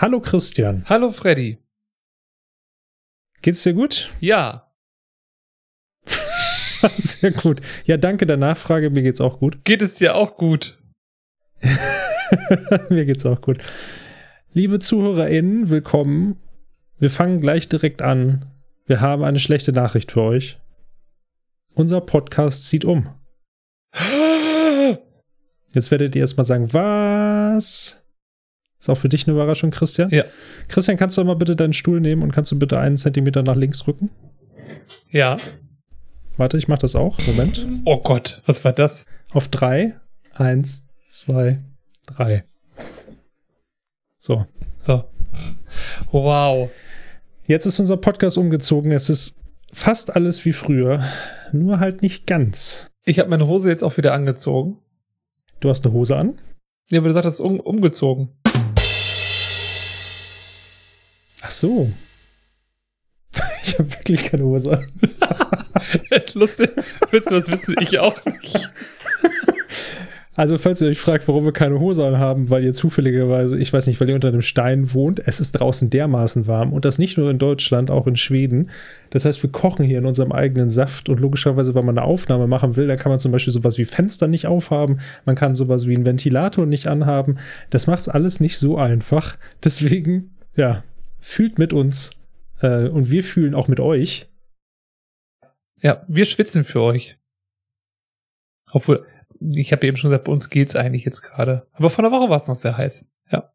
[0.00, 0.82] Hallo Christian.
[0.86, 1.58] Hallo Freddy.
[3.42, 4.10] Geht's dir gut?
[4.18, 4.72] Ja.
[6.96, 7.60] Sehr gut.
[7.84, 8.88] Ja, danke der Nachfrage.
[8.88, 9.62] Mir geht's auch gut.
[9.66, 10.78] Geht es dir auch gut?
[12.88, 13.58] Mir geht's auch gut.
[14.54, 16.40] Liebe ZuhörerInnen, willkommen.
[16.98, 18.46] Wir fangen gleich direkt an.
[18.86, 20.58] Wir haben eine schlechte Nachricht für euch.
[21.74, 23.10] Unser Podcast zieht um.
[25.74, 28.00] Jetzt werdet ihr erstmal sagen, was?
[28.80, 30.08] Ist auch für dich eine Überraschung, Christian?
[30.08, 30.24] Ja.
[30.68, 33.54] Christian, kannst du mal bitte deinen Stuhl nehmen und kannst du bitte einen Zentimeter nach
[33.54, 34.08] links rücken?
[35.10, 35.36] Ja.
[36.38, 37.18] Warte, ich mach das auch.
[37.26, 37.66] Moment.
[37.84, 39.04] Oh Gott, was war das?
[39.32, 39.96] Auf drei.
[40.32, 41.58] Eins, zwei,
[42.06, 42.44] drei.
[44.16, 44.46] So.
[44.74, 45.04] So.
[46.10, 46.70] Wow.
[47.46, 48.92] Jetzt ist unser Podcast umgezogen.
[48.92, 49.38] Es ist
[49.70, 51.04] fast alles wie früher,
[51.52, 52.90] nur halt nicht ganz.
[53.04, 54.78] Ich habe meine Hose jetzt auch wieder angezogen.
[55.60, 56.38] Du hast eine Hose an?
[56.90, 58.30] Ja, aber du sagst, es ist um, umgezogen.
[61.42, 61.90] Ach so.
[63.62, 64.86] Ich habe wirklich keine Hose an.
[66.34, 66.70] Lustig.
[67.10, 67.74] Willst du was wissen?
[67.80, 68.70] Ich auch nicht.
[70.36, 73.86] Also, falls ihr euch fragt, warum wir keine Hose anhaben, weil ihr zufälligerweise, ich weiß
[73.88, 77.18] nicht, weil ihr unter einem Stein wohnt, es ist draußen dermaßen warm und das nicht
[77.18, 78.70] nur in Deutschland, auch in Schweden.
[79.10, 82.46] Das heißt, wir kochen hier in unserem eigenen Saft und logischerweise, wenn man eine Aufnahme
[82.46, 85.86] machen will, dann kann man zum Beispiel sowas wie Fenster nicht aufhaben, man kann sowas
[85.86, 87.36] wie einen Ventilator nicht anhaben.
[87.68, 89.36] Das macht's alles nicht so einfach.
[89.62, 90.84] Deswegen, ja,
[91.20, 92.10] fühlt mit uns
[92.60, 94.28] äh, und wir fühlen auch mit euch.
[95.80, 97.18] Ja, wir schwitzen für euch.
[98.72, 99.06] Obwohl,
[99.40, 101.66] ich habe eben schon gesagt, bei uns geht's eigentlich jetzt gerade.
[101.72, 103.06] Aber vor einer Woche war es noch sehr heiß.
[103.30, 103.52] Ja.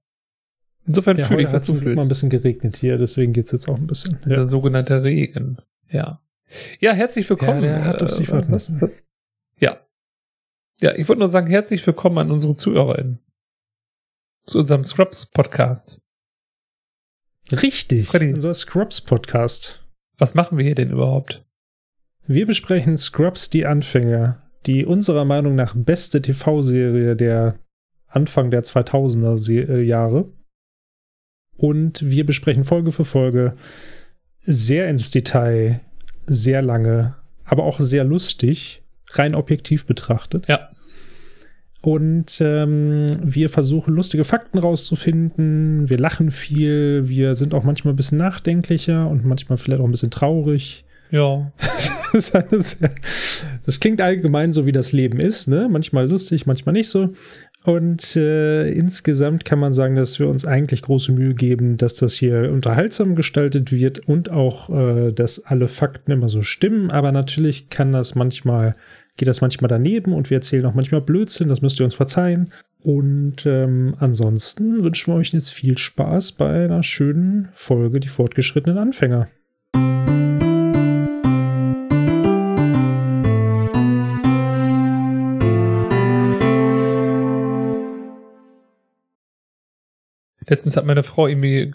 [0.86, 2.10] Insofern Ja, fühle ich, was du es mal ein fühlst.
[2.10, 4.20] bisschen geregnet hier, deswegen geht's jetzt auch ein bisschen.
[4.26, 5.58] Dieser sogenannte Regen.
[5.90, 6.22] Ja.
[6.80, 7.64] Ja, herzlich willkommen.
[7.64, 8.82] Ja, der hat auf sich Äh, warten was, lassen.
[8.82, 8.96] was?
[9.60, 9.80] Ja.
[10.82, 13.20] Ja, ich wollte nur sagen, herzlich willkommen an unsere ZuhörerInnen.
[14.46, 16.00] Zu unserem Scrubs-Podcast.
[17.52, 18.34] Richtig, Freddy.
[18.34, 19.84] unser Scrubs-Podcast.
[20.18, 21.46] Was machen wir hier denn überhaupt?
[22.28, 27.60] Wir besprechen Scrubs die Anfänger, die unserer Meinung nach beste TV-Serie der
[28.08, 30.32] Anfang der 2000er Se äh, Jahre.
[31.58, 33.56] Und wir besprechen Folge für Folge
[34.42, 35.80] sehr ins Detail,
[36.26, 40.48] sehr lange, aber auch sehr lustig, rein objektiv betrachtet.
[40.48, 40.70] Ja.
[41.86, 45.88] Und ähm, wir versuchen lustige Fakten rauszufinden.
[45.88, 47.04] Wir lachen viel.
[47.08, 50.84] Wir sind auch manchmal ein bisschen nachdenklicher und manchmal vielleicht auch ein bisschen traurig.
[51.12, 51.52] Ja.
[52.14, 52.92] Das, sehr,
[53.66, 55.68] das klingt allgemein so, wie das Leben ist, ne?
[55.70, 57.10] Manchmal lustig, manchmal nicht so.
[57.66, 62.14] Und äh, insgesamt kann man sagen, dass wir uns eigentlich große Mühe geben, dass das
[62.14, 66.90] hier unterhaltsam gestaltet wird und auch, äh, dass alle Fakten immer so stimmen.
[66.90, 68.76] Aber natürlich kann das manchmal,
[69.18, 72.52] geht das manchmal daneben und wir erzählen auch manchmal Blödsinn, das müsst ihr uns verzeihen.
[72.84, 78.78] Und ähm, ansonsten wünschen wir euch jetzt viel Spaß bei einer schönen Folge, die fortgeschrittenen
[78.78, 79.28] Anfänger.
[90.48, 91.74] Letztens hat meine Frau irgendwie,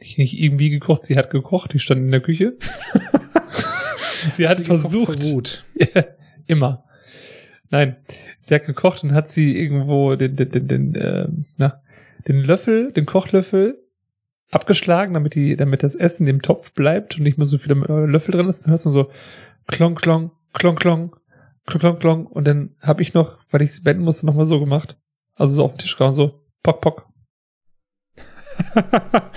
[0.00, 2.54] nicht, irgendwie gekocht, sie hat gekocht, die stand in der Küche.
[4.28, 5.64] sie hat Sie gekocht vor versucht, Wut.
[6.48, 6.84] immer.
[7.70, 7.96] Nein,
[8.38, 11.82] sie hat gekocht und hat sie irgendwo den, den, den, den, äh, na,
[12.26, 13.78] den Löffel, den Kochlöffel
[14.50, 18.06] abgeschlagen, damit die, damit das Essen im Topf bleibt und nicht mehr so viele äh,
[18.06, 18.64] Löffel drin ist.
[18.64, 19.10] Dann hörst du so
[19.66, 21.16] klong, klong, klong, klong,
[21.66, 22.26] klong, klong, klong.
[22.26, 24.98] Und dann habe ich noch, weil ich sie beenden musste, nochmal so gemacht.
[25.34, 27.08] Also so auf den Tisch gehauen, so pock, pock.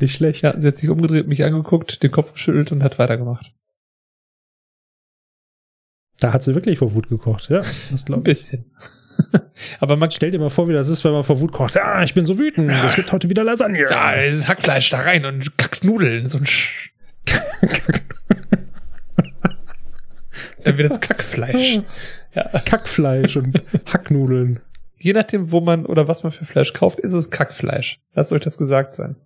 [0.00, 0.42] Nicht schlecht.
[0.42, 3.54] Ja, sie hat sich umgedreht, mich angeguckt, den Kopf geschüttelt und hat weitergemacht.
[6.20, 7.58] Da hat sie wirklich vor Wut gekocht, ja.
[7.90, 8.22] Das Ein ich.
[8.22, 8.70] bisschen.
[9.80, 11.76] Aber man Stell dir mal vor, wie das ist, wenn man vor Wut kocht.
[11.76, 12.70] Ah, ich bin so wütend.
[12.84, 13.82] Es gibt heute wieder Lasagne.
[13.82, 14.12] Ja,
[14.48, 16.90] Hackfleisch da rein und Kacknudeln, so ein Sch
[20.64, 21.80] Dann wird das Kackfleisch.
[22.34, 22.42] Ja.
[22.64, 24.60] Kackfleisch und Hacknudeln.
[24.98, 28.00] Je nachdem, wo man oder was man für Fleisch kauft, ist es Kackfleisch.
[28.14, 29.16] Lasst euch das gesagt sein.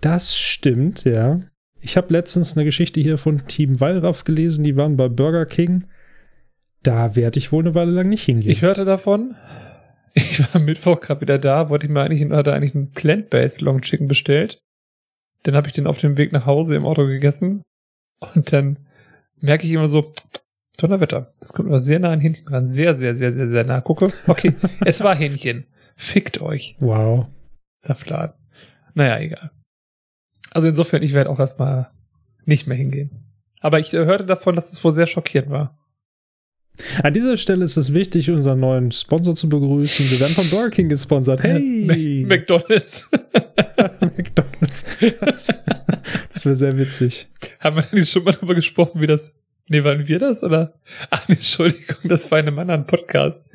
[0.00, 1.40] Das stimmt, ja.
[1.80, 4.64] Ich habe letztens eine Geschichte hier von Team Wallraff gelesen.
[4.64, 5.84] Die waren bei Burger King.
[6.82, 8.50] Da werde ich wohl eine Weile lang nicht hingehen.
[8.50, 9.36] Ich hörte davon.
[10.14, 13.80] Ich war Mittwoch gerade wieder da, wollte ich mir eigentlich, hatte eigentlich einen Plant-Based Long
[13.80, 14.60] Chicken bestellt.
[15.44, 17.62] Dann habe ich den auf dem Weg nach Hause im Auto gegessen.
[18.34, 18.78] Und dann
[19.40, 20.12] merke ich immer so,
[20.76, 21.32] Donnerwetter.
[21.40, 22.68] Das kommt aber sehr nah an Hähnchen ran.
[22.68, 23.80] Sehr, sehr, sehr, sehr, sehr nah.
[23.80, 24.12] Gucke.
[24.26, 24.52] Okay,
[24.84, 25.66] es war Hähnchen.
[25.96, 26.76] Fickt euch.
[26.78, 27.28] wow.
[27.80, 28.34] Saftladen.
[28.92, 29.50] Naja, egal.
[30.50, 31.90] Also insofern, ich werde auch erstmal
[32.44, 33.10] nicht mehr hingehen.
[33.60, 35.78] Aber ich äh, hörte davon, dass es wohl sehr schockierend war.
[37.02, 40.10] An dieser Stelle ist es wichtig, unseren neuen Sponsor zu begrüßen.
[40.10, 41.42] Wir werden von Burger King gesponsert.
[41.42, 42.24] Hey!
[42.28, 43.08] McDonalds.
[44.62, 44.84] Satz.
[45.20, 45.46] Das,
[46.32, 47.28] das wäre sehr witzig.
[47.60, 49.34] Haben wir eigentlich schon mal drüber gesprochen, wie das.
[49.68, 50.42] Nee, waren wir das?
[50.42, 50.74] Oder?
[51.10, 53.46] Ach nee, Entschuldigung, das war in einem anderen Podcast.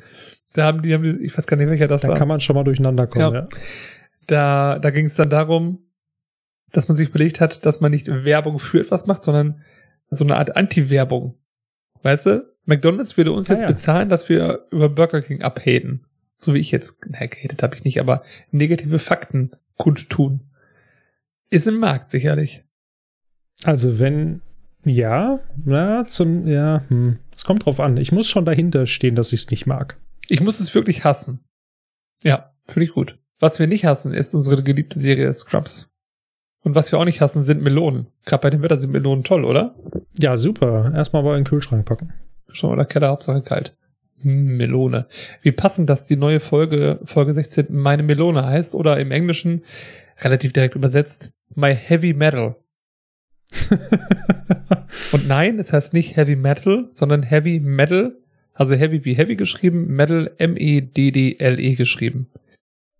[0.54, 2.16] Da haben die, haben die ich weiß gar nicht, welcher das Da war.
[2.16, 3.40] kann man schon mal durcheinander kommen, Ja.
[3.42, 3.48] ja.
[4.26, 5.78] Da, da ging es dann darum,
[6.72, 9.62] dass man sich überlegt hat, dass man nicht Werbung für etwas macht, sondern
[10.10, 11.34] so eine Art Anti-Werbung.
[12.02, 12.44] Weißt du?
[12.68, 13.66] McDonalds würde uns Ah, jetzt ja.
[13.68, 16.04] bezahlen, dass wir über Burger King abhaten.
[16.36, 20.42] So wie ich jetzt, na, gehatet habe ich nicht, aber negative Fakten kundtun.
[21.50, 22.62] Ist im Markt sicherlich.
[23.64, 24.42] Also wenn,
[24.84, 27.96] ja, na, zum, ja, hm, es kommt drauf an.
[27.96, 29.96] Ich muss schon dahinter stehen, dass ich es nicht mag.
[30.28, 31.40] Ich muss es wirklich hassen.
[32.22, 33.18] Ja, finde ich gut.
[33.40, 35.94] Was wir nicht hassen, ist unsere geliebte Serie Scrubs.
[36.62, 38.08] Und was wir auch nicht hassen, sind Melonen.
[38.26, 39.74] Gerade bei dem Wetter sind Melonen toll, oder?
[40.18, 40.92] Ja, super.
[40.94, 42.12] Erstmal mal in den Kühlschrank packen.
[42.50, 43.76] Schon mal der Keller, Hauptsache kalt.
[44.22, 45.06] Hm, Melone.
[45.42, 49.62] Wie passend, dass die neue Folge, Folge 16, meine Melone heißt oder im Englischen
[50.20, 52.56] relativ direkt übersetzt, My Heavy Metal.
[55.12, 58.16] Und nein, es heißt nicht Heavy Metal, sondern Heavy Metal,
[58.52, 62.28] also Heavy wie Heavy geschrieben, Metal M-E-D-D-L-E E geschrieben.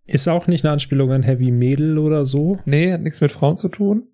[0.06, 2.58] Ist auch nicht eine Anspielung an Heavy Mädel oder so.
[2.64, 4.08] Nee, hat nichts mit Frauen zu tun.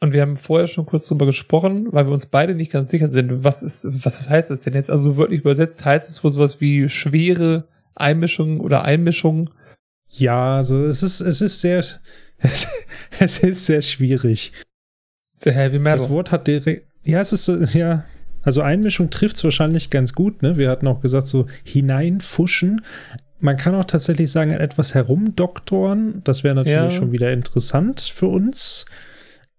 [0.00, 3.08] Und wir haben vorher schon kurz drüber gesprochen, weil wir uns beide nicht ganz sicher
[3.08, 4.90] sind, was ist, was heißt das denn jetzt?
[4.90, 9.50] Also wörtlich übersetzt heißt es wohl sowas wie schwere Einmischung oder Einmischung.
[10.08, 11.78] Ja, also es ist, es ist sehr,
[12.38, 12.68] es,
[13.18, 14.52] es ist sehr schwierig.
[15.36, 16.10] The Heavy Das Metal.
[16.10, 18.04] Wort hat direkt, ja, es ist so, ja,
[18.42, 20.56] also Einmischung trifft es wahrscheinlich ganz gut, ne?
[20.56, 22.82] Wir hatten auch gesagt, so hineinfuschen.
[23.40, 26.20] Man kann auch tatsächlich sagen, etwas herumdoktoren.
[26.24, 26.90] Das wäre natürlich Ja.
[26.90, 28.86] schon wieder interessant für uns.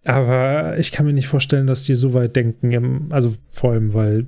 [0.08, 2.72] Aber ich kann mir nicht vorstellen, dass die so weit denken.
[2.72, 4.26] Im, also vor allem, weil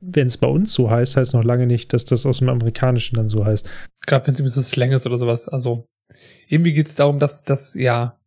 [0.00, 3.16] wenn es bei uns so heißt, heißt noch lange nicht, dass das aus dem Amerikanischen
[3.16, 3.68] dann so heißt.
[4.06, 5.48] Gerade wenn es irgendwie so Slang ist oder sowas.
[5.48, 5.88] Also
[6.46, 8.20] irgendwie geht es darum, dass das, ja,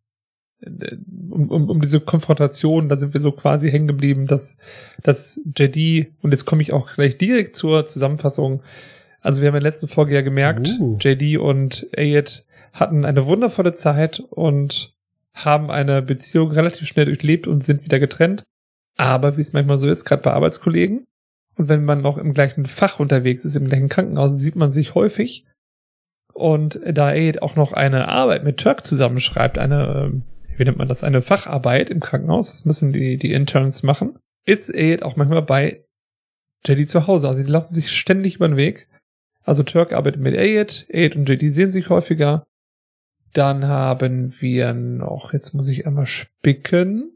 [0.60, 0.98] äh,
[1.30, 4.58] um, um, um diese Konfrontation, da sind wir so quasi hängen geblieben, dass,
[5.04, 8.62] dass JD, und jetzt komme ich auch gleich direkt zur Zusammenfassung,
[9.22, 10.98] also wir haben in der letzten Folge ja gemerkt, Uh.
[11.00, 14.93] JD und Ayed hatten eine wundervolle Zeit und
[15.36, 18.44] haben eine Beziehung relativ schnell durchlebt und sind wieder getrennt.
[18.98, 21.06] Aber wie es manchmal so ist, gerade bei Arbeitskollegen,
[21.56, 24.96] und wenn man noch im gleichen Fach unterwegs ist, im gleichen Krankenhaus, sieht man sich
[24.96, 25.46] häufig.
[26.34, 30.24] Und da Aid auch noch eine Arbeit mit Turk zusammenschreibt, eine, ähm,
[30.58, 34.74] wie nennt man das, eine Facharbeit im Krankenhaus, das müssen die, die Interns machen, ist
[34.74, 35.84] Aid auch manchmal bei
[36.66, 37.28] JD zu Hause.
[37.28, 38.88] Also die laufen sich ständig über den Weg.
[39.44, 42.44] Also Turk arbeitet mit Aid, Aid und JD sehen sich häufiger.
[43.34, 47.12] Dann haben wir noch, jetzt muss ich einmal spicken.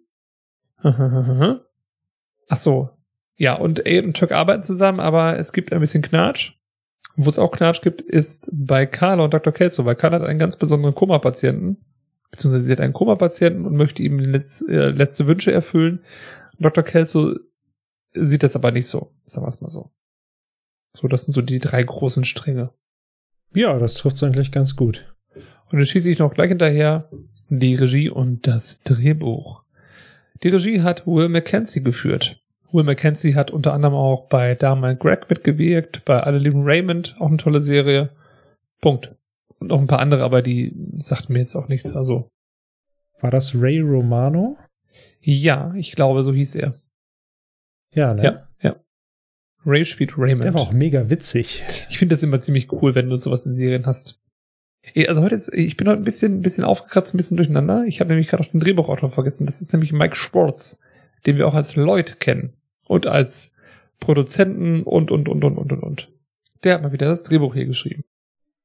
[0.82, 2.90] Ach so.
[3.36, 6.54] Ja, und Aid und Turk arbeiten zusammen, aber es gibt ein bisschen Knatsch.
[7.16, 9.54] Wo es auch Knatsch gibt, ist bei Carla und Dr.
[9.54, 11.78] Kelso, weil Carla hat einen ganz besonderen Koma-Patienten,
[12.30, 16.04] beziehungsweise sie hat einen Koma-Patienten und möchte ihm letz, äh, letzte Wünsche erfüllen.
[16.60, 16.84] Dr.
[16.84, 17.36] Kelso
[18.14, 19.92] sieht das aber nicht so, sagen wir es mal so.
[20.94, 22.72] So, das sind so die drei großen Stränge.
[23.54, 25.17] Ja, das trifft es eigentlich ganz gut.
[25.72, 27.10] Und dann schieße ich noch gleich hinterher
[27.50, 29.64] die Regie und das Drehbuch.
[30.44, 32.42] Die Regie hat Will Mackenzie geführt.
[32.72, 37.28] Will Mackenzie hat unter anderem auch bei Dharma Greg mitgewirkt, bei Alle lieben Raymond, auch
[37.28, 38.10] eine tolle Serie.
[38.82, 39.16] Punkt.
[39.60, 41.96] Und noch ein paar andere, aber die sagten mir jetzt auch nichts.
[41.96, 42.30] Also,
[43.22, 44.58] War das Ray Romano?
[45.22, 46.80] ja, ich glaube, so hieß er.
[47.94, 48.24] Ja, ne?
[48.24, 48.76] Ja, ja.
[49.66, 50.44] Ray spielt Raymond.
[50.44, 51.66] Der war auch mega witzig.
[51.90, 54.22] Ich finde das immer ziemlich cool, wenn du sowas in Serien hast.
[54.94, 57.84] Eh, Also heute ist, ich bin heute ein bisschen, ein bisschen aufgekratzt, ein bisschen durcheinander.
[57.86, 59.46] Ich habe nämlich gerade auch den Drehbuchautor vergessen.
[59.46, 60.80] Das ist nämlich Mike Schwartz,
[61.26, 62.54] den wir auch als Lloyd kennen.
[62.88, 63.56] Und als
[64.00, 66.12] Produzenten und, und, und, und, und, und, und.
[66.64, 68.04] Der hat mal wieder das Drehbuch hier geschrieben.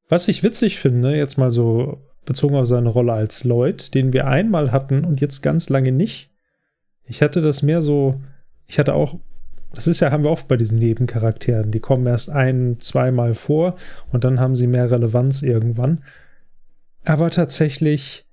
[0.08, 4.26] Was ich witzig finde, jetzt mal so bezogen auf seine Rolle als Lloyd, den wir
[4.26, 6.30] einmal hatten und jetzt ganz lange nicht.
[7.04, 8.20] Ich hatte das mehr so,
[8.66, 9.18] ich hatte auch,
[9.74, 13.76] das ist ja, haben wir oft bei diesen Nebencharakteren, die kommen erst ein, zweimal vor
[14.10, 16.04] und dann haben sie mehr Relevanz irgendwann.
[17.04, 18.26] Aber tatsächlich,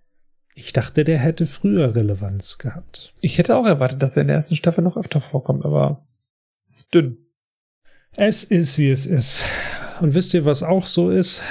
[0.53, 3.13] ich dachte, der hätte früher Relevanz gehabt.
[3.22, 6.05] Ich hätte auch erwartet, dass er in der ersten Staffel noch öfter vorkommt, aber
[6.67, 7.17] ist dünn.
[8.15, 9.43] Es ist, wie es ist.
[10.01, 11.41] Und wisst ihr, was auch so ist?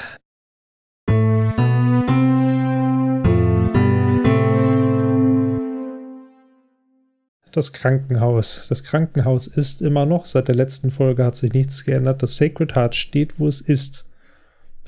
[7.52, 8.66] Das Krankenhaus.
[8.68, 12.22] Das Krankenhaus ist immer noch, seit der letzten Folge hat sich nichts geändert.
[12.22, 14.08] Das Sacred Heart steht, wo es ist.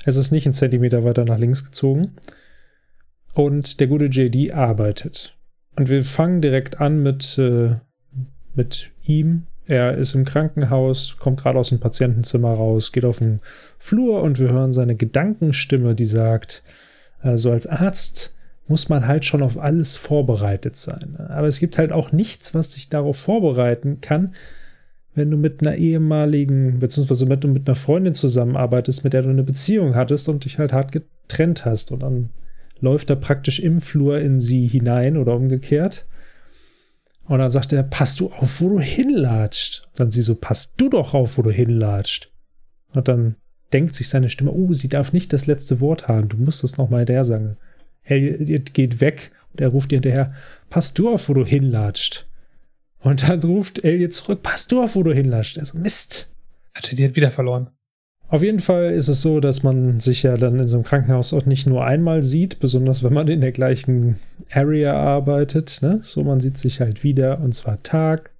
[0.05, 2.15] Es ist nicht einen Zentimeter weiter nach links gezogen.
[3.33, 5.37] Und der gute JD arbeitet.
[5.75, 7.75] Und wir fangen direkt an mit, äh,
[8.55, 9.47] mit ihm.
[9.65, 13.39] Er ist im Krankenhaus, kommt gerade aus dem Patientenzimmer raus, geht auf den
[13.77, 16.63] Flur und wir hören seine Gedankenstimme, die sagt,
[17.19, 18.33] also als Arzt
[18.71, 21.17] muss man halt schon auf alles vorbereitet sein.
[21.17, 24.33] Aber es gibt halt auch nichts, was sich darauf vorbereiten kann,
[25.13, 29.29] wenn du mit einer ehemaligen, beziehungsweise wenn du mit einer Freundin zusammenarbeitest, mit der du
[29.29, 31.91] eine Beziehung hattest und dich halt hart getrennt hast.
[31.91, 32.29] Und dann
[32.79, 36.05] läuft er praktisch im Flur in sie hinein oder umgekehrt.
[37.25, 39.83] Und dann sagt er, passt du auf, wo du hinlatscht.
[39.89, 42.31] Und dann sie so, passt du doch auf, wo du hinlatscht.
[42.93, 43.35] Und dann
[43.73, 46.77] denkt sich seine Stimme, oh, sie darf nicht das letzte Wort haben, du musst es
[46.77, 47.57] nochmal der sagen.
[48.03, 50.33] Elliot geht weg und er ruft ihr hinterher,
[50.69, 52.27] pass du auf, wo du hinlatscht.
[52.99, 55.57] Und dann ruft Elliot zurück, pass du auf, wo du hinlatscht.
[55.57, 56.29] Er so, Mist.
[56.73, 57.69] Hatte die hat wieder verloren.
[58.31, 61.33] Auf jeden Fall ist es so, dass man sich ja dann in so einem Krankenhaus
[61.33, 65.79] auch nicht nur einmal sieht, besonders wenn man in der gleichen Area arbeitet.
[65.81, 65.99] Ne?
[66.01, 68.31] So, man sieht sich halt wieder und zwar Tag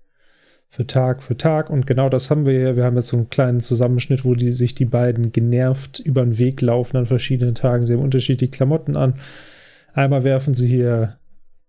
[0.70, 1.70] für Tag für Tag.
[1.70, 2.78] Und genau das haben wir hier.
[2.78, 6.38] Wir haben jetzt so einen kleinen Zusammenschnitt, wo die, sich die beiden genervt über den
[6.38, 7.86] Weg laufen an verschiedenen Tagen.
[7.86, 9.16] Sie haben unterschiedliche Klamotten an.
[9.94, 11.18] Einmal werfen sie hier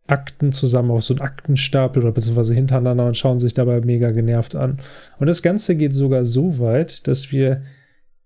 [0.06, 4.54] Akten zusammen auf so einen Aktenstapel oder beziehungsweise hintereinander und schauen sich dabei mega genervt
[4.56, 4.78] an.
[5.18, 7.62] Und das Ganze geht sogar so weit, dass wir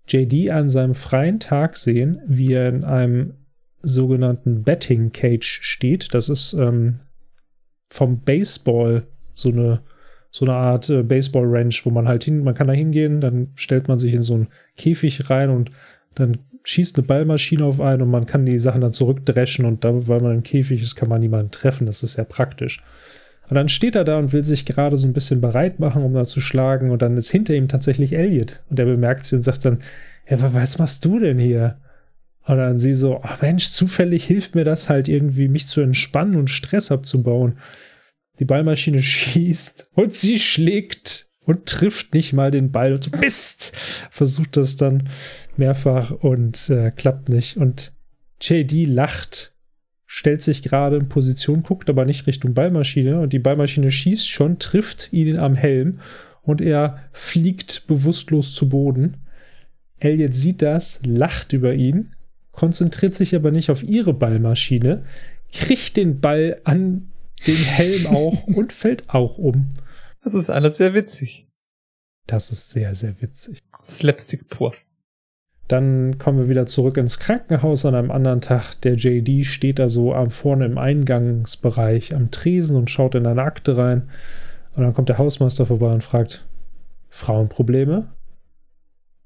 [0.07, 3.33] JD an seinem freien Tag sehen, wie er in einem
[3.81, 6.13] sogenannten Betting Cage steht.
[6.13, 6.99] Das ist ähm,
[7.89, 9.81] vom Baseball so eine
[10.29, 13.51] so eine Art äh, Baseball Ranch, wo man halt hin, man kann da hingehen, dann
[13.55, 15.71] stellt man sich in so einen Käfig rein und
[16.15, 20.07] dann schießt eine Ballmaschine auf einen und man kann die Sachen dann zurückdreschen und da,
[20.07, 21.87] weil man im Käfig ist, kann man niemanden treffen.
[21.87, 22.83] Das ist sehr praktisch.
[23.49, 26.13] Und dann steht er da und will sich gerade so ein bisschen bereit machen, um
[26.13, 26.91] da zu schlagen.
[26.91, 28.59] Und dann ist hinter ihm tatsächlich Elliot.
[28.69, 29.79] Und er bemerkt sie und sagt dann,
[30.29, 31.77] ja, was machst du denn hier?
[32.45, 36.35] Und dann sie so, oh Mensch, zufällig hilft mir das halt irgendwie, mich zu entspannen
[36.35, 37.59] und Stress abzubauen.
[38.39, 43.71] Die Ballmaschine schießt und sie schlägt und trifft nicht mal den Ball und so Mist!
[44.11, 45.09] Versucht das dann
[45.55, 47.57] mehrfach und äh, klappt nicht.
[47.57, 47.93] Und
[48.41, 49.53] JD lacht,
[50.05, 54.59] stellt sich gerade in Position, guckt aber nicht Richtung Ballmaschine und die Ballmaschine schießt schon,
[54.59, 55.99] trifft ihn am Helm
[56.43, 59.17] und er fliegt bewusstlos zu Boden.
[59.99, 62.13] Elliot sieht das, lacht über ihn,
[62.51, 65.05] konzentriert sich aber nicht auf ihre Ballmaschine,
[65.53, 67.07] kriegt den Ball an
[67.47, 69.71] den Helm auch und fällt auch um.
[70.27, 71.47] Das ist alles sehr witzig.
[72.25, 73.63] Das ist sehr, sehr witzig.
[73.81, 74.73] Slapstick pur.
[75.69, 78.73] Dann kommen wir wieder zurück ins Krankenhaus an einem anderen Tag.
[78.81, 83.41] Der JD steht da so am vorne im Eingangsbereich am Tresen und schaut in eine
[83.41, 84.09] Akte rein.
[84.75, 86.45] Und dann kommt der Hausmeister vorbei und fragt,
[87.07, 88.09] Frauenprobleme?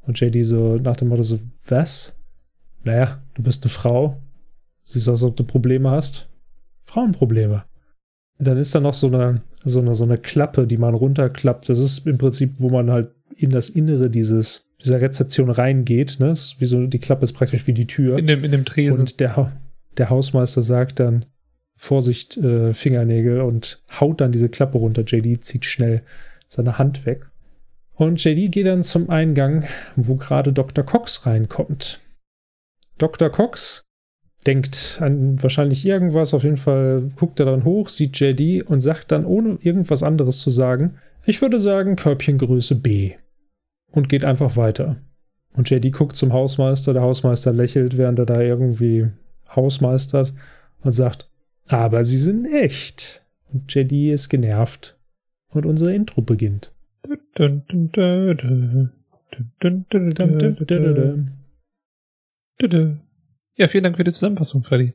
[0.02, 2.14] Und JD so nach dem Motto so, was?
[2.84, 4.22] Naja, du bist eine Frau.
[4.84, 6.30] Siehst aus, als ob du Probleme hast.
[6.84, 7.64] Frauenprobleme
[8.42, 11.70] dann ist da noch so eine, so eine, so eine Klappe, die man runterklappt.
[11.70, 16.20] Das ist im Prinzip, wo man halt in das Innere dieses, dieser Rezeption reingeht.
[16.20, 16.34] Ne?
[16.60, 18.18] wie so, die Klappe ist praktisch wie die Tür.
[18.18, 19.02] In dem, in dem Tresen.
[19.02, 19.52] Und der,
[19.98, 21.26] der Hausmeister sagt dann,
[21.76, 25.04] Vorsicht, äh, Fingernägel und haut dann diese Klappe runter.
[25.06, 26.04] JD zieht schnell
[26.48, 27.26] seine Hand weg.
[27.94, 30.84] Und JD geht dann zum Eingang, wo gerade Dr.
[30.84, 32.00] Cox reinkommt.
[32.98, 33.30] Dr.
[33.30, 33.82] Cox
[34.48, 36.34] denkt an wahrscheinlich irgendwas.
[36.34, 40.40] Auf jeden Fall guckt er dann hoch, sieht JD und sagt dann, ohne irgendwas anderes
[40.40, 40.96] zu sagen,
[41.26, 43.14] ich würde sagen Körbchengröße B.
[43.92, 44.98] Und geht einfach weiter.
[45.54, 49.10] Und JD guckt zum Hausmeister, der Hausmeister lächelt, während er da irgendwie
[49.54, 50.34] Hausmeistert
[50.82, 51.30] und sagt,
[51.68, 53.22] aber sie sind echt.
[53.52, 54.98] Und JD ist genervt.
[55.54, 56.72] Und unser Intro beginnt.
[63.56, 64.94] Ja, vielen Dank für die Zusammenfassung, Freddy.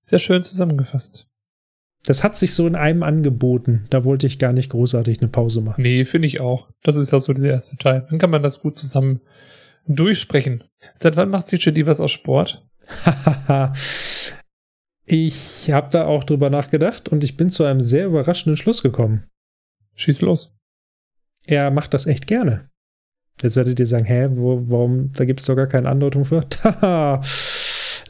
[0.00, 1.26] Sehr schön zusammengefasst.
[2.04, 3.86] Das hat sich so in einem angeboten.
[3.90, 5.82] Da wollte ich gar nicht großartig eine Pause machen.
[5.82, 6.70] Nee, finde ich auch.
[6.82, 8.06] Das ist ja so dieser erste Teil.
[8.08, 9.20] Dann kann man das gut zusammen
[9.86, 10.64] durchsprechen.
[10.94, 12.66] Seit wann macht CJD was aus Sport?
[15.04, 19.24] ich habe da auch drüber nachgedacht und ich bin zu einem sehr überraschenden Schluss gekommen.
[19.96, 20.54] Schieß los.
[21.46, 22.70] Er macht das echt gerne.
[23.42, 26.48] Jetzt werdet ihr sagen, hä, wo, warum, da gibt es doch gar keine Andeutung für.
[26.48, 27.20] Taha!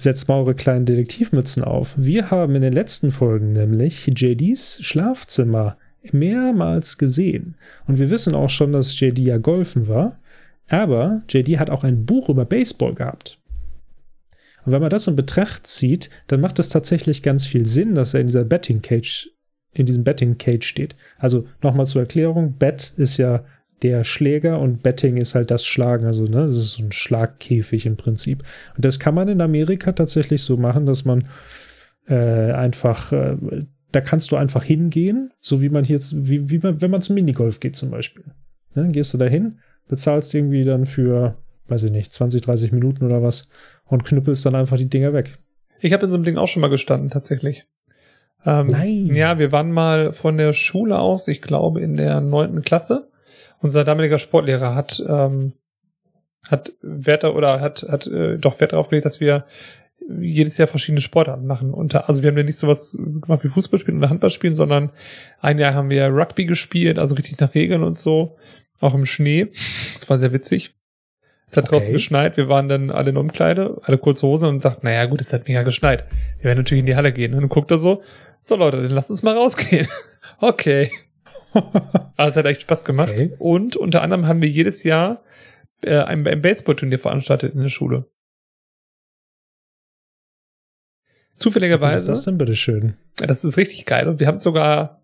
[0.01, 1.93] Setzt mal eure kleinen Detektivmützen auf.
[1.99, 5.77] Wir haben in den letzten Folgen nämlich JDs Schlafzimmer
[6.11, 7.57] mehrmals gesehen.
[7.87, 10.19] Und wir wissen auch schon, dass JD ja golfen war.
[10.69, 13.39] Aber JD hat auch ein Buch über Baseball gehabt.
[14.65, 18.15] Und wenn man das in Betracht zieht, dann macht es tatsächlich ganz viel Sinn, dass
[18.15, 19.29] er in dieser Betting Cage,
[19.75, 20.97] in diesem Betting Cage steht.
[21.19, 23.45] Also nochmal zur Erklärung: Bet ist ja
[23.83, 26.07] der Schläger und Betting ist halt das Schlagen.
[26.07, 28.43] Also, ne, das ist so ein Schlagkäfig im Prinzip.
[28.77, 31.27] Und das kann man in Amerika tatsächlich so machen, dass man
[32.09, 33.37] äh, einfach, äh,
[33.93, 37.15] da kannst du einfach hingehen, so wie man hier, wie, wie man, wenn man zum
[37.15, 38.25] Minigolf geht zum Beispiel.
[38.75, 39.59] Ne, gehst du da hin,
[39.89, 41.37] bezahlst irgendwie dann für,
[41.69, 43.49] weiß ich nicht, 20, 30 Minuten oder was
[43.85, 45.39] und knüppelst dann einfach die Dinger weg.
[45.81, 47.67] Ich habe in so einem Ding auch schon mal gestanden, tatsächlich.
[48.45, 49.15] Ähm, Nein.
[49.15, 53.10] Ja, wir waren mal von der Schule aus, ich glaube in der neunten Klasse.
[53.61, 55.53] Unser damaliger Sportlehrer hat ähm,
[56.49, 59.45] hat Wert oder hat hat äh, doch Wert darauf gelegt, dass wir
[60.19, 61.73] jedes Jahr verschiedene Sportarten machen.
[61.73, 64.91] Unter, also wir haben ja nicht sowas gemacht wie Fußball spielen oder Handball spielen, sondern
[65.41, 68.37] ein Jahr haben wir Rugby gespielt, also richtig nach Regeln und so,
[68.81, 69.49] auch im Schnee.
[69.93, 70.75] Das war sehr witzig.
[71.47, 71.75] Es hat Okay.
[71.75, 75.21] draußen geschneit, wir waren dann alle in Umkleide, alle kurze Hose und sagten, naja gut,
[75.21, 76.05] es hat mega geschneit.
[76.39, 77.35] Wir werden natürlich in die Halle gehen.
[77.35, 78.03] Und dann guckt er so,
[78.41, 79.87] so Leute, dann lasst uns mal rausgehen.
[80.41, 80.91] okay.
[81.53, 83.13] Aber es hat echt Spaß gemacht.
[83.13, 83.35] Okay.
[83.39, 85.23] Und unter anderem haben wir jedes Jahr
[85.83, 88.07] äh, ein, ein Baseballturnier veranstaltet in der Schule.
[91.35, 92.97] Was ist Zufälligerweise, das denn bitte schön?
[93.17, 94.09] das ist richtig geil.
[94.09, 95.03] Und wir haben sogar,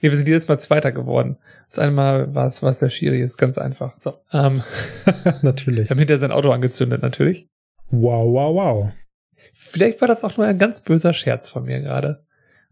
[0.00, 1.38] nee, wir sind jedes Mal Zweiter geworden.
[1.66, 3.96] Das eine Mal war es, war es der Schiri, ist ganz einfach.
[3.96, 4.62] So, ähm,
[5.42, 5.88] Natürlich.
[5.88, 7.48] wir haben hinterher sein Auto angezündet, natürlich.
[7.90, 8.92] Wow, wow, wow.
[9.52, 12.24] Vielleicht war das auch nur ein ganz böser Scherz von mir gerade.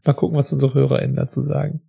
[0.04, 1.80] Mal gucken, was unsere HörerInnen dazu sagen.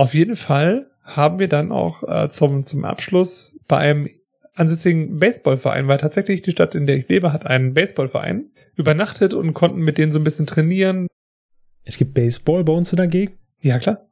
[0.00, 4.08] Auf jeden Fall haben wir dann auch äh, zum, zum Abschluss bei einem
[4.54, 9.52] ansässigen Baseballverein, weil tatsächlich die Stadt, in der ich lebe, hat einen Baseballverein, übernachtet und
[9.52, 11.06] konnten mit denen so ein bisschen trainieren.
[11.84, 13.36] Es gibt Baseball bei uns in der Gegend?
[13.60, 14.08] Ja, klar.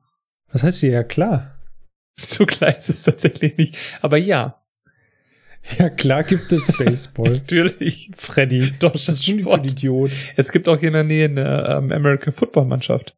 [0.53, 0.91] Was heißt hier?
[0.91, 1.59] Ja, klar.
[2.21, 3.79] So klar ist es tatsächlich nicht.
[4.03, 4.63] Aber ja,
[5.79, 7.31] Ja, klar gibt es Baseball.
[7.33, 8.11] natürlich.
[8.15, 8.75] Freddy.
[8.79, 9.65] Doch, das ist ein.
[9.65, 10.11] Idiot?
[10.37, 13.17] Es gibt auch hier in der Nähe eine ähm, American Football Mannschaft.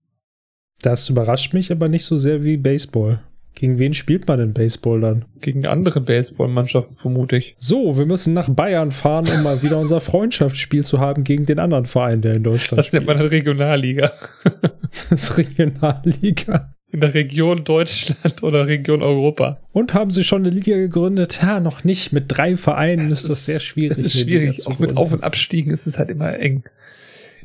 [0.83, 3.21] Das überrascht mich aber nicht so sehr wie Baseball.
[3.55, 5.27] Gegen wen spielt man denn Baseball dann?
[5.41, 7.57] Gegen andere Baseballmannschaften, vermute ich.
[7.59, 11.59] So, wir müssen nach Bayern fahren, um mal wieder unser Freundschaftsspiel zu haben gegen den
[11.59, 14.13] anderen Verein, der in Deutschland Das nennt man dann Regionalliga.
[15.11, 16.75] Das Regionalliga.
[16.93, 19.61] In der Region Deutschland oder Region Europa.
[19.73, 21.39] Und haben sie schon eine Liga gegründet?
[21.41, 22.13] Ja, noch nicht.
[22.13, 23.99] Mit drei Vereinen ist das sehr schwierig.
[23.99, 24.67] Es ist schwierig.
[24.67, 24.97] Auch mit.
[24.97, 26.65] Auf- und Abstiegen ist es halt immer eng.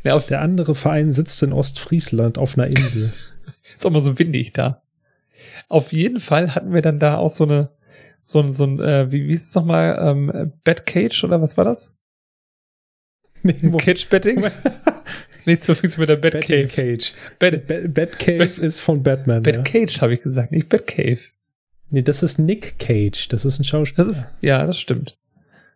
[0.05, 3.11] Ja, Der andere Verein sitzt in Ostfriesland auf einer Insel.
[3.75, 4.81] ist auch mal so windig da.
[5.67, 7.71] Auf jeden Fall hatten wir dann da auch so eine,
[8.21, 11.57] so ein, so ein, äh, wie, wie ist es nochmal, ähm, Bad Cage oder was
[11.57, 11.93] war das?
[13.43, 14.43] Nee, wo- Cage Betting?
[15.45, 16.97] Nichts verwechseln mit der Bad Betting Cave.
[16.97, 17.13] Cage.
[17.37, 19.43] Bad, Ba- Batcave ist von Batman.
[19.43, 20.01] Bad ja.
[20.01, 21.19] Habe ich gesagt, nicht Bad Cave.
[21.91, 23.27] Nee, das ist Nick Cage.
[23.29, 24.07] Das ist ein Schauspieler.
[24.07, 25.17] Das ist, ja, das stimmt.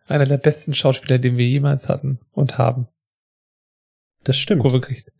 [0.08, 2.88] Einer der besten Schauspieler, den wir jemals hatten und haben.
[4.24, 4.62] Das stimmt.
[4.62, 5.10] Kurve kriegt.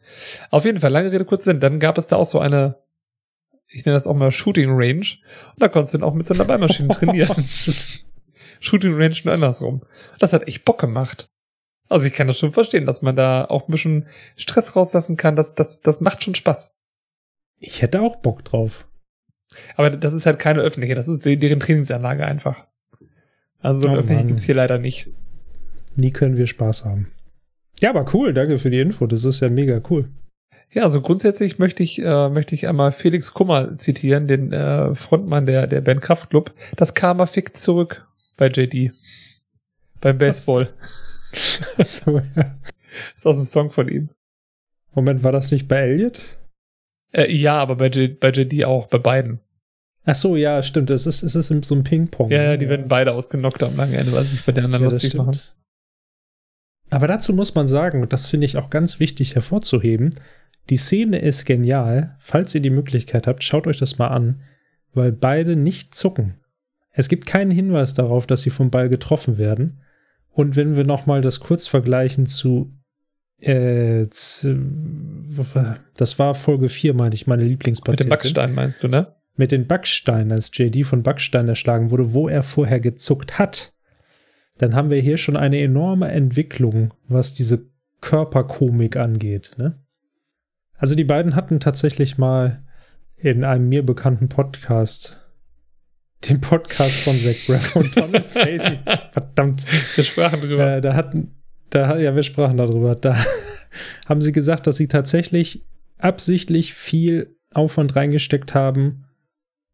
[0.51, 1.61] Auf jeden Fall, lange Rede, kurz Sinn.
[1.61, 2.77] Dann gab es da auch so eine,
[3.69, 5.07] ich nenne das auch mal Shooting Range.
[5.55, 7.45] Und da konntest du dann auch mit so einer Ballmaschine trainieren.
[8.61, 9.83] Shooting Range nur andersrum.
[10.19, 11.31] Das hat echt Bock gemacht.
[11.89, 15.35] Also ich kann das schon verstehen, dass man da auch ein bisschen Stress rauslassen kann.
[15.35, 16.77] Das, das, das macht schon Spaß.
[17.59, 18.87] Ich hätte auch Bock drauf.
[19.77, 22.69] Aber das ist halt keine öffentliche, das ist deren Trainingsanlage einfach.
[23.59, 24.29] Also so eine Oh öffentliche Mann.
[24.29, 25.09] gibt's hier leider nicht.
[25.97, 27.11] Nie können wir Spaß haben.
[27.83, 28.33] Ja, aber cool.
[28.33, 29.07] Danke für die Info.
[29.07, 30.09] Das ist ja mega cool.
[30.73, 35.47] Ja, also grundsätzlich möchte ich, äh, möchte ich einmal Felix Kummer zitieren, den äh, Frontmann
[35.47, 36.53] der, der Band Kraftklub.
[36.77, 38.93] Das Karma fickt zurück bei JD.
[40.01, 40.69] Beim Baseball.
[41.33, 42.59] so, ja.
[43.17, 44.11] ist aus dem Song von ihm.
[44.95, 46.21] Moment, war das nicht bei Elliot?
[47.13, 49.41] Äh, ja, aber bei, J, bei JD auch, bei beiden.
[50.05, 50.91] Ach so, ja, stimmt.
[50.91, 52.31] Es ist, es ist so ein Ping-Pong.
[52.31, 54.85] Ja, ja, die werden beide ausgenockt am langen Ende, weil sie sich bei den anderen
[54.85, 55.39] Ja, das lustig machen.
[56.91, 60.15] Aber dazu muss man sagen, und das finde ich auch ganz wichtig hervorzuheben,
[60.69, 62.17] die Szene ist genial.
[62.19, 64.43] Falls ihr die Möglichkeit habt, schaut euch das mal an,
[64.93, 66.35] weil beide nicht zucken.
[66.93, 69.81] Es gibt keinen Hinweis darauf, dass sie vom Ball getroffen werden.
[70.33, 72.73] Und wenn wir noch mal das kurz vergleichen zu,
[73.41, 74.59] äh, zu
[75.97, 78.07] das war Folge 4, meine ich, meine Mit Lieblingspatientin.
[78.07, 79.15] dem Backstein meinst du, ne?
[79.37, 83.73] Mit den Backsteinen, als JD von Backstein erschlagen wurde, wo er vorher gezuckt hat,
[84.61, 87.67] dann haben wir hier schon eine enorme Entwicklung, was diese
[88.03, 89.53] Körperkomik angeht.
[89.57, 89.79] Ne?
[90.77, 92.63] Also die beiden hatten tatsächlich mal
[93.17, 95.17] in einem mir bekannten Podcast
[96.29, 98.79] den Podcast von Zach Braff und Donald Facey.
[99.13, 99.65] Verdammt.
[99.97, 100.77] Wir sprachen drüber.
[100.77, 101.35] Äh, da hatten,
[101.71, 102.95] da, ja, wir sprachen darüber.
[102.95, 103.17] Da
[104.07, 105.65] haben sie gesagt, dass sie tatsächlich
[105.97, 109.07] absichtlich viel Aufwand reingesteckt haben,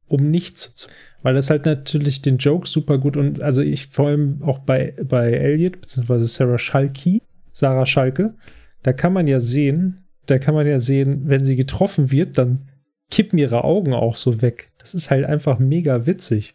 [0.09, 0.89] um nichts zu.
[1.23, 4.95] Weil das halt natürlich den Joke super gut und also ich vor allem auch bei,
[5.03, 7.21] bei Elliot, beziehungsweise Sarah Schalke,
[7.53, 8.35] Sarah Schalke,
[8.83, 12.69] da kann man ja sehen, da kann man ja sehen, wenn sie getroffen wird, dann
[13.11, 14.71] kippen ihre Augen auch so weg.
[14.79, 16.55] Das ist halt einfach mega witzig.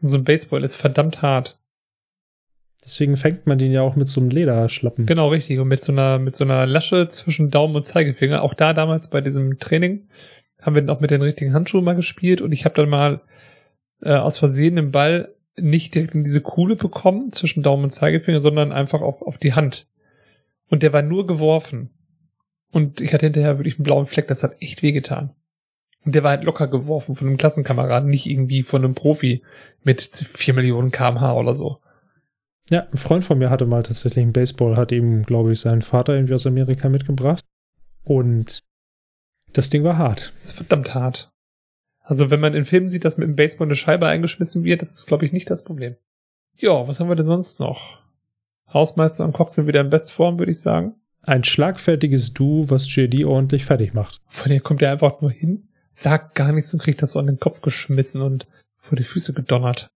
[0.00, 1.58] Und so ein Baseball ist verdammt hart.
[2.84, 5.06] Deswegen fängt man den ja auch mit so einem Lederschlappen.
[5.06, 5.58] Genau, richtig.
[5.58, 8.42] Und mit so einer, mit so einer Lasche zwischen Daumen und Zeigefinger.
[8.42, 10.08] Auch da damals bei diesem Training
[10.60, 13.20] haben wir auch mit den richtigen Handschuhen mal gespielt und ich habe dann mal
[14.02, 18.40] äh, aus Versehen den Ball nicht direkt in diese Kuhle bekommen zwischen Daumen und Zeigefinger,
[18.40, 19.88] sondern einfach auf, auf die Hand.
[20.68, 21.90] Und der war nur geworfen.
[22.72, 25.32] Und ich hatte hinterher wirklich einen blauen Fleck, das hat echt wehgetan.
[26.04, 29.42] Und der war halt locker geworfen von einem Klassenkameraden, nicht irgendwie von einem Profi
[29.82, 31.80] mit 4 Millionen kmh oder so.
[32.68, 35.82] Ja, ein Freund von mir hatte mal tatsächlich einen Baseball, hat ihm, glaube ich, seinen
[35.82, 37.44] Vater irgendwie aus Amerika mitgebracht.
[38.02, 38.60] Und
[39.56, 40.32] das Ding war hart.
[40.34, 41.30] Das ist verdammt hart.
[42.00, 44.92] Also wenn man in Filmen sieht, dass mit dem Baseball eine Scheibe eingeschmissen wird, das
[44.92, 45.96] ist, glaube ich, nicht das Problem.
[46.56, 47.98] Ja, was haben wir denn sonst noch?
[48.72, 50.94] Hausmeister und Cox sind wieder in Bestform, würde ich sagen.
[51.22, 54.20] Ein schlagfertiges Du, was JD ordentlich fertig macht.
[54.26, 57.26] Von der kommt er einfach nur hin, sagt gar nichts und kriegt das so an
[57.26, 58.46] den Kopf geschmissen und
[58.78, 59.88] vor die Füße gedonnert.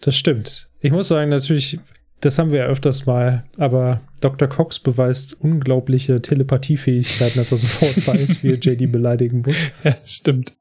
[0.00, 0.68] Das stimmt.
[0.80, 1.78] Ich muss sagen, natürlich,
[2.20, 4.48] das haben wir ja öfters mal, aber Dr.
[4.48, 9.56] Cox beweist unglaubliche Telepathiefähigkeiten, dass er sofort weiß, wie er JD beleidigen muss.
[9.84, 10.56] Ja, stimmt.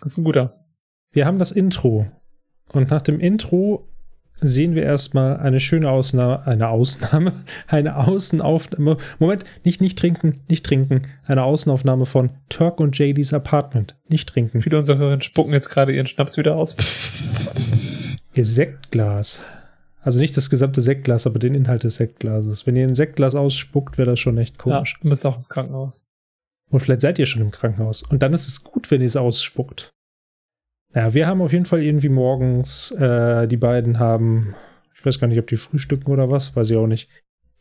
[0.00, 0.64] Das ist ein guter.
[1.12, 2.06] Wir haben das Intro.
[2.72, 3.88] Und nach dem Intro
[4.40, 7.32] sehen wir erstmal eine schöne Ausnahme, eine Ausnahme,
[7.66, 8.96] eine Außenaufnahme.
[9.18, 11.02] Moment, nicht, nicht trinken, nicht trinken.
[11.26, 13.96] Eine Außenaufnahme von Turk und JDs Apartment.
[14.08, 14.62] Nicht trinken.
[14.62, 16.76] Viele unserer Hörer spucken jetzt gerade ihren Schnaps wieder aus.
[18.34, 19.42] Ihr Sektglas.
[20.04, 22.66] Also nicht das gesamte Sektglas, aber den Inhalt des Sektglases.
[22.66, 24.98] Wenn ihr ein Sektglas ausspuckt, wäre das schon echt komisch.
[25.02, 26.04] Ja, müsst auch ins Krankenhaus.
[26.70, 28.02] Und vielleicht seid ihr schon im Krankenhaus.
[28.02, 29.94] Und dann ist es gut, wenn ihr es ausspuckt.
[30.94, 34.54] Ja, wir haben auf jeden Fall irgendwie morgens, äh, die beiden haben,
[34.94, 37.08] ich weiß gar nicht, ob die frühstücken oder was, weiß ich auch nicht.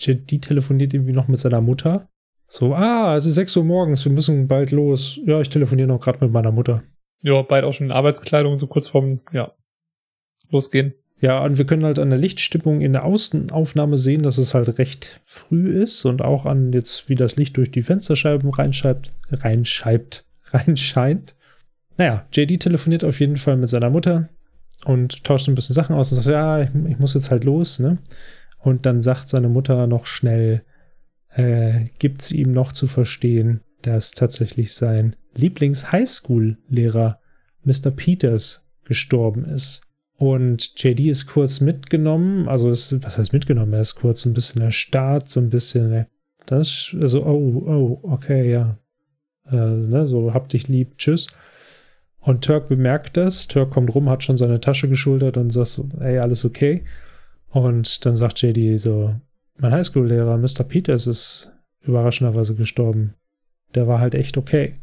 [0.06, 2.10] Die telefoniert irgendwie noch mit seiner Mutter.
[2.50, 5.20] So, ah, es ist 6 Uhr morgens, wir müssen bald los.
[5.26, 6.84] Ja, ich telefoniere noch gerade mit meiner Mutter.
[7.22, 9.54] Ja, beide auch schon in Arbeitskleidung, so kurz vorm, ja,
[10.50, 10.94] losgehen.
[11.24, 14.78] Ja, und wir können halt an der Lichtstimmung in der Außenaufnahme sehen, dass es halt
[14.78, 20.26] recht früh ist und auch an jetzt, wie das Licht durch die Fensterscheiben reinscheibt, reinscheibt,
[20.52, 21.34] reinscheint.
[21.96, 24.28] Naja, JD telefoniert auf jeden Fall mit seiner Mutter
[24.84, 27.80] und tauscht ein bisschen Sachen aus und sagt, ja, ich, ich muss jetzt halt los,
[27.80, 28.00] ne?
[28.60, 30.64] Und dann sagt seine Mutter noch schnell,
[31.30, 37.22] äh, gibt sie ihm noch zu verstehen, dass tatsächlich sein Lieblings-Highschool-Lehrer
[37.64, 37.92] Mr.
[37.92, 39.84] Peters gestorben ist.
[40.18, 43.74] Und JD ist kurz mitgenommen, also ist, was heißt mitgenommen?
[43.74, 46.06] Er ist kurz ein bisschen erstarrt, so ein bisschen,
[46.46, 48.78] das, also, oh, oh, okay, ja.
[49.50, 51.28] Äh, ne, so hab dich lieb, tschüss.
[52.20, 53.48] Und Turk bemerkt das.
[53.48, 56.86] Turk kommt rum, hat schon seine Tasche geschultert und sagt so, ey, alles okay.
[57.50, 59.14] Und dann sagt JD so,
[59.58, 60.64] mein Highschool-Lehrer, Mr.
[60.64, 63.16] Peters, ist überraschenderweise gestorben.
[63.76, 64.80] Der war halt echt okay.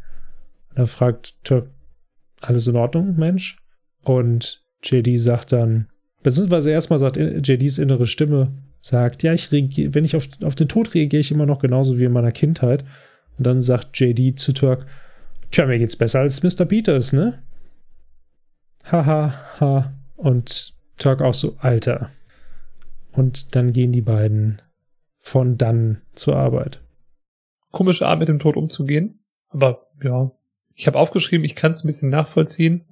[0.70, 1.70] Und er fragt Turk,
[2.40, 3.58] alles in Ordnung, Mensch?
[4.02, 5.86] Und JD sagt dann,
[6.22, 10.68] beziehungsweise erstmal sagt JDs innere Stimme, sagt, ja, ich reagiere, wenn ich auf, auf den
[10.68, 12.84] Tod reagiere ich immer noch genauso wie in meiner Kindheit.
[13.38, 14.86] Und dann sagt JD zu Turk,
[15.50, 16.64] tja, mir geht's besser als Mr.
[16.64, 17.42] Peters, ne?
[18.84, 19.92] Haha, ha, ha.
[20.16, 22.10] Und Turk auch so, Alter.
[23.12, 24.62] Und dann gehen die beiden
[25.18, 26.80] von dann zur Arbeit.
[27.70, 29.20] Komische Art, mit dem Tod umzugehen.
[29.48, 30.32] Aber ja,
[30.74, 32.84] ich habe aufgeschrieben, ich kann es ein bisschen nachvollziehen.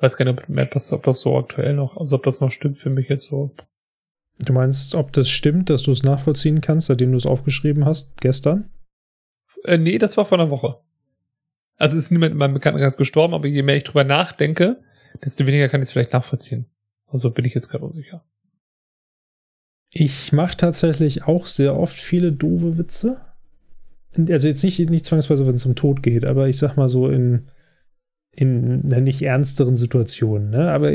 [0.00, 2.90] Weiß gar nicht, ob, ob das so aktuell noch, also ob das noch stimmt für
[2.90, 3.54] mich jetzt so.
[4.38, 8.18] Du meinst, ob das stimmt, dass du es nachvollziehen kannst, seitdem du es aufgeschrieben hast,
[8.20, 8.70] gestern?
[9.64, 10.80] Äh, nee, das war vor einer Woche.
[11.76, 14.82] Also ist niemand in meinem Bekanntenkreis gestorben, aber je mehr ich drüber nachdenke,
[15.22, 16.66] desto weniger kann ich es vielleicht nachvollziehen.
[17.06, 18.24] Also bin ich jetzt gerade unsicher.
[19.90, 23.20] Ich mache tatsächlich auch sehr oft viele doofe Witze.
[24.16, 27.08] Also jetzt nicht, nicht zwangsweise, wenn es um Tod geht, aber ich sag mal so
[27.08, 27.48] in,
[28.34, 30.50] in na, nicht ernsteren Situationen.
[30.50, 30.70] Ne?
[30.70, 30.92] Aber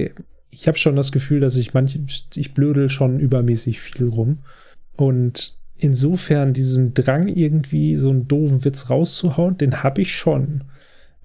[0.49, 1.99] ich habe schon das Gefühl, dass ich manche,
[2.35, 4.39] ich blödel schon übermäßig viel rum.
[4.95, 10.63] Und insofern diesen Drang irgendwie so einen doofen Witz rauszuhauen, den habe ich schon.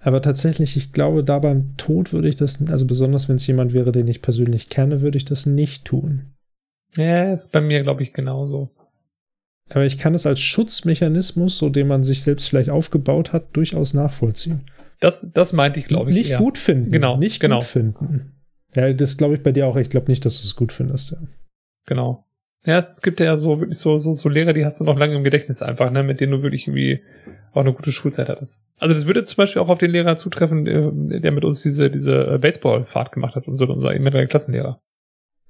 [0.01, 3.73] Aber tatsächlich, ich glaube, da beim Tod würde ich das, also besonders wenn es jemand
[3.73, 6.33] wäre, den ich persönlich kenne, würde ich das nicht tun.
[6.97, 8.71] Ja, ist bei mir, glaube ich, genauso.
[9.69, 13.95] Aber ich kann es als Schutzmechanismus, so den man sich selbst vielleicht aufgebaut hat, durchaus
[13.95, 14.63] nachvollziehen.
[15.01, 16.17] Das, das meinte ich, glaube ich.
[16.17, 16.39] Nicht eher.
[16.39, 16.93] gut finden.
[16.93, 17.17] Genau.
[17.17, 17.57] Nicht genau.
[17.57, 18.33] gut finden.
[18.75, 19.77] Ja, das glaube ich bei dir auch.
[19.77, 21.13] Ich glaube nicht, dass du es gut findest.
[21.13, 21.19] Ja.
[21.87, 22.25] Genau.
[22.67, 24.99] Ja, es, es gibt ja so wirklich so, so, so Lehrer, die hast du noch
[24.99, 27.03] lange im Gedächtnis einfach, ne, mit denen du wirklich irgendwie
[27.53, 28.65] auch eine gute Schulzeit hattest.
[28.79, 31.91] Also das würde zum Beispiel auch auf den Lehrer zutreffen, äh, der mit uns diese,
[31.91, 34.81] diese Baseballfahrt gemacht hat, unser, unser ehemaliger Klassenlehrer.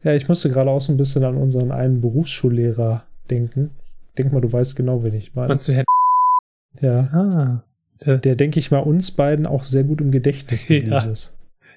[0.03, 3.73] Ja, ich musste gerade auch so ein bisschen an unseren einen Berufsschullehrer denken.
[4.17, 5.49] Denk mal, du weißt genau, wen ich meine.
[5.49, 5.85] Meinst du Herr
[6.81, 7.01] Ja.
[7.13, 7.65] Ah.
[8.05, 11.01] Der, der denke ich mal, uns beiden auch sehr gut im Gedächtnis ja.
[11.05, 11.37] ist.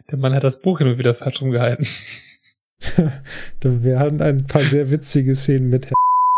[0.10, 1.88] Der Mann hat das Buch hin und wieder falsch rumgehalten.
[3.62, 5.94] Wir hatten ein paar sehr witzige Szenen mit Herrn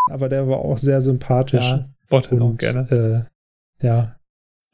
[0.12, 1.66] aber der war auch sehr sympathisch.
[1.66, 3.28] Ja, mochte auch gerne.
[3.82, 4.16] Äh, ja.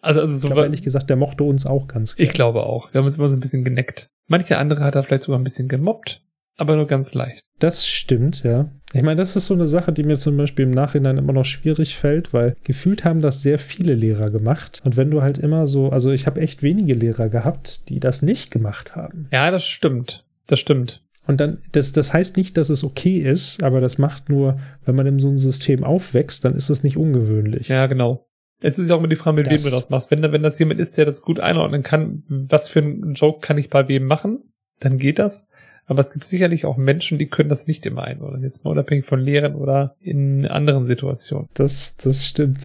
[0.01, 2.29] Also, also so ich glaube, ehrlich gesagt, der mochte uns auch ganz gerne.
[2.29, 2.93] Ich glaube auch.
[2.93, 4.09] Wir haben uns immer so ein bisschen geneckt.
[4.27, 6.25] Manche andere hat er vielleicht sogar ein bisschen gemobbt,
[6.57, 7.43] aber nur ganz leicht.
[7.59, 8.71] Das stimmt, ja.
[8.93, 11.45] Ich meine, das ist so eine Sache, die mir zum Beispiel im Nachhinein immer noch
[11.45, 14.81] schwierig fällt, weil gefühlt haben das sehr viele Lehrer gemacht.
[14.83, 18.21] Und wenn du halt immer so, also ich habe echt wenige Lehrer gehabt, die das
[18.21, 19.27] nicht gemacht haben.
[19.31, 20.25] Ja, das stimmt.
[20.47, 21.03] Das stimmt.
[21.27, 24.95] Und dann, das, das heißt nicht, dass es okay ist, aber das macht nur, wenn
[24.95, 27.67] man in so einem System aufwächst, dann ist es nicht ungewöhnlich.
[27.69, 28.27] Ja, genau.
[28.63, 30.11] Es ist ja auch immer die Frage, mit Das- wem du das machst.
[30.11, 33.57] Wenn, wenn das jemand ist, der das gut einordnen kann, was für einen Joke kann
[33.57, 34.39] ich bei wem machen,
[34.79, 35.47] dann geht das.
[35.85, 38.43] Aber es gibt sicherlich auch Menschen, die können das nicht immer einordnen.
[38.43, 41.49] Jetzt mal unabhängig von Lehren oder in anderen Situationen.
[41.53, 42.63] Das, das stimmt.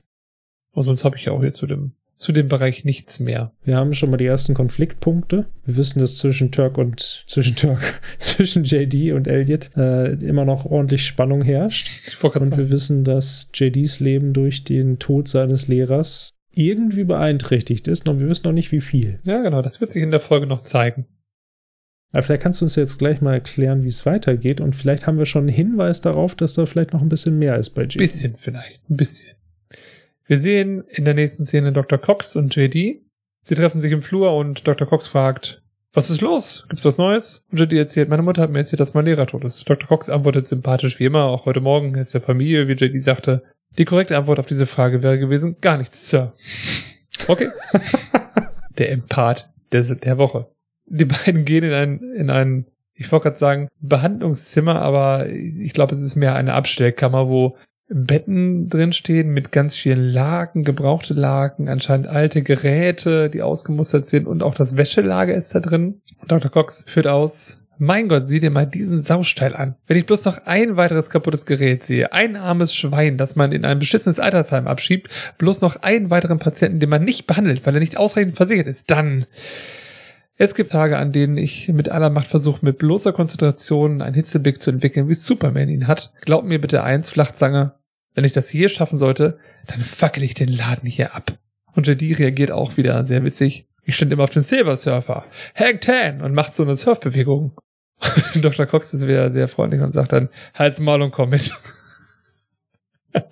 [0.72, 3.52] Und sonst habe ich ja auch hier zu dem, zu dem Bereich nichts mehr.
[3.64, 5.46] Wir haben schon mal die ersten Konfliktpunkte.
[5.64, 10.66] Wir wissen, dass zwischen Turk und zwischen Turk, zwischen JD und Elliot äh, immer noch
[10.66, 12.16] ordentlich Spannung herrscht.
[12.22, 18.08] Und wir wissen, dass JDs Leben durch den Tod seines Lehrers irgendwie beeinträchtigt ist.
[18.08, 19.20] Und wir wissen noch nicht, wie viel.
[19.24, 21.06] ja, genau, das wird sich in der Folge noch zeigen.
[22.12, 24.60] Aber vielleicht kannst du uns jetzt gleich mal erklären, wie es weitergeht.
[24.60, 27.56] Und vielleicht haben wir schon einen Hinweis darauf, dass da vielleicht noch ein bisschen mehr
[27.58, 27.98] ist bei JD.
[27.98, 29.36] Bisschen vielleicht, ein bisschen.
[30.26, 31.98] Wir sehen in der nächsten Szene Dr.
[31.98, 33.02] Cox und JD.
[33.40, 34.88] Sie treffen sich im Flur und Dr.
[34.88, 35.60] Cox fragt,
[35.92, 36.66] was ist los?
[36.68, 37.46] Gibt's was Neues?
[37.50, 39.68] Und JD erzählt, meine Mutter hat mir erzählt, dass mein Lehrer tot ist.
[39.68, 39.88] Dr.
[39.88, 43.44] Cox antwortet sympathisch wie immer, auch heute Morgen ist der Familie, wie JD sagte.
[43.78, 46.34] Die korrekte Antwort auf diese Frage wäre gewesen, gar nichts, Sir.
[47.28, 47.48] Okay.
[48.78, 50.48] der Empath der, der Woche.
[50.86, 55.94] Die beiden gehen in ein, in ein, ich wollte gerade sagen, Behandlungszimmer, aber ich glaube,
[55.94, 57.56] es ist mehr eine Abstellkammer, wo
[57.88, 64.42] Betten drinstehen mit ganz vielen Laken, gebrauchte Laken, anscheinend alte Geräte, die ausgemustert sind und
[64.42, 66.00] auch das Wäschelager ist da drin.
[66.26, 66.50] Dr.
[66.50, 69.76] Cox führt aus, mein Gott, sieh dir mal diesen Sausteil an.
[69.86, 73.64] Wenn ich bloß noch ein weiteres kaputtes Gerät sehe, ein armes Schwein, das man in
[73.64, 77.80] ein beschissenes Altersheim abschiebt, bloß noch einen weiteren Patienten, den man nicht behandelt, weil er
[77.80, 79.26] nicht ausreichend versichert ist, dann...
[80.38, 84.60] Es gibt Tage, an denen ich mit aller Macht versuche, mit bloßer Konzentration einen Hitzeblick
[84.60, 86.12] zu entwickeln, wie Superman ihn hat.
[86.20, 87.74] Glaub mir bitte eins, Flachzange,
[88.14, 91.38] wenn ich das hier schaffen sollte, dann fackel ich den Laden hier ab.
[91.74, 93.66] Und JD reagiert auch wieder sehr witzig.
[93.84, 95.24] Ich stand immer auf den Silver Surfer.
[95.54, 97.58] Hang Tan und macht so eine Surfbewegung.
[98.34, 98.66] Dr.
[98.66, 101.54] Cox ist wieder sehr freundlich und sagt dann, halt's Maul und komm mit.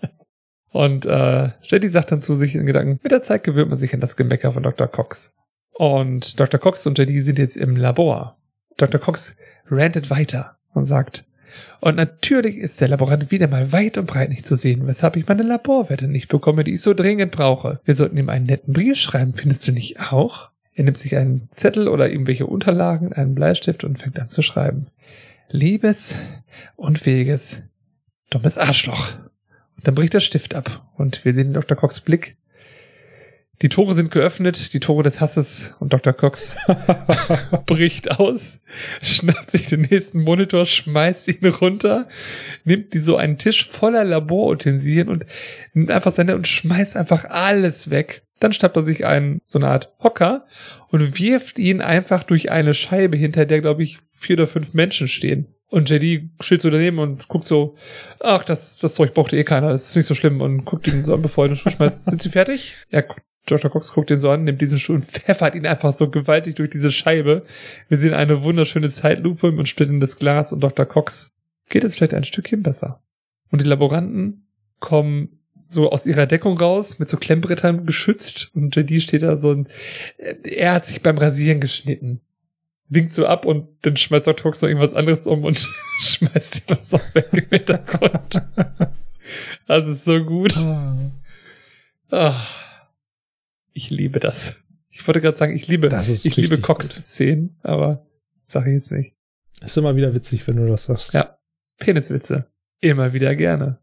[0.70, 3.92] und äh, JD sagt dann zu sich in Gedanken, mit der Zeit gewöhnt man sich
[3.92, 4.86] an das Gemecker von Dr.
[4.86, 5.34] Cox.
[5.74, 6.60] Und Dr.
[6.60, 8.38] Cox und JD sind jetzt im Labor.
[8.76, 9.00] Dr.
[9.00, 9.36] Cox
[9.68, 11.24] rantet weiter und sagt,
[11.80, 15.28] und natürlich ist der Laborant wieder mal weit und breit nicht zu sehen, weshalb ich
[15.28, 17.80] meine Laborwerte nicht bekomme, die ich so dringend brauche.
[17.84, 20.50] Wir sollten ihm einen netten Brief schreiben, findest du nicht auch?
[20.74, 24.88] Er nimmt sich einen Zettel oder irgendwelche Unterlagen, einen Bleistift und fängt an zu schreiben.
[25.48, 26.16] Liebes
[26.74, 27.62] und fähiges,
[28.30, 29.14] dummes Arschloch.
[29.76, 31.76] Und dann bricht der Stift ab und wir sehen Dr.
[31.76, 32.36] Cox Blick.
[33.62, 36.12] Die Tore sind geöffnet, die Tore des Hasses und Dr.
[36.12, 36.56] Cox
[37.66, 38.60] bricht aus,
[39.00, 42.08] schnappt sich den nächsten Monitor, schmeißt ihn runter,
[42.64, 45.24] nimmt die so einen Tisch voller Laborutensilien und
[45.72, 48.22] nimmt einfach seine und schmeißt einfach alles weg.
[48.40, 50.46] Dann schnappt er sich einen, so eine Art Hocker
[50.88, 55.06] und wirft ihn einfach durch eine Scheibe, hinter der, glaube ich, vier oder fünf Menschen
[55.06, 55.54] stehen.
[55.70, 57.76] Und JD steht so daneben und guckt so,
[58.20, 61.04] ach, das, das Zeug brauchte eh keiner, das ist nicht so schlimm und guckt ihn
[61.04, 62.06] so an, bevor er den Schuh schmeißt.
[62.06, 62.76] Sind sie fertig?
[62.90, 63.02] Ja,
[63.46, 63.70] Dr.
[63.70, 66.70] Cox guckt ihn so an, nimmt diesen Schuh und pfeffert ihn einfach so gewaltig durch
[66.70, 67.42] diese Scheibe.
[67.88, 70.86] Wir sehen eine wunderschöne Zeitlupe und splitten das Glas und Dr.
[70.86, 71.34] Cox
[71.68, 73.02] geht es vielleicht ein Stückchen besser.
[73.50, 74.46] Und die Laboranten
[74.80, 79.50] kommen so aus ihrer Deckung raus, mit so Klemmbrettern geschützt und JD steht da so
[79.50, 79.68] und
[80.44, 82.20] er hat sich beim Rasieren geschnitten.
[82.88, 84.42] Winkt so ab und dann schmeißt Dr.
[84.42, 85.68] Cox noch irgendwas anderes um und
[86.00, 88.42] schmeißt ihm was weg im Hintergrund.
[89.66, 90.54] Das ist so gut.
[92.10, 92.36] Ah,
[93.74, 94.64] ich liebe das.
[94.88, 98.06] Ich wollte gerade sagen, ich liebe, Das ich liebe Cox-Szenen, aber
[98.42, 99.14] sage ich jetzt nicht.
[99.62, 101.12] Ist immer wieder witzig, wenn du das sagst.
[101.14, 101.36] Ja.
[101.78, 102.46] Peniswitze.
[102.80, 103.78] Immer wieder gerne.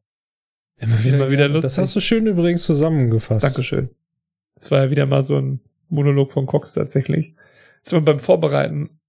[0.78, 1.78] Immer Immer wieder Das lustig.
[1.82, 3.44] hast du schön übrigens zusammengefasst.
[3.46, 3.90] Dankeschön.
[4.56, 7.36] Das war ja wieder mal so ein Monolog von Cox tatsächlich.
[7.84, 9.00] Das war beim Vorbereiten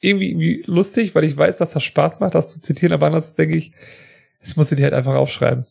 [0.00, 3.34] irgendwie, irgendwie lustig, weil ich weiß, dass das Spaß macht, das zu zitieren, aber anders
[3.34, 3.72] denke ich,
[4.40, 5.66] das musst du dir halt einfach aufschreiben.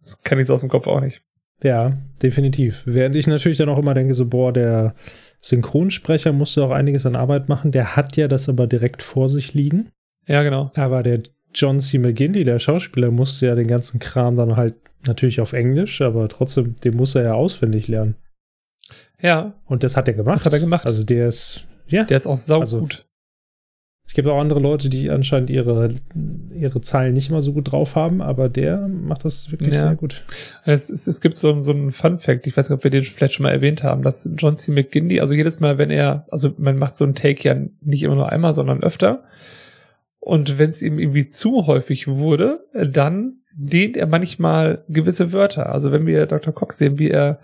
[0.00, 1.22] Das kann ich so aus dem Kopf auch nicht.
[1.62, 2.82] Ja, definitiv.
[2.86, 4.94] Während ich natürlich dann auch immer denke, so, boah, der
[5.40, 7.72] Synchronsprecher musste auch einiges an Arbeit machen.
[7.72, 9.90] Der hat ja das aber direkt vor sich liegen.
[10.26, 10.70] Ja, genau.
[10.74, 11.22] Aber der
[11.54, 11.98] John C.
[11.98, 14.74] McGinley, der Schauspieler, musste ja den ganzen Kram dann halt
[15.06, 18.16] natürlich auf Englisch, aber trotzdem, den muss er ja auswendig lernen.
[19.20, 20.34] Ja, Und das hat er gemacht.
[20.36, 20.86] Das hat er gemacht.
[20.86, 22.04] Also der ist, ja.
[22.04, 22.70] der ist auch saugut.
[22.70, 23.11] Also-
[24.12, 25.88] Es gibt auch andere Leute, die anscheinend ihre,
[26.54, 29.80] ihre Zeilen nicht immer so gut drauf haben, aber der macht das wirklich Ja.
[29.84, 30.22] sehr gut.
[30.66, 33.04] Es, es, es gibt so, so einen Fun Fact, ich weiß nicht, ob wir den
[33.04, 34.70] vielleicht schon mal erwähnt haben, dass John C.
[34.70, 38.16] McGinley, also jedes Mal, wenn er, also man macht so einen Take ja nicht immer
[38.16, 39.24] nur einmal, sondern öfter.
[40.20, 45.72] Und wenn es ihm irgendwie zu häufig wurde, dann dehnt er manchmal gewisse Wörter.
[45.72, 46.52] Also wenn wir Dr.
[46.52, 47.40] Cox sehen, wie er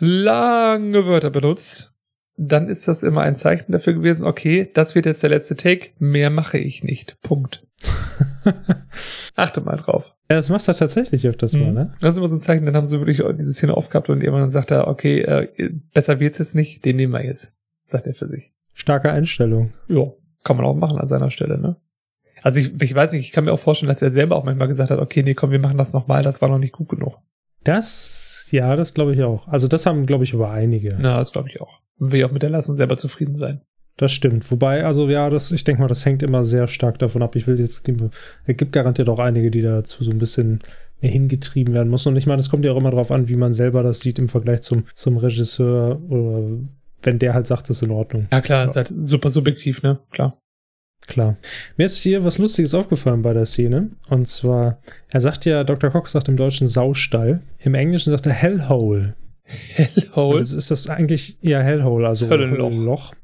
[0.00, 1.89] lange Wörter benutzt,
[2.42, 5.90] dann ist das immer ein Zeichen dafür gewesen, okay, das wird jetzt der letzte Take,
[5.98, 7.18] mehr mache ich nicht.
[7.22, 7.66] Punkt.
[9.36, 10.14] Achte mal drauf.
[10.30, 11.74] Ja, das macht er tatsächlich öfters mal, Mhm.
[11.74, 11.94] ne?
[12.00, 14.50] Das ist immer so ein Zeichen, dann haben sie wirklich diese Szene aufgehabt und irgendwann
[14.50, 17.52] sagt er, okay, äh, besser wird's jetzt nicht, den nehmen wir jetzt.
[17.84, 18.52] Sagt er für sich.
[18.74, 19.72] Starke Einstellung.
[19.88, 20.04] Ja,
[20.44, 21.76] kann man auch machen an seiner Stelle, ne?
[22.42, 24.68] Also ich, ich weiß nicht, ich kann mir auch vorstellen, dass er selber auch manchmal
[24.68, 27.18] gesagt hat, okay, nee, komm, wir machen das nochmal, das war noch nicht gut genug.
[27.64, 29.48] Das, ja, das glaube ich auch.
[29.48, 30.96] Also das haben, glaube ich, aber einige.
[31.00, 31.80] Na, das glaube ich auch.
[31.98, 33.60] Will ja auch mit der Leistung selber zufrieden sein.
[33.96, 34.50] Das stimmt.
[34.50, 37.36] Wobei, also ja, das, ich denke mal, das hängt immer sehr stark davon ab.
[37.36, 40.60] Ich will jetzt, es gibt garantiert auch einige, die dazu so ein bisschen
[41.02, 42.08] mehr hingetrieben werden müssen.
[42.08, 44.18] Und ich meine, es kommt ja auch immer darauf an, wie man selber das sieht
[44.18, 46.48] im Vergleich zum, zum Regisseur oder
[47.02, 48.26] wenn der halt sagt, das ist in Ordnung.
[48.30, 49.98] Ja klar, ist halt super subjektiv, ne?
[50.10, 50.36] Klar.
[51.06, 51.36] Klar.
[51.76, 53.90] Mir ist hier was Lustiges aufgefallen bei der Szene.
[54.08, 55.90] Und zwar, er sagt ja, Dr.
[55.90, 57.40] Cox sagt im Deutschen Saustall.
[57.58, 59.14] Im Englischen sagt er Hellhole.
[59.44, 60.38] Hellhole.
[60.38, 62.72] Das ist das eigentlich, ja, Hellhole, also Höllenloch.
[62.72, 63.14] Loch.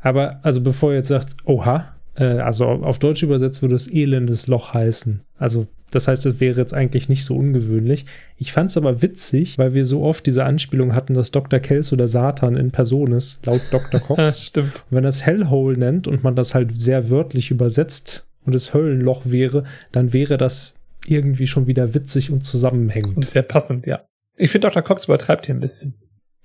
[0.00, 4.46] Aber, also bevor ihr jetzt sagt, oha, äh, also auf Deutsch übersetzt würde es elendes
[4.46, 5.22] Loch heißen.
[5.36, 8.06] Also, das heißt, es wäre jetzt eigentlich nicht so ungewöhnlich.
[8.36, 11.58] Ich fand es aber witzig, weil wir so oft diese Anspielung hatten, dass Dr.
[11.60, 14.00] Kelso der Satan in Person ist, laut Dr.
[14.00, 14.18] Cox.
[14.18, 14.84] Ja, stimmt.
[14.90, 19.22] Und wenn das Hellhole nennt und man das halt sehr wörtlich übersetzt und es Höllenloch
[19.24, 20.74] wäre, dann wäre das
[21.06, 23.16] irgendwie schon wieder witzig und zusammenhängend.
[23.16, 24.02] Und sehr passend, ja.
[24.36, 24.82] Ich finde Dr.
[24.82, 25.94] Cox übertreibt hier ein bisschen.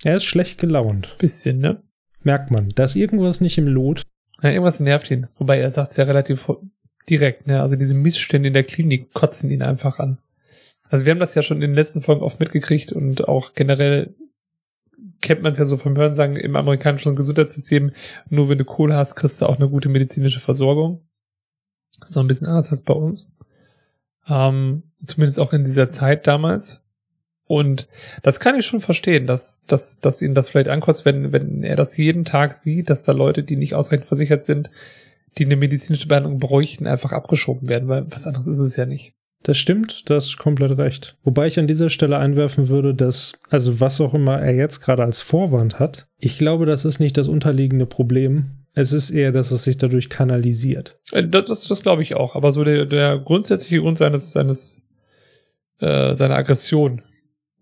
[0.04, 1.16] er ist schlecht gelaunt.
[1.20, 1.82] Bisschen, ne?
[2.24, 2.70] Merkt man.
[2.76, 4.02] Da ist irgendwas nicht im Lot.
[4.42, 5.28] Ja, irgendwas nervt ihn.
[5.38, 6.50] Wobei er sagt es ja relativ
[7.10, 7.62] direkt, ne?
[7.62, 10.18] Also diese Missstände in der Klinik kotzen ihn einfach an.
[10.90, 14.14] Also wir haben das ja schon in den letzten Folgen oft mitgekriegt und auch generell
[15.22, 17.92] kennt man es ja so vom Hörensagen im amerikanischen Gesundheitssystem.
[18.30, 21.02] Nur wenn du Kohle hast, kriegst du auch eine gute medizinische Versorgung.
[22.00, 23.32] Das ist noch ein bisschen anders als bei uns.
[24.28, 26.82] Ähm, zumindest auch in dieser Zeit damals.
[27.48, 27.88] Und
[28.24, 31.76] das kann ich schon verstehen, dass, dass, dass ihn das vielleicht ankotzt, wenn, wenn er
[31.76, 34.72] das jeden Tag sieht, dass da Leute, die nicht ausreichend versichert sind,
[35.38, 39.14] die eine medizinische Behandlung bräuchten, einfach abgeschoben werden, weil was anderes ist es ja nicht.
[39.44, 41.18] Das stimmt, das ist komplett recht.
[41.24, 45.04] Wobei ich an dieser Stelle einwerfen würde, dass, also was auch immer er jetzt gerade
[45.04, 48.66] als Vorwand hat, ich glaube, das ist nicht das unterliegende Problem.
[48.74, 51.00] Es ist eher, dass es sich dadurch kanalisiert.
[51.12, 52.36] Äh, Das, das, das glaube ich auch.
[52.36, 54.84] Aber so der, der grundsätzliche Grund seines, seines,
[55.80, 57.04] äh, seiner Aggression,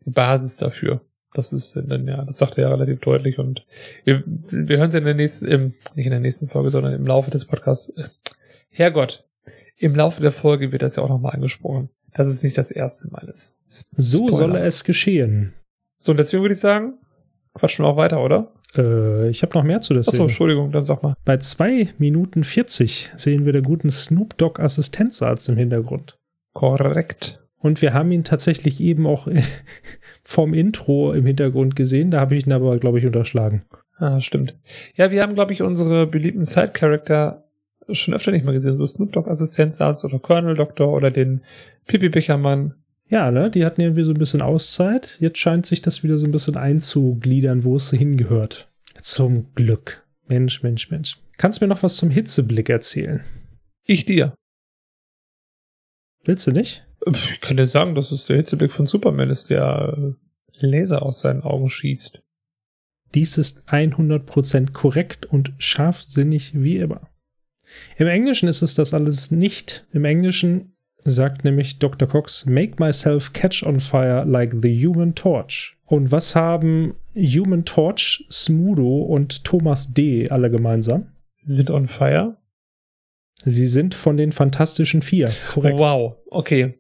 [0.06, 1.02] die Basis dafür.
[1.34, 3.66] Das ist dann ja, das sagt er ja relativ deutlich und
[4.04, 7.08] wir, wir hören es in der nächsten, im, nicht in der nächsten Folge, sondern im
[7.08, 7.90] Laufe des Podcasts.
[7.90, 8.10] Äh,
[8.70, 9.26] Herrgott,
[9.78, 13.10] im Laufe der Folge wird das ja auch nochmal angesprochen, dass es nicht das erste
[13.10, 13.52] Mal ist.
[13.68, 14.38] So Spoiler.
[14.38, 15.54] soll es geschehen.
[16.00, 16.94] So, und deswegen würde ich sagen,
[17.54, 18.52] quatschen wir auch weiter, oder?
[18.76, 20.24] Äh, ich habe noch mehr zu der Achso.
[20.24, 21.16] Entschuldigung, dann sag mal.
[21.26, 26.18] Bei 2 Minuten 40 sehen wir den guten Snoop Dogg Assistenzarzt im Hintergrund.
[26.54, 27.44] Korrekt.
[27.58, 29.28] Und wir haben ihn tatsächlich eben auch
[30.24, 32.12] vom Intro im Hintergrund gesehen.
[32.12, 33.64] Da habe ich ihn aber, glaube ich, unterschlagen.
[33.98, 34.56] Ah, stimmt.
[34.96, 37.44] Ja, wir haben, glaube ich, unsere beliebten Side-Character
[37.92, 38.76] schon öfter nicht mehr gesehen.
[38.76, 41.42] So Snoop Dogg Assistenzarzt oder Colonel Doktor oder den
[41.86, 42.76] Pipi Bechermann.
[43.10, 43.52] Ja, ne?
[43.52, 45.18] Die hatten irgendwie so ein bisschen Auszeit.
[45.20, 48.70] Jetzt scheint sich das wieder so ein bisschen einzugliedern, wo es hingehört.
[49.02, 50.06] Zum Glück.
[50.28, 51.18] Mensch, Mensch, Mensch.
[51.38, 53.22] Kannst mir noch was zum Hitzeblick erzählen?
[53.86, 54.34] Ich dir.
[56.24, 56.86] Willst du nicht?
[57.12, 59.98] Ich kann dir sagen, dass es der Hitzeblick von Superman ist, der
[60.62, 62.22] äh, Laser aus seinen Augen schießt.
[63.14, 67.10] Dies ist 100% korrekt und scharfsinnig wie immer.
[67.98, 69.86] Im Englischen ist es das alles nicht.
[69.94, 72.08] Im Englischen sagt nämlich Dr.
[72.08, 75.78] Cox, make myself catch on fire like the human torch.
[75.86, 80.30] Und was haben Human Torch, Smudo und Thomas D.
[80.30, 81.12] alle gemeinsam?
[81.34, 82.38] Sie sind on fire.
[83.46, 85.30] Sie sind von den Fantastischen Vier.
[85.50, 85.78] Korrekt.
[85.78, 86.80] Wow, okay.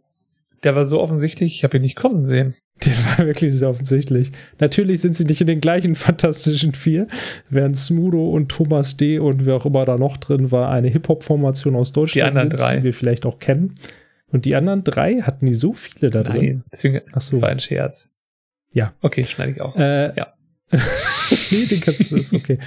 [0.63, 2.55] Der war so offensichtlich, ich habe ihn nicht kommen sehen.
[2.85, 4.31] Der war wirklich sehr offensichtlich.
[4.59, 7.07] Natürlich sind sie nicht in den gleichen Fantastischen Vier,
[7.49, 9.19] während Smudo und Thomas D.
[9.19, 12.59] und wer auch immer da noch drin war, eine Hip-Hop-Formation aus Deutschland Die anderen sind,
[12.59, 12.77] drei.
[12.77, 13.75] die wir vielleicht auch kennen.
[14.27, 16.35] Und die anderen drei hatten die so viele da drin.
[16.35, 17.31] Nein, deswegen, Ach so.
[17.31, 18.09] das war ein Scherz.
[18.73, 18.93] Ja.
[19.01, 19.75] Okay, schneide ich auch.
[19.75, 20.33] Äh, ja.
[21.51, 22.57] nee, den kannst du, das ist okay.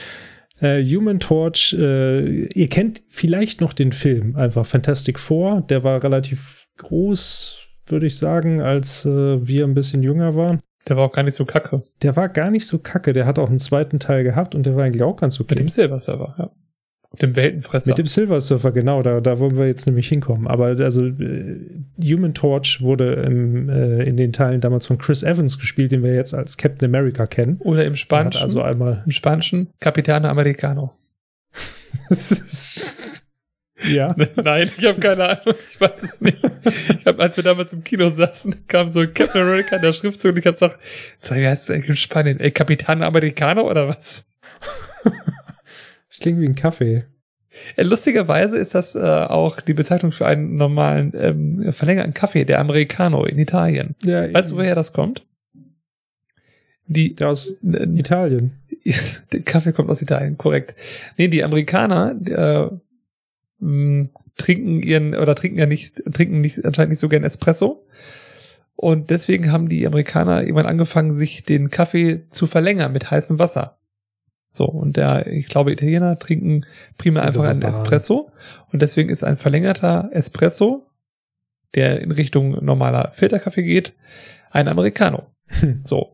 [0.61, 6.03] Äh, Human Torch, äh, ihr kennt vielleicht noch den Film, einfach Fantastic Four, der war
[6.03, 10.61] relativ groß, würde ich sagen, als äh, wir ein bisschen jünger waren.
[10.89, 11.83] Der war auch gar nicht so kacke.
[12.03, 14.77] Der war gar nicht so kacke, der hat auch einen zweiten Teil gehabt und der
[14.77, 15.55] war eigentlich auch ganz okay.
[15.55, 16.51] Mit dem Silver Server, ja.
[17.13, 17.91] Mit dem Weltenfresser.
[17.91, 20.47] Mit dem Silver Surfer, genau, da, da wollen wir jetzt nämlich hinkommen.
[20.47, 21.61] Aber also äh,
[22.03, 26.15] Human Torch wurde im, äh, in den Teilen damals von Chris Evans gespielt, den wir
[26.15, 27.57] jetzt als Captain America kennen.
[27.61, 28.43] Oder im hat Spanischen.
[28.43, 30.93] also einmal Im Spanischen Capitano Americano.
[33.85, 34.15] Ja.
[34.37, 36.39] Nein, ich habe keine Ahnung, ich weiß es nicht.
[36.99, 40.33] Ich hab, als wir damals im Kino saßen, kam so Captain America in der Schriftzug
[40.33, 40.79] und ich habe gesagt,
[41.19, 42.41] sag, wie heißt das eigentlich in Spanien?
[42.41, 44.25] Ey, Capitano Americano oder was?
[46.21, 47.05] Klingt wie ein Kaffee.
[47.77, 52.61] Äh, Lustigerweise ist das äh, auch die Bezeichnung für einen normalen ähm, verlängerten Kaffee, der
[52.61, 53.95] Americano in Italien.
[54.03, 55.27] Ja, Weißt du, woher das kommt?
[56.87, 58.53] Die, aus äh, Italien.
[59.33, 60.75] der Kaffee kommt aus Italien, korrekt.
[61.17, 62.77] Nee, die Amerikaner äh,
[63.59, 67.87] mh, trinken ihren oder trinken ja nicht trinken nicht anscheinend nicht so gern Espresso
[68.77, 73.79] und deswegen haben die Amerikaner irgendwann angefangen, sich den Kaffee zu verlängern mit heißem Wasser.
[74.51, 76.67] So und der, ich glaube, Italiener trinken
[76.99, 77.63] primär Diese einfach einen.
[77.63, 78.31] Espresso
[78.71, 80.87] und deswegen ist ein verlängerter Espresso,
[81.75, 83.95] der in Richtung normaler Filterkaffee geht,
[84.51, 85.27] ein Americano.
[85.83, 86.13] So.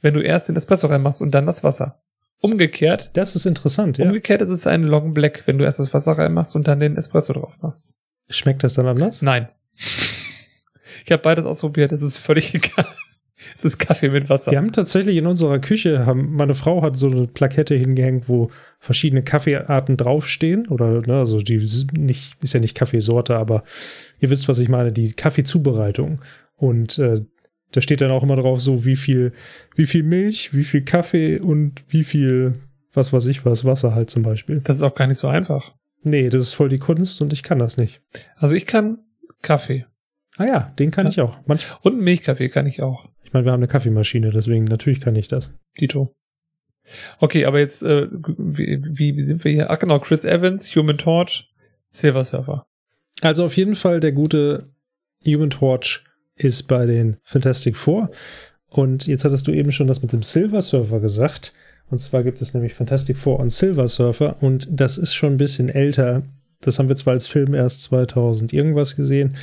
[0.00, 2.00] Wenn du erst den Espresso reinmachst und dann das Wasser.
[2.40, 4.06] Umgekehrt, Das ist interessant, ja.
[4.06, 6.96] umgekehrt ist es ein Long Black, wenn du erst das Wasser reinmachst und dann den
[6.96, 7.94] Espresso drauf machst.
[8.30, 9.22] Schmeckt das dann anders?
[9.22, 9.48] Nein.
[11.04, 12.86] Ich habe beides ausprobiert, es ist völlig egal.
[13.54, 14.50] Es ist Kaffee mit Wasser.
[14.50, 18.50] Wir haben tatsächlich in unserer Küche, haben, meine Frau hat so eine Plakette hingehängt, wo
[18.78, 20.68] verschiedene Kaffeearten draufstehen.
[20.68, 23.64] Oder, ne, also die ist nicht, ist ja nicht Kaffeesorte, aber
[24.20, 26.20] ihr wisst, was ich meine, die Kaffeezubereitung.
[26.56, 27.22] Und äh,
[27.72, 29.32] da steht dann auch immer drauf, so wie viel,
[29.76, 32.54] wie viel Milch, wie viel Kaffee und wie viel,
[32.94, 34.60] was weiß ich was, Wasser halt zum Beispiel.
[34.64, 35.74] Das ist auch gar nicht so einfach.
[36.02, 38.00] Nee, das ist voll die Kunst und ich kann das nicht.
[38.36, 38.98] Also ich kann
[39.42, 39.84] Kaffee.
[40.36, 41.10] Ah ja, den kann Ja.
[41.10, 41.36] ich auch.
[41.46, 43.08] Manch, Und Milchkaffee kann ich auch.
[43.24, 45.52] ich meine, wir haben eine Kaffeemaschine, deswegen natürlich kann ich das.
[45.78, 46.14] Dito.
[47.18, 48.08] Okay, aber jetzt, äh,
[48.38, 49.70] wie, wie, wie sind wir hier?
[49.70, 51.52] Ach genau, Chris Evans, Human Torch,
[51.90, 52.66] Silver Surfer.
[53.20, 54.70] Also auf jeden Fall der gute
[55.26, 56.04] Human Torch
[56.38, 58.10] ist bei den Fantastic Four.
[58.68, 61.52] Und jetzt hattest du eben schon das mit dem Silver Surfer gesagt.
[61.90, 64.36] Und zwar gibt es nämlich Fantastic Four und Silver Surfer.
[64.40, 66.22] Und das ist schon ein bisschen älter.
[66.60, 69.36] Das haben wir zwar als Film erst 2000 irgendwas gesehen.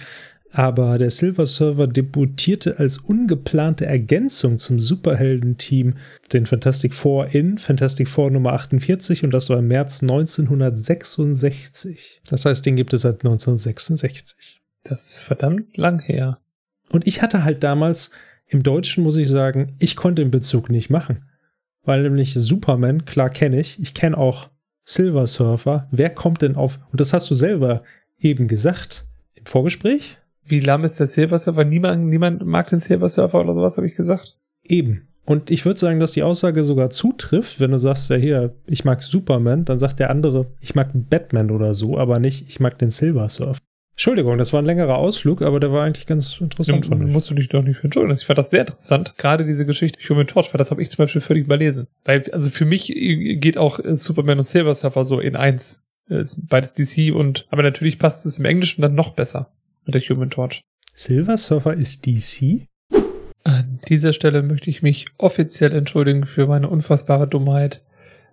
[0.52, 5.96] Aber der Silver Surfer debütierte als ungeplante Ergänzung zum Superheldenteam
[6.32, 12.22] den Fantastic Four in Fantastic Four Nummer 48 und das war im März 1966.
[12.30, 14.62] Das heißt, den gibt es seit 1966.
[14.84, 16.40] Das ist verdammt lang her.
[16.92, 18.12] Und ich hatte halt damals
[18.48, 21.26] im Deutschen, muss ich sagen, ich konnte den Bezug nicht machen.
[21.84, 24.50] Weil nämlich Superman, klar kenne ich, ich kenne auch
[24.84, 25.88] Silver Surfer.
[25.92, 27.84] Wer kommt denn auf, und das hast du selber
[28.20, 30.18] eben gesagt im Vorgespräch?
[30.44, 31.66] Wie lahm ist der Silver Surfer?
[31.66, 34.38] Niemand, niemand mag den Silver Surfer oder sowas, habe ich gesagt.
[34.64, 35.08] Eben.
[35.26, 38.86] Und ich würde sagen, dass die Aussage sogar zutrifft, wenn du sagst, ja hier, ich
[38.86, 42.78] mag Superman, dann sagt der andere, ich mag Batman oder so, aber nicht, ich mag
[42.78, 43.60] den Silver Surfer.
[43.96, 47.08] Entschuldigung, das war ein längerer Ausflug, aber der war eigentlich ganz interessant Da von mir.
[47.08, 48.18] musst du dich doch nicht für entschuldigen.
[48.18, 49.14] Ich fand das sehr interessant.
[49.18, 51.88] Gerade diese Geschichte Human Torch, weil das habe ich zum Beispiel völlig überlesen.
[52.04, 55.86] Weil, also für mich geht auch äh, Superman und Silver Surfer so in eins.
[56.10, 59.54] Äh, Ist beides DC und, aber natürlich passt es im Englischen dann noch besser
[59.86, 60.62] mit der Human Torch.
[60.94, 62.68] Silver Surfer ist DC?
[63.46, 67.82] An dieser Stelle möchte ich mich offiziell entschuldigen für meine unfassbare Dummheit.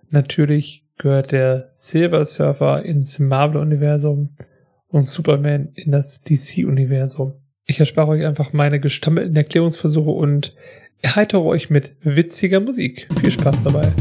[0.09, 4.29] Natürlich gehört der Silver Surfer ins Marvel-Universum
[4.93, 7.33] und Superman in das DC-Universum.
[7.65, 10.55] Ich erspare euch einfach meine gestammelten Erklärungsversuche und
[11.01, 13.07] erheitere euch mit witziger Musik.
[13.19, 13.91] Viel Spaß dabei.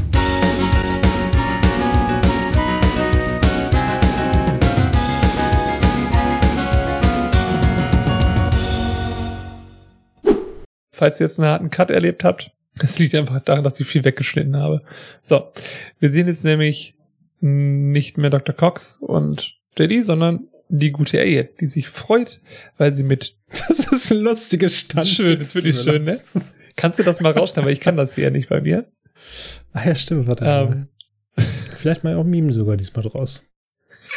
[10.92, 14.04] Falls ihr jetzt einen harten Cut erlebt habt, das liegt einfach daran, dass ich viel
[14.04, 14.82] weggeschnitten habe.
[15.22, 15.52] So,
[16.00, 16.96] wir sehen jetzt nämlich
[17.40, 18.54] nicht mehr Dr.
[18.54, 20.48] Cox und JD, sondern
[20.78, 22.40] die gute Ehe, die sich freut,
[22.78, 23.36] weil sie mit
[23.68, 24.98] Das ist ein lustiges Stand.
[24.98, 26.18] das ist schön, das ist wirklich schön, ne?
[26.76, 28.86] Kannst du das mal rausschneiden, weil ich kann das hier nicht bei mir.
[29.72, 30.68] Ah ja, stimmt, warte Ähm.
[30.68, 30.88] mal.
[31.76, 33.42] Vielleicht mal auch Meme sogar diesmal draus.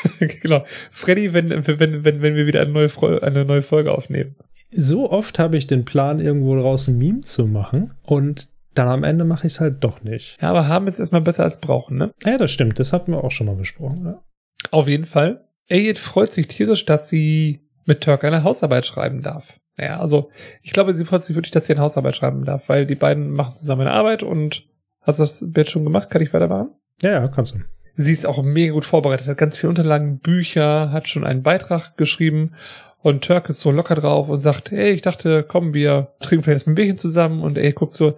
[0.20, 0.66] genau.
[0.91, 4.36] Freddy, wenn, wenn, wenn, wenn wir wieder eine neue, eine neue Folge aufnehmen.
[4.72, 9.03] So oft habe ich den Plan, irgendwo draus ein Meme zu machen und dann am
[9.03, 10.38] Ende mache ich es halt doch nicht.
[10.41, 12.12] Ja, aber haben ist erstmal besser als brauchen, ne?
[12.26, 14.06] Ja, das stimmt, das hatten wir auch schon mal besprochen.
[14.06, 14.24] Ja.
[14.72, 15.45] Auf jeden Fall.
[15.70, 19.53] Ayed freut sich tierisch, dass sie mit Turk eine Hausarbeit schreiben darf.
[19.78, 20.30] Naja, also
[20.61, 23.32] ich glaube, sie freut sich wirklich, dass sie eine Hausarbeit schreiben darf, weil die beiden
[23.32, 24.63] machen zusammen eine Arbeit und
[25.01, 26.09] hast du das jetzt schon gemacht?
[26.09, 26.70] Kann ich weitermachen?
[27.01, 27.59] ja, ja, kannst du.
[27.97, 31.95] Sie ist auch mega gut vorbereitet, hat ganz viele Unterlagen, Bücher, hat schon einen Beitrag
[31.97, 32.53] geschrieben
[32.99, 36.68] und Turk ist so locker drauf und sagt, hey, ich dachte, komm, wir trinken vielleicht
[36.68, 38.18] ein Bierchen zusammen und er guckt so,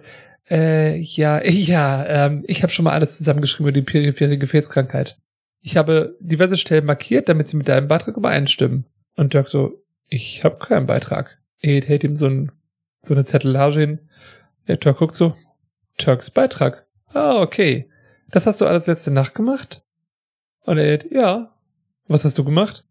[0.50, 5.18] äh, ja, ja, ähm, ich habe schon mal alles zusammengeschrieben über die periphere Gefäßkrankheit.
[5.60, 8.86] Ich habe diverse Stellen markiert, damit sie mit deinem Beitrag übereinstimmen.
[9.16, 11.38] Und Dirk so, ich habe keinen Beitrag.
[11.60, 12.52] Er hält ihm so, ein,
[13.02, 13.98] so eine Zettelage hin.
[14.68, 15.34] Der Turk guckt so,
[15.96, 16.86] Turks Beitrag.
[17.12, 17.90] Ah, okay.
[18.30, 19.82] Das hast du alles letzte Nacht gemacht?
[20.64, 21.54] Und hält, ja.
[22.06, 22.84] Was hast du gemacht?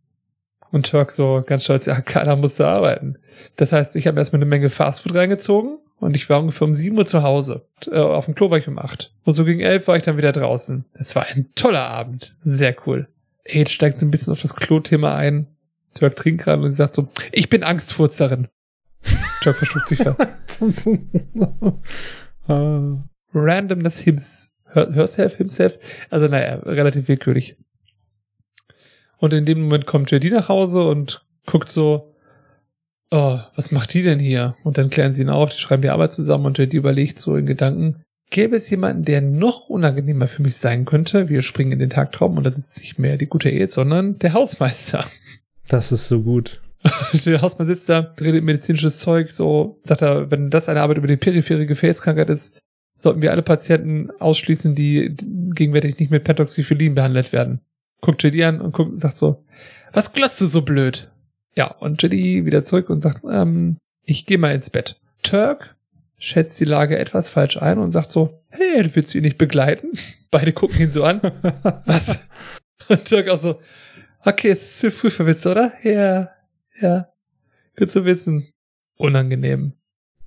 [0.71, 3.17] Und Turk so ganz stolz, ja, keiner musste arbeiten.
[3.55, 6.97] Das heißt, ich habe erstmal eine Menge Fastfood reingezogen und ich war ungefähr um 7
[6.97, 7.65] Uhr zu Hause.
[7.91, 9.11] Äh, auf dem Klo war ich um 8.
[9.23, 10.85] Und so gegen 11 war ich dann wieder draußen.
[10.93, 12.35] Es war ein toller Abend.
[12.43, 13.07] Sehr cool.
[13.49, 15.47] Age steigt so ein bisschen auf das Klo-Thema ein.
[15.95, 18.47] Turk trinkt gerade und sie sagt so, ich bin Angstfurzerin.
[19.41, 20.33] Turk verschluckt sich fast.
[22.49, 23.03] Ah.
[23.33, 25.77] Randomness hims, herself, himself.
[26.09, 27.57] Also naja, relativ willkürlich.
[29.17, 32.07] Und in dem Moment kommt JD nach Hause und guckt so,
[33.11, 34.55] oh, was macht die denn hier?
[34.63, 37.35] Und dann klären sie ihn auf, die schreiben die Arbeit zusammen und JD überlegt so
[37.35, 41.29] in Gedanken, gäbe es jemanden, der noch unangenehmer für mich sein könnte?
[41.29, 44.33] Wir springen in den Tagtraum und das ist nicht mehr die gute Ehe, sondern der
[44.33, 45.05] Hausmeister.
[45.67, 46.61] Das ist so gut.
[47.25, 51.07] der Hausmeister sitzt da, redet medizinisches Zeug, so sagt er, wenn das eine Arbeit über
[51.07, 52.59] die periphere Gefäßkrankheit ist,
[52.95, 55.15] sollten wir alle Patienten ausschließen, die
[55.53, 57.61] gegenwärtig nicht mit Pentoxifilin behandelt werden.
[58.01, 59.43] Guckt JD an und guckt, sagt so,
[59.93, 61.09] was glotzt du so blöd?
[61.57, 65.01] Ja, und JD wieder zurück und sagt, ähm, ich gehe mal ins Bett.
[65.23, 65.75] Turk
[66.19, 69.93] schätzt die Lage etwas falsch ein und sagt so, hey, du willst ihn nicht begleiten?
[70.31, 71.19] Beide gucken ihn so an.
[71.85, 72.27] was?
[72.89, 73.59] Und Turk auch so,
[74.23, 75.73] okay, es ist zu früh für Witze, oder?
[75.81, 76.29] Ja,
[76.79, 77.07] ja.
[77.75, 78.45] Gut zu wissen.
[78.95, 79.73] Unangenehm.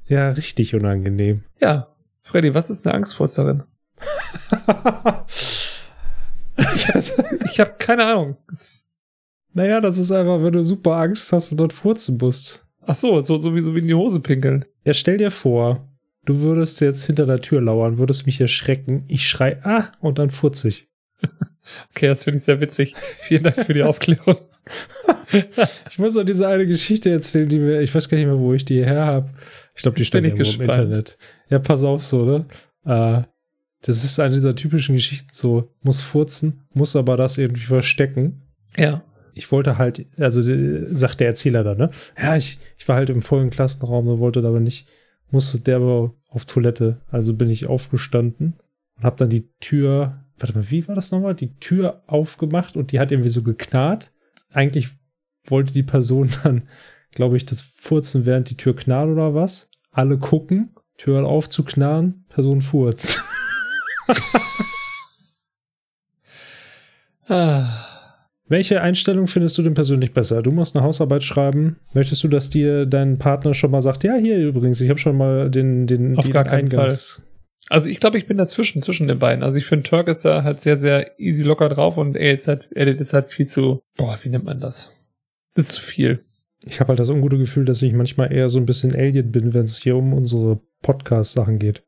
[0.07, 1.45] Ja, richtig unangenehm.
[1.61, 1.95] Ja.
[2.25, 3.63] Freddy, was ist eine Angstfurzerin?
[7.45, 8.37] ich habe keine Ahnung.
[8.49, 8.90] Das
[9.53, 12.65] naja, das ist einfach, wenn du super Angst hast und dann furzen musst.
[12.83, 14.65] Ach so, so, so wie, so wie in die Hose pinkeln.
[14.85, 15.89] Ja, stell dir vor,
[16.25, 20.31] du würdest jetzt hinter der Tür lauern, würdest mich erschrecken, ich schrei, ah, und dann
[20.31, 20.89] furze ich.
[21.91, 22.95] okay, das finde ich sehr witzig.
[23.21, 24.37] Vielen Dank für die Aufklärung.
[25.91, 28.55] ich muss noch diese eine Geschichte erzählen, die mir, ich weiß gar nicht mehr, wo
[28.55, 29.31] ich die her habe.
[29.75, 31.19] Ich glaube, die steht irgendwo im Internet.
[31.49, 32.47] Ja, pass auf so, ne?
[32.85, 33.23] Äh,
[33.83, 38.43] das ist eine dieser typischen Geschichten, so, muss furzen, muss aber das irgendwie verstecken.
[38.77, 39.03] Ja.
[39.35, 40.43] Ich wollte halt, also
[40.93, 41.91] sagt der Erzähler dann, ne?
[42.21, 44.87] Ja, ich, ich war halt im vollen Klassenraum und wollte aber nicht,
[45.31, 47.01] musste der aber auf Toilette.
[47.11, 48.55] Also bin ich aufgestanden
[48.97, 51.35] und habe dann die Tür, warte mal, wie war das nochmal?
[51.35, 54.13] Die Tür aufgemacht und die hat irgendwie so geknarrt.
[54.53, 54.89] Eigentlich
[55.45, 56.69] wollte die Person dann,
[57.13, 59.71] glaube ich, das Furzen während die Tür knarrt oder was.
[59.91, 63.23] Alle gucken, Tür auf zu knarren, Person furzt.
[67.29, 67.90] ah.
[68.51, 70.43] Welche Einstellung findest du denn persönlich besser?
[70.43, 71.77] Du musst eine Hausarbeit schreiben.
[71.95, 75.17] Möchtest du, dass dir dein Partner schon mal sagt, ja, hier übrigens, ich habe schon
[75.17, 77.25] mal den, den, Auf gar keinen Eingangs Fall.
[77.69, 79.45] Also ich glaube, ich bin dazwischen, zwischen den beiden.
[79.45, 82.49] Also ich finde, Turk ist da halt sehr, sehr easy locker drauf und er ist
[82.49, 84.97] halt, Edit ist halt viel zu, boah, wie nennt man das?
[85.55, 86.19] Das ist zu viel.
[86.67, 89.55] Ich habe halt das ungute Gefühl, dass ich manchmal eher so ein bisschen Alien bin,
[89.55, 91.85] wenn es hier um unsere Podcast-Sachen geht.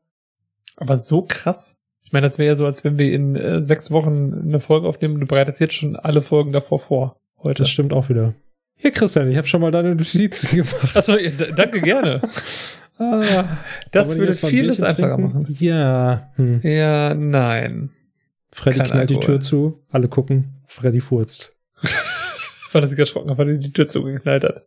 [0.77, 1.82] Aber so krass?
[2.13, 4.87] Ich meine, das wäre ja so, als wenn wir in äh, sechs Wochen eine Folge
[4.87, 7.19] aufnehmen und du bereitest jetzt schon alle Folgen davor vor.
[7.41, 7.63] Heute.
[7.63, 8.35] Das stimmt auch wieder.
[8.75, 10.95] Hier, Christian, ich habe schon mal deine Notizen gemacht.
[10.95, 12.21] Achso, ja, danke gerne.
[12.99, 13.57] ah,
[13.89, 15.39] das würde vieles einfacher trinken?
[15.39, 15.57] machen.
[15.59, 16.29] Ja.
[16.35, 16.59] Hm.
[16.61, 17.89] Ja, nein.
[18.51, 19.19] Freddy Kein knallt Alkohol.
[19.19, 21.55] die Tür zu, alle gucken, Freddy furzt.
[22.71, 24.61] weil er sich erschrocken hat, weil er die Tür zugeknallt hat.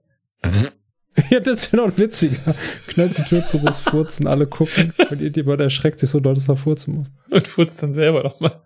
[1.30, 2.54] Ja, das wäre noch witziger.
[2.88, 6.48] Knallt die Tür zu, muss furzen, alle gucken und irgendjemand erschreckt sich so doll, dass
[6.48, 7.10] er furzen muss.
[7.30, 8.60] Und furzt dann selber nochmal.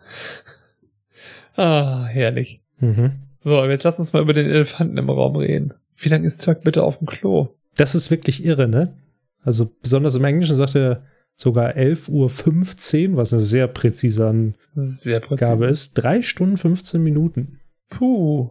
[1.56, 2.60] Ah, herrlich.
[2.80, 3.12] Mhm.
[3.40, 5.74] So, aber jetzt lass uns mal über den Elefanten im Raum reden.
[5.96, 7.48] Wie lange ist Turk bitte auf dem Klo?
[7.76, 8.94] Das ist wirklich irre, ne?
[9.42, 15.20] Also besonders im Englischen sagt er sogar 11.15 Uhr, was eine sehr präzise Angabe sehr
[15.20, 15.66] präzise.
[15.66, 15.94] ist.
[15.94, 17.60] Drei Stunden 15 Minuten.
[17.88, 18.50] Puh.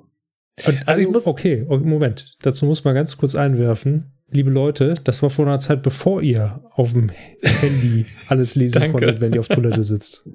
[0.67, 2.35] Und, also ich muss okay, Moment.
[2.41, 4.11] Dazu muss man ganz kurz einwerfen.
[4.31, 7.09] Liebe Leute, das war vor einer Zeit, bevor ihr auf dem
[7.41, 10.27] Handy alles lesen konntet, wenn ihr auf Toilette sitzt.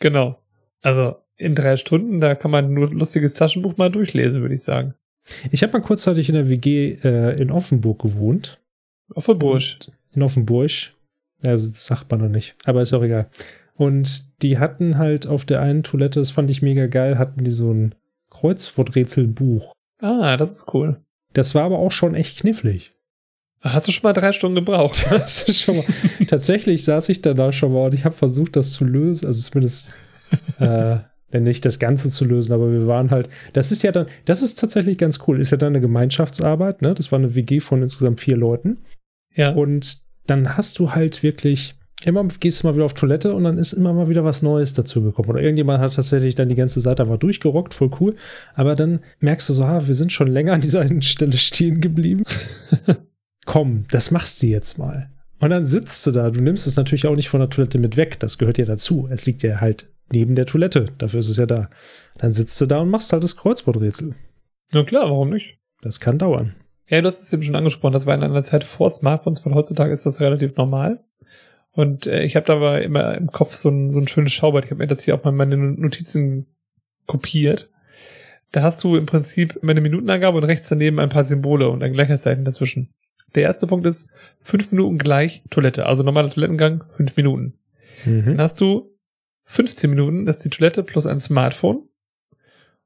[0.00, 0.38] Genau.
[0.82, 4.94] Also in drei Stunden, da kann man nur lustiges Taschenbuch mal durchlesen, würde ich sagen.
[5.50, 8.60] Ich habe mal kurzzeitig in der WG äh, in Offenburg gewohnt.
[9.14, 9.62] Offenburg.
[10.12, 10.70] In Offenburg.
[11.42, 13.28] Also das sagt man noch nicht, aber ist auch egal.
[13.74, 17.50] Und die hatten halt auf der einen Toilette, das fand ich mega geil, hatten die
[17.50, 17.94] so ein
[18.34, 19.72] Kreuzworträtselbuch.
[20.00, 21.00] Ah, das ist cool.
[21.32, 22.92] Das war aber auch schon echt knifflig.
[23.60, 25.06] Hast du schon mal drei Stunden gebraucht?
[25.10, 25.84] Das ist schon mal,
[26.28, 29.26] tatsächlich saß ich da, da schon mal und ich habe versucht, das zu lösen.
[29.26, 29.92] Also zumindest
[30.58, 30.98] äh,
[31.32, 33.28] nicht das Ganze zu lösen, aber wir waren halt.
[33.54, 35.40] Das ist ja dann, das ist tatsächlich ganz cool.
[35.40, 36.94] Ist ja dann eine Gemeinschaftsarbeit, ne?
[36.94, 38.78] Das war eine WG von insgesamt vier Leuten.
[39.34, 39.52] Ja.
[39.52, 41.76] Und dann hast du halt wirklich
[42.06, 44.74] immer gehst du mal wieder auf Toilette und dann ist immer mal wieder was Neues
[44.74, 45.30] dazu gekommen.
[45.30, 48.14] Oder irgendjemand hat tatsächlich dann die ganze Seite einfach durchgerockt, voll cool.
[48.54, 51.80] Aber dann merkst du so, ah, wir sind schon länger an dieser einen Stelle stehen
[51.80, 52.24] geblieben.
[53.46, 55.10] Komm, das machst du jetzt mal.
[55.40, 56.30] Und dann sitzt du da.
[56.30, 58.18] Du nimmst es natürlich auch nicht von der Toilette mit weg.
[58.20, 59.08] Das gehört ja dazu.
[59.10, 60.88] Es liegt ja halt neben der Toilette.
[60.98, 61.68] Dafür ist es ja da.
[62.18, 64.14] Dann sitzt du da und machst halt das Kreuzworträtsel.
[64.72, 65.58] Na klar, warum nicht?
[65.82, 66.54] Das kann dauern.
[66.86, 69.54] Ja, du hast es eben schon angesprochen, das war in einer Zeit vor Smartphones, weil
[69.54, 71.02] heutzutage ist das relativ normal.
[71.74, 74.64] Und äh, ich habe dabei immer im Kopf so ein, so ein schönes Schaubert.
[74.64, 76.46] Ich habe mir das hier auch mal meine Notizen
[77.06, 77.68] kopiert.
[78.52, 81.82] Da hast du im Prinzip immer eine Minutenangabe und rechts daneben ein paar Symbole und
[81.82, 82.94] ein Gleichheitszeichen dazwischen.
[83.34, 84.10] Der erste Punkt ist
[84.40, 85.86] fünf Minuten gleich Toilette.
[85.86, 87.54] Also normaler Toilettengang, fünf Minuten.
[88.04, 88.26] Mhm.
[88.26, 88.94] Dann hast du
[89.46, 91.88] 15 Minuten, das ist die Toilette plus ein Smartphone.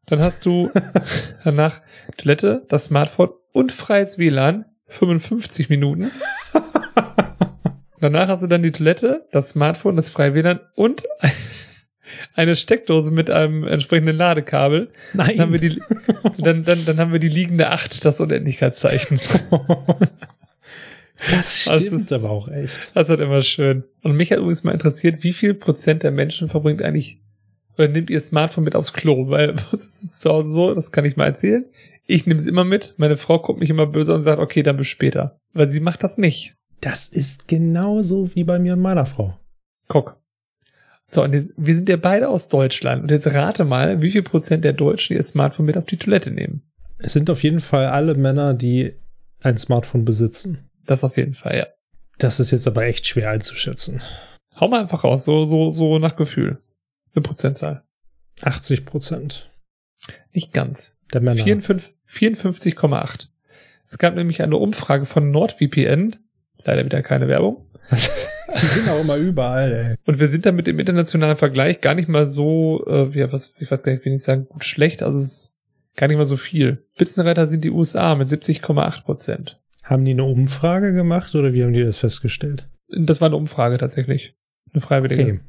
[0.06, 0.70] Dann hast du
[1.44, 1.82] danach
[2.16, 6.10] Toilette, das Smartphone und freies WLAN, 55 Minuten.
[8.00, 11.04] Danach hast du dann die Toilette, das Smartphone, das freie WLAN und
[12.34, 14.90] eine Steckdose mit einem entsprechenden Ladekabel.
[15.14, 15.36] Nein.
[15.36, 15.80] Dann haben wir die,
[16.38, 19.18] dann, dann, dann haben wir die liegende Acht, das Unendlichkeitszeichen.
[21.30, 22.90] Das Das stimmt ist- aber auch echt.
[22.94, 23.82] Das ist halt immer schön.
[24.04, 27.20] Und mich hat übrigens mal interessiert, wie viel Prozent der Menschen verbringt eigentlich
[27.76, 29.28] oder nimmt ihr Smartphone mit aufs Klo?
[29.28, 31.64] Weil uns ist es zu Hause so, das kann ich mal erzählen.
[32.06, 32.94] Ich nehme es immer mit.
[32.98, 35.40] Meine Frau guckt mich immer böse und sagt, okay, dann bis später.
[35.54, 36.54] Weil sie macht das nicht.
[36.80, 39.38] Das ist genauso wie bei mir und meiner Frau.
[39.88, 40.16] Guck.
[41.06, 43.02] So, und jetzt, wir sind ja beide aus Deutschland.
[43.02, 46.30] Und jetzt rate mal, wie viel Prozent der Deutschen ihr Smartphone mit auf die Toilette
[46.30, 46.62] nehmen.
[46.98, 48.94] Es sind auf jeden Fall alle Männer, die
[49.40, 50.58] ein Smartphone besitzen.
[50.84, 51.66] Das auf jeden Fall, ja.
[52.18, 54.02] Das ist jetzt aber echt schwer einzuschätzen.
[54.58, 56.58] Hau mal einfach raus, so, so, so nach Gefühl.
[57.14, 57.84] Eine Prozentzahl.
[58.42, 59.50] 80 Prozent
[60.32, 60.98] Nicht ganz.
[61.12, 61.42] der Männer.
[61.42, 63.28] 54 54,8.
[63.84, 66.16] Es gab nämlich eine Umfrage von NordVPN,
[66.68, 67.64] leider wieder keine Werbung.
[67.90, 69.94] Die sind auch immer überall, ey.
[70.06, 73.70] Und wir sind damit im internationalen Vergleich gar nicht mal so, äh, ja, was, ich
[73.70, 75.54] weiß gar nicht, wie ich sagen, gut schlecht, also es ist
[75.96, 76.84] gar nicht mal so viel.
[76.94, 79.60] Spitzenreiter sind die USA mit 70,8 Prozent.
[79.84, 82.68] Haben die eine Umfrage gemacht oder wie haben die das festgestellt?
[82.88, 84.34] Das war eine Umfrage tatsächlich.
[84.72, 85.40] Eine freiwillige Okay.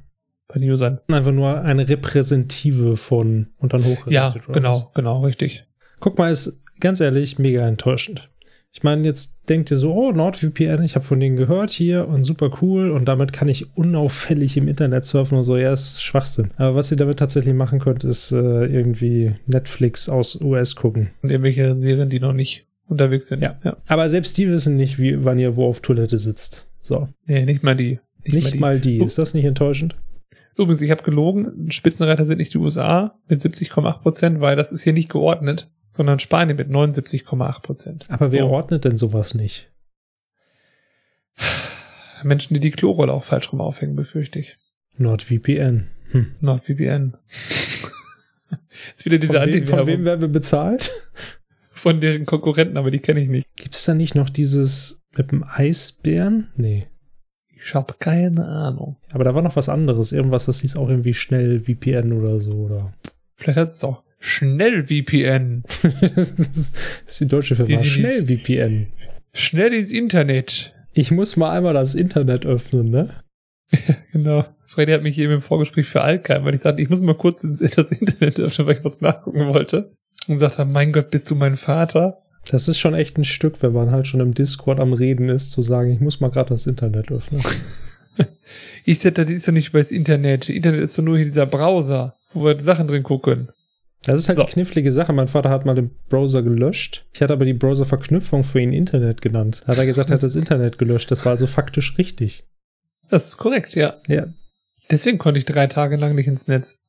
[0.47, 0.99] bei den Usern.
[1.11, 4.11] Einfach nur eine Repräsentative von und dann hochgerechnet.
[4.13, 4.55] Ja, was?
[4.55, 5.65] genau, genau, richtig.
[5.99, 8.28] Guck mal, ist ganz ehrlich mega enttäuschend.
[8.72, 12.24] Ich meine, jetzt denkt ihr so, oh, NordVPN, ich habe von denen gehört hier und
[12.24, 15.57] super cool und damit kann ich unauffällig im Internet surfen und so.
[15.57, 16.49] Ja, ist Schwachsinn.
[16.57, 21.09] Aber was ihr damit tatsächlich machen könnt, ist äh, irgendwie Netflix aus US gucken.
[21.24, 23.41] Und irgendwelche Serien, die noch nicht unterwegs sind.
[23.41, 23.57] Ja.
[23.63, 23.78] ja.
[23.88, 26.67] Aber selbst die wissen nicht, wie, wann ihr wo auf Toilette sitzt.
[26.82, 27.07] So.
[27.26, 27.99] Nee, nicht mal die.
[28.26, 29.01] Nicht, mal die.
[29.01, 29.95] Ist das nicht enttäuschend?
[30.60, 34.84] Übrigens, ich habe gelogen, Spitzenreiter sind nicht die USA mit 70,8 Prozent, weil das ist
[34.84, 38.05] hier nicht geordnet, sondern Spanien mit 79,8 Prozent.
[38.10, 38.49] Aber wer So.
[38.49, 39.72] ordnet denn sowas nicht?
[42.24, 44.57] Menschen, die die Klorolle auch falsch rum aufhängen, befürchte ich.
[44.97, 45.88] NordVPN.
[46.12, 46.36] Hm.
[46.41, 47.16] NordVPN.
[48.95, 50.91] ist wieder diese Von, wem, von wem werden wir bezahlt?
[51.72, 53.47] von deren Konkurrenten, aber die kenne ich nicht.
[53.55, 56.49] Gibt es da nicht noch dieses mit dem Eisbären?
[56.57, 56.88] Nee.
[57.62, 58.95] Ich habe keine Ahnung.
[59.12, 60.12] Aber da war noch was anderes.
[60.12, 62.53] Irgendwas, das hieß auch irgendwie schnell VPN oder so.
[62.53, 62.93] Oder
[63.36, 65.64] Vielleicht heißt es auch schnell VPN.
[66.16, 67.76] das ist die deutsche Firma.
[67.76, 68.88] Sie Schnell VPN.
[69.34, 70.74] Schnell ins Internet.
[70.93, 73.24] Ich muss mal einmal das Internet öffnen, ne?
[74.12, 74.45] Genau.
[74.66, 77.43] Freddy hat mich eben im Vorgespräch für Alkheim, weil ich sagte, ich muss mal kurz
[77.43, 79.91] ins, das Internet öffnen, weil ich was nachgucken wollte.
[80.28, 82.22] Und sagte, mein Gott, bist du mein Vater?
[82.52, 85.52] Das ist schon echt ein Stück, wenn man halt schon im Discord am Reden ist,
[85.52, 87.41] zu sagen, ich muss mal gerade das Internet öffnen.
[88.84, 90.50] Ich sagte, das ist doch nicht über das Internet.
[90.50, 93.50] Internet ist doch nur hier dieser Browser, wo wir Sachen drin gucken.
[94.04, 94.45] Das ist halt So.
[94.45, 95.14] die knifflige Sache.
[95.14, 97.06] Mein Vater hat mal den Browser gelöscht.
[97.14, 99.64] Ich hatte aber die Browser-Verknüpfung für ihn Internet genannt.
[99.68, 101.12] Hat er gesagt, er hat das Internet gelöscht.
[101.12, 102.45] Das war also faktisch richtig.
[103.10, 103.97] Das ist korrekt, ja.
[104.08, 104.28] Ja,
[104.89, 106.80] Deswegen konnte ich drei Tage lang nicht ins Netz.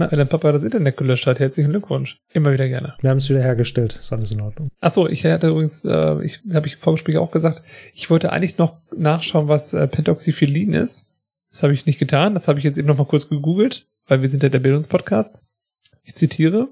[0.00, 0.10] Na.
[0.10, 1.40] Weil dein Papa das Internet gelöscht hat.
[1.40, 2.22] Herzlichen Glückwunsch.
[2.32, 2.94] Immer wieder gerne.
[3.02, 3.96] wir haben es wieder hergestellt.
[3.98, 4.70] Ist alles in Ordnung.
[4.80, 8.32] Ach so, ich hatte übrigens, äh, ich habe ich im Vorgespräch auch gesagt, ich wollte
[8.32, 11.10] eigentlich noch nachschauen, was äh, Pentoxyphilin ist.
[11.50, 12.32] Das habe ich nicht getan.
[12.32, 15.42] Das habe ich jetzt eben noch mal kurz gegoogelt, weil wir sind ja der Bildungspodcast.
[16.02, 16.68] Ich zitiere: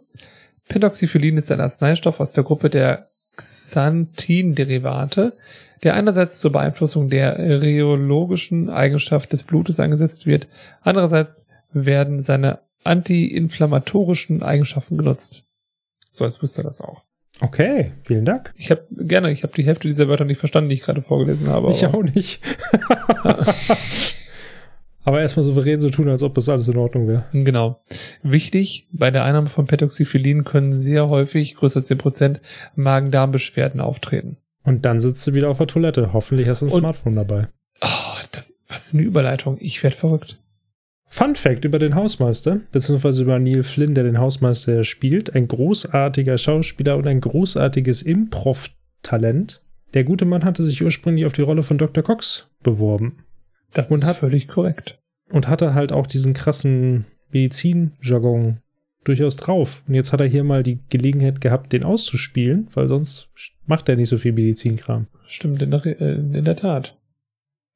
[0.68, 5.36] Pentoxyphilin ist ein Arzneistoff aus der Gruppe der Xanthin-Derivate,
[5.82, 10.48] der einerseits zur Beeinflussung der rheologischen Eigenschaft des Blutes eingesetzt wird,
[10.80, 15.44] andererseits werden seine antiinflammatorischen Eigenschaften genutzt.
[16.10, 17.04] So, jetzt wisst ihr das auch.
[17.40, 18.52] Okay, vielen Dank.
[18.56, 21.46] Ich habe gerne, ich habe die Hälfte dieser Wörter nicht verstanden, die ich gerade vorgelesen
[21.48, 21.70] habe.
[21.70, 22.40] Ich auch nicht.
[25.04, 27.26] aber erstmal souverän so tun, als ob das alles in Ordnung wäre.
[27.32, 27.80] Genau.
[28.22, 32.40] Wichtig, bei der Einnahme von Pentoxyphilin können sehr häufig, größer als 10%,
[32.74, 34.38] Magen-Darm-Beschwerden auftreten.
[34.64, 36.12] Und dann sitzt du wieder auf der Toilette.
[36.12, 37.48] Hoffentlich hast du ein Und- Smartphone dabei.
[37.80, 37.86] Oh,
[38.32, 39.56] das, was für eine Überleitung.
[39.60, 40.36] Ich werd verrückt.
[41.10, 45.34] Fun Fact über den Hausmeister, beziehungsweise über Neil Flynn, der den Hausmeister spielt.
[45.34, 49.62] Ein großartiger Schauspieler und ein großartiges Improv-Talent.
[49.94, 52.02] Der gute Mann hatte sich ursprünglich auf die Rolle von Dr.
[52.04, 53.24] Cox beworben
[53.72, 54.98] Das Und ist hat- völlig korrekt.
[55.30, 58.58] und hatte halt auch diesen krassen Medizinjargon
[59.04, 59.82] durchaus drauf.
[59.88, 63.28] Und jetzt hat er hier mal die Gelegenheit gehabt, den auszuspielen, weil sonst
[63.66, 65.06] macht er nicht so viel Medizinkram.
[65.26, 66.98] Stimmt, in der, äh, in der Tat.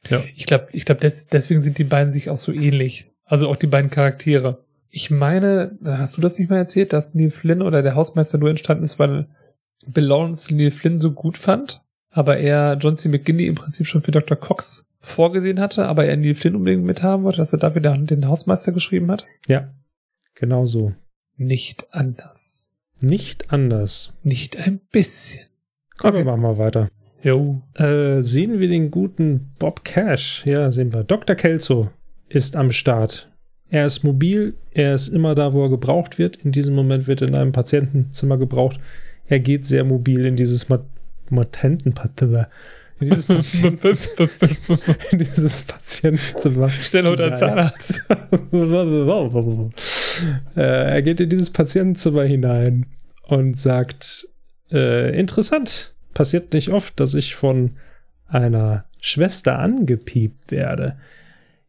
[0.09, 0.23] Ja.
[0.35, 3.12] Ich glaube, ich glaub, des, deswegen sind die beiden sich auch so ähnlich.
[3.33, 4.63] Also auch die beiden Charaktere.
[4.91, 8.51] Ich meine, hast du das nicht mal erzählt, dass Neil Flynn oder der Hausmeister nur
[8.51, 9.27] entstanden ist, weil
[9.87, 11.81] Bill Lawrence Neil Flynn so gut fand,
[12.11, 13.09] aber er John C.
[13.09, 14.37] McGinney im Prinzip schon für Dr.
[14.37, 18.73] Cox vorgesehen hatte, aber er Neil Flynn unbedingt mithaben wollte, dass er dafür den Hausmeister
[18.73, 19.25] geschrieben hat?
[19.49, 19.73] Ja,
[20.35, 20.93] genau so.
[21.39, 22.71] Nicht anders.
[23.01, 24.13] Nicht anders.
[24.23, 25.47] Nicht ein bisschen.
[26.01, 26.09] Okay.
[26.09, 26.91] Aber machen wir weiter.
[27.23, 27.63] Jo.
[27.77, 30.45] Äh, sehen wir den guten Bob Cash.
[30.45, 31.03] Ja, sehen wir.
[31.03, 31.35] Dr.
[31.35, 31.89] Kelso
[32.33, 33.29] ist am Start.
[33.69, 36.37] Er ist mobil, er ist immer da, wo er gebraucht wird.
[36.37, 38.81] In diesem Moment wird er in einem Patientenzimmer gebraucht.
[39.27, 40.85] Er geht sehr mobil in dieses Mat.
[43.01, 43.83] In dieses, Patient
[45.11, 46.69] in dieses Patientenzimmer.
[46.69, 48.03] Stell oder Zahnarzt.
[50.57, 52.87] äh, er geht in dieses Patientenzimmer hinein
[53.23, 54.29] und sagt,
[54.71, 57.77] äh, interessant, passiert nicht oft, dass ich von
[58.27, 60.99] einer Schwester angepiept werde.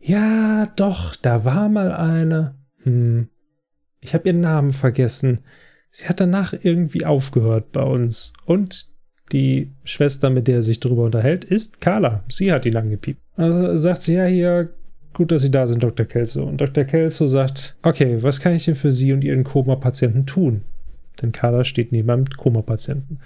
[0.06, 2.56] Ja, doch, da war mal eine.
[2.84, 3.30] Hm,
[4.02, 5.40] ich habe ihren Namen vergessen.
[5.90, 8.34] Sie hat danach irgendwie aufgehört bei uns.
[8.46, 8.88] Und
[9.32, 12.24] die Schwester, mit der er sich darüber unterhält, ist Carla.
[12.30, 13.22] Sie hat ihn angepiept.
[13.38, 14.74] Also sagt sie, ja, hier,
[15.14, 16.06] gut, dass Sie da sind, Dr.
[16.06, 16.44] Kelso.
[16.44, 16.84] Und Dr.
[16.84, 20.64] Kelso sagt, okay, was kann ich denn für Sie und Ihren Koma-Patienten tun?
[21.22, 23.20] Denn Carla steht neben einem Koma-Patienten.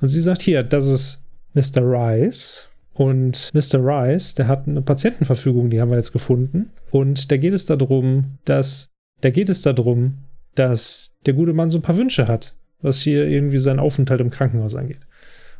[0.00, 1.82] Und sie sagt, hier, das ist Mr.
[1.82, 2.68] Rice.
[2.96, 3.78] Und Mr.
[3.78, 6.70] Rice, der hat eine Patientenverfügung, die haben wir jetzt gefunden.
[6.90, 8.88] Und da geht es darum, dass,
[9.20, 10.18] da geht es darum,
[10.54, 14.30] dass der gute Mann so ein paar Wünsche hat, was hier irgendwie seinen Aufenthalt im
[14.30, 15.00] Krankenhaus angeht.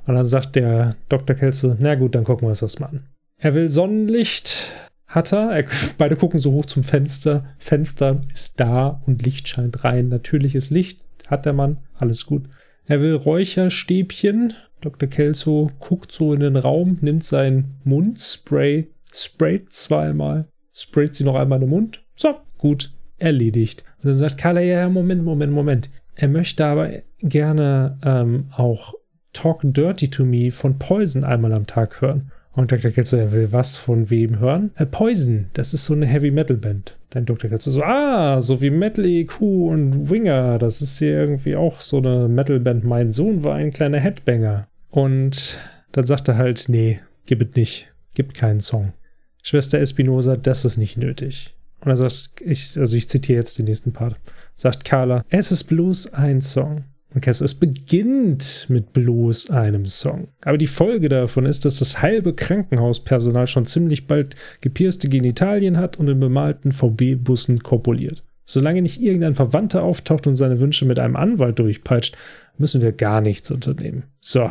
[0.06, 1.36] Und dann sagt der Dr.
[1.36, 3.06] Kelso, na gut, dann gucken wir uns das mal an.
[3.38, 4.72] Er will Sonnenlicht,
[5.06, 5.50] hat er.
[5.54, 5.64] er.
[5.98, 7.44] Beide gucken so hoch zum Fenster.
[7.58, 10.08] Fenster ist da und Licht scheint rein.
[10.08, 12.48] Natürliches Licht hat der Mann, alles gut.
[12.86, 14.54] Er will Räucherstäbchen.
[14.80, 15.08] Dr.
[15.08, 21.58] Kelso guckt so in den Raum, nimmt sein Mundspray, sprayt zweimal, sprayt sie noch einmal
[21.58, 22.04] in den Mund.
[22.14, 23.84] So, gut, erledigt.
[23.98, 25.90] Und dann sagt Carla, ja, Moment, Moment, Moment.
[26.14, 28.94] Er möchte aber gerne ähm, auch
[29.32, 32.30] Talk Dirty to Me von Poison einmal am Tag hören.
[32.56, 32.90] Und Dr.
[32.90, 34.70] Kelso, er will was von wem hören?
[34.76, 36.96] Äh, Poison, das ist so eine Heavy Metal Band.
[37.10, 37.50] Dann Dr.
[37.50, 41.98] Kelso so, ah, so wie Metal EQ und Winger, das ist hier irgendwie auch so
[41.98, 42.82] eine Metal Band.
[42.82, 44.68] Mein Sohn war ein kleiner Headbanger.
[44.90, 45.60] Und
[45.92, 48.94] dann sagt er halt, nee, gib es nicht, gibt keinen Song.
[49.42, 51.54] Schwester Espinosa, das ist nicht nötig.
[51.80, 54.16] Und er sagt, ich, also ich zitiere jetzt den nächsten Part,
[54.54, 56.84] sagt Carla, es ist bloß ein Song.
[57.14, 57.44] Orchester.
[57.44, 60.28] Es beginnt mit bloß einem Song.
[60.42, 65.98] Aber die Folge davon ist, dass das halbe Krankenhauspersonal schon ziemlich bald gepierste Genitalien hat
[65.98, 68.24] und in bemalten VW-Bussen korpuliert.
[68.44, 72.16] Solange nicht irgendein Verwandter auftaucht und seine Wünsche mit einem Anwalt durchpeitscht,
[72.58, 74.04] müssen wir gar nichts unternehmen.
[74.20, 74.50] So,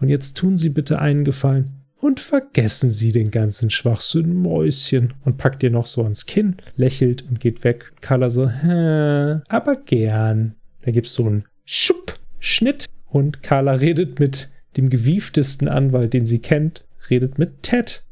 [0.00, 5.14] und jetzt tun Sie bitte einen Gefallen und vergessen Sie den ganzen Schwachsinn, Mäuschen.
[5.24, 7.92] Und packt ihr noch so ans Kinn, lächelt und geht weg.
[8.00, 10.54] Carla so, Hä, aber gern.
[10.82, 12.86] Da gibt's so ein Schupp, Schnitt.
[13.06, 18.02] Und Carla redet mit dem gewieftesten Anwalt, den sie kennt, redet mit Ted.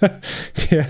[0.70, 0.86] der,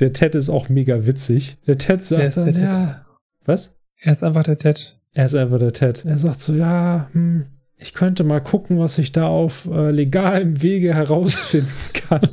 [0.00, 1.58] der Ted ist auch mega witzig.
[1.68, 3.06] Der Ted sagt dann, ja,
[3.44, 3.78] was?
[4.00, 4.98] Er ist einfach der Ted.
[5.12, 6.04] Er ist einfach der Ted.
[6.04, 7.46] Er sagt so, ja, hm,
[7.76, 12.28] ich könnte mal gucken, was ich da auf äh, legalem Wege herausfinden kann.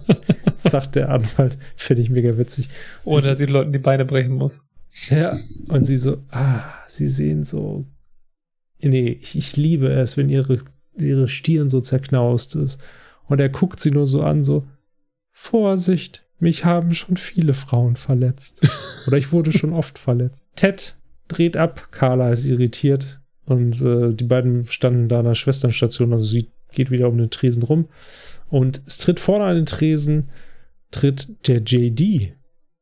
[0.56, 1.60] sagt der Anwalt.
[1.76, 2.70] Finde ich mega witzig.
[3.04, 4.68] Oder sie Leuten die Beine brechen muss.
[5.12, 5.38] Ja,
[5.68, 7.86] und sie so, ah, sie sehen so
[8.82, 10.60] Nee, ich, ich liebe es, wenn ihre,
[10.98, 12.80] ihre Stirn so zerknaust ist.
[13.28, 14.68] Und er guckt sie nur so an, so,
[15.32, 18.68] Vorsicht, mich haben schon viele Frauen verletzt.
[19.08, 20.44] Oder ich wurde schon oft verletzt.
[20.56, 26.12] Ted dreht ab, Carla ist irritiert und äh, die beiden standen da an der Schwesternstation,
[26.12, 27.88] also sie geht wieder um den Tresen rum.
[28.50, 30.30] Und es tritt vorne an den Tresen,
[30.92, 32.34] tritt der JD.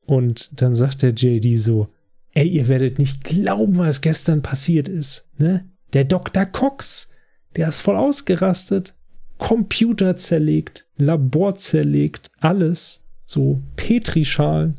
[0.06, 1.90] Und dann sagt der JD so,
[2.34, 5.70] ey, ihr werdet nicht glauben, was gestern passiert ist, ne?
[5.94, 6.46] Der Dr.
[6.46, 7.12] Cox,
[7.56, 8.94] der ist voll ausgerastet.
[9.38, 13.04] Computer zerlegt, Labor zerlegt, alles.
[13.26, 14.78] So Petrischalen.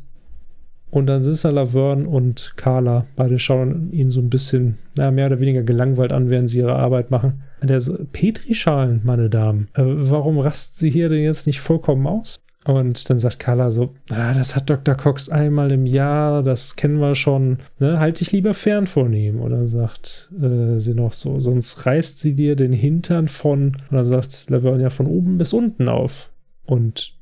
[0.91, 3.05] Und dann sind da Laverne und Carla.
[3.15, 6.75] Beide schauen ihn so ein bisschen, na, mehr oder weniger gelangweilt an, während sie ihre
[6.75, 7.43] Arbeit machen.
[7.61, 9.67] Der so, Petrischalen, meine Damen.
[9.73, 12.39] Äh, warum rasten Sie hier denn jetzt nicht vollkommen aus?
[12.69, 14.93] Und dann sagt Carla so, ah, das hat Dr.
[14.93, 19.41] Cox einmal im Jahr, das kennen wir schon, ne, halt dich lieber fern von ihm.
[19.41, 24.51] Oder sagt äh, sie noch so, sonst reißt sie dir den Hintern von, oder sagt
[24.51, 26.31] Laverne ja von oben bis unten auf.
[26.63, 27.15] Und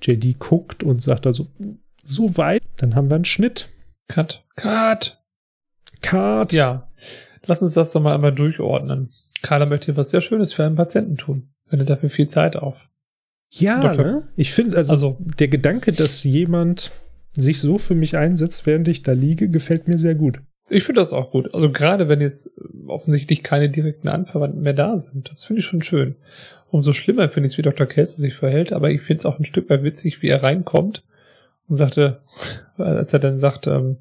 [0.00, 1.48] JD guckt und sagt also,
[2.02, 3.68] so weit, dann haben wir einen Schnitt.
[4.08, 4.42] Cut.
[4.56, 5.22] Cut.
[6.00, 6.54] Card.
[6.54, 6.90] Ja,
[7.44, 9.10] lass uns das doch mal einmal durchordnen.
[9.42, 11.50] Carla möchte was sehr Schönes für einen Patienten tun.
[11.68, 12.88] Wenn er dafür viel Zeit auf.
[13.60, 14.22] Ja, ne?
[14.36, 16.90] ich finde, also, Also- der Gedanke, dass jemand
[17.36, 20.40] sich so für mich einsetzt, während ich da liege, gefällt mir sehr gut.
[20.70, 21.54] Ich finde das auch gut.
[21.54, 22.50] Also gerade wenn jetzt
[22.86, 25.30] offensichtlich keine direkten Anverwandten mehr da sind.
[25.30, 26.16] Das finde ich schon schön.
[26.70, 27.86] Umso schlimmer finde ich es, wie Dr.
[27.86, 31.04] Kelso sich verhält, aber ich finde es auch ein Stück weit witzig, wie er reinkommt
[31.68, 32.20] und sagte,
[32.78, 33.96] als er dann sagt, ähm,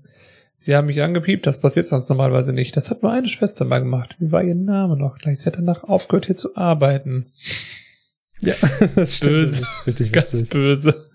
[0.56, 2.78] Sie haben mich angepiept, das passiert sonst normalerweise nicht.
[2.78, 4.16] Das hat nur eine Schwester mal gemacht.
[4.20, 5.42] Wie war ihr Name noch gleich?
[5.42, 7.26] Sie hat danach aufgehört, hier zu arbeiten.
[8.44, 8.56] Ja,
[8.96, 9.60] das Böse.
[9.60, 10.50] Das ist richtig Ganz witzig.
[10.50, 11.06] böse.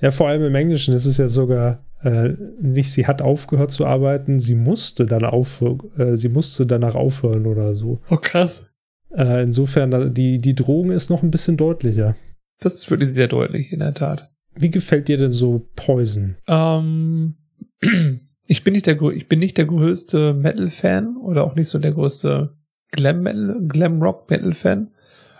[0.00, 3.86] Ja, vor allem im Englischen ist es ja sogar äh, nicht, sie hat aufgehört zu
[3.86, 5.62] arbeiten, sie musste dann auf,
[5.96, 8.00] äh, sie musste danach aufhören oder so.
[8.10, 8.66] Oh krass.
[9.10, 12.16] Äh, insofern, die, die Drohung ist noch ein bisschen deutlicher.
[12.60, 14.30] Das ist wirklich sehr deutlich, in der Tat.
[14.54, 16.36] Wie gefällt dir denn so Poison?
[16.48, 17.36] Ähm,
[18.48, 21.92] ich bin nicht der ich bin nicht der größte Metal-Fan oder auch nicht so der
[21.92, 22.54] größte
[22.92, 23.60] Glam Metal,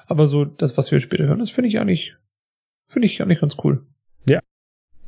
[0.06, 2.16] Aber so das, was wir später hören, das finde ich eigentlich,
[2.84, 3.84] finde ich eigentlich ganz cool.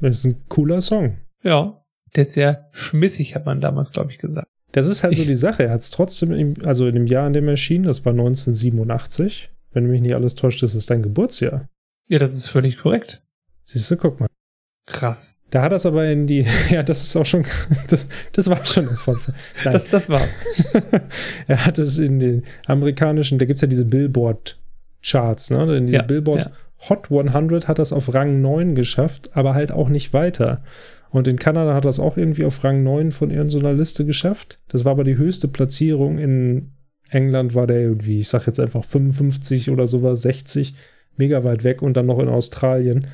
[0.01, 1.17] Das ist ein cooler Song.
[1.43, 1.83] Ja,
[2.15, 4.47] der ist sehr schmissig, hat man damals, glaube ich, gesagt.
[4.71, 5.65] Das ist halt so Ich- die Sache.
[5.65, 8.13] Er hat es trotzdem, im, also in dem Jahr, in dem er erschien, das war
[8.13, 9.51] 1987.
[9.73, 11.69] Wenn mich nicht alles täuscht, ist es dein Geburtsjahr.
[12.09, 13.23] Ja, das ist völlig korrekt.
[13.65, 14.29] Siehst du, guck mal.
[14.87, 15.41] Krass.
[15.51, 17.45] Da hat er es aber in die, ja, das ist auch schon,
[17.89, 18.89] das, das war schon.
[19.65, 20.39] Das, das war's.
[21.49, 23.85] er hat es in den amerikanischen, da gibt es ja diese
[25.03, 25.77] Billboard-Charts, ne?
[25.77, 26.51] In diese Ja, Billboard ja.
[26.89, 30.63] Hot 100 hat das auf Rang 9 geschafft, aber halt auch nicht weiter.
[31.11, 34.59] Und in Kanada hat das auch irgendwie auf Rang 9 von irgendeiner Liste geschafft.
[34.69, 36.19] Das war aber die höchste Platzierung.
[36.19, 36.73] In
[37.11, 40.75] England war der irgendwie, ich sag jetzt einfach 55 oder sowas, 60,
[41.17, 43.09] mega weit weg und dann noch in Australien.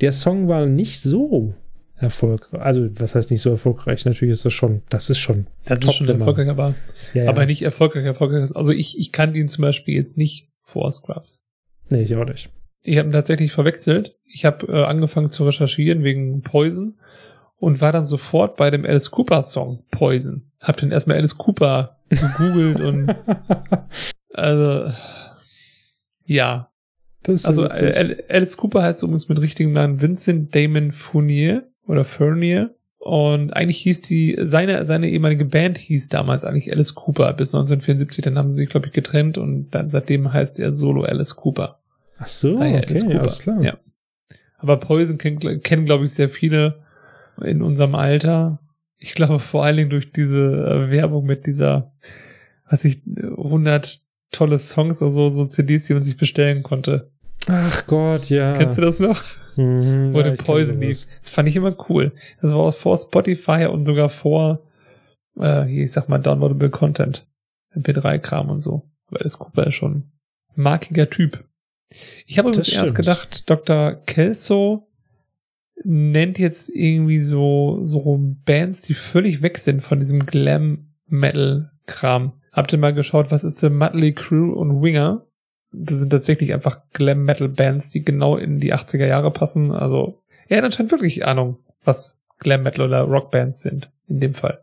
[0.00, 1.54] Der Song war nicht so
[1.96, 2.60] erfolgreich.
[2.60, 4.04] Also, was heißt nicht so erfolgreich?
[4.04, 5.46] Natürlich ist das schon, das ist schon.
[5.64, 6.74] Das ist schon erfolgreich, aber,
[7.14, 7.30] Ja, ja.
[7.30, 8.50] aber nicht erfolgreich, erfolgreich.
[8.54, 11.44] Also ich, ich kannte ihn zum Beispiel jetzt nicht vor Scrubs.
[11.90, 12.50] Nee, ich auch nicht.
[12.82, 14.18] Ich habe ihn tatsächlich verwechselt.
[14.24, 16.98] Ich habe äh, angefangen zu recherchieren wegen Poison
[17.56, 20.50] und war dann sofort bei dem Alice Cooper Song Poison.
[20.60, 23.14] Hab dann erstmal Alice Cooper gegoogelt und
[24.34, 24.92] also
[26.24, 26.70] ja.
[27.26, 32.74] Also äh, Alice Cooper heißt übrigens mit richtigem Namen Vincent Damon Fournier oder Fournier.
[33.04, 38.24] Und eigentlich hieß die, seine, seine ehemalige Band hieß damals eigentlich Alice Cooper bis 1974.
[38.24, 41.80] Dann haben sie sich, glaube ich, getrennt und dann seitdem heißt er Solo Alice Cooper.
[42.16, 43.20] Ach so, Ah ja, okay, Alice Cooper.
[43.20, 43.62] alles klar.
[43.62, 43.76] Ja.
[44.56, 46.82] Aber Poison kennen, kennen glaube ich, sehr viele
[47.42, 48.60] in unserem Alter.
[48.96, 51.92] Ich glaube vor allen Dingen durch diese äh, Werbung mit dieser,
[52.70, 54.00] was ich, äh, 100
[54.30, 57.12] tolle Songs oder so, so CDs, die man sich bestellen konnte.
[57.48, 58.56] Ach Gott, ja.
[58.56, 59.20] Kennst du das noch?
[59.56, 61.06] Mhm, Wo ja, Poison lief.
[61.20, 62.12] Das fand ich immer cool.
[62.40, 64.62] Das war auch vor Spotify und sogar vor,
[65.38, 67.26] äh, ich sag mal, Downloadable Content.
[67.74, 68.88] MP3-Kram und so.
[69.10, 70.10] Weil das Cooper ist schon ein
[70.54, 71.44] markiger Typ.
[72.26, 73.96] Ich habe übrigens erst gedacht, Dr.
[74.06, 74.88] Kelso
[75.84, 82.32] nennt jetzt irgendwie so, so Bands, die völlig weg sind von diesem Glam-Metal-Kram.
[82.52, 85.26] Habt ihr mal geschaut, was ist denn Motley Crew und Winger?
[85.76, 89.72] Das sind tatsächlich einfach Glam-Metal-Bands, die genau in die 80er Jahre passen.
[89.72, 94.60] Also, er hat anscheinend wirklich Ahnung, was Glam-Metal oder Rockbands sind, in dem Fall.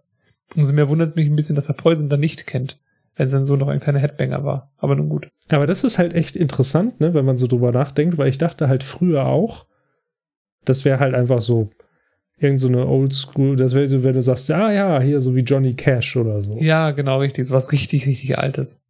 [0.56, 2.80] Umso mehr wundert es mich ein bisschen, dass er Poison da nicht kennt,
[3.16, 4.72] wenn sein Sohn noch ein kleiner Headbanger war.
[4.78, 5.30] Aber nun gut.
[5.50, 8.68] Aber das ist halt echt interessant, ne, wenn man so drüber nachdenkt, weil ich dachte
[8.68, 9.66] halt früher auch,
[10.66, 11.70] das wäre halt einfach so
[12.38, 15.42] irgend so eine Oldschool, das wäre so, wenn du sagst, ah ja, hier so wie
[15.42, 16.58] Johnny Cash oder so.
[16.58, 17.46] Ja, genau, richtig.
[17.46, 18.81] So was richtig, richtig Altes.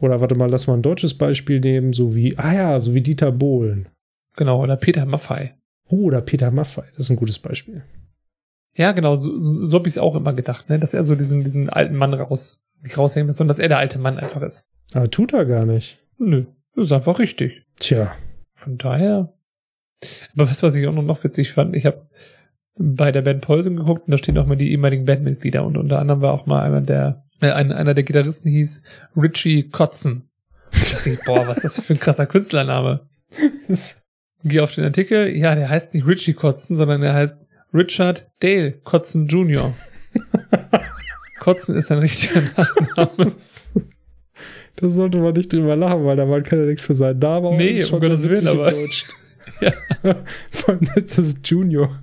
[0.00, 3.00] Oder warte mal, lass mal ein deutsches Beispiel nehmen, so wie, ah ja, so wie
[3.00, 3.88] Dieter Bohlen.
[4.36, 5.56] Genau, oder Peter Maffei.
[5.88, 7.82] Oh, oder Peter Maffay, das ist ein gutes Beispiel.
[8.74, 10.78] Ja, genau, so, so, so habe ich es auch immer gedacht, ne?
[10.78, 13.78] dass er so diesen, diesen alten Mann raus, nicht raushängen lässt, sondern dass er der
[13.78, 14.62] alte Mann einfach ist.
[14.92, 15.98] Aber tut er gar nicht.
[16.18, 16.44] Nö,
[16.74, 17.64] das ist einfach richtig.
[17.78, 18.14] Tja.
[18.54, 19.32] Von daher.
[20.34, 21.74] Aber du, was ich auch noch, noch witzig fand?
[21.74, 22.06] Ich habe
[22.78, 25.98] bei der Band Poison geguckt und da stehen auch mal die ehemaligen Bandmitglieder und unter
[25.98, 28.82] anderem war auch mal einer der, äh, ein, einer der Gitarristen hieß
[29.16, 30.28] Richie Kotzen.
[30.72, 33.08] Da dachte ich, boah, was ist das für ein krasser Künstlername?
[34.44, 38.72] Geh auf den Artikel, ja, der heißt nicht Richie Kotzen, sondern der heißt Richard Dale
[38.72, 39.74] Kotzen Jr.
[41.40, 43.32] Kotzen ist ein richtiger Nachname.
[44.76, 47.56] Da sollte man nicht drüber lachen, weil der Mann kann ja nichts für seinen Namen.
[47.56, 48.72] Nee, um Gottes Willen, aber-.
[49.60, 49.72] Ja.
[50.50, 51.98] Vor allem, das ist Junior.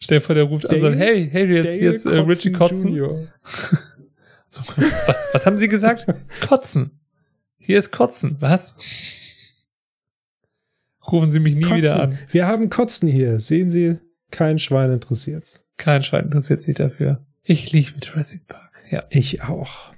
[0.00, 2.04] Stell dir vor, der ruft an und sagt, Dale- hey, hey, hier ist, hier ist
[2.06, 2.88] äh, Richie Kotzen.
[2.94, 3.26] Junior.
[4.48, 4.62] So,
[5.08, 6.06] was, was haben Sie gesagt?
[6.46, 6.92] Kotzen.
[7.58, 8.36] Hier ist Kotzen.
[8.38, 8.76] Was?
[11.10, 11.76] Rufen Sie mich nie Kotzen.
[11.78, 12.18] wieder an.
[12.30, 13.40] Wir haben Kotzen hier.
[13.40, 13.98] Sehen Sie,
[14.30, 15.62] kein Schwein interessiert.
[15.76, 17.24] Kein Schwein interessiert sich dafür.
[17.42, 19.04] Ich liebe Jurassic Park, ja.
[19.10, 19.92] Ich auch.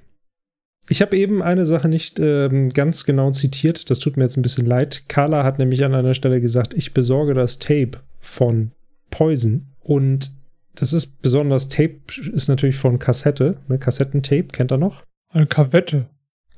[0.89, 3.91] Ich habe eben eine Sache nicht ähm, ganz genau zitiert.
[3.91, 5.05] Das tut mir jetzt ein bisschen leid.
[5.09, 8.73] Carla hat nämlich an einer Stelle gesagt, ich besorge das Tape von
[9.11, 9.67] Poison.
[9.89, 10.33] Und
[10.75, 12.01] das ist besonders Tape,
[12.35, 13.79] ist natürlich von Kassette, ne?
[13.79, 15.03] Kassettentape, kennt er noch?
[15.31, 16.11] Eine Kavette.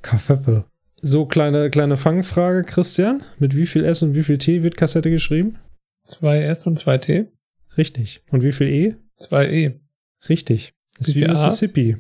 [0.02, 0.64] Kaffeppe.
[1.00, 3.22] So, kleine, kleine Fangfrage, Christian.
[3.38, 5.58] Mit wie viel S und wie viel T wird Kassette geschrieben?
[6.02, 7.28] Zwei S und zwei T.
[7.76, 8.24] Richtig.
[8.32, 8.96] Und wie viel E?
[9.16, 9.80] Zwei E.
[10.28, 10.74] Richtig.
[10.98, 11.96] Das ist wie, wie Mississippi.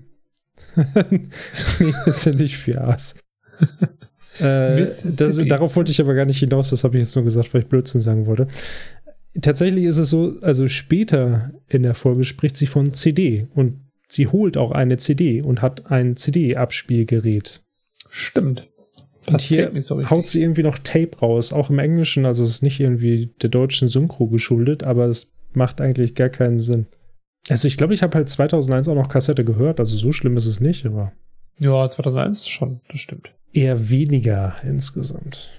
[1.10, 3.14] nee, das sind nicht vier A's.
[4.40, 7.54] äh, das, darauf wollte ich aber gar nicht hinaus, das habe ich jetzt nur gesagt,
[7.54, 8.48] weil ich Blödsinn sagen wollte.
[9.40, 14.26] Tatsächlich ist es so, also später in der Folge spricht sie von CD und sie
[14.26, 17.62] holt auch eine CD und hat ein CD-Abspielgerät.
[18.08, 18.68] Stimmt.
[19.26, 22.62] Und hier so haut sie irgendwie noch Tape raus, auch im Englischen, also es ist
[22.62, 26.86] nicht irgendwie der deutschen Synchro geschuldet, aber es macht eigentlich gar keinen Sinn.
[27.48, 30.46] Also ich glaube, ich habe halt 2001 auch noch Kassette gehört, also so schlimm ist
[30.46, 31.12] es nicht, aber.
[31.58, 33.34] Ja, 2001 schon, das stimmt.
[33.52, 35.52] Eher weniger insgesamt.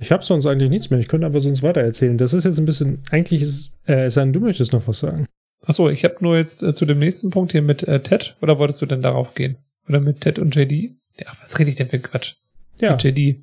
[0.00, 2.18] Ich habe sonst eigentlich nichts mehr, ich könnte aber sonst weiter erzählen.
[2.18, 5.26] Das ist jetzt ein bisschen, eigentlich ist, äh, sein, du möchtest noch was sagen.
[5.64, 8.58] Achso, ich habe nur jetzt äh, zu dem nächsten Punkt hier mit äh, Ted, oder
[8.58, 9.58] wolltest du denn darauf gehen?
[9.88, 10.94] Oder mit Ted und JD?
[11.18, 12.34] Ja, was rede ich denn für Quatsch?
[12.80, 12.92] Ja.
[12.92, 13.42] Mit JD.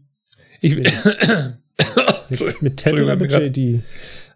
[0.62, 0.76] Ich,
[2.30, 3.82] mit, mit Ted oder mit JD?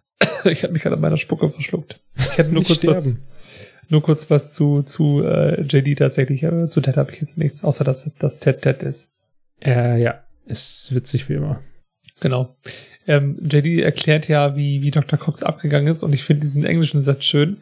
[0.45, 1.99] ich habe mich gerade an meiner Spucke verschluckt.
[2.15, 2.95] Ich hätte nur kurz sterben.
[2.95, 3.19] was,
[3.89, 6.45] nur kurz was zu, zu äh, JD tatsächlich.
[6.45, 9.11] Aber zu Ted habe ich jetzt nichts, außer dass das Ted Ted ist.
[9.61, 11.61] Äh, ja, ist witzig wie immer.
[12.23, 12.55] Genau.
[13.05, 15.19] Ähm, JD erklärt ja, wie, wie Dr.
[15.19, 17.57] Cox abgegangen ist und ich finde diesen englischen Satz schön.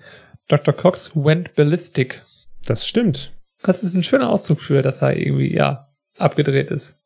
[0.47, 0.71] Dr.
[0.71, 2.21] Cox went ballistic.
[2.67, 3.33] Das stimmt.
[3.63, 6.99] Das ist ein schöner Ausdruck für, dass er irgendwie, ja, abgedreht ist.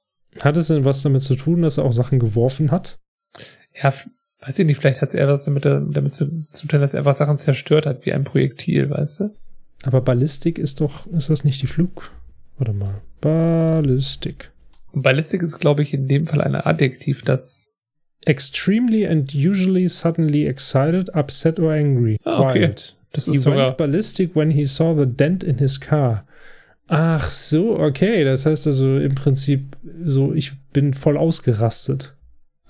[0.43, 2.99] Hat es denn was damit zu tun, dass er auch Sachen geworfen hat?
[3.82, 3.93] Ja,
[4.41, 7.16] weiß ich nicht, vielleicht hat es eher was damit, damit zu, tun, dass er einfach
[7.16, 9.36] Sachen zerstört hat, wie ein Projektil, weißt du?
[9.84, 12.12] Aber Ballistik ist doch, ist das nicht die Flug?
[12.58, 13.01] Warte mal.
[13.22, 14.51] Ballistik.
[15.01, 17.71] Ballistik ist, glaube ich, in dem Fall ein Adjektiv, das
[18.25, 22.17] extremely and usually suddenly excited, upset or angry.
[22.23, 22.61] Ah, okay.
[22.61, 22.95] Wild.
[23.11, 26.25] Das ist he sogar went ballistic when he saw the dent in his car.
[26.87, 28.23] Ach so, okay.
[28.23, 32.13] Das heißt also im Prinzip so, ich bin voll ausgerastet.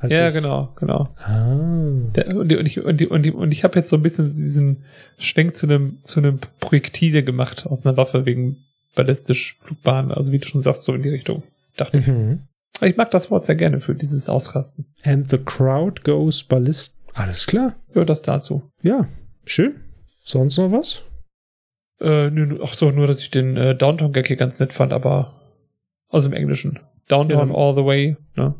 [0.07, 1.09] Ja, genau, genau.
[1.17, 1.89] Ah.
[2.15, 4.83] Der, und, ich, und, ich, und, ich, und ich habe jetzt so ein bisschen diesen
[5.17, 10.39] Schwenk zu einem zu einem Projektile gemacht aus einer Waffe wegen ballistisch Flugbahn, also wie
[10.39, 11.43] du schon sagst, so in die Richtung.
[11.77, 12.39] Dachte mhm.
[12.81, 12.89] ich.
[12.89, 14.85] Ich mag das Wort sehr gerne für dieses Ausrasten.
[15.03, 16.97] And the crowd goes ballist.
[17.13, 17.75] Alles klar.
[17.93, 18.63] Ja, das dazu.
[18.81, 19.07] Ja,
[19.45, 19.75] schön.
[20.19, 21.01] Sonst noch was?
[22.01, 25.33] Äh, nö, ach so, nur, dass ich den äh, Downtown-Gag hier ganz nett fand, aber
[26.09, 26.79] aus dem Englischen.
[27.07, 27.55] Downtown ja.
[27.55, 28.55] all the way, ne?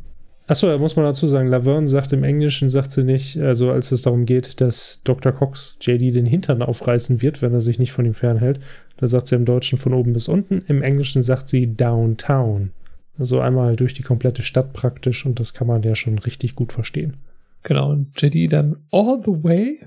[0.48, 3.92] Achso, da muss man dazu sagen, Laverne sagt im Englischen, sagt sie nicht, also als
[3.92, 5.32] es darum geht, dass Dr.
[5.32, 8.60] Cox JD den Hintern aufreißen wird, wenn er sich nicht von ihm fernhält.
[8.98, 10.64] Da sagt sie im Deutschen von oben bis unten.
[10.68, 12.72] Im Englischen sagt sie Downtown.
[13.18, 16.74] Also einmal durch die komplette Stadt praktisch und das kann man ja schon richtig gut
[16.74, 17.18] verstehen.
[17.64, 19.80] Genau, und JD dann all the way,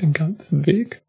[0.00, 1.02] den ganzen Weg,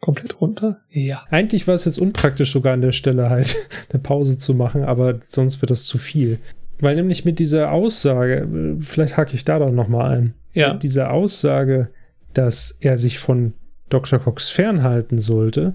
[0.00, 0.80] komplett runter.
[0.90, 1.24] Ja.
[1.30, 3.56] Eigentlich war es jetzt unpraktisch sogar an der Stelle halt
[3.90, 6.38] eine Pause zu machen, aber sonst wird das zu viel.
[6.80, 8.48] Weil nämlich mit dieser Aussage,
[8.80, 10.34] vielleicht hake ich da doch nochmal ein.
[10.52, 10.72] Ja.
[10.72, 11.88] Mit dieser Aussage,
[12.34, 13.54] dass er sich von
[13.88, 14.18] Dr.
[14.18, 15.74] Cox fernhalten sollte,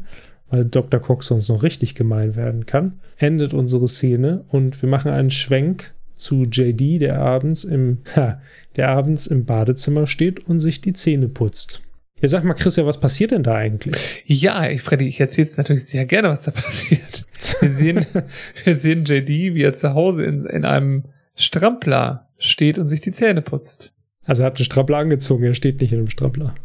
[0.49, 0.99] weil Dr.
[0.99, 5.93] Cox sonst noch richtig gemein werden kann, endet unsere Szene und wir machen einen Schwenk
[6.15, 8.41] zu JD, der abends im, ha,
[8.75, 11.81] der abends im Badezimmer steht und sich die Zähne putzt.
[12.19, 14.23] Ja, sag mal, Christian, was passiert denn da eigentlich?
[14.25, 17.25] Ja, ich, Freddy, ich erzähle jetzt natürlich sehr gerne, was da passiert.
[17.59, 18.05] Wir sehen,
[18.63, 21.03] wir sehen JD, wie er zu Hause in, in einem
[21.35, 23.93] Strampler steht und sich die Zähne putzt.
[24.23, 26.55] Also er hat einen Strampler angezogen, er steht nicht in einem Strampler.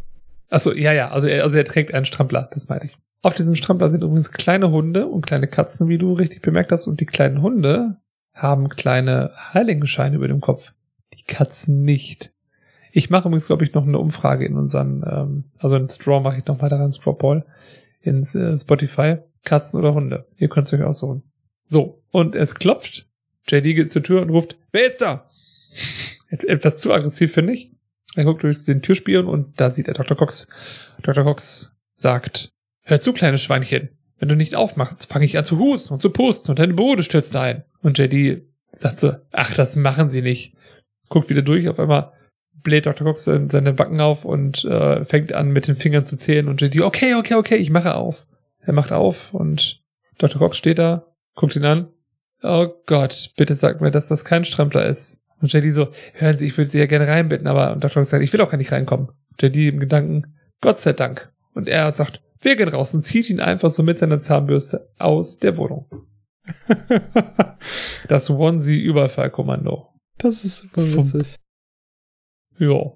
[0.49, 2.97] Achso, ja, ja, also er, also er trägt einen Strampler, das meinte ich.
[3.23, 6.87] Auf diesem Strampler sind übrigens kleine Hunde und kleine Katzen, wie du richtig bemerkt hast,
[6.87, 7.97] und die kleinen Hunde
[8.33, 10.73] haben kleine Heiligenscheine über dem Kopf.
[11.13, 12.33] Die Katzen nicht.
[12.91, 16.39] Ich mache übrigens, glaube ich, noch eine Umfrage in unseren, ähm, also in Straw mache
[16.39, 17.45] ich noch weiter rein, Straw Poll,
[18.01, 19.17] in äh, Spotify.
[19.45, 20.25] Katzen oder Hunde.
[20.37, 21.23] Ihr könnt es euch aussuchen.
[21.65, 23.09] So, und es klopft.
[23.47, 25.29] JD geht zur Tür und ruft, wer ist da?
[26.29, 27.71] Etwas zu aggressiv, finde ich.
[28.15, 30.15] Er guckt durch den Türspion und da sieht er Dr.
[30.15, 30.47] Cox.
[31.01, 31.23] Dr.
[31.23, 32.52] Cox sagt,
[32.83, 33.89] hör zu, kleines Schweinchen.
[34.19, 37.03] Wenn du nicht aufmachst, fange ich an zu husten und zu pusten und deine Bude
[37.03, 37.63] stürzt ein.
[37.81, 40.55] Und JD sagt so, ach, das machen sie nicht.
[41.09, 42.13] Guckt wieder durch, auf einmal
[42.63, 43.05] bläht Dr.
[43.05, 46.81] Cox seine Backen auf und äh, fängt an mit den Fingern zu zählen und JD,
[46.81, 48.25] okay, okay, okay, ich mache auf.
[48.59, 49.81] Er macht auf und
[50.17, 50.39] Dr.
[50.39, 51.05] Cox steht da,
[51.35, 51.89] guckt ihn an.
[52.41, 55.21] Oh Gott, bitte sag mir, dass das kein Strampler ist.
[55.41, 58.01] Und JD so, hören Sie, ich würde Sie ja gerne reinbitten, aber Dr.
[58.01, 59.09] Cox sagt, ich will auch gar nicht reinkommen.
[59.39, 61.31] JD im Gedanken, Gott sei Dank.
[61.53, 65.39] Und er sagt, Wir gehen raus und zieht ihn einfach so mit seiner Zahnbürste aus
[65.39, 65.87] der Wohnung.
[68.09, 69.87] Das Onesie-Überfallkommando.
[70.17, 71.37] Das ist super witzig.
[72.59, 72.91] Ja.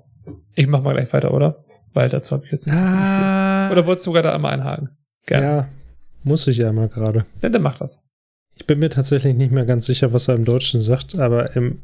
[0.54, 1.64] Ich mach mal gleich weiter, oder?
[1.94, 2.92] Weil dazu habe ich jetzt nicht so viel.
[2.92, 4.90] Ah, Oder wolltest du gerade einmal einhaken?
[5.26, 5.46] Gerne.
[5.46, 5.70] ja,
[6.24, 7.26] muss ich ja mal gerade.
[7.42, 8.04] Ja, dann mach das.
[8.56, 11.82] Ich bin mir tatsächlich nicht mehr ganz sicher, was er im Deutschen sagt, aber im,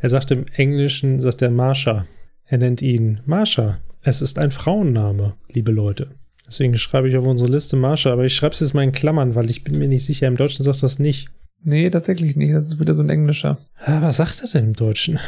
[0.00, 2.06] er sagt im Englischen, sagt er Marsha.
[2.44, 3.78] Er nennt ihn Marsha.
[4.02, 6.16] Es ist ein Frauenname, liebe Leute.
[6.48, 9.34] Deswegen schreibe ich auf unsere Liste Marsha, aber ich schreibe es jetzt mal in Klammern,
[9.34, 10.26] weil ich bin mir nicht sicher.
[10.26, 11.28] Im Deutschen sagt das nicht.
[11.62, 12.54] Nee, tatsächlich nicht.
[12.54, 13.58] Das ist wieder so ein englischer.
[13.84, 15.20] Ah, was sagt er denn im Deutschen?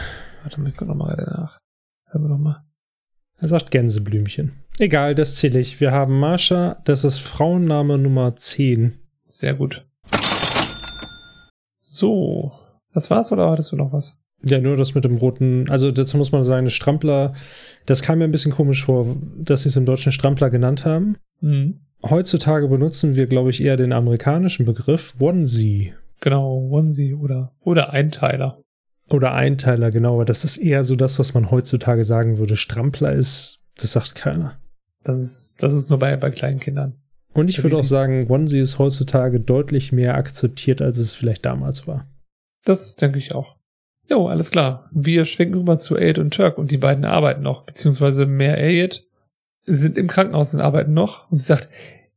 [0.42, 1.58] Warte mal, ich guck noch mal gerade nach.
[2.06, 2.64] Hören wir noch mal.
[3.38, 4.52] Er sagt Gänseblümchen.
[4.78, 5.78] Egal, das zähle ich.
[5.78, 8.98] Wir haben Marsha, das ist Frauenname Nummer 10.
[9.26, 9.86] Sehr gut.
[11.76, 12.52] So.
[12.94, 14.14] Das war's oder hattest du noch was?
[14.42, 17.34] Ja, nur das mit dem roten, also dazu muss man sagen, Strampler,
[17.86, 21.16] das kam mir ein bisschen komisch vor, dass sie es im Deutschen Strampler genannt haben.
[21.40, 21.80] Mhm.
[22.02, 28.62] Heutzutage benutzen wir, glaube ich, eher den amerikanischen Begriff Onesie Genau, Onesie oder, oder Einteiler.
[29.08, 32.56] oder Einteiler, genau, aber das ist eher so das, was man heutzutage sagen würde.
[32.56, 34.58] Strampler ist, das sagt keiner.
[35.02, 36.96] Das ist, das ist nur bei, bei kleinen Kindern.
[37.32, 41.86] Und ich würde auch sagen, Onesie ist heutzutage deutlich mehr akzeptiert, als es vielleicht damals
[41.86, 42.06] war.
[42.64, 43.56] Das denke ich auch.
[44.10, 44.90] Jo, alles klar.
[44.92, 49.06] Wir schwenken rüber zu Aid und Turk und die beiden arbeiten noch, beziehungsweise mehr Aid
[49.64, 51.30] sind im Krankenhaus und arbeiten noch.
[51.30, 51.68] Und sie sagt,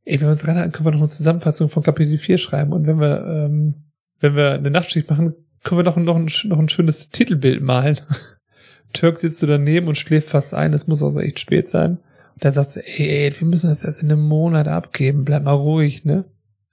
[0.04, 2.74] ey, wenn wir uns ranhalten, können wir noch eine Zusammenfassung von Kapitel 4 schreiben.
[2.74, 6.60] Und wenn wir, ähm, wenn wir eine Nachtschicht machen, können wir noch, noch, ein, noch
[6.60, 8.00] ein schönes Titelbild malen.
[8.94, 10.74] Turk sitzt so daneben und schläft fast ein.
[10.74, 12.00] Es muss also echt spät sein.
[12.34, 15.26] Und da sagt sie, ey, ey, wir müssen das erst in einem Monat abgeben.
[15.26, 16.26] Bleib mal ruhig, ne?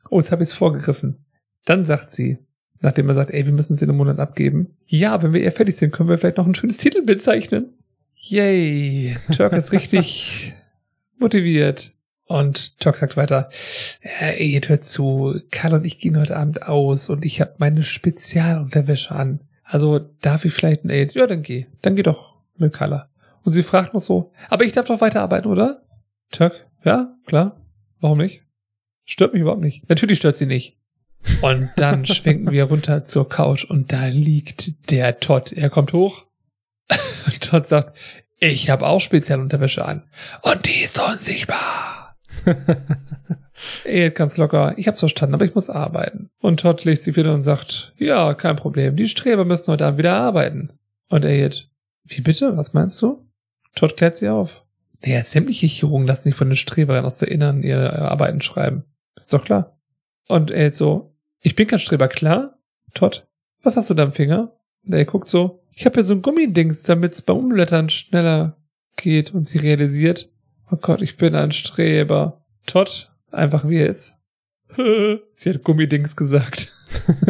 [0.09, 1.27] Oh, jetzt habe ich es vorgegriffen.
[1.67, 2.39] Dann sagt sie,
[2.81, 4.77] nachdem er sagt, ey, wir müssen es in einem Monat abgeben.
[4.87, 7.75] Ja, wenn wir eher fertig sind, können wir vielleicht noch ein schönes Titelbild zeichnen.
[8.15, 10.55] Yay, Turk ist richtig
[11.19, 11.93] motiviert.
[12.27, 13.51] Und Turk sagt weiter,
[14.21, 17.83] ey, jetzt hört zu, Karl und ich gehen heute Abend aus und ich habe meine
[17.83, 19.41] Spezialunterwäsche an.
[19.65, 21.15] Also darf ich vielleicht ein Aid?
[21.15, 21.67] Ja, dann geh.
[21.83, 23.09] Dann geh doch mit Carla.
[23.43, 25.83] Und sie fragt noch so, aber ich darf doch weiterarbeiten, oder?
[26.31, 27.61] Turk, ja, klar.
[28.01, 28.43] Warum nicht?
[29.05, 29.89] Stört mich überhaupt nicht.
[29.89, 30.79] Natürlich stört sie nicht.
[31.43, 35.53] Und dann schwenken wir runter zur Couch und da liegt der Todd.
[35.53, 36.27] Er kommt hoch.
[37.27, 37.97] Und Todd sagt,
[38.39, 40.05] ich habe auch Spezialunterwäsche an.
[40.43, 42.17] Und die ist unsichtbar.
[43.85, 44.75] Ey, ganz locker.
[44.79, 46.31] Ich hab's verstanden, aber ich muss arbeiten.
[46.41, 48.97] Und Todd legt sich wieder und sagt, ja, kein Problem.
[48.97, 50.73] Die Streber müssen heute Abend wieder arbeiten.
[51.11, 51.69] Und Elliot,
[52.05, 52.57] wie bitte?
[52.57, 53.19] Was meinst du?
[53.75, 54.65] Todd klärt sie auf.
[55.03, 58.85] Naja, sämtliche Chirurgen lassen sich von den Strebern aus der Innern ihre Arbeiten schreiben.
[59.17, 59.79] Ist doch klar.
[60.29, 61.10] Und Elliot so,
[61.41, 62.59] ich bin kein Streber, klar?
[62.95, 63.27] Todd,
[63.63, 64.53] was hast du da am Finger?
[64.85, 68.57] Und er guckt so, ich habe hier so ein Gummidings, damit's beim Umblättern schneller
[68.97, 69.33] geht.
[69.33, 70.31] Und sie realisiert,
[70.71, 72.45] oh Gott, ich bin ein Streber.
[72.67, 74.19] Todd, einfach wie er ist.
[75.31, 76.73] sie hat Gummidings gesagt.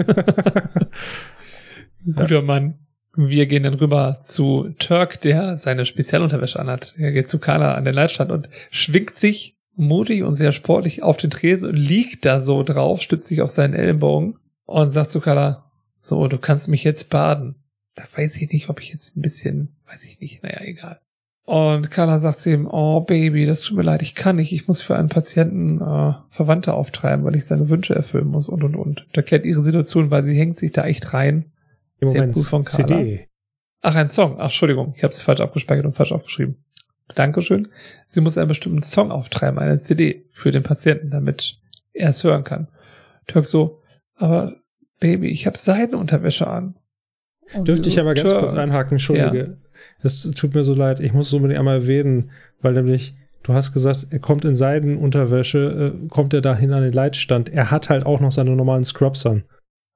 [2.04, 2.78] Guter Mann.
[3.16, 6.94] Wir gehen dann rüber zu Turk, der seine Spezialunterwäsche anhat.
[6.96, 11.16] Er geht zu Carla an den Leitstand und schwingt sich mutig und sehr sportlich auf
[11.16, 15.20] den Tresen und liegt da so drauf, stützt sich auf seinen Ellenbogen und sagt zu
[15.20, 17.56] Carla, so, du kannst mich jetzt baden.
[17.94, 21.00] Da weiß ich nicht, ob ich jetzt ein bisschen, weiß ich nicht, naja, egal.
[21.44, 24.68] Und Carla sagt zu ihm, oh Baby, das tut mir leid, ich kann nicht, ich
[24.68, 28.76] muss für einen Patienten äh, Verwandte auftreiben, weil ich seine Wünsche erfüllen muss und und
[28.76, 29.06] und.
[29.06, 31.46] Und erklärt ihre Situation, weil sie hängt sich da echt rein.
[31.98, 32.98] Im Sehr Moment gut von Carla.
[32.98, 33.28] CD.
[33.82, 34.36] Ach, ein Song.
[34.38, 36.56] Ach, Entschuldigung, ich habe es falsch abgespeichert und falsch aufgeschrieben.
[37.14, 37.68] Dankeschön.
[38.06, 41.58] Sie muss einen bestimmten Song auftreiben, eine CD für den Patienten, damit
[41.92, 42.68] er es hören kann.
[43.26, 43.82] Turk so,
[44.16, 44.56] aber
[45.00, 46.76] Baby, ich habe Seidenunterwäsche an.
[47.54, 49.56] Und Dürfte ich aber ganz kurz einhaken, entschuldige.
[50.02, 52.30] Es tut mir so leid, ich muss es unbedingt einmal erwähnen,
[52.60, 56.92] weil nämlich, du hast gesagt, er kommt in Seidenunterwäsche, äh, kommt er dahin an den
[56.92, 57.48] Leitstand.
[57.48, 59.44] Er hat halt auch noch seine normalen Scrubs an.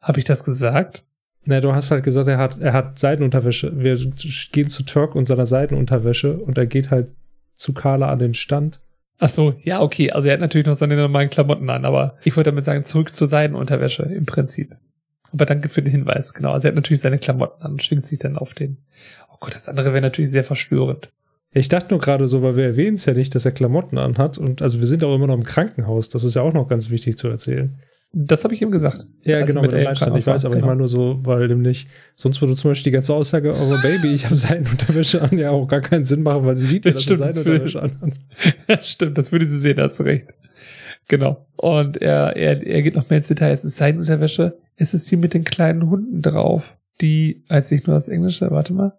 [0.01, 1.05] Habe ich das gesagt?
[1.47, 3.73] Na, du hast halt gesagt, er hat, er hat Seidenunterwäsche.
[3.77, 3.97] Wir
[4.53, 7.15] gehen zu Turk und seiner Seidenunterwäsche und er geht halt
[7.55, 8.81] zu Carla an den Stand.
[9.19, 10.11] Ach so, ja, okay.
[10.11, 13.12] Also er hat natürlich noch seine normalen Klamotten an, aber ich wollte damit sagen, zurück
[13.12, 14.75] zur Seidenunterwäsche im Prinzip.
[15.33, 16.53] Aber danke für den Hinweis, genau.
[16.53, 18.79] Also er hat natürlich seine Klamotten an und schwingt sich dann auf den.
[19.31, 21.11] Oh Gott, das andere wäre natürlich sehr verstörend.
[21.53, 24.39] Ich dachte nur gerade so, weil wir erwähnen es ja nicht, dass er Klamotten anhat.
[24.39, 26.09] Und also wir sind auch immer noch im Krankenhaus.
[26.09, 27.79] Das ist ja auch noch ganz wichtig zu erzählen.
[28.16, 29.09] Das habe ich ihm gesagt.
[29.24, 30.16] Ja, Als genau, mit Ellen Leitstand.
[30.16, 30.69] Ich weiß, aber ich genau.
[30.69, 34.24] meine nur so, weil nämlich, sonst würde zum Beispiel die ganze Aussage, oh Baby, ich
[34.24, 37.20] habe Seidenunterwäsche an, ja auch gar keinen Sinn machen, weil sie sieht ja, dass stimmt,
[37.20, 37.91] das Seidenunterwäsche.
[38.69, 40.32] Ja, stimmt, das würde sie sehen, hast du recht.
[41.09, 41.45] Genau.
[41.57, 43.53] Und er, er, er geht noch mehr ins Detail.
[43.53, 44.57] Es ist seine Unterwäsche.
[44.77, 46.77] Es ist die mit den kleinen Hunden drauf.
[47.01, 48.99] Die, als ich nur das Englische, warte mal.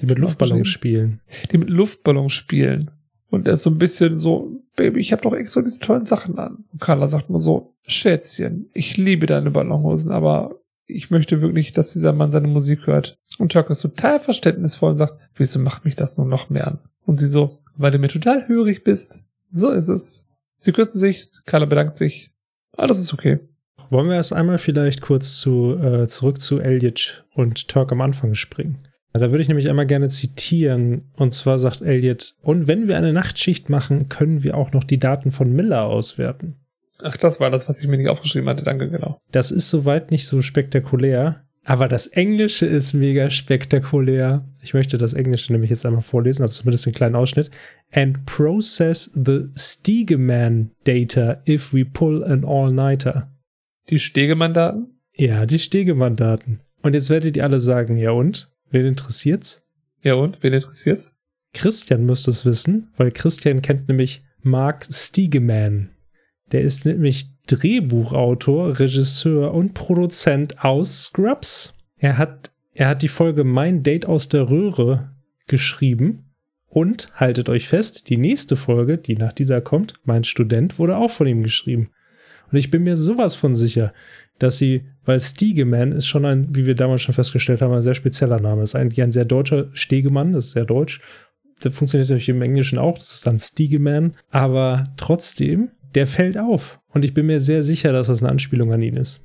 [0.00, 1.20] Die mit Luftballons spielen.
[1.50, 2.90] Die mit Luftballons spielen.
[3.34, 6.38] Und er ist so ein bisschen so, Baby, ich habe doch extra diese tollen Sachen
[6.38, 6.64] an.
[6.72, 11.92] Und Carla sagt nur so, Schätzchen, ich liebe deine Ballonhosen, aber ich möchte wirklich, dass
[11.92, 13.18] dieser Mann seine Musik hört.
[13.38, 16.78] Und Turk ist total verständnisvoll und sagt, wieso macht mich das nur noch mehr an?
[17.06, 19.24] Und sie so, weil du mir total hörig bist.
[19.50, 20.28] So ist es.
[20.58, 22.30] Sie küssen sich, Carla bedankt sich.
[22.76, 23.38] Alles ist okay.
[23.90, 28.34] Wollen wir erst einmal vielleicht kurz zu, äh, zurück zu Elliot und Turk am Anfang
[28.34, 28.88] springen?
[29.14, 31.02] Da würde ich nämlich einmal gerne zitieren.
[31.16, 34.98] Und zwar sagt Elliot, und wenn wir eine Nachtschicht machen, können wir auch noch die
[34.98, 36.56] Daten von Miller auswerten.
[37.02, 38.64] Ach, das war das, was ich mir nicht aufgeschrieben hatte.
[38.64, 39.18] Danke, genau.
[39.30, 41.44] Das ist soweit nicht so spektakulär.
[41.64, 44.44] Aber das Englische ist mega spektakulär.
[44.62, 47.50] Ich möchte das Englische nämlich jetzt einmal vorlesen, also zumindest einen kleinen Ausschnitt.
[47.92, 53.30] And process the Stegeman data if we pull an all-nighter.
[53.88, 54.90] Die Stegemann-Daten?
[55.14, 56.60] Ja, die Stegemann-Daten.
[56.82, 58.53] Und jetzt werdet ihr alle sagen, ja und?
[58.74, 59.62] Wen interessiert's?
[60.02, 60.42] Ja und?
[60.42, 61.16] Wen interessiert's?
[61.52, 65.90] Christian müsste es wissen, weil Christian kennt nämlich Mark Stegeman.
[66.50, 71.78] Der ist nämlich Drehbuchautor, Regisseur und Produzent aus Scrubs.
[71.98, 75.14] Er hat, er hat die Folge Mein Date aus der Röhre
[75.46, 76.34] geschrieben.
[76.66, 81.12] Und haltet euch fest, die nächste Folge, die nach dieser kommt, Mein Student, wurde auch
[81.12, 81.90] von ihm geschrieben.
[82.54, 83.92] Und ich bin mir sowas von sicher,
[84.38, 87.96] dass sie, weil Stegeman ist schon ein, wie wir damals schon festgestellt haben, ein sehr
[87.96, 88.62] spezieller Name.
[88.62, 91.00] Ist eigentlich ein sehr deutscher Stegemann, das ist sehr deutsch.
[91.62, 94.14] Das funktioniert natürlich im Englischen auch, das ist dann Stegeman.
[94.30, 96.78] Aber trotzdem der fällt auf.
[96.92, 99.20] Und ich bin mir sehr sicher, dass das eine Anspielung an ihn ist.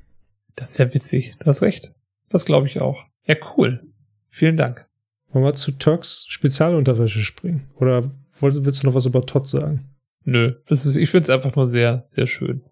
[0.56, 1.36] Das ist ja witzig.
[1.38, 1.92] Du hast recht.
[2.30, 3.04] Das glaube ich auch.
[3.26, 3.80] Ja, cool.
[4.28, 4.88] Vielen Dank.
[5.28, 7.70] Wollen wir zu Turks Spezialunterwäsche springen?
[7.76, 9.88] Oder willst du noch was über Todd sagen?
[10.24, 12.62] Nö, das ist, ich finde es einfach nur sehr, sehr schön.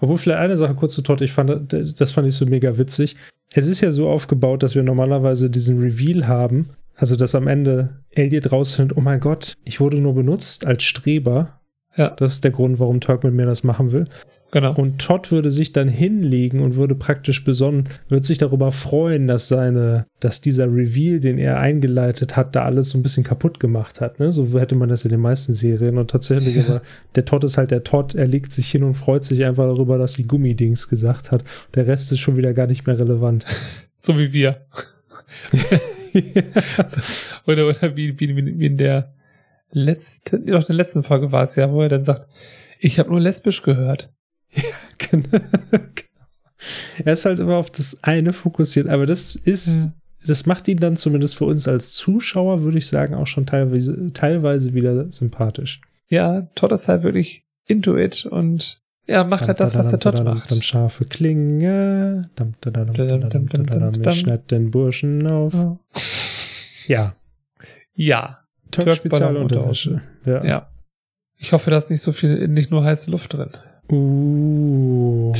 [0.00, 3.16] Obwohl vielleicht eine Sache kurz zu Todd, ich fand, das fand ich so mega witzig.
[3.52, 8.00] Es ist ja so aufgebaut, dass wir normalerweise diesen Reveal haben, also dass am Ende
[8.10, 11.60] Elliot rausfindet, oh mein Gott, ich wurde nur benutzt als Streber
[11.96, 12.10] ja.
[12.10, 14.08] Das ist der Grund, warum Turk mit mir das machen will.
[14.54, 14.72] Genau.
[14.74, 19.48] Und Todd würde sich dann hinlegen und würde praktisch besonnen, würde sich darüber freuen, dass
[19.48, 24.00] seine, dass dieser Reveal, den er eingeleitet hat, da alles so ein bisschen kaputt gemacht
[24.00, 24.20] hat.
[24.20, 24.30] Ne?
[24.30, 25.98] So hätte man das in den meisten Serien.
[25.98, 26.62] Und tatsächlich, ja.
[26.66, 26.82] aber
[27.16, 28.14] der Todd ist halt der Todd.
[28.14, 31.42] Er legt sich hin und freut sich einfach darüber, dass sie Gummidings gesagt hat.
[31.74, 33.44] Der Rest ist schon wieder gar nicht mehr relevant.
[33.96, 34.66] so wie wir.
[36.86, 37.00] so,
[37.48, 39.14] oder, oder wie, wie, wie in der
[39.70, 42.28] letzte, doch in der letzten Folge war es ja, wo er dann sagt,
[42.78, 44.13] ich habe nur lesbisch gehört.
[44.98, 45.28] Genau.
[47.04, 49.90] Er ist halt immer auf das eine fokussiert, aber das ist,
[50.26, 54.12] das macht ihn dann zumindest für uns als Zuschauer, würde ich sagen, auch schon teilweise,
[54.12, 55.80] teilweise wieder sympathisch.
[56.08, 60.24] Ja, Todd ist halt wirklich into it und ja, macht halt das, was der Todd
[60.24, 60.50] macht.
[60.50, 62.30] Dann scharfe Klinge,
[64.14, 65.52] ich schneid den Burschen auf.
[66.86, 67.14] Ja.
[67.94, 68.38] Ja.
[68.70, 70.00] Turks Spezialunterwäsche.
[70.24, 70.44] Ja.
[70.44, 70.70] ja.
[71.36, 73.50] Ich hoffe, da ist nicht so viel, nicht nur heiße Luft drin.
[73.90, 75.32] Uh.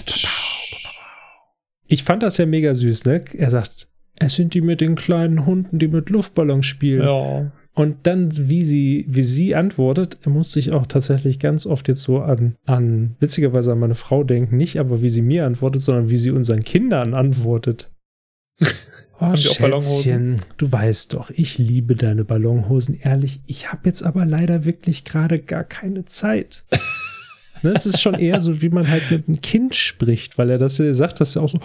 [1.86, 3.24] Ich fand das ja mega süß, ne?
[3.36, 7.02] Er sagt, es sind die mit den kleinen Hunden, die mit Luftballons spielen.
[7.02, 7.52] Ja.
[7.74, 12.20] Und dann, wie sie, wie sie antwortet, musste ich auch tatsächlich ganz oft jetzt so
[12.20, 16.16] an, an, witzigerweise an meine Frau denken, nicht aber wie sie mir antwortet, sondern wie
[16.16, 17.90] sie unseren Kindern antwortet.
[19.20, 22.98] Oh, Schätzchen, du weißt doch, ich liebe deine Ballonhosen.
[23.00, 26.64] Ehrlich, ich habe jetzt aber leider wirklich gerade gar keine Zeit.
[27.64, 30.58] ne, es ist schon eher so, wie man halt mit einem Kind spricht, weil er
[30.58, 31.58] das er sagt, das ja auch so.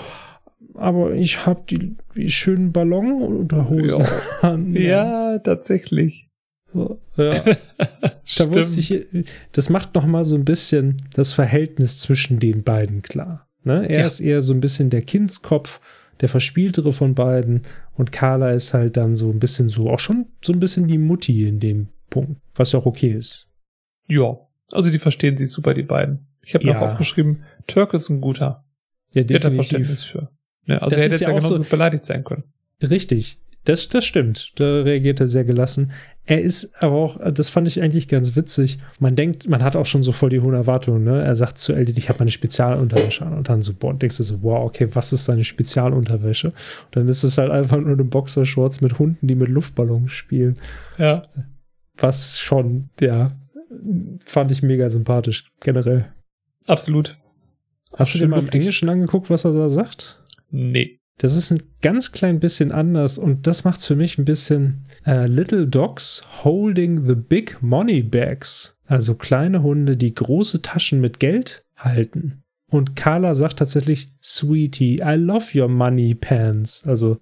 [0.75, 4.49] Aber ich habe die, die schönen Ballonunterhosen ja.
[4.49, 4.73] an.
[4.73, 6.29] Ja, ja tatsächlich.
[6.73, 7.31] So, ja.
[8.37, 13.01] da wusste ich, das macht noch mal so ein bisschen das Verhältnis zwischen den beiden
[13.01, 13.47] klar.
[13.63, 13.89] Ne?
[13.89, 14.07] Er ja.
[14.07, 15.81] ist eher so ein bisschen der Kindskopf
[16.21, 17.63] der verspieltere von beiden.
[17.95, 20.97] Und Carla ist halt dann so ein bisschen so, auch schon so ein bisschen die
[20.97, 23.49] Mutti in dem Punkt, was ja auch okay ist.
[24.07, 24.37] Ja,
[24.71, 26.27] also die verstehen sich super, die beiden.
[26.43, 26.73] Ich habe ja.
[26.73, 28.65] noch aufgeschrieben, Turk ist ein guter.
[29.11, 29.43] Ja, definitiv.
[29.43, 30.29] Hätte Verständnis für.
[30.65, 32.43] Ja, also das er hätte jetzt ja, genauso so, beleidigt sein können.
[32.81, 33.39] Richtig.
[33.65, 34.53] Das, das stimmt.
[34.55, 35.91] Da reagiert er sehr gelassen.
[36.25, 38.77] Er ist aber auch, das fand ich eigentlich ganz witzig.
[38.99, 41.23] Man denkt, man hat auch schon so voll die hohen Erwartungen, ne?
[41.23, 43.33] Er sagt zu Eldit, ich habe meine Spezialunterwäsche an.
[43.33, 46.49] Und dann so, boah, denkst du so, wow, okay, was ist seine Spezialunterwäsche?
[46.49, 50.59] Und dann ist es halt einfach nur eine Boxershorts mit Hunden, die mit Luftballons spielen.
[50.97, 51.23] Ja.
[51.97, 53.31] Was schon, ja,
[54.23, 56.11] fand ich mega sympathisch, generell.
[56.67, 57.17] Absolut.
[57.93, 60.23] Hast du dir mal im Englischen angeguckt, was er da sagt?
[60.51, 60.99] Nee.
[61.17, 64.85] Das ist ein ganz klein bisschen anders und das macht es für mich ein bisschen
[65.05, 68.77] uh, Little Dogs Holding the Big Money Bags.
[68.85, 72.43] Also kleine Hunde, die große Taschen mit Geld halten.
[72.71, 76.87] Und Carla sagt tatsächlich, Sweetie, I love your money pants.
[76.87, 77.17] Also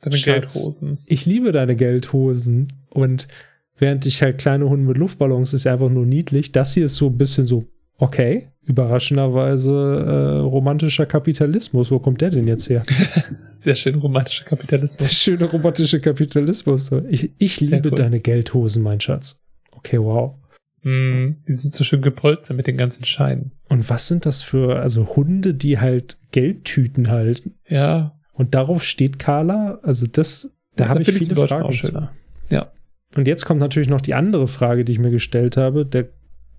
[0.00, 0.98] deine Schatz, Geldhosen.
[1.06, 2.68] Ich liebe deine Geldhosen.
[2.90, 3.28] Und
[3.78, 6.52] Während ich halt kleine Hunde mit Luftballons ist ja einfach nur niedlich.
[6.52, 7.64] Das hier ist so ein bisschen so,
[7.98, 11.90] okay, überraschenderweise äh, romantischer Kapitalismus.
[11.90, 12.84] Wo kommt der denn jetzt her?
[13.52, 15.12] Sehr schön romantischer Kapitalismus.
[15.12, 16.92] Schöner romantischer Kapitalismus.
[17.08, 17.96] Ich, ich liebe cool.
[17.96, 19.42] deine Geldhosen, mein Schatz.
[19.72, 20.34] Okay, wow.
[20.82, 23.52] Mm, die sind so schön gepolstert mit den ganzen Scheinen.
[23.68, 27.54] Und was sind das für, also Hunde, die halt Geldtüten halten?
[27.68, 28.18] Ja.
[28.32, 29.78] Und darauf steht Carla.
[29.82, 31.64] Also das, da habe ich viele Fragen.
[31.64, 31.86] auch zu.
[31.86, 32.12] schöner.
[32.50, 32.72] Ja.
[33.16, 35.84] Und jetzt kommt natürlich noch die andere Frage, die ich mir gestellt habe.
[35.84, 36.08] Der,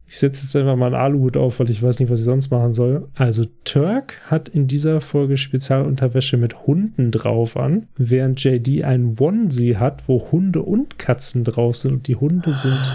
[0.06, 2.52] ich setze jetzt einfach mal einen Aluhut auf, weil ich weiß nicht, was ich sonst
[2.52, 3.08] machen soll.
[3.16, 9.78] Also Turk hat in dieser Folge Spezialunterwäsche mit Hunden drauf an, während JD ein Onesie
[9.78, 12.92] hat, wo Hunde und Katzen drauf sind und die Hunde sind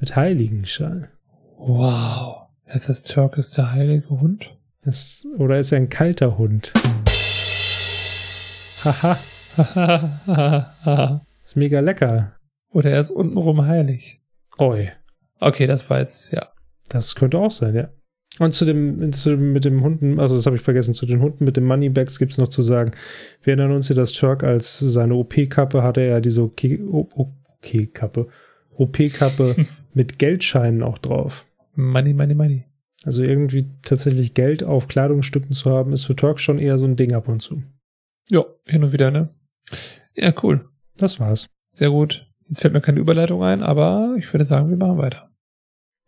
[0.00, 1.06] mit Heiligenschein.
[1.56, 2.48] Wow.
[2.66, 4.54] Ist das Turk ist der heilige Hund?
[4.84, 6.72] Das, oder ist er ein kalter Hund?
[8.84, 9.18] Haha,
[11.42, 12.37] ist mega lecker.
[12.70, 14.20] Oder er ist untenrum heilig.
[14.58, 14.90] Oi.
[15.40, 16.48] Okay, das war jetzt, ja.
[16.88, 17.88] Das könnte auch sein, ja.
[18.38, 21.20] Und zu dem, zu dem mit dem Hunden, also das habe ich vergessen, zu den
[21.20, 22.92] Hunden mit den Moneybags gibt es noch zu sagen,
[23.42, 28.28] wir erinnern uns ja, dass Turk als seine OP-Kappe hatte er ja diese OK-Kappe,
[28.76, 29.56] OP-Kappe
[29.94, 31.46] mit Geldscheinen auch drauf.
[31.74, 32.64] Money, money, money.
[33.04, 36.96] Also irgendwie tatsächlich Geld auf Kleidungsstücken zu haben, ist für Turk schon eher so ein
[36.96, 37.62] Ding ab und zu.
[38.28, 39.30] Ja, hin und wieder, ne?
[40.14, 40.68] Ja, cool.
[40.96, 41.48] Das war's.
[41.64, 42.27] Sehr gut.
[42.48, 45.30] Jetzt fällt mir keine Überleitung ein, aber ich würde sagen, wir machen weiter.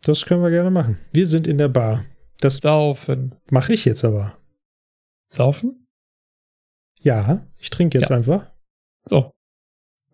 [0.03, 0.97] Das können wir gerne machen.
[1.13, 2.03] Wir sind in der Bar.
[2.39, 3.35] Das Saufen.
[3.51, 4.37] mache ich jetzt aber.
[5.27, 5.85] Saufen?
[7.01, 8.17] Ja, ich trinke jetzt Ja.
[8.17, 8.51] einfach.
[9.05, 9.31] So.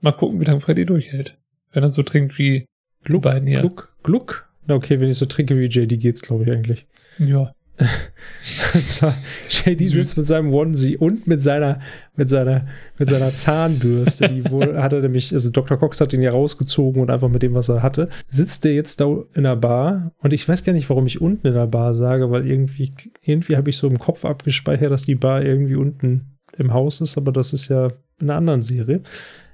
[0.01, 1.37] Mal gucken, wie lange Freddy durchhält.
[1.71, 2.65] Wenn er so trinkt wie
[3.03, 3.61] Gluck, beiden hier.
[3.61, 4.49] Gluck, Gluck.
[4.65, 6.85] Na okay, wenn ich so trinke wie JD geht's, glaube ich eigentlich.
[7.19, 7.53] Ja.
[7.79, 9.13] Und zwar,
[9.49, 9.91] JD Süß.
[9.91, 11.79] sitzt mit seinem Onesie und mit seiner,
[12.15, 12.65] mit seiner,
[12.97, 14.27] mit seiner Zahnbürste.
[14.27, 15.77] Die wohl, hat er nämlich, also Dr.
[15.77, 18.99] Cox hat ihn ja rausgezogen und einfach mit dem, was er hatte, sitzt er jetzt
[18.99, 20.11] da in der Bar.
[20.19, 23.57] Und ich weiß gar nicht, warum ich unten in der Bar sage, weil irgendwie, irgendwie
[23.57, 27.31] habe ich so im Kopf abgespeichert, dass die Bar irgendwie unten im Haus ist, aber
[27.31, 27.89] das ist ja
[28.19, 29.01] in einer anderen Serie.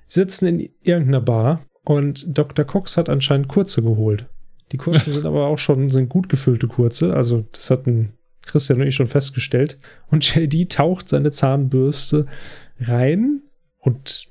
[0.06, 2.64] Sie sitzen in irgendeiner Bar und Dr.
[2.64, 4.28] Cox hat anscheinend kurze geholt.
[4.74, 7.14] Die kurzen sind aber auch schon, sind gut gefüllte kurze.
[7.14, 9.80] Also, das hatten Christian und ich schon festgestellt.
[10.08, 12.26] Und JD taucht seine Zahnbürste
[12.80, 13.42] rein
[13.78, 14.28] und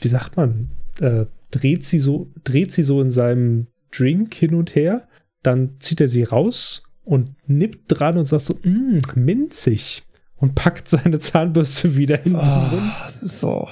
[0.00, 0.70] wie sagt man,
[1.00, 5.06] äh, dreht sie so, dreht sie so in seinem Drink hin und her.
[5.42, 10.02] Dann zieht er sie raus und nippt dran und sagt so, "Mm, minzig.
[10.38, 12.44] Und packt seine Zahnbürste wieder in den Oh,
[12.76, 12.92] Mund.
[13.00, 13.68] das ist so.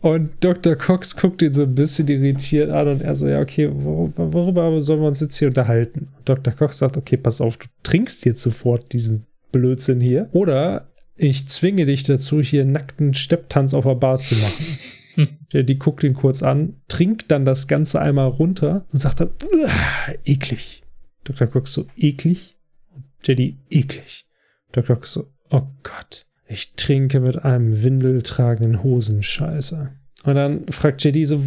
[0.00, 0.76] Und Dr.
[0.76, 4.80] Cox guckt ihn so ein bisschen irritiert an und er so, ja, okay, worüber, worüber
[4.80, 6.08] sollen wir uns jetzt hier unterhalten?
[6.16, 6.54] Und Dr.
[6.54, 10.28] Cox sagt, okay, pass auf, du trinkst jetzt sofort diesen Blödsinn hier.
[10.32, 14.66] Oder ich zwinge dich dazu, hier einen nackten Stepptanz auf der Bar zu machen.
[15.52, 19.30] Der, die guckt ihn kurz an, trinkt dann das Ganze einmal runter und sagt dann,
[19.52, 20.82] "Uah, eklig.
[21.24, 21.48] Dr.
[21.48, 22.56] Cox so, eklig?
[23.24, 24.24] JD, eklig.
[24.72, 24.94] Dr.
[24.94, 26.26] Cox so, oh Gott.
[26.50, 29.92] Ich trinke mit einem windeltragenden Hosenscheißer.
[30.24, 31.40] Und dann fragt JD so,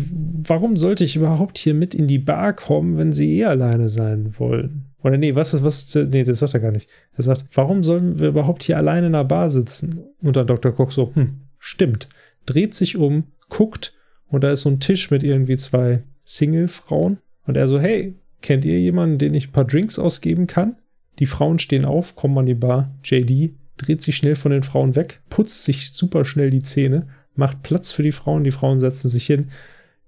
[0.47, 4.33] warum sollte ich überhaupt hier mit in die Bar kommen, wenn sie eh alleine sein
[4.39, 4.85] wollen?
[5.03, 6.89] Oder nee, was ist, was ist, nee, das sagt er gar nicht.
[7.17, 10.05] Er sagt, warum sollen wir überhaupt hier alleine in der Bar sitzen?
[10.21, 10.71] Und dann Dr.
[10.71, 12.07] Koch so, hm, stimmt.
[12.45, 13.93] Dreht sich um, guckt
[14.29, 17.17] und da ist so ein Tisch mit irgendwie zwei Single-Frauen.
[17.45, 20.77] Und er so, hey, kennt ihr jemanden, den ich ein paar Drinks ausgeben kann?
[21.19, 22.95] Die Frauen stehen auf, kommen an die Bar.
[23.03, 27.63] JD dreht sich schnell von den Frauen weg, putzt sich super schnell die Zähne, macht
[27.63, 29.49] Platz für die Frauen, die Frauen setzen sich hin.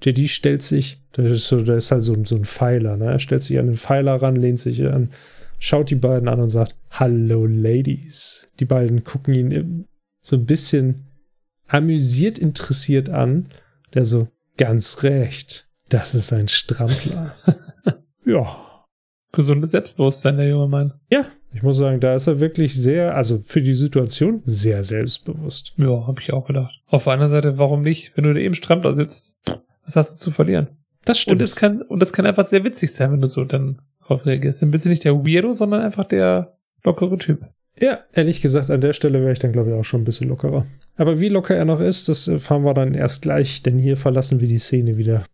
[0.03, 3.05] JD stellt sich, da ist, so, da ist halt so, so ein Pfeiler, ne?
[3.05, 5.09] Er stellt sich an den Pfeiler ran, lehnt sich an,
[5.59, 8.47] schaut die beiden an und sagt, Hallo Ladies.
[8.59, 9.87] Die beiden gucken ihn
[10.21, 11.05] so ein bisschen
[11.67, 13.49] amüsiert interessiert an.
[13.93, 14.27] Der so,
[14.57, 17.35] ganz recht, das ist ein Strampler.
[18.25, 18.85] ja.
[19.31, 20.93] Gesundes Selbstbewusstsein, der junge Mann.
[21.09, 21.25] Ja,
[21.55, 25.73] ich muss sagen, da ist er wirklich sehr, also für die Situation sehr selbstbewusst.
[25.77, 26.81] Ja, habe ich auch gedacht.
[26.87, 28.11] Auf der anderen Seite, warum nicht?
[28.15, 29.35] Wenn du da eben Strampler sitzt,
[29.85, 30.67] was hast du zu verlieren?
[31.05, 31.41] Das Und stimmt.
[31.41, 34.61] es kann, und das kann einfach sehr witzig sein, wenn du so dann drauf reagierst.
[34.61, 37.39] Dann bist du nicht der Weirdo, sondern einfach der lockere Typ.
[37.79, 40.29] ja, ehrlich gesagt, an der Stelle wäre ich dann, glaube ich, auch schon ein bisschen
[40.29, 40.65] lockerer.
[40.97, 44.39] Aber wie locker er noch ist, das erfahren wir dann erst gleich, denn hier verlassen
[44.41, 45.25] wir die Szene wieder.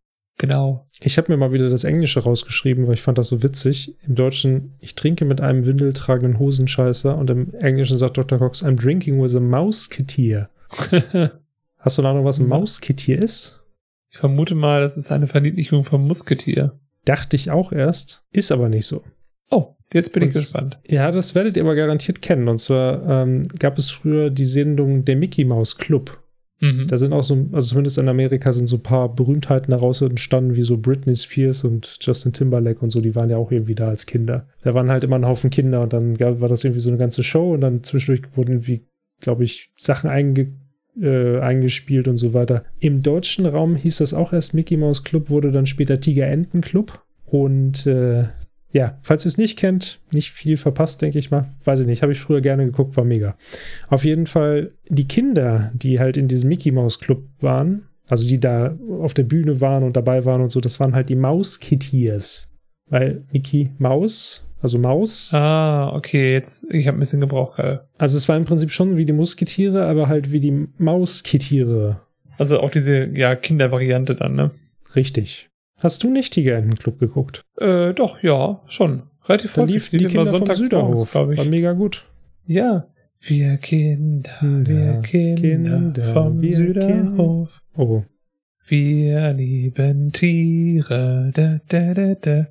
[0.42, 0.88] Genau.
[1.00, 3.96] Ich habe mir mal wieder das Englische rausgeschrieben, weil ich fand das so witzig.
[4.08, 8.40] Im Deutschen, ich trinke mit einem windeltragenden Hosenscheißer und im Englischen sagt Dr.
[8.40, 10.50] Cox, I'm drinking with a Mausketier.
[11.78, 13.62] Hast du da noch was ein Mausketier ist?
[14.10, 16.80] Ich vermute mal, das ist eine Verniedlichung vom Musketier.
[17.06, 19.04] Dachte ich auch erst, ist aber nicht so.
[19.52, 20.80] Oh, jetzt bin ich Und- gespannt.
[20.88, 22.48] Ja, das werdet ihr aber garantiert kennen.
[22.48, 26.18] Und zwar ähm, gab es früher die Sendung Der Mickey Maus Club.
[26.62, 26.88] Mhm.
[26.88, 30.56] Da sind auch so, also zumindest in Amerika sind so ein paar Berühmtheiten daraus entstanden,
[30.56, 33.88] wie so Britney Spears und Justin Timberlake und so, die waren ja auch irgendwie da
[33.88, 34.48] als Kinder.
[34.64, 37.24] Da waren halt immer ein Haufen Kinder und dann war das irgendwie so eine ganze
[37.24, 38.86] Show und dann zwischendurch wurden irgendwie,
[39.20, 40.54] glaube ich, Sachen einge,
[41.02, 42.64] äh, eingespielt und so weiter.
[42.80, 46.62] Im deutschen Raum hieß das auch erst Mickey Mouse Club, wurde dann später Tiger Enten
[46.62, 48.26] Club und äh,
[48.74, 51.50] ja, falls ihr es nicht kennt, nicht viel verpasst, denke ich mal.
[51.66, 53.36] Weiß ich nicht, habe ich früher gerne geguckt, war mega.
[53.90, 58.40] Auf jeden Fall die Kinder, die halt in diesem Mickey Mouse Club waren, also die
[58.40, 62.50] da auf der Bühne waren und dabei waren und so, das waren halt die Mauskittiers.
[62.90, 65.34] Weil Mickey Maus, also Maus.
[65.34, 67.88] Ah, okay, jetzt, ich habe ein bisschen Gebrauch gerade.
[67.98, 72.02] Also es war im Prinzip schon wie die Musketiere, aber halt wie die Mauskittiere.
[72.38, 74.52] Also auch diese, ja, Kindervariante dann, ne?
[74.96, 75.51] Richtig.
[75.84, 77.44] Hast du nicht Tiger Club geguckt?
[77.60, 79.04] Äh, doch, ja, schon.
[79.28, 81.12] Relativ Da lief die immer Kinder vom sonntags morgens, Süderhof.
[81.12, 81.50] glaube War ich.
[81.50, 82.06] mega gut.
[82.46, 82.88] Ja.
[83.20, 87.62] Wir Kinder, wir Kinder, Kinder, Kinder, vom wir Süderhof.
[87.78, 88.04] Oh,
[88.68, 91.32] Wir lieben Tiere.
[91.34, 92.48] Da, da, da, da.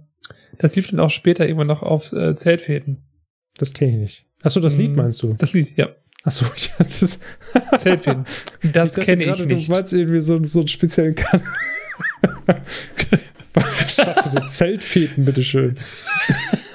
[0.58, 2.98] Das lief dann auch später irgendwann noch auf äh, Zeltfäden.
[3.58, 4.26] das kenne ich nicht.
[4.42, 4.96] Achso, das Lied Mm.
[4.96, 5.34] meinst du?
[5.34, 5.88] Das Lied, ja.
[6.22, 7.20] Achso, ich das.
[7.76, 8.24] Zeltfäden.
[8.72, 9.68] Das kenne ich nicht.
[9.68, 11.46] Du meinst irgendwie so, so einen speziellen Kanal.
[14.34, 15.76] Denn Zeltfeten, bitteschön?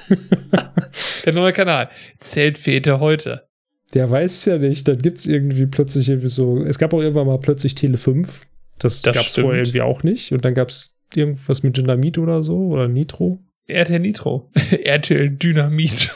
[1.26, 1.89] Der neue Kanal.
[2.19, 3.47] Zeltfete heute.
[3.93, 4.88] Der weiß ja nicht.
[4.88, 6.63] Dann gibt es irgendwie plötzlich irgendwie so.
[6.63, 8.45] Es gab auch irgendwann mal plötzlich Tele 5.
[8.80, 10.31] Das, Das gab es vorher irgendwie auch nicht.
[10.31, 13.39] Und dann gab es irgendwas mit Dynamit oder so oder Nitro.
[13.67, 14.51] RTL Nitro.
[14.84, 16.11] RTL Dynamit.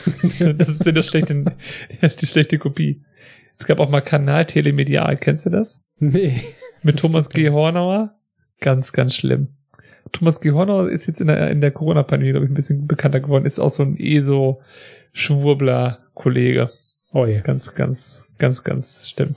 [0.56, 1.44] das ist ja das schlechte,
[2.20, 3.02] die schlechte Kopie.
[3.56, 5.16] Es gab auch mal Kanal Telemedial.
[5.16, 5.82] Kennst du das?
[5.98, 6.40] Nee.
[6.82, 7.50] Mit Das Thomas G.
[7.50, 8.19] Hornauer.
[8.60, 9.48] Ganz, ganz schlimm.
[10.12, 10.52] Thomas G.
[10.52, 13.46] Hornauer ist jetzt in der, in der Corona-Pandemie, glaube ich, ein bisschen bekannter geworden.
[13.46, 14.60] Ist auch so ein eh so
[15.12, 16.70] Schwurbler-Kollege.
[17.12, 17.40] Oh ja.
[17.40, 19.34] Ganz, ganz, ganz, ganz schlimm.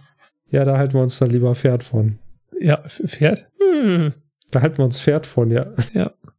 [0.50, 2.20] Ja, da halten wir uns dann lieber Pferd von.
[2.60, 3.48] Ja, Pferd?
[3.60, 4.14] Hm.
[4.52, 5.74] Da halten wir uns Pferd von, ja.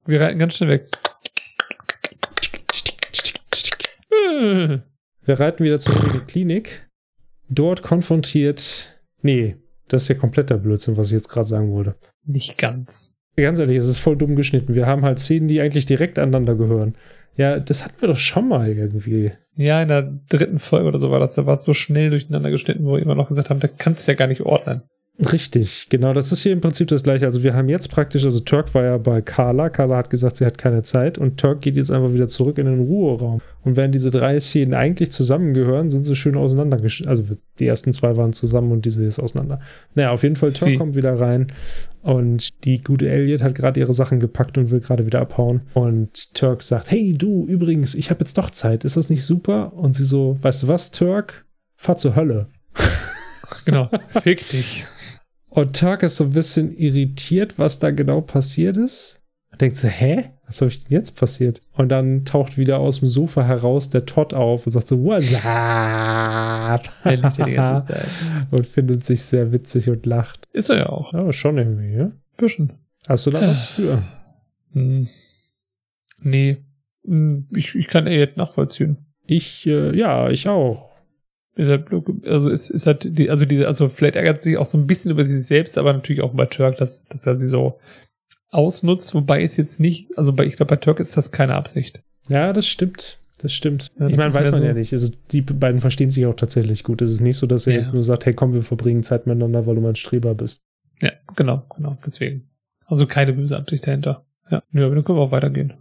[0.06, 0.86] Wir reiten ganz schnell weg.
[4.10, 4.82] Hm.
[5.24, 6.88] Wir reiten wieder zurück in die Klinik.
[7.48, 9.00] Dort konfrontiert.
[9.22, 9.56] Nee,
[9.88, 11.96] das ist ja kompletter Blödsinn, was ich jetzt gerade sagen wollte.
[12.24, 13.14] Nicht ganz.
[13.36, 14.74] Ganz ehrlich, es ist voll dumm geschnitten.
[14.74, 16.94] Wir haben halt Szenen, die eigentlich direkt aneinander gehören.
[17.36, 19.32] Ja, das hatten wir doch schon mal irgendwie.
[19.56, 22.50] Ja, in der dritten Folge oder so war das, da war es so schnell durcheinander
[22.50, 24.82] geschnitten, wo wir immer noch gesagt haben, da kannst du ja gar nicht ordnen.
[25.16, 26.12] Richtig, genau.
[26.12, 27.24] Das ist hier im Prinzip das gleiche.
[27.24, 29.68] Also wir haben jetzt praktisch, also Turk war ja bei Carla.
[29.68, 32.66] Carla hat gesagt, sie hat keine Zeit und Turk geht jetzt einfach wieder zurück in
[32.66, 33.40] den Ruheraum.
[33.62, 37.08] Und während diese drei Szenen eigentlich zusammengehören, sind sie schön auseinandergeschnitten.
[37.08, 37.24] Also
[37.60, 39.60] die ersten zwei waren zusammen und diese ist auseinander.
[39.94, 40.76] Naja, auf jeden Fall, Turk Wie?
[40.76, 41.46] kommt wieder rein
[42.02, 45.62] und die gute Elliot hat gerade ihre Sachen gepackt und will gerade wieder abhauen.
[45.74, 48.82] Und Turk sagt, hey du, übrigens, ich habe jetzt doch Zeit.
[48.82, 49.74] Ist das nicht super?
[49.74, 51.46] Und sie so, weißt du was, Turk?
[51.76, 52.48] Fahr zur Hölle.
[53.64, 53.88] Genau.
[54.08, 54.84] Fick dich.
[55.54, 59.20] Und Turk ist so ein bisschen irritiert, was da genau passiert ist.
[59.52, 60.30] Und denkt so, hä?
[60.46, 61.60] Was habe ich denn jetzt passiert?
[61.72, 65.32] Und dann taucht wieder aus dem Sofa heraus der Todd auf und sagt so, what's
[65.44, 66.90] up?
[67.04, 68.06] Er liegt ja die ganze Zeit.
[68.50, 70.46] und findet sich sehr witzig und lacht.
[70.52, 71.12] Ist er ja auch.
[71.14, 72.10] Ja, schon irgendwie, ja?
[72.36, 72.72] Bisschen.
[73.08, 74.02] Hast du da was für?
[74.72, 75.08] Hm.
[76.20, 76.56] Nee.
[77.06, 78.98] Hm, Ich, ich kann Elliot nachvollziehen.
[79.26, 80.90] Ich, äh, ja, ich auch.
[81.56, 84.58] Ist halt, blöd also ist, ist halt die, also diese, also vielleicht ärgert sie sich
[84.58, 87.36] auch so ein bisschen über sich selbst, aber natürlich auch bei Turk, dass, dass er
[87.36, 87.78] sie so
[88.50, 92.02] ausnutzt, wobei es jetzt nicht, also bei, ich glaube, bei Turk ist das keine Absicht.
[92.28, 93.18] Ja, das stimmt.
[93.38, 93.92] Das stimmt.
[93.98, 94.92] Ja, ich meine, weiß man so- ja nicht.
[94.92, 97.02] Also die beiden verstehen sich auch tatsächlich gut.
[97.02, 97.80] Es ist nicht so, dass er Ja.
[97.80, 100.60] jetzt nur sagt, hey komm, wir verbringen Zeit miteinander, weil du mein Streber bist.
[101.02, 102.48] Ja, genau, genau, deswegen.
[102.86, 104.24] Also keine böse Absicht dahinter.
[104.50, 105.74] Ja, nö, aber dann können wir auch weitergehen.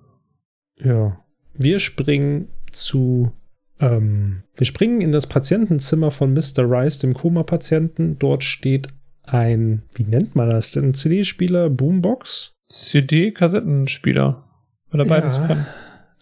[0.83, 1.19] Ja.
[1.53, 3.31] Wir springen zu.
[3.79, 6.69] Ähm, wir springen in das Patientenzimmer von Mr.
[6.69, 8.17] Rice, dem Koma-Patienten.
[8.19, 8.87] Dort steht
[9.25, 10.93] ein, wie nennt man das denn?
[10.93, 12.53] CD-Spieler, Boombox?
[12.67, 14.43] CD-Kassettenspieler.
[14.89, 15.65] Weil er beides kann.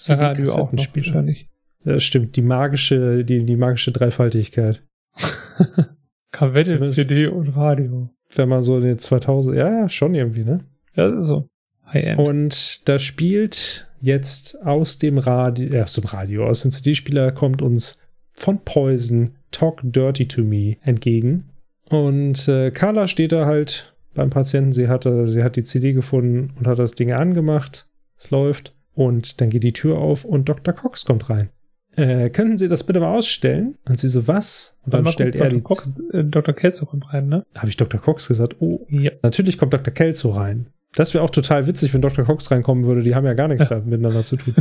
[0.07, 1.49] Radio auch noch wahrscheinlich.
[1.83, 2.35] Ja, stimmt.
[2.35, 4.83] Die magische, die, die magische Dreifaltigkeit.
[6.31, 8.09] Kavette, CD und Radio.
[8.33, 10.63] Wenn man so in den 2000, ja, ja, schon irgendwie, ne?
[10.95, 11.47] Ja, das ist so.
[11.87, 12.19] High-End.
[12.19, 17.61] Und da spielt jetzt aus dem Radio, äh, aus dem Radio, aus dem CD-Spieler kommt
[17.61, 18.01] uns
[18.33, 21.49] von Poison Talk Dirty to Me entgegen.
[21.89, 24.71] Und äh, Carla steht da halt beim Patienten.
[24.71, 27.87] Sie, hatte, sie hat die CD gefunden und hat das Ding angemacht.
[28.17, 28.73] Es läuft.
[28.93, 30.73] Und dann geht die Tür auf und Dr.
[30.73, 31.49] Cox kommt rein.
[31.95, 33.75] Äh, könnten Sie das bitte mal ausstellen?
[33.87, 34.77] Und sie so, was?
[34.83, 35.57] Und dann Markus, stellt er Dr.
[35.57, 35.61] die.
[35.61, 36.53] Cox, äh, Dr.
[36.53, 37.45] Kelso kommt rein, ne?
[37.55, 37.99] Habe ich Dr.
[37.99, 38.57] Cox gesagt?
[38.59, 39.11] Oh, Ja.
[39.23, 39.93] Natürlich kommt Dr.
[39.93, 40.67] Kelso rein.
[40.95, 42.25] Das wäre auch total witzig, wenn Dr.
[42.25, 43.01] Cox reinkommen würde.
[43.01, 44.53] Die haben ja gar nichts da miteinander zu tun.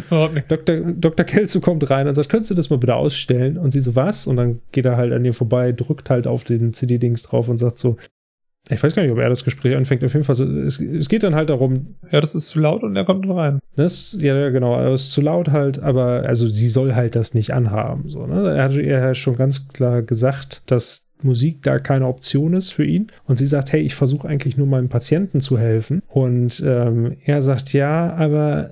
[0.49, 0.77] Dr.
[0.93, 1.27] Dr.
[1.27, 3.59] Kelso kommt rein und sagt, könntest du das mal bitte ausstellen?
[3.59, 4.27] Und sie so, was?
[4.27, 7.59] Und dann geht er halt an ihr vorbei, drückt halt auf den CD-Dings drauf und
[7.59, 7.97] sagt so,
[8.69, 10.05] Ich weiß gar nicht, ob er das Gespräch anfängt.
[10.05, 11.97] Auf jeden Fall, es, es geht dann halt darum.
[12.13, 13.59] Ja, das ist zu laut und er kommt dann rein.
[13.75, 17.53] Das, ja, genau, es ist zu laut halt, aber also sie soll halt das nicht
[17.53, 18.09] anhaben.
[18.09, 18.55] So, ne?
[18.55, 22.85] Er hat ihr ja schon ganz klar gesagt, dass Musik da keine Option ist für
[22.85, 23.13] ihn.
[23.25, 26.03] Und sie sagt, hey, ich versuche eigentlich nur meinem Patienten zu helfen.
[26.09, 28.71] Und ähm, er sagt, ja, aber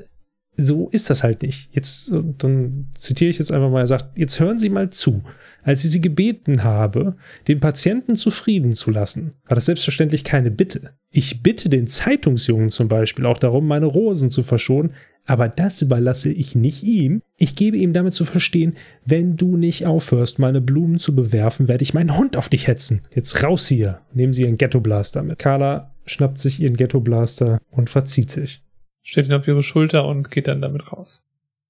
[0.61, 1.75] so ist das halt nicht.
[1.75, 5.23] Jetzt, dann zitiere ich jetzt einfach mal, er sagt, jetzt hören Sie mal zu.
[5.63, 7.17] Als ich sie gebeten habe,
[7.47, 10.95] den Patienten zufrieden zu lassen, war das selbstverständlich keine Bitte.
[11.11, 14.93] Ich bitte den Zeitungsjungen zum Beispiel auch darum, meine Rosen zu verschonen,
[15.29, 17.23] aber das überlasse ich nicht ihm.
[17.37, 18.75] Ich gebe ihm damit zu verstehen,
[19.05, 23.03] wenn du nicht aufhörst, meine Blumen zu bewerfen, werde ich meinen Hund auf dich hetzen.
[23.15, 24.01] Jetzt raus hier.
[24.15, 25.39] Nehmen Sie Ihren Ghetto-Blaster mit.
[25.39, 28.63] Carla schnappt sich ihren Ghetto-Blaster und verzieht sich.
[29.03, 31.23] Stellt ihn auf ihre Schulter und geht dann damit raus.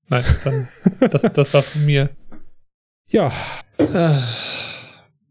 [0.09, 2.11] Nein, das war, das, das war von mir.
[3.11, 3.33] Ja.
[3.79, 4.23] Ah,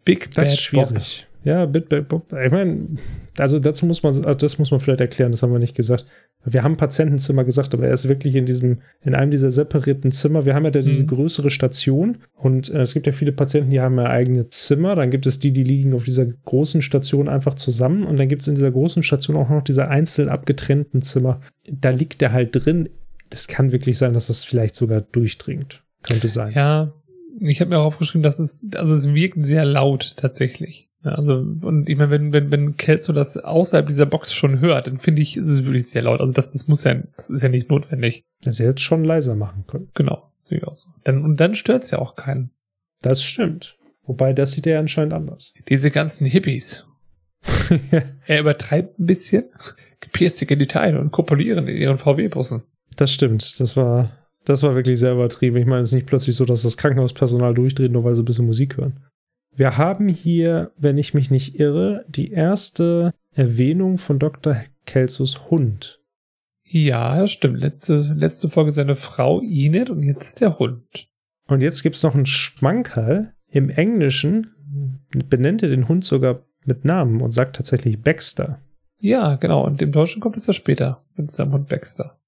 [0.03, 1.27] Big Das Bad ist schwierig.
[1.43, 2.33] Ja, Bit Bad Bob.
[2.33, 2.97] Ich meine,
[3.37, 6.07] also dazu muss man, also das muss man vielleicht erklären, das haben wir nicht gesagt.
[6.53, 10.45] Wir haben Patientenzimmer gesagt, aber er ist wirklich in diesem, in einem dieser separierten Zimmer.
[10.45, 11.07] Wir haben ja da diese Mhm.
[11.07, 14.95] größere Station und äh, es gibt ja viele Patienten, die haben ja eigene Zimmer.
[14.95, 18.41] Dann gibt es die, die liegen auf dieser großen Station einfach zusammen und dann gibt
[18.41, 21.41] es in dieser großen Station auch noch diese einzeln abgetrennten Zimmer.
[21.69, 22.89] Da liegt er halt drin.
[23.29, 25.83] Das kann wirklich sein, dass das vielleicht sogar durchdringt.
[26.03, 26.53] Könnte sein.
[26.55, 26.93] Ja,
[27.39, 30.86] ich habe mir auch aufgeschrieben, dass es, also es wirkt sehr laut tatsächlich.
[31.07, 34.87] Ja, also, und ich meine, wenn, wenn, wenn Kelso das außerhalb dieser Box schon hört,
[34.87, 36.19] dann finde ich, ist es wirklich sehr laut.
[36.19, 38.25] Also das, das muss ja, das ist ja nicht notwendig.
[38.41, 39.89] Dass er jetzt schon leiser machen können.
[39.93, 40.89] Genau, sehe ich auch so.
[41.05, 42.51] Dann, und dann stört's ja auch keinen.
[43.01, 43.77] Das stimmt.
[44.03, 45.53] Wobei, das sieht er anscheinend anders.
[45.69, 46.85] Diese ganzen Hippies.
[48.25, 49.45] Er übertreibt ein bisschen.
[50.01, 52.63] Gepierste Genitalien und kopulieren in ihren VW-Bussen.
[52.97, 53.59] Das stimmt.
[53.61, 54.11] Das war,
[54.43, 55.55] das war wirklich sehr übertrieben.
[55.55, 58.25] Ich meine, es ist nicht plötzlich so, dass das Krankenhauspersonal durchdreht, nur weil sie ein
[58.25, 58.99] bisschen Musik hören.
[59.57, 64.55] Wir haben hier, wenn ich mich nicht irre, die erste Erwähnung von Dr.
[64.85, 65.99] Kelsos Hund.
[66.63, 67.59] Ja, das stimmt.
[67.59, 71.09] Letzte, letzte Folge seine Frau Inet und jetzt der Hund.
[71.47, 73.33] Und jetzt gibt es noch einen Schmankerl.
[73.49, 74.53] Im Englischen
[75.27, 78.61] benennt er den Hund sogar mit Namen und sagt tatsächlich Baxter.
[78.99, 79.65] Ja, genau.
[79.65, 82.19] Und im Deutschen kommt es ja später mit seinem Hund Baxter.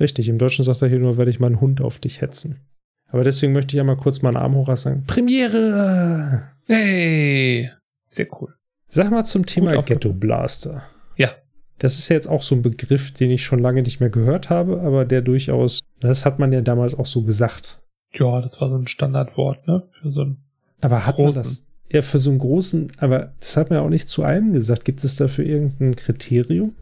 [0.00, 2.60] Richtig, im Deutschen sagt er hier nur, werde ich meinen Hund auf dich hetzen.
[3.08, 5.04] Aber deswegen möchte ich einmal kurz meinen Arm hoch sagen.
[5.06, 6.42] Premiere!
[6.66, 7.70] Hey,
[8.00, 8.54] sehr cool.
[8.88, 10.12] Sag mal zum Thema Ghetto.
[10.20, 10.82] Blaster.
[11.16, 11.30] Ja.
[11.78, 14.50] Das ist ja jetzt auch so ein Begriff, den ich schon lange nicht mehr gehört
[14.50, 17.80] habe, aber der durchaus, das hat man ja damals auch so gesagt.
[18.12, 19.84] Ja, das war so ein Standardwort, ne?
[19.90, 20.38] Für so ein.
[20.80, 21.42] Aber hat Großen.
[21.42, 24.24] man das ja für so einen großen, aber das hat man ja auch nicht zu
[24.24, 24.84] allem gesagt.
[24.84, 26.74] Gibt es dafür irgendein Kriterium?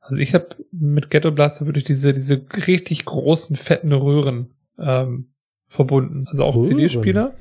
[0.00, 5.33] Also ich habe mit Ghetto Blaster wirklich diese, diese richtig großen, fetten Röhren ähm,
[5.74, 6.24] verbunden.
[6.28, 6.60] Also auch?
[6.60, 7.34] CD-Spieler.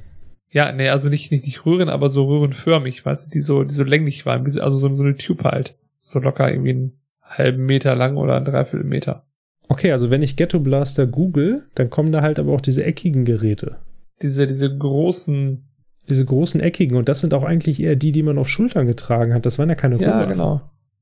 [0.50, 3.74] Ja, nee, also nicht, nicht, nicht Röhren, aber so röhrenförmig, weißt du, die so, die
[3.74, 5.76] so länglich waren, also so, so eine Tube halt.
[5.94, 6.92] So locker irgendwie einen
[7.22, 9.26] halben Meter lang oder einen Dreiviertel Meter.
[9.70, 13.26] Okay, also wenn ich Ghetto Blaster google, dann kommen da halt aber auch diese eckigen
[13.26, 13.78] Geräte.
[14.22, 15.66] Diese, diese großen,
[16.10, 19.34] Diese großen eckigen und das sind auch eigentlich eher die, die man auf Schultern getragen
[19.34, 19.46] hat.
[19.46, 20.32] Das waren ja keine ja, Röhren.
[20.34, 20.62] genau.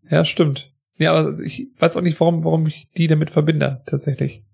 [0.10, 0.72] Ja, stimmt.
[0.98, 4.46] Ja, aber ich weiß auch nicht, warum, warum ich die damit verbinde, tatsächlich.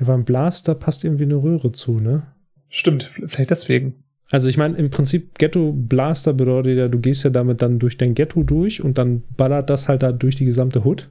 [0.00, 2.22] Ja, beim Blaster passt irgendwie eine Röhre zu, ne?
[2.68, 4.04] Stimmt, vielleicht deswegen.
[4.30, 7.96] Also ich meine, im Prinzip Ghetto Blaster bedeutet ja, du gehst ja damit dann durch
[7.98, 11.10] dein Ghetto durch und dann ballert das halt da durch die gesamte Hood.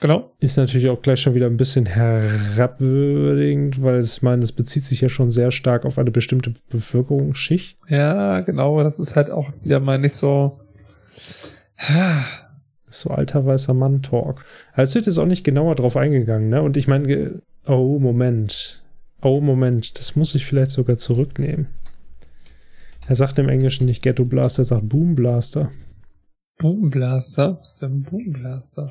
[0.00, 0.32] Genau.
[0.38, 5.00] Ist natürlich auch gleich schon wieder ein bisschen herabwürdigend, weil ich meine, es bezieht sich
[5.00, 7.78] ja schon sehr stark auf eine bestimmte Bevölkerungsschicht.
[7.88, 10.60] Ja, genau, das ist halt auch wieder mal nicht so.
[12.90, 14.44] So alter weißer Mann-Talk.
[14.72, 16.62] Also es wird jetzt auch nicht genauer drauf eingegangen, ne?
[16.62, 18.82] Und ich meine, oh, Moment.
[19.22, 19.98] Oh, Moment.
[19.98, 21.68] Das muss ich vielleicht sogar zurücknehmen.
[23.06, 25.70] Er sagt im Englischen nicht Ghetto Blaster, er sagt Boom Blaster.
[26.58, 27.56] Boomblaster?
[27.60, 28.90] Was ist denn ein Boomblaster?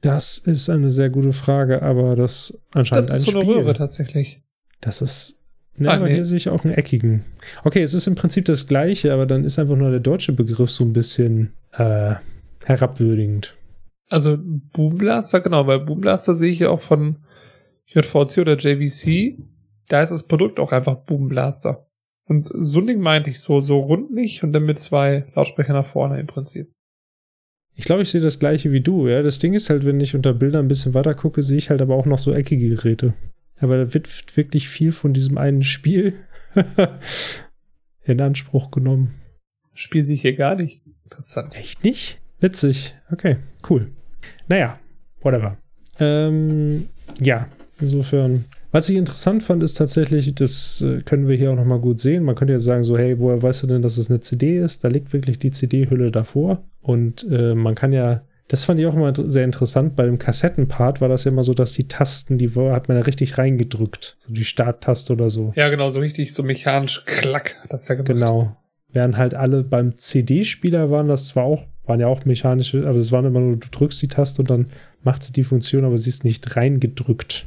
[0.00, 3.54] Das ist eine sehr gute Frage, aber das anscheinend Das ist ein so eine Spiel.
[3.62, 4.42] Röhre tatsächlich.
[4.80, 5.38] Das ist.
[5.76, 6.14] Ne, Ah, aber nee.
[6.14, 7.24] hier sehe ich auch einen eckigen.
[7.64, 10.70] Okay, es ist im Prinzip das gleiche, aber dann ist einfach nur der deutsche Begriff
[10.70, 12.14] so ein bisschen äh,
[12.64, 13.56] herabwürdigend.
[14.08, 17.18] Also Boomblaster, genau, bei Boomblaster sehe ich ja auch von
[17.86, 19.38] JVC oder JVC,
[19.88, 21.86] da ist das Produkt auch einfach Boomblaster.
[22.28, 25.76] Und so ein Ding meinte ich, so, so rund nicht und dann mit zwei Lautsprechern
[25.76, 26.72] nach vorne im Prinzip.
[27.74, 29.06] Ich glaube, ich sehe das gleiche wie du.
[29.06, 31.70] Ja, das Ding ist halt, wenn ich unter Bildern ein bisschen weiter gucke, sehe ich
[31.70, 33.14] halt aber auch noch so eckige Geräte.
[33.58, 36.14] Aber da wird wirklich viel von diesem einen Spiel
[38.02, 39.14] in Anspruch genommen.
[39.72, 40.82] Spiel sehe ich hier gar nicht.
[41.04, 41.54] Interessant.
[41.54, 42.18] Echt nicht?
[42.40, 42.96] Witzig.
[43.12, 43.36] Okay,
[43.68, 43.92] cool.
[44.48, 44.80] Naja,
[45.20, 45.58] whatever.
[46.00, 46.88] Ähm,
[47.20, 47.48] ja,
[47.80, 48.44] insofern.
[48.72, 52.24] Was ich interessant fand, ist tatsächlich, das äh, können wir hier auch nochmal gut sehen.
[52.24, 54.84] Man könnte jetzt sagen, so, hey, woher weißt du denn, dass es eine CD ist?
[54.84, 56.62] Da liegt wirklich die CD-Hülle davor.
[56.82, 61.00] Und äh, man kann ja, das fand ich auch immer sehr interessant, bei dem Kassettenpart
[61.00, 64.16] war das ja immer so, dass die Tasten, die hat man ja richtig reingedrückt.
[64.20, 65.52] So die Starttaste oder so.
[65.56, 68.08] Ja, genau, so richtig so mechanisch klack hat das ja gemacht.
[68.08, 68.56] Genau.
[68.92, 73.10] Während halt alle beim CD-Spieler waren das zwar auch, waren ja auch mechanische, aber es
[73.10, 74.66] waren immer nur, du drückst die Taste und dann
[75.02, 77.46] macht sie die Funktion, aber sie ist nicht reingedrückt.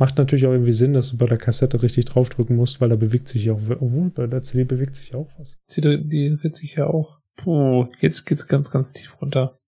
[0.00, 2.96] Macht natürlich auch irgendwie Sinn, dass du bei der Kassette richtig draufdrücken musst, weil da
[2.96, 5.58] bewegt sich auch, obwohl bei der CD bewegt sich auch was.
[5.76, 7.18] Die, die dreht sich ja auch.
[7.36, 9.58] Puh, jetzt geht's ganz, ganz tief runter.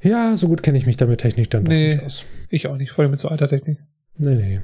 [0.00, 2.24] Ja, so gut kenne ich mich damit Technik dann nee, doch nicht aus.
[2.48, 3.78] Ich auch nicht, vor allem mit so alter Technik.
[4.16, 4.60] Nee, nee.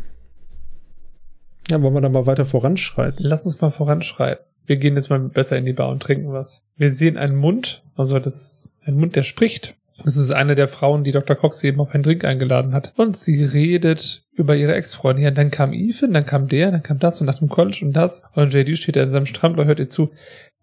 [1.70, 3.18] Ja, wollen wir dann mal weiter voranschreiten?
[3.22, 4.42] Lass uns mal voranschreiten.
[4.64, 6.64] Wir gehen jetzt mal besser in die Bar und trinken was.
[6.76, 9.76] Wir sehen einen Mund, also das, ein Mund, der spricht.
[10.04, 11.36] Das ist eine der Frauen, die Dr.
[11.36, 12.92] Cox eben auf einen Drink eingeladen hat.
[12.96, 15.24] Und sie redet über ihre Ex-Freundin.
[15.24, 17.92] Ja, dann kam Ethan, dann kam der, dann kam das und nach dem College und
[17.92, 18.22] das.
[18.34, 20.10] Und JD steht da in seinem Strampler, hört ihr zu.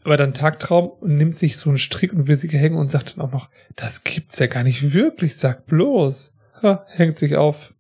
[0.04, 3.18] Aber dann Tagtraum und nimmt sich so einen Strick und will sie hängen und sagt
[3.18, 6.34] dann auch noch, das gibt's ja gar nicht wirklich, sag bloß.
[6.64, 7.74] Ha, hängt sich auf.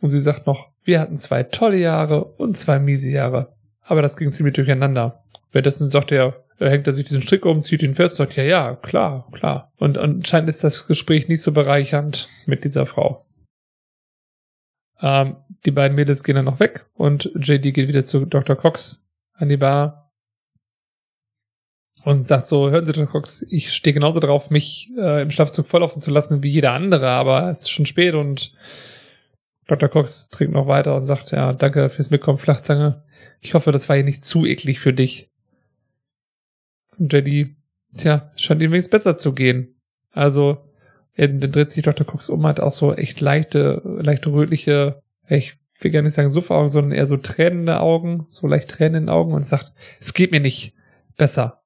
[0.00, 3.48] Und sie sagt noch, wir hatten zwei tolle Jahre und zwei miese Jahre.
[3.82, 5.20] Aber das ging ziemlich durcheinander.
[5.52, 8.76] Währenddessen sagt er hängt er sich diesen Strick um, zieht ihn fest, sagt, ja, ja,
[8.76, 9.72] klar, klar.
[9.78, 13.24] Und anscheinend ist das Gespräch nicht so bereichernd mit dieser Frau.
[15.00, 18.56] Ähm, die beiden Mädels gehen dann noch weg und JD geht wieder zu Dr.
[18.56, 20.12] Cox an die Bar
[22.04, 23.06] und sagt so, hören Sie, Dr.
[23.06, 27.08] Cox, ich stehe genauso drauf, mich äh, im Schlafzug volllaufen zu lassen wie jeder andere,
[27.08, 28.54] aber es ist schon spät und
[29.66, 29.88] Dr.
[29.88, 33.04] Cox trinkt noch weiter und sagt, ja, danke fürs Mitkommen, Flachzange.
[33.40, 35.29] Ich hoffe, das war hier nicht zu eklig für dich.
[37.00, 37.56] JD,
[37.96, 39.80] tja, scheint ihm wenigstens besser zu gehen.
[40.12, 40.58] Also,
[41.16, 42.06] dann dreht sich Dr.
[42.06, 46.70] Cox um, hat auch so echt leichte, leichte rötliche, ich will gar nicht sagen Suffaugen,
[46.70, 50.74] sondern eher so tränende Augen, so leicht tränende Augen und sagt, es geht mir nicht
[51.16, 51.62] besser.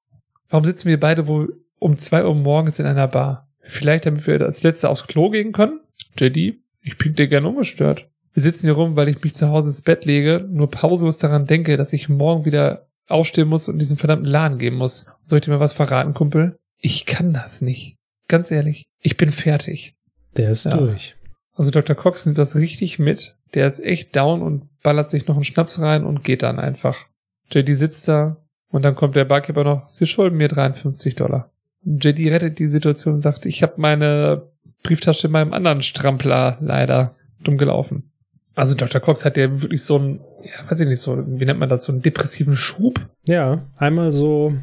[0.48, 3.48] Warum sitzen wir beide wohl um zwei Uhr morgens in einer Bar?
[3.60, 5.80] Vielleicht, damit wir das letzte aufs Klo gehen können?
[6.18, 8.08] JD, ich pink dir gern ungestört.
[8.34, 11.46] Wir sitzen hier rum, weil ich mich zu Hause ins Bett lege, nur pausenlos daran
[11.46, 15.06] denke, dass ich morgen wieder aufstehen muss und diesen verdammten Laden gehen muss.
[15.22, 16.56] Soll ich dir mal was verraten, Kumpel?
[16.78, 17.96] Ich kann das nicht.
[18.28, 18.84] Ganz ehrlich.
[19.00, 19.94] Ich bin fertig.
[20.36, 20.76] Der ist ja.
[20.76, 21.16] durch.
[21.54, 21.94] Also Dr.
[21.94, 23.36] Cox nimmt das richtig mit.
[23.54, 27.06] Der ist echt down und ballert sich noch einen Schnaps rein und geht dann einfach.
[27.52, 28.36] JD sitzt da
[28.70, 31.52] und dann kommt der Barkeeper noch, sie schulden mir 53 Dollar.
[31.84, 34.48] JD rettet die Situation und sagt, ich habe meine
[34.82, 38.10] Brieftasche in meinem anderen Strampler leider dumm gelaufen.
[38.54, 39.00] Also Dr.
[39.00, 41.84] Cox hat ja wirklich so einen, ja, weiß ich nicht, so, wie nennt man das,
[41.84, 43.00] so einen depressiven Schub.
[43.26, 44.54] Ja, einmal so,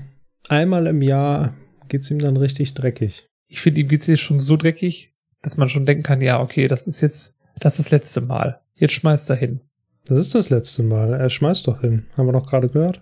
[0.48, 1.54] einmal im Jahr
[1.90, 3.28] geht's ihm dann richtig dreckig.
[3.48, 6.68] Ich finde, ihm geht's jetzt schon so dreckig, dass man schon denken kann, ja, okay,
[6.68, 8.62] das ist jetzt, das ist das letzte Mal.
[8.76, 9.62] Jetzt schmeißt er hin.
[10.06, 11.14] Das ist das letzte Mal.
[11.14, 12.06] Er schmeißt doch hin.
[12.18, 13.02] Haben wir doch gerade gehört.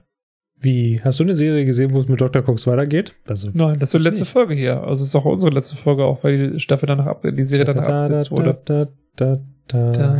[0.60, 1.00] Wie?
[1.02, 2.42] Hast du eine Serie gesehen, wo es mit Dr.
[2.42, 3.16] Cox weitergeht?
[3.28, 4.32] Also, Nein, das ist die letzte nicht.
[4.32, 4.84] Folge hier.
[4.84, 7.66] Also es ist auch unsere letzte Folge, auch weil die Staffel danach ab, die Serie
[7.66, 8.58] danach abgesetzt wurde.
[8.66, 10.20] Da, da, da, da.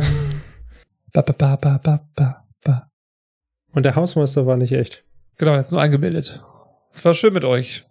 [1.12, 2.90] Ba, ba, ba, ba, ba, ba, ba.
[3.72, 5.04] Und der Hausmeister war nicht echt.
[5.38, 6.42] Genau, er ist nur eingebildet.
[6.92, 7.86] Es war schön mit euch.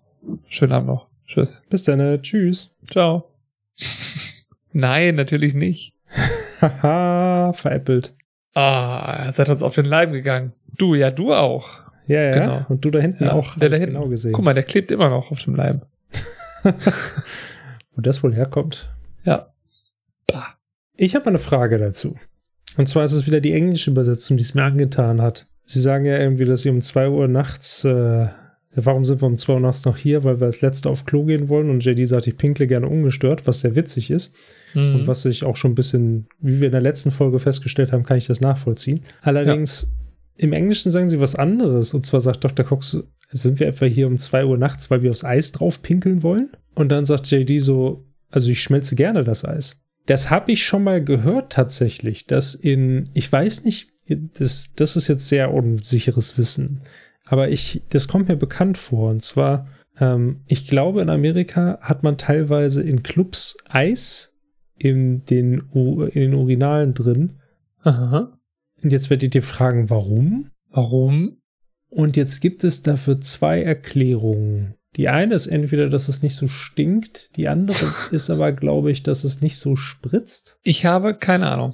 [0.47, 1.07] Schönen Abend noch.
[1.25, 1.61] Tschüss.
[1.69, 1.99] Bis dann.
[1.99, 2.75] Äh, tschüss.
[2.89, 3.31] Ciao.
[4.71, 5.93] Nein, natürlich nicht.
[6.61, 8.15] Haha, veräppelt.
[8.53, 10.53] Ah, er seid uns auf den Leim gegangen.
[10.77, 11.79] Du, ja, du auch.
[12.07, 12.31] Ja, ja.
[12.31, 12.65] Genau.
[12.69, 13.57] Und du da hinten ja, auch.
[13.57, 13.95] Der da hinten.
[13.95, 14.31] Genau gesehen.
[14.31, 15.81] Guck mal, der klebt immer noch auf dem Leim.
[16.63, 18.89] Wo das wohl herkommt.
[19.23, 19.53] Ja.
[20.27, 20.55] Bah.
[20.95, 22.17] Ich habe eine Frage dazu.
[22.77, 25.47] Und zwar ist es wieder die englische Übersetzung, die es mir angetan hat.
[25.63, 28.27] Sie sagen ja irgendwie, dass sie um 2 Uhr nachts, äh,
[28.73, 30.23] warum sind wir um 2 Uhr nachts noch hier?
[30.23, 33.45] Weil wir als Letzte auf Klo gehen wollen und JD sagt, ich pinkle gerne ungestört,
[33.45, 34.35] was sehr witzig ist.
[34.73, 34.95] Mhm.
[34.95, 38.03] Und was ich auch schon ein bisschen, wie wir in der letzten Folge festgestellt haben,
[38.03, 39.01] kann ich das nachvollziehen.
[39.21, 39.93] Allerdings,
[40.37, 40.45] ja.
[40.45, 41.93] im Englischen sagen sie was anderes.
[41.93, 42.65] Und zwar sagt Dr.
[42.65, 46.23] Cox, sind wir etwa hier um 2 Uhr nachts, weil wir aufs Eis drauf pinkeln
[46.23, 46.49] wollen?
[46.75, 49.81] Und dann sagt JD so, also ich schmelze gerne das Eis.
[50.09, 55.07] Das habe ich schon mal gehört tatsächlich, dass in, ich weiß nicht, das, das ist
[55.07, 56.81] jetzt sehr unsicheres Wissen,
[57.25, 59.11] aber ich, das kommt mir bekannt vor.
[59.11, 59.67] Und zwar,
[59.99, 64.35] ähm, ich glaube, in Amerika hat man teilweise in Clubs Eis
[64.75, 67.37] in den, in den Urinalen drin.
[67.83, 68.35] Aha.
[68.81, 70.49] Und jetzt werdet ihr fragen, warum?
[70.71, 71.37] Warum?
[71.89, 74.73] Und jetzt gibt es dafür zwei Erklärungen.
[74.95, 79.03] Die eine ist entweder, dass es nicht so stinkt, die andere ist aber, glaube ich,
[79.03, 80.57] dass es nicht so spritzt.
[80.63, 81.73] Ich habe keine Ahnung.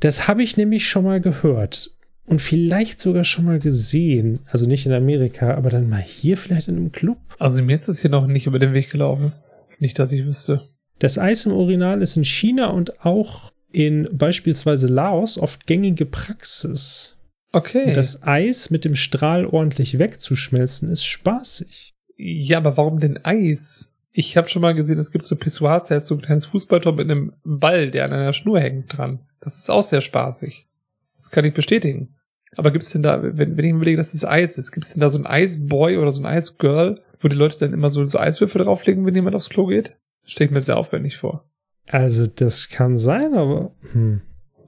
[0.00, 4.40] Das habe ich nämlich schon mal gehört und vielleicht sogar schon mal gesehen.
[4.46, 7.18] Also nicht in Amerika, aber dann mal hier vielleicht in einem Club.
[7.38, 9.32] Also mir ist das hier noch nicht über den Weg gelaufen.
[9.78, 10.62] Nicht, dass ich wüsste.
[10.98, 17.16] Das Eis im Original ist in China und auch in beispielsweise Laos oft gängige Praxis.
[17.52, 17.88] Okay.
[17.88, 21.91] Und das Eis mit dem Strahl ordentlich wegzuschmelzen ist spaßig.
[22.16, 23.94] Ja, aber warum denn Eis?
[24.12, 26.92] Ich habe schon mal gesehen, es gibt so Pissoirs, da ist so ein kleines Fußballtor
[26.92, 29.20] mit einem Ball, der an einer Schnur hängt dran.
[29.40, 30.68] Das ist auch sehr spaßig.
[31.16, 32.14] Das kann ich bestätigen.
[32.56, 35.00] Aber gibt's denn da, wenn, wenn ich mir überlege, dass es Eis ist, gibt's denn
[35.00, 38.18] da so ein Eisboy oder so ein Eisgirl, wo die Leute dann immer so, so
[38.18, 39.96] Eiswürfel drauflegen, wenn jemand aufs Klo geht?
[40.24, 41.48] Stell ich mir sehr aufwendig vor.
[41.88, 43.74] Also, das kann sein, aber.
[43.92, 44.20] Hm.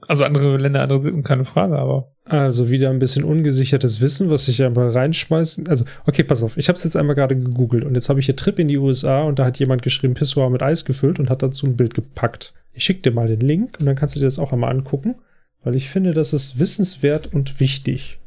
[0.07, 2.14] Also andere Länder, andere Sitten, keine Frage, aber.
[2.27, 5.67] Also wieder ein bisschen ungesichertes Wissen, was ich aber reinschmeißen.
[5.67, 6.57] Also, okay, pass auf.
[6.57, 8.77] Ich habe es jetzt einmal gerade gegoogelt und jetzt habe ich hier Trip in die
[8.79, 11.93] USA und da hat jemand geschrieben, Pissoir mit Eis gefüllt und hat dazu ein Bild
[11.93, 12.53] gepackt.
[12.73, 15.15] Ich schicke dir mal den Link und dann kannst du dir das auch einmal angucken,
[15.63, 18.19] weil ich finde, das ist wissenswert und wichtig.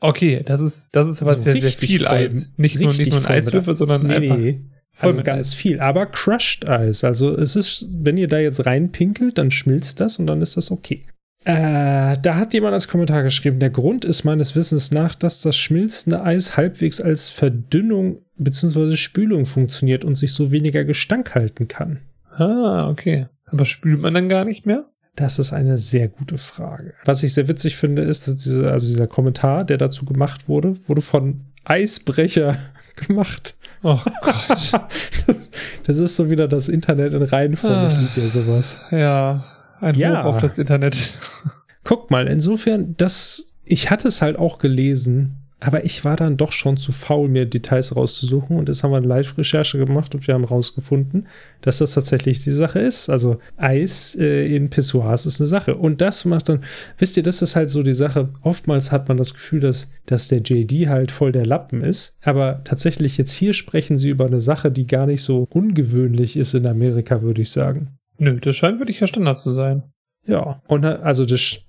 [0.00, 2.50] Okay, das ist, das ist aber Also sehr, sehr viel Eis.
[2.56, 4.60] Nicht nur, nicht nur ein Eiswürfel, sondern Nee, einfach nee.
[4.92, 5.54] voll Also ganz Eis.
[5.54, 7.04] viel, aber Crushed Eis.
[7.04, 10.70] Also es ist, wenn ihr da jetzt reinpinkelt, dann schmilzt das und dann ist das
[10.72, 11.02] okay.
[11.48, 15.56] Äh, da hat jemand als Kommentar geschrieben, der Grund ist meines Wissens nach, dass das
[15.56, 18.96] schmilzende Eis halbwegs als Verdünnung bzw.
[18.96, 22.00] Spülung funktioniert und sich so weniger Gestank halten kann.
[22.36, 23.28] Ah, okay.
[23.46, 24.86] Aber spült man dann gar nicht mehr?
[25.14, 26.94] Das ist eine sehr gute Frage.
[27.04, 30.74] Was ich sehr witzig finde, ist, dass diese, also dieser Kommentar, der dazu gemacht wurde,
[30.88, 32.56] wurde von Eisbrecher
[33.06, 33.56] gemacht.
[33.84, 34.72] Oh Gott.
[35.26, 35.50] Das,
[35.84, 37.88] das ist so wieder das Internet in Reihenform.
[37.88, 38.00] Ich Ah.
[38.00, 38.80] liebe ja sowas.
[38.92, 39.44] ja,
[39.80, 40.22] ein Ja.
[40.22, 41.14] Hoch auf das Internet.
[41.84, 46.52] Guck mal, insofern, das, ich hatte es halt auch gelesen, aber ich war dann doch
[46.52, 48.58] schon zu faul, mir Details rauszusuchen.
[48.58, 51.28] Und jetzt haben wir eine Live-Recherche gemacht und wir haben rausgefunden,
[51.62, 53.08] dass das tatsächlich die Sache ist.
[53.08, 55.74] Also Eis äh, in Pissoirs ist eine Sache.
[55.74, 56.62] Und das macht dann,
[56.98, 58.28] wisst ihr, das ist halt so die Sache.
[58.42, 62.18] Oftmals hat man das Gefühl, dass, dass der JD halt voll der Lappen ist.
[62.22, 66.52] Aber tatsächlich jetzt hier sprechen sie über eine Sache, die gar nicht so ungewöhnlich ist
[66.52, 67.96] in Amerika, würde ich sagen.
[68.18, 69.82] Nö, das scheint wirklich ja Standard zu sein.
[70.24, 71.60] Ja, und na- also das,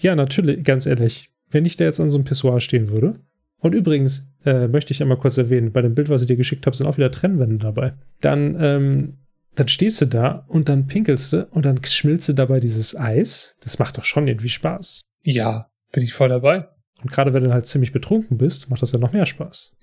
[0.00, 3.20] ja, natürlich, ganz ehrlich, wenn ich da jetzt an so einem Pissoir stehen würde.
[3.58, 6.66] Und übrigens, äh, möchte ich einmal kurz erwähnen, bei dem Bild, was ich dir geschickt
[6.66, 7.94] habe, sind auch wieder Trennwände dabei.
[8.20, 9.18] Dann, ähm,
[9.54, 13.56] dann stehst du da und dann pinkelst du und dann schmilzt du dabei dieses Eis.
[13.60, 15.02] Das macht doch schon irgendwie Spaß.
[15.22, 16.68] Ja, bin ich voll dabei.
[17.02, 19.76] Und gerade wenn du halt ziemlich betrunken bist, macht das ja noch mehr Spaß.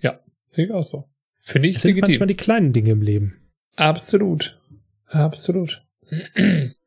[0.44, 1.06] Sehe ich auch so.
[1.38, 2.10] Finde ich Es sind legitim.
[2.10, 3.36] manchmal die kleinen Dinge im Leben.
[3.76, 4.60] Absolut.
[5.06, 5.86] Absolut.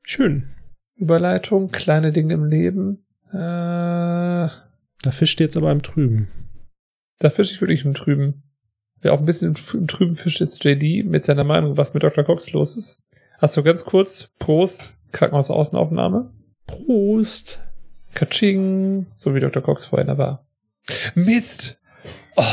[0.02, 0.50] Schön.
[0.96, 3.04] Überleitung, kleine Dinge im Leben.
[3.30, 4.52] Äh, da
[5.02, 6.28] Da fischt jetzt aber im Trüben.
[7.30, 8.42] fische ich wirklich im Trüben.
[9.00, 12.24] Wer auch ein bisschen im, Trüben fischt, ist JD mit seiner Meinung, was mit Dr.
[12.24, 13.02] Cox los ist.
[13.38, 16.32] Hast du ganz kurz, Prost, Krankenhausaußenaufnahme.
[16.66, 17.60] Prost.
[18.14, 19.62] Katsching, so wie Dr.
[19.62, 20.46] Cox vorhin da war.
[21.14, 21.80] Mist!
[22.36, 22.44] Oh,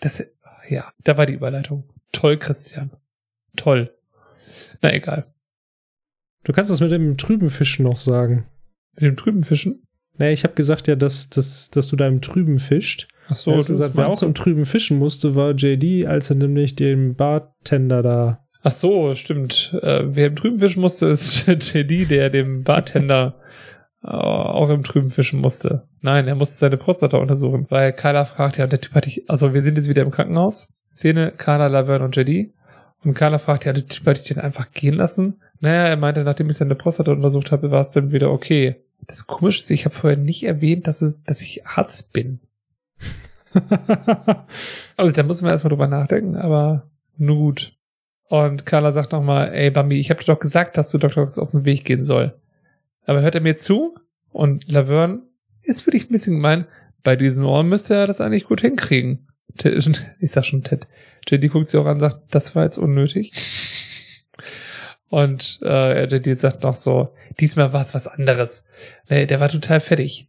[0.00, 0.24] das,
[0.68, 1.84] ja, da war die Überleitung.
[2.12, 2.90] Toll, Christian.
[3.56, 3.94] Toll.
[4.80, 5.26] Na egal.
[6.44, 8.46] Du kannst das mit dem trüben Fischen noch sagen.
[8.94, 9.82] Mit dem trüben Fischen.
[10.18, 13.06] Naja, ich habe gesagt ja, dass, dass, dass du da im Trüben fischt.
[13.28, 16.36] Ach so, hast du gesagt, wer auch im Trüben fischen musste, war JD, als er
[16.36, 18.44] nämlich den Bartender da.
[18.62, 19.78] Ach so, stimmt.
[19.82, 23.40] Äh, wer im Trüben fischen musste, ist JD, der dem Bartender
[24.02, 25.86] äh, auch im Trüben fischen musste.
[26.00, 29.30] Nein, er musste seine Prostata untersuchen, weil Carla fragt, ja, und der Typ hatte ich,
[29.30, 30.72] also wir sind jetzt wieder im Krankenhaus.
[30.90, 32.52] Szene, Carla, Laverne und JD.
[33.04, 35.36] Und Carla fragt, ja, der Typ hatte ich den einfach gehen lassen?
[35.60, 38.76] Naja, er meinte, nachdem ich seine Prostata untersucht habe, war es dann wieder okay.
[39.06, 42.40] Das Komische ist, ich habe vorher nicht erwähnt, dass, es, dass ich Arzt bin.
[44.96, 47.76] Also da muss man erstmal drüber nachdenken, aber nur gut.
[48.28, 51.22] Und Carla sagt nochmal, ey Bambi, ich habe dir doch gesagt, dass du Dr.
[51.22, 52.34] Cox auf den Weg gehen soll.
[53.06, 53.94] Aber hört er mir zu?
[54.32, 55.22] Und Laverne
[55.62, 56.66] ist für dich ein bisschen gemein.
[57.02, 59.26] Bei diesen Ohren müsste er das eigentlich gut hinkriegen.
[60.20, 60.86] Ich sag schon Ted.
[61.26, 63.32] JD guckt sie auch an und sagt, das war jetzt unnötig.
[65.10, 68.66] Und äh, JD sagt noch so, diesmal war es was anderes.
[69.08, 70.28] Nee, der war total fertig.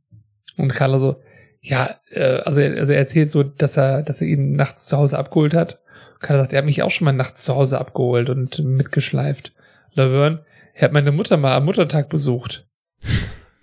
[0.57, 1.22] Und Carla so,
[1.61, 4.97] ja, äh, also, er, also er erzählt so, dass er, dass er ihn nachts zu
[4.97, 5.81] Hause abgeholt hat.
[6.19, 9.53] Carla sagt, er hat mich auch schon mal nachts zu Hause abgeholt und mitgeschleift.
[9.93, 12.65] Laverne, er hat meine Mutter mal am Muttertag besucht.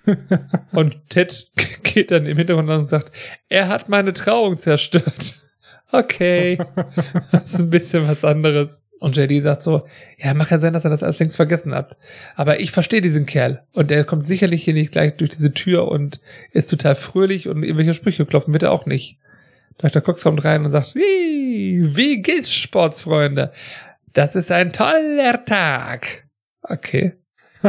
[0.72, 1.51] Und Ted
[1.82, 3.12] geht dann im Hintergrund an und sagt,
[3.48, 5.34] er hat meine Trauung zerstört.
[5.93, 6.59] Okay.
[7.30, 8.82] Das ist ein bisschen was anderes.
[8.98, 9.86] Und JD sagt so,
[10.16, 11.97] ja, mag ja sein, dass er das alles längst vergessen hat.
[12.35, 13.62] Aber ich verstehe diesen Kerl.
[13.73, 16.20] Und er kommt sicherlich hier nicht gleich durch diese Tür und
[16.52, 19.18] ist total fröhlich und irgendwelche Sprüche klopfen wird er auch nicht.
[19.78, 20.01] Dr.
[20.01, 23.52] Cox kommt rein und sagt, wie, wie geht's, Sportsfreunde?
[24.14, 26.27] Das ist ein toller Tag.
[26.62, 27.14] Okay.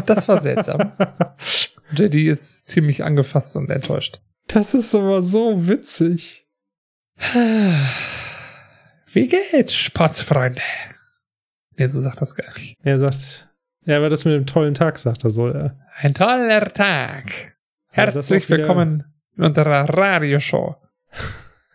[0.06, 0.94] Das war seltsam.
[1.92, 4.22] JD ist ziemlich angefasst und enttäuscht.
[4.48, 6.48] das ist aber so witzig.
[9.12, 10.62] Wie geht's, Sportsfreunde?
[11.78, 12.76] Nee, so sagt das gar nicht.
[12.82, 13.50] Er sagt,
[13.86, 15.48] ja, aber das mit dem tollen Tag, sagt er so.
[15.50, 15.76] Ja.
[15.96, 17.56] Ein toller Tag.
[17.90, 19.04] Herzlich wieder- willkommen
[19.38, 20.76] in unserer Radioshow.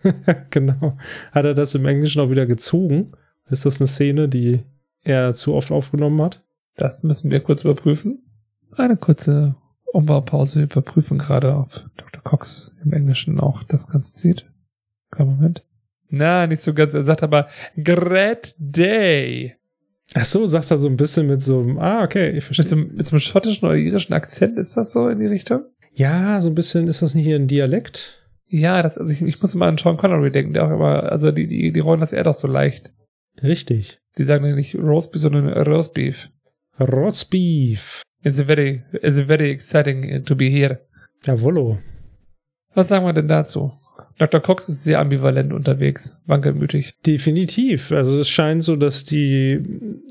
[0.50, 0.98] genau.
[1.30, 3.12] Hat er das im Englischen auch wieder gezogen
[3.48, 4.64] Ist das eine Szene, die
[5.04, 6.42] er zu oft aufgenommen hat?
[6.76, 8.24] Das müssen wir kurz überprüfen.
[8.76, 9.54] Eine kurze
[9.92, 10.60] Umbaupause.
[10.60, 12.22] Wir überprüfen gerade, ob Dr.
[12.22, 14.50] Cox im Englischen auch das Ganze zieht.
[15.16, 15.64] Moment.
[16.08, 16.94] Na, nicht so ganz.
[16.94, 19.56] Er sagt aber Great Day.
[20.14, 22.66] Ach so, sagst du so ein bisschen mit so einem, ah, okay, ich Mit verstehe.
[22.66, 25.62] so, einem- mit so einem schottischen oder irischen Akzent ist das so in die Richtung?
[25.94, 28.18] Ja, so ein bisschen, ist das nicht hier ein Dialekt?
[28.46, 31.30] Ja, das, also ich, ich muss immer an Sean Connery denken, der auch immer, also
[31.32, 32.92] die, die, die rollen das eher doch so leicht.
[33.42, 33.98] Richtig.
[34.18, 36.28] Die sagen ja nicht Roastbeef, sondern Roastbeef.
[36.78, 38.02] Roastbeef.
[38.24, 40.80] It's a very, it's a very exciting to be here.
[41.24, 41.78] Jawollo.
[42.74, 43.72] Was sagen wir denn dazu?
[44.18, 44.40] Dr.
[44.40, 46.94] Cox ist sehr ambivalent unterwegs, wankelmütig.
[47.06, 47.92] Definitiv.
[47.92, 49.60] Also es scheint so, dass die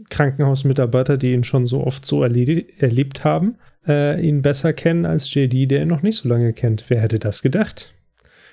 [0.09, 3.55] Krankenhausmitarbeiter, die ihn schon so oft so erlebt haben,
[3.87, 6.85] äh, ihn besser kennen als JD, der ihn noch nicht so lange kennt.
[6.89, 7.93] Wer hätte das gedacht?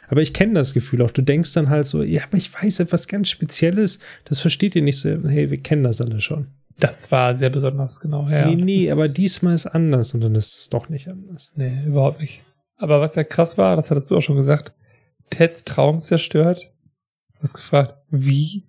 [0.09, 1.11] Aber ich kenne das Gefühl auch.
[1.11, 3.99] Du denkst dann halt so, ja, aber ich weiß etwas ganz Spezielles.
[4.25, 5.11] Das versteht ihr nicht so.
[5.29, 6.49] Hey, wir kennen das alle schon.
[6.81, 8.29] Das war sehr besonders, genau.
[8.29, 11.51] Ja, nee, nee, aber diesmal ist anders und dann ist es doch nicht anders.
[11.57, 12.41] Nee, überhaupt nicht.
[12.77, 14.73] Aber was ja krass war, das hattest du auch schon gesagt,
[15.31, 16.73] Teds Trauung zerstört.
[17.35, 18.67] Du hast gefragt, wie?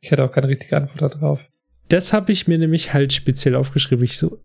[0.00, 1.40] Ich hatte auch keine richtige Antwort darauf.
[1.88, 4.04] Das habe ich mir nämlich halt speziell aufgeschrieben.
[4.04, 4.38] Ich so,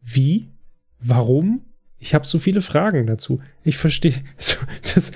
[0.00, 0.50] wie?
[0.98, 1.64] Warum?
[1.98, 3.40] Ich habe so viele Fragen dazu.
[3.62, 4.56] Ich verstehe so,
[4.94, 5.12] das.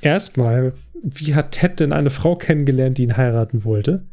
[0.00, 4.06] Erstmal, wie hat Ted denn eine Frau kennengelernt, die ihn heiraten wollte?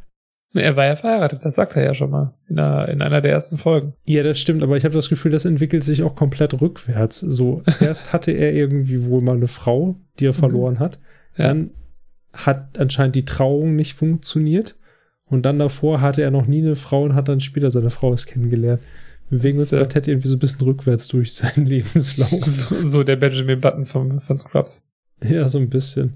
[0.54, 3.32] Er war ja verheiratet, das sagt er ja schon mal in einer, in einer der
[3.32, 3.94] ersten Folgen.
[4.06, 7.20] Ja, das stimmt, aber ich habe das Gefühl, das entwickelt sich auch komplett rückwärts.
[7.20, 10.98] So, erst hatte er irgendwie wohl mal eine Frau, die er verloren hat.
[11.38, 11.48] Ja.
[11.50, 11.70] Dann
[12.34, 14.76] hat anscheinend die Trauung nicht funktioniert.
[15.26, 18.10] Und dann davor hatte er noch nie eine Frau und hat dann später seine Frau
[18.12, 18.82] erst kennengelernt.
[19.30, 19.78] Wir bewegen uns So.
[19.78, 22.44] bei Ted irgendwie so ein bisschen rückwärts durch seinen Lebenslauf.
[22.48, 24.84] So, so der Benjamin Button vom, von Scrubs.
[25.24, 26.16] ja, so ein bisschen.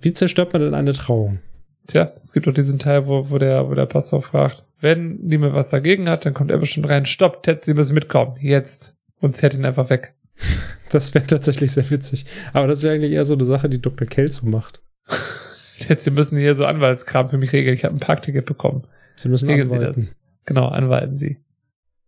[0.00, 1.40] Wie zerstört man denn eine Trauung?
[1.86, 5.54] Tja, es gibt doch diesen Teil, wo, wo, der, wo der Pastor fragt, wenn niemand
[5.54, 8.96] was dagegen hat, dann kommt er bestimmt rein, stopp, Ted, Sie müssen mitkommen, jetzt.
[9.20, 10.14] Und zerrt ihn einfach weg.
[10.90, 12.26] Das wäre tatsächlich sehr witzig.
[12.52, 14.06] Aber das wäre eigentlich eher so eine Sache, die Dr.
[14.06, 14.82] Kelso macht.
[15.78, 18.82] Ted, Sie müssen hier so Anwaltskram für mich regeln, ich habe ein Parkticket bekommen.
[19.16, 19.94] Sie müssen Regeln Sie anwalten.
[20.00, 20.16] das.
[20.44, 21.38] Genau, anwalten Sie.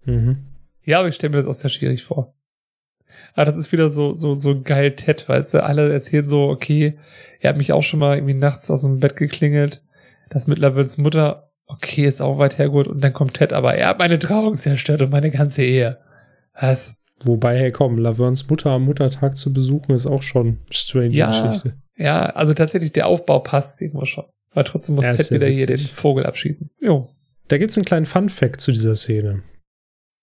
[0.05, 0.36] Mhm.
[0.82, 2.34] Ja, aber ich stelle mir das auch sehr schwierig vor.
[3.35, 5.62] Aber das ist wieder so, so, so geil Ted, weißt du?
[5.65, 6.98] Alle erzählen so, okay,
[7.40, 9.82] er hat mich auch schon mal irgendwie nachts aus dem Bett geklingelt.
[10.31, 12.86] Das mit Laverns Mutter, okay, ist auch weit hergeholt.
[12.89, 15.98] Und dann kommt Ted, aber er hat meine Trauung zerstört und meine ganze Ehe.
[16.59, 16.94] Was?
[17.23, 21.28] Wobei, hey, komm, Laverns Mutter am Muttertag zu besuchen ist auch schon strange Ja.
[21.31, 21.74] Geschichte.
[21.97, 24.24] Ja, also tatsächlich, der Aufbau passt irgendwo schon.
[24.51, 25.93] Aber trotzdem muss Ja, Ted wieder hier den witzig.
[25.93, 26.70] Vogel abschießen.
[26.81, 27.11] Jo.
[27.48, 29.43] Da gibt's einen kleinen Fun-Fact zu dieser Szene.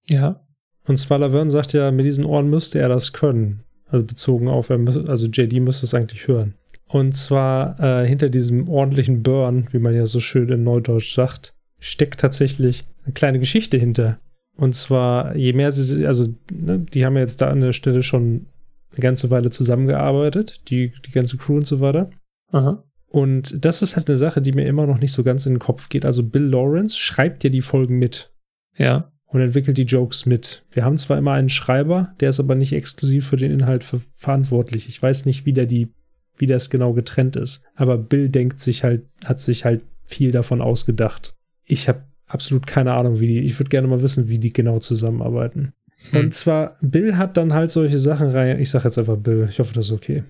[0.10, 0.42] Ja.
[0.88, 3.64] Und zwar Laverne sagt ja, mit diesen Ohren müsste er das können.
[3.88, 6.56] Also bezogen auf, er mü- also JD müsste es eigentlich hören.
[6.88, 11.54] Und zwar äh, hinter diesem ordentlichen Burn, wie man ja so schön in Neudeutsch sagt,
[11.80, 14.20] steckt tatsächlich eine kleine Geschichte hinter.
[14.58, 18.04] Und zwar, je mehr sie, also ne, die haben ja jetzt da an der Stelle
[18.04, 18.48] schon
[18.92, 22.10] eine ganze Weile zusammengearbeitet, die, die ganze Crew und so weiter.
[22.52, 22.84] Aha.
[23.08, 25.60] Und das ist halt eine Sache, die mir immer noch nicht so ganz in den
[25.60, 26.06] Kopf geht.
[26.06, 28.32] Also Bill Lawrence schreibt ja die Folgen mit
[28.78, 29.12] Ja.
[29.32, 30.64] Und entwickelt die Jokes mit.
[30.72, 34.02] Wir haben zwar immer einen Schreiber, der ist aber nicht exklusiv für den Inhalt ver
[34.14, 34.88] verantwortlich.
[34.90, 35.94] Ich weiß nicht, wie der die,
[36.38, 37.64] wie das genau getrennt ist.
[37.76, 41.34] Aber Bill denkt sich halt, hat sich halt viel davon ausgedacht.
[41.64, 44.80] Ich habe absolut keine Ahnung, wie die, ich würde gerne mal wissen, wie die genau
[44.80, 45.74] zusammenarbeiten.
[46.12, 46.20] Hm.
[46.20, 49.60] Und zwar, Bill hat dann halt solche Sachen rein, ich sage jetzt einfach Bill, ich
[49.60, 50.24] hoffe, das ist okay.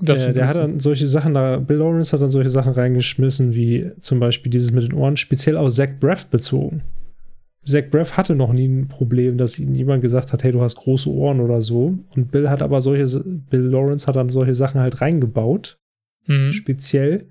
[0.00, 3.90] Der, der hat dann solche Sachen da, Bill Lawrence hat dann solche Sachen reingeschmissen, wie
[4.00, 6.82] zum Beispiel dieses mit den Ohren, speziell auf Zach Braff bezogen.
[7.68, 10.76] Zach Braff hatte noch nie ein Problem, dass ihm jemand gesagt hat, hey, du hast
[10.76, 11.98] große Ohren oder so.
[12.14, 15.78] Und Bill hat aber solche, Bill Lawrence hat dann solche Sachen halt reingebaut,
[16.26, 16.52] Mhm.
[16.52, 17.28] speziell,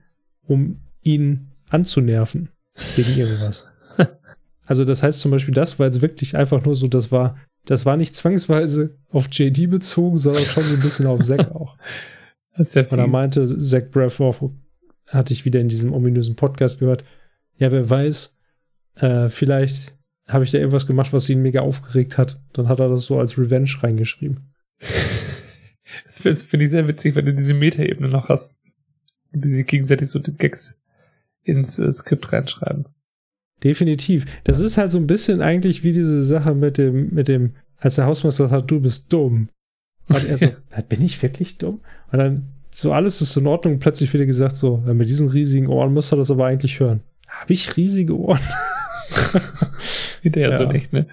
[0.47, 2.49] um ihn anzunerven
[2.95, 3.67] wegen irgendwas.
[4.65, 7.85] also das heißt zum Beispiel, das war jetzt wirklich einfach nur so, das war, das
[7.85, 11.77] war nicht zwangsweise auf JD bezogen, sondern schon so ein bisschen auf Zach auch.
[12.57, 13.11] Das ist ja Und da fies.
[13.11, 14.49] meinte Zach Braff auch,
[15.07, 17.03] hatte ich wieder in diesem ominösen Podcast gehört,
[17.59, 18.35] ja, wer weiß,
[18.95, 19.95] äh, vielleicht
[20.27, 22.39] habe ich da irgendwas gemacht, was ihn mega aufgeregt hat.
[22.53, 24.53] Dann hat er das so als Revenge reingeschrieben.
[26.05, 28.57] Das finde find ich sehr witzig, wenn du diese Metaebene noch hast.
[29.33, 30.79] Und die sich gegenseitig so die Gags
[31.43, 32.87] ins äh, Skript reinschreiben.
[33.63, 34.25] Definitiv.
[34.43, 37.95] Das ist halt so ein bisschen eigentlich wie diese Sache mit dem, mit dem, als
[37.95, 39.49] der Hausmeister sagt, du bist dumm.
[40.07, 40.47] Und er so,
[40.89, 41.81] bin ich wirklich dumm?
[42.11, 43.79] Und dann so alles ist in Ordnung.
[43.79, 47.01] Plötzlich wird gesagt so, mit diesen riesigen Ohren muss er das aber eigentlich hören.
[47.27, 48.39] Habe ich riesige Ohren?
[50.21, 50.71] Hinterher so Ja.
[50.71, 51.07] echt, ne?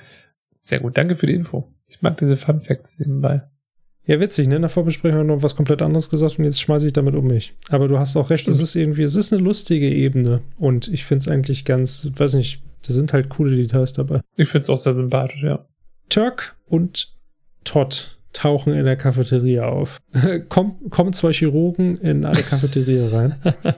[0.59, 1.73] Sehr gut, danke für die Info.
[1.87, 3.43] Ich mag diese Fun Facts nebenbei.
[4.07, 4.57] Ja, witzig, ne?
[4.57, 7.15] In der Vorbesprechung haben wir noch was komplett anderes gesagt und jetzt schmeiße ich damit
[7.15, 7.55] um mich.
[7.71, 11.05] Aber du hast auch recht, es ist irgendwie, es ist eine lustige Ebene und ich
[11.05, 14.21] finde es eigentlich ganz, weiß nicht, da sind halt coole Details dabei.
[14.37, 15.67] Ich finde es auch sehr sympathisch, ja.
[16.11, 17.15] Turk und
[17.65, 20.01] Todd tauchen in der Cafeteria auf.
[20.51, 23.37] Komm, kommen zwei Chirurgen in eine Cafeteria rein.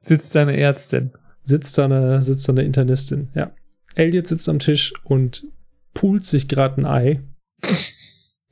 [0.00, 1.10] Sitzt da eine Ärztin.
[1.44, 3.52] Sitzt da eine, sitzt da eine Internistin, ja.
[3.94, 5.46] Elliot sitzt am Tisch und
[5.94, 7.20] poolt sich gerade ein Ei.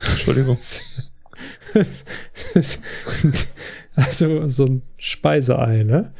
[0.01, 0.59] Entschuldigung.
[3.95, 6.13] also so ein Speiseei, ne?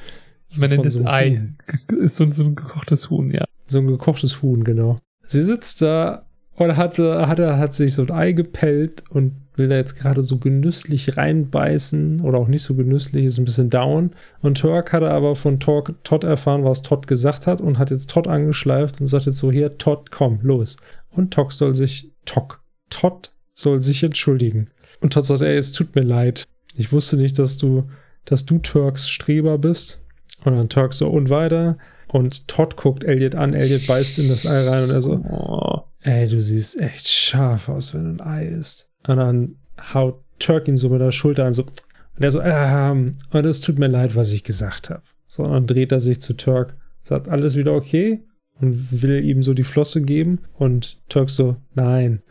[0.51, 1.31] So Man nennt es so Ei.
[1.31, 1.59] Huhn.
[1.99, 3.45] Ist so, so ein gekochtes Huhn, ja.
[3.67, 4.97] So ein gekochtes Huhn, genau.
[5.27, 6.27] Sie sitzt da
[6.57, 10.39] und hat, hat, hat sich so ein Ei gepellt und will da jetzt gerade so
[10.39, 14.13] genüsslich reinbeißen oder auch nicht so genüsslich, ist ein bisschen down.
[14.41, 18.11] Und Turk hatte aber von Tor- Todd erfahren, was Todd gesagt hat und hat jetzt
[18.11, 20.77] Todd angeschleift und sagt jetzt so, hier, Todd, komm, los.
[21.11, 22.59] Und Todd soll sich, Todd,
[22.91, 24.71] Todd soll sich entschuldigen.
[25.01, 26.45] Und Todd sagt, ey, es tut mir leid.
[26.77, 27.85] Ich wusste nicht, dass du,
[28.25, 30.01] dass du Turks Streber bist.
[30.45, 31.79] Und dann Turk so, und weiter.
[32.09, 35.83] Und Todd guckt Elliot an, Elliot beißt in das Ei rein und er so, Oh.
[36.03, 38.88] ey, du siehst echt scharf aus, wenn du ein Ei isst.
[39.09, 39.57] Und dann
[39.93, 43.61] haut Turk ihn so mit der Schulter an, so, und er so, ähm, und es
[43.61, 45.03] tut mir leid, was ich gesagt habe.
[45.29, 48.25] So, und dann dreht er sich zu Turk, sagt, alles wieder okay?
[48.61, 50.41] Und will ihm so die Flosse geben.
[50.55, 52.23] Und Turk so, nein.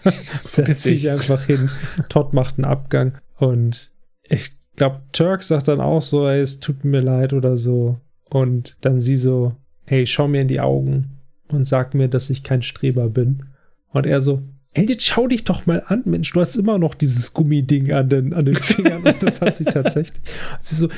[0.46, 1.68] Setzt sich einfach hin.
[2.08, 3.18] Todd macht einen Abgang.
[3.36, 3.90] Und
[4.22, 8.00] ich glaube, Turk sagt dann auch so, ey, es tut mir leid oder so.
[8.30, 11.18] Und dann sie so, hey, schau mir in die Augen
[11.48, 13.44] und sag mir, dass ich kein Streber bin.
[13.90, 14.42] Und er so,
[14.74, 18.08] ey, jetzt schau dich doch mal an, Mensch, du hast immer noch dieses Gummiding an
[18.08, 20.20] den, an den Fingern und das hat sie tatsächlich.
[20.60, 20.88] Sie so,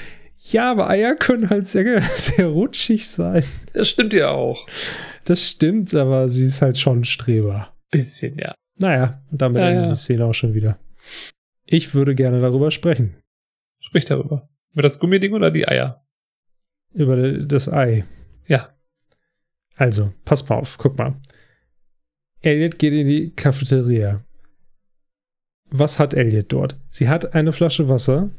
[0.51, 3.45] ja, aber Eier können halt sehr, sehr rutschig sein.
[3.73, 4.67] Das stimmt ja auch.
[5.25, 7.73] Das stimmt, aber sie ist halt schon ein Streber.
[7.91, 8.55] Bisschen, ja.
[8.79, 9.91] Naja, und damit Ja, endet ja.
[9.91, 10.79] die Szene auch schon wieder.
[11.67, 13.17] Ich würde gerne darüber sprechen.
[13.81, 14.49] Sprich darüber.
[14.73, 16.05] Über das Gummiding oder die Eier?
[16.93, 18.05] Über das Ei.
[18.47, 18.71] Ja.
[19.77, 21.15] Also, pass mal auf, guck mal.
[22.43, 24.23] Elliot geht in die Cafeteria.
[25.71, 26.79] Was hat Elliot dort?
[26.91, 28.31] Sie hat eine Flasche Wasser.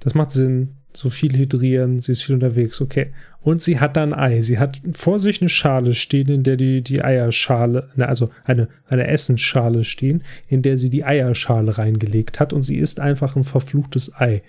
[0.00, 0.74] Das macht Sinn.
[0.94, 3.12] So viel hydrieren, sie ist viel unterwegs, okay.
[3.42, 4.40] Und sie hat dann Ei.
[4.40, 8.68] Sie hat vor sich eine Schale stehen, in der die, die Eierschale, na, also eine,
[8.88, 13.44] eine Essensschale stehen, in der sie die Eierschale reingelegt hat und sie isst einfach ein
[13.44, 14.42] verfluchtes Ei.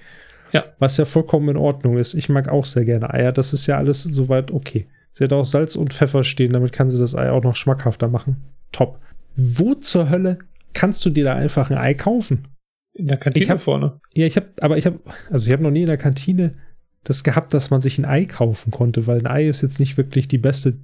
[0.52, 0.65] Ja.
[0.80, 2.14] Was ja vollkommen in Ordnung ist.
[2.14, 3.31] Ich mag auch sehr gerne Eier.
[3.31, 4.88] Das ist ja alles soweit okay.
[5.19, 8.07] Sie hat auch Salz und Pfeffer stehen, damit kann sie das Ei auch noch schmackhafter
[8.07, 8.37] machen.
[8.71, 9.01] Top.
[9.35, 10.39] Wo zur Hölle
[10.73, 12.47] kannst du dir da einfach ein Ei kaufen?
[12.93, 13.99] In der Kantine Ich hab- vorne.
[14.13, 16.55] Ja, ich habe, aber ich habe, also ich habe noch nie in der Kantine
[17.03, 19.97] das gehabt, dass man sich ein Ei kaufen konnte, weil ein Ei ist jetzt nicht
[19.97, 20.77] wirklich die beste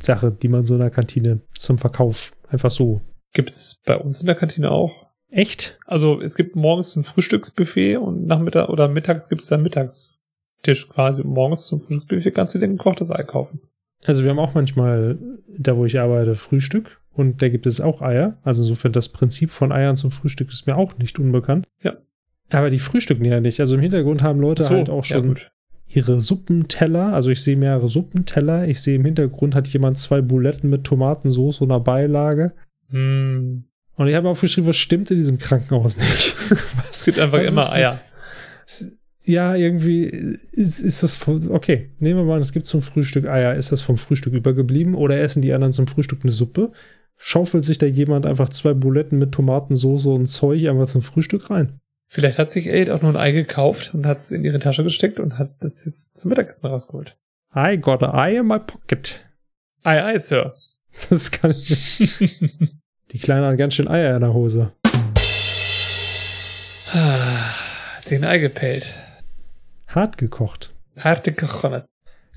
[0.00, 3.02] Sache, die man so in der Kantine zum Verkauf einfach so.
[3.34, 5.04] Gibt es bei uns in der Kantine auch.
[5.30, 5.78] Echt?
[5.84, 9.62] Also es gibt morgens ein Frühstücksbuffet und nachmittag oder mittags gibt es dann
[10.66, 11.22] Mittagstisch quasi.
[11.24, 13.60] Morgens zum Frühstücksbuffet kannst du dir ein gekochtes Ei kaufen.
[14.04, 15.18] Also wir haben auch manchmal,
[15.58, 18.38] da wo ich arbeite, Frühstück und da gibt es auch Eier.
[18.42, 21.66] Also insofern das Prinzip von Eiern zum Frühstück ist mir auch nicht unbekannt.
[21.82, 21.96] Ja.
[22.50, 23.58] Aber die frühstücken ja nicht.
[23.60, 25.50] Also im Hintergrund haben Leute halt auch ja schon gut.
[25.88, 27.12] ihre Suppenteller.
[27.12, 28.68] Also ich sehe mehrere Suppenteller.
[28.68, 32.52] Ich sehe im Hintergrund hat jemand zwei Buletten mit Tomatensauce und einer Beilage.
[32.90, 33.64] Hm.
[33.96, 36.36] Und ich habe aufgeschrieben, was stimmt in diesem Krankenhaus nicht.
[36.90, 38.00] Es gibt einfach was immer Eier.
[39.26, 40.04] Ja, irgendwie
[40.52, 41.90] ist, ist das okay.
[41.98, 43.56] Nehmen wir mal an, es gibt zum Frühstück Eier.
[43.56, 46.70] Ist das vom Frühstück übergeblieben oder essen die anderen zum Frühstück eine Suppe?
[47.16, 51.80] Schaufelt sich da jemand einfach zwei Buletten mit Tomatensauce und Zeug einfach zum Frühstück rein?
[52.08, 54.84] Vielleicht hat sich Aid auch nur ein Ei gekauft und hat es in ihre Tasche
[54.84, 57.16] gesteckt und hat das jetzt zum Mittagessen rausgeholt.
[57.54, 59.24] I got an eye in my pocket.
[59.82, 60.54] Ei, Ei, Sir.
[61.10, 62.40] Das kann ich nicht.
[63.12, 64.72] Die Kleine hat ganz schön Eier in der Hose.
[68.08, 68.94] Den Ei gepellt.
[69.96, 70.72] Hart gekocht.
[70.96, 71.86] Harte Cojones.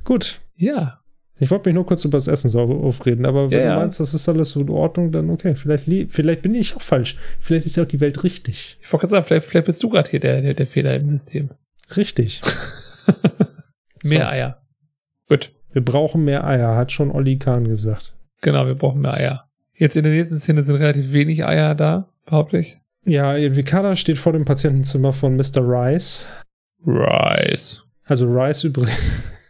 [0.04, 0.40] Gut.
[0.56, 1.00] Ja.
[1.42, 4.00] Ich wollte mich nur kurz über das Essen so aufreden, aber wenn Ja, du meinst,
[4.00, 5.56] das ist alles so in Ordnung, dann okay.
[5.56, 7.18] Vielleicht, vielleicht bin ich auch falsch.
[7.40, 8.78] Vielleicht ist ja auch die Welt richtig.
[8.82, 11.06] Ich wollte gerade sagen, vielleicht, vielleicht bist du gerade hier der, der, der Fehler im
[11.06, 11.50] System.
[11.96, 12.42] Richtig.
[14.04, 14.30] Mehr So.
[14.32, 14.62] Eier.
[15.30, 15.52] Gut.
[15.72, 18.16] Wir brauchen mehr Eier, hat schon Olli Kahn gesagt.
[18.42, 19.50] Genau, wir brauchen mehr Eier.
[19.76, 22.80] Jetzt in der nächsten Szene sind relativ wenig Eier da, behaupte ich.
[23.06, 25.62] Ja, Vikada steht vor dem Patientenzimmer von Mr.
[25.62, 26.26] Rice.
[26.86, 27.84] Rice.
[28.06, 28.98] Also Rice übrigens.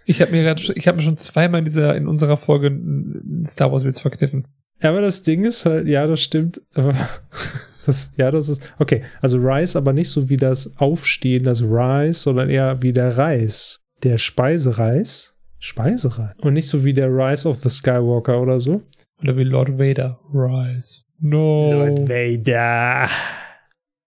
[0.06, 3.46] Ich habe mir gerade, ich habe mir schon zweimal in dieser, in unserer Folge einen
[3.46, 4.48] Star Wars Witz verkniffen.
[4.82, 6.60] Aber das Ding ist halt, ja, das stimmt.
[6.74, 6.96] Aber
[7.86, 8.60] das, ja, das ist.
[8.80, 13.20] Okay, also Rice, aber nicht so wie das Aufstehen, das Rice, sondern eher wie der
[13.20, 13.82] Reis.
[14.02, 15.38] Der Speisereis.
[15.60, 16.36] Speisereis.
[16.40, 18.82] Und nicht so wie der Rise of the Skywalker oder so.
[19.22, 20.20] Oder wie Lord Vader.
[20.34, 21.04] Rice.
[21.20, 21.96] No.
[22.08, 23.10] Vader.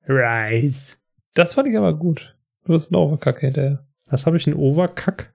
[0.08, 0.98] Rice.
[1.34, 2.34] Das fand ich aber gut.
[2.64, 3.86] Du hast einen Overkacke hinterher.
[4.06, 5.32] Was habe ich, ein Overkack?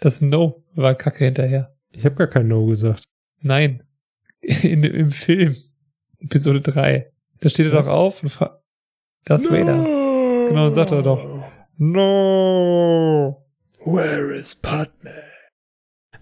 [0.00, 1.76] Das No war Kacke hinterher.
[1.92, 3.04] Ich habe gar kein No gesagt.
[3.40, 3.84] Nein.
[4.40, 5.54] In, Im Film.
[6.18, 7.12] Episode 3.
[7.40, 7.86] Da steht er Was?
[7.86, 8.62] doch auf und fragt.
[9.24, 9.84] Das Vader.
[10.48, 11.24] Genau, und sagt er doch.
[11.76, 13.44] No.
[13.84, 15.12] Where is Padme?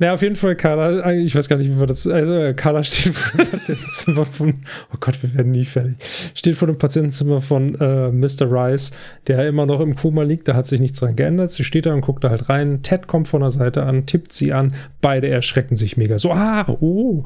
[0.01, 2.83] Na, auf jeden Fall, Carla, ich weiß gar nicht, wie wir das, also äh, Carla
[2.85, 4.63] steht vor dem Patientenzimmer von,
[4.95, 5.97] oh Gott, wir werden nie fertig,
[6.35, 8.51] steht vor dem Patientenzimmer von äh, Mr.
[8.51, 8.93] Rice,
[9.27, 11.93] der immer noch im Koma liegt, da hat sich nichts dran geändert, sie steht da
[11.93, 15.29] und guckt da halt rein, Ted kommt von der Seite an, tippt sie an, beide
[15.29, 17.23] erschrecken sich mega, so, ah, oh,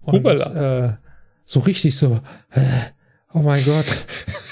[0.00, 0.94] und, äh,
[1.44, 2.20] so richtig so,
[2.52, 2.60] äh,
[3.32, 4.06] oh mein Gott,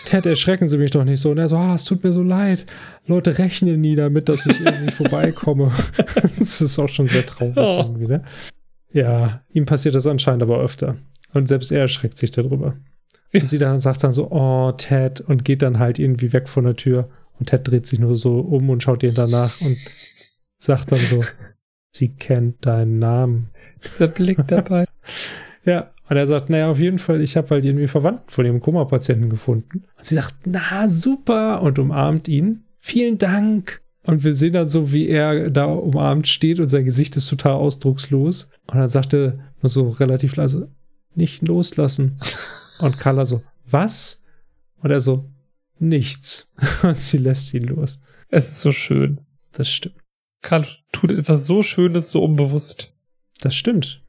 [0.05, 1.31] Ted, erschrecken Sie mich doch nicht so.
[1.31, 2.67] Und er so, ah, es tut mir so leid.
[3.07, 5.73] Leute rechnen nie damit, dass ich irgendwie vorbeikomme.
[6.39, 7.83] das ist auch schon sehr traurig Oh.
[7.83, 8.23] irgendwie, ne?
[8.93, 10.97] Ja, ihm passiert das anscheinend aber öfter.
[11.35, 12.77] Und selbst er erschreckt sich darüber.
[13.33, 13.41] Ja.
[13.41, 16.65] Und sie dann sagt dann so, oh, Ted, und geht dann halt irgendwie weg von
[16.65, 17.09] der Tür.
[17.39, 19.77] Und Ted dreht sich nur so um und schaut ihr danach und
[20.57, 21.23] sagt dann so,
[21.93, 23.51] sie kennt deinen Namen.
[23.85, 24.87] Dieser Blick dabei.
[25.65, 28.61] Ja, und er sagt, naja, auf jeden Fall, ich habe halt irgendwie Verwandten von dem
[28.61, 29.85] Koma-Patienten gefunden.
[29.97, 32.65] Und sie sagt, na, super, und umarmt ihn.
[32.79, 33.81] Vielen Dank.
[34.05, 37.55] Und wir sehen dann so, wie er da umarmt steht und sein Gesicht ist total
[37.55, 38.51] ausdruckslos.
[38.69, 40.71] Und dann sagt er nur so relativ leise,
[41.15, 42.21] nicht loslassen.
[42.79, 44.23] Und Carla so, was?
[44.83, 45.25] Und er so,
[45.79, 46.53] nichts.
[46.83, 48.01] Und sie lässt ihn los.
[48.29, 49.21] Es ist so schön.
[49.53, 49.97] Das stimmt.
[50.43, 52.93] Karl tut etwas so Schönes, so unbewusst.
[53.41, 54.06] Das stimmt.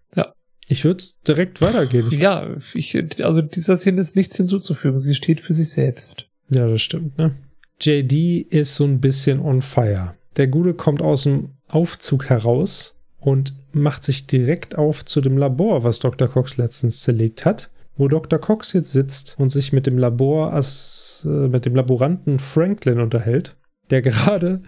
[0.69, 2.07] Ich würde direkt weitergehen.
[2.11, 4.99] Ich, Ja, ich, also dieser Szene ist nichts hinzuzufügen.
[4.99, 6.27] Sie steht für sich selbst.
[6.49, 7.35] Ja, das stimmt, ne?
[7.79, 10.15] JD ist so ein bisschen on fire.
[10.35, 15.83] Der Gute kommt aus dem Aufzug heraus und macht sich direkt auf zu dem Labor,
[15.83, 16.27] was Dr.
[16.27, 18.39] Cox letztens zerlegt hat, wo Dr.
[18.39, 23.55] Cox jetzt sitzt und sich mit dem Labor, äh, mit dem Laboranten Franklin unterhält,
[23.89, 24.61] der gerade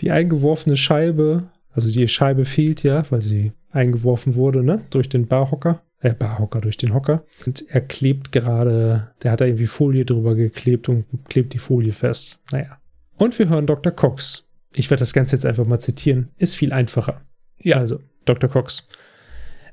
[0.00, 5.26] die eingeworfene Scheibe, also die Scheibe fehlt ja, weil sie eingeworfen wurde, ne, durch den
[5.26, 7.24] Barhocker, äh, Barhocker, durch den Hocker.
[7.44, 11.92] Und er klebt gerade, der hat da irgendwie Folie drüber geklebt und klebt die Folie
[11.92, 12.40] fest.
[12.52, 12.78] Naja.
[13.16, 13.92] Und wir hören Dr.
[13.92, 14.48] Cox.
[14.72, 16.28] Ich werde das Ganze jetzt einfach mal zitieren.
[16.36, 17.22] Ist viel einfacher.
[17.62, 17.76] Ja.
[17.76, 18.48] Also, Dr.
[18.48, 18.88] Cox.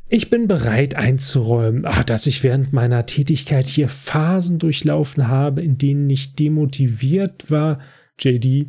[0.09, 5.77] Ich bin bereit einzuräumen, ah, dass ich während meiner Tätigkeit hier Phasen durchlaufen habe, in
[5.77, 7.79] denen ich demotiviert war.
[8.19, 8.67] JD,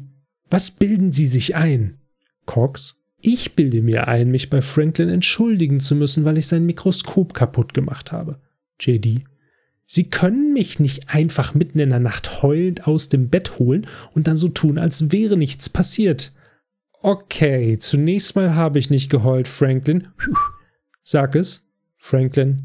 [0.51, 1.99] was bilden Sie sich ein?
[2.47, 7.35] Cox, ich bilde mir ein, mich bei Franklin entschuldigen zu müssen, weil ich sein Mikroskop
[7.35, 8.41] kaputt gemacht habe.
[8.81, 9.25] JD,
[9.95, 14.27] Sie können mich nicht einfach mitten in der Nacht heulend aus dem Bett holen und
[14.27, 16.33] dann so tun, als wäre nichts passiert.
[17.03, 20.09] Okay, zunächst mal habe ich nicht geheult, Franklin.
[21.03, 21.69] Sag es.
[21.99, 22.63] Franklin.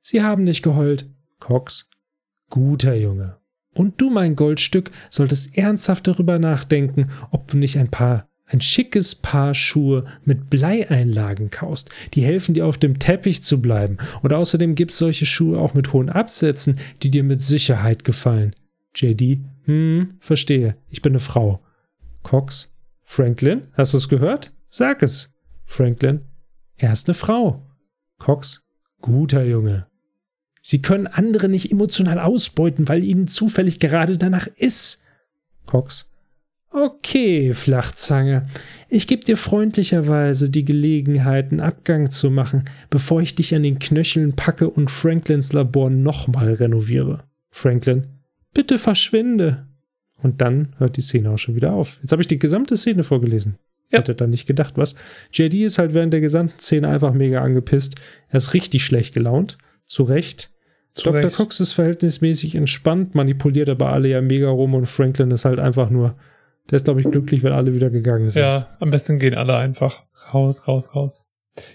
[0.00, 1.10] Sie haben nicht geheult.
[1.40, 1.90] Cox.
[2.48, 3.38] Guter Junge.
[3.74, 9.14] Und du, mein Goldstück, solltest ernsthaft darüber nachdenken, ob du nicht ein paar, ein schickes
[9.14, 11.90] Paar Schuhe mit Bleieinlagen kaufst.
[12.14, 13.98] Die helfen dir auf dem Teppich zu bleiben.
[14.22, 18.54] Und außerdem gibt's solche Schuhe auch mit hohen Absätzen, die dir mit Sicherheit gefallen.
[18.94, 19.40] JD.
[19.64, 20.76] Hm, verstehe.
[20.88, 21.60] Ich bin eine Frau.
[22.22, 22.74] Cox.
[23.02, 24.52] Franklin, hast du es gehört?
[24.68, 25.36] Sag es.
[25.64, 26.22] Franklin.
[26.76, 27.66] Er ist eine Frau.
[28.18, 28.62] Cox.
[29.00, 29.86] Guter Junge.
[30.60, 35.02] Sie können andere nicht emotional ausbeuten, weil ihnen zufällig gerade danach ist.
[35.66, 36.10] Cox.
[36.70, 38.46] Okay, Flachzange.
[38.88, 43.78] Ich gebe dir freundlicherweise die Gelegenheit, einen Abgang zu machen, bevor ich dich an den
[43.78, 47.24] Knöcheln packe und Franklins Labor nochmal renoviere.
[47.50, 48.06] Franklin.
[48.52, 49.66] Bitte verschwinde.
[50.22, 51.98] Und dann hört die Szene auch schon wieder auf.
[52.02, 53.56] Jetzt habe ich die gesamte Szene vorgelesen.
[53.90, 54.00] Ja.
[54.00, 54.94] Hätte da nicht gedacht, was.
[55.32, 57.94] JD ist halt während der gesamten Szene einfach mega angepisst.
[58.28, 59.56] Er ist richtig schlecht gelaunt.
[59.86, 60.50] Zu Recht.
[60.92, 61.24] Zu Dr.
[61.24, 61.36] Recht.
[61.36, 65.88] Cox ist verhältnismäßig entspannt, manipuliert aber alle ja mega rum und Franklin ist halt einfach
[65.88, 66.16] nur,
[66.70, 68.42] der ist glaube ich glücklich, wenn alle wieder gegangen sind.
[68.42, 71.32] Ja, am besten gehen alle einfach raus, raus, raus.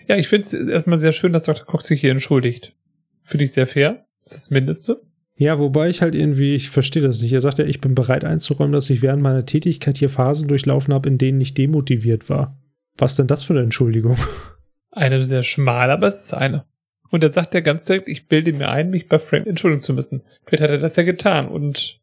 [0.08, 1.66] Ja, ich finde es erstmal sehr schön, dass Dr.
[1.66, 2.76] Cox sich hier entschuldigt.
[3.22, 4.06] Finde ich sehr fair.
[4.18, 5.02] Das ist das Mindeste.
[5.36, 7.34] Ja, wobei ich halt irgendwie, ich verstehe das nicht.
[7.34, 10.94] Er sagt ja, ich bin bereit einzuräumen, dass ich während meiner Tätigkeit hier Phasen durchlaufen
[10.94, 12.60] habe, in denen ich demotiviert war.
[12.98, 14.18] Was denn das für eine Entschuldigung?
[14.96, 16.66] Eine sehr schmal, aber es ist eine.
[17.10, 19.92] Und dann sagt er ganz direkt, ich bilde mir ein, mich bei Frank entschuldigen zu
[19.96, 20.22] müssen.
[20.46, 22.00] Vielleicht hat er das ja getan und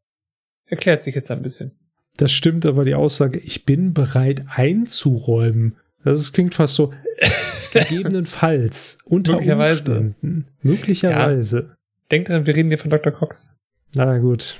[0.66, 1.78] erklärt sich jetzt ein bisschen.
[2.16, 6.92] Das stimmt, aber die Aussage, ich bin bereit einzuräumen, das ist, klingt fast so
[7.72, 9.90] gegebenenfalls, unter Möglicherweise.
[9.90, 11.76] Umständen, möglicherweise.
[12.10, 13.12] Denkt dran, wir reden hier von Dr.
[13.12, 13.56] Cox.
[13.94, 14.56] Na gut.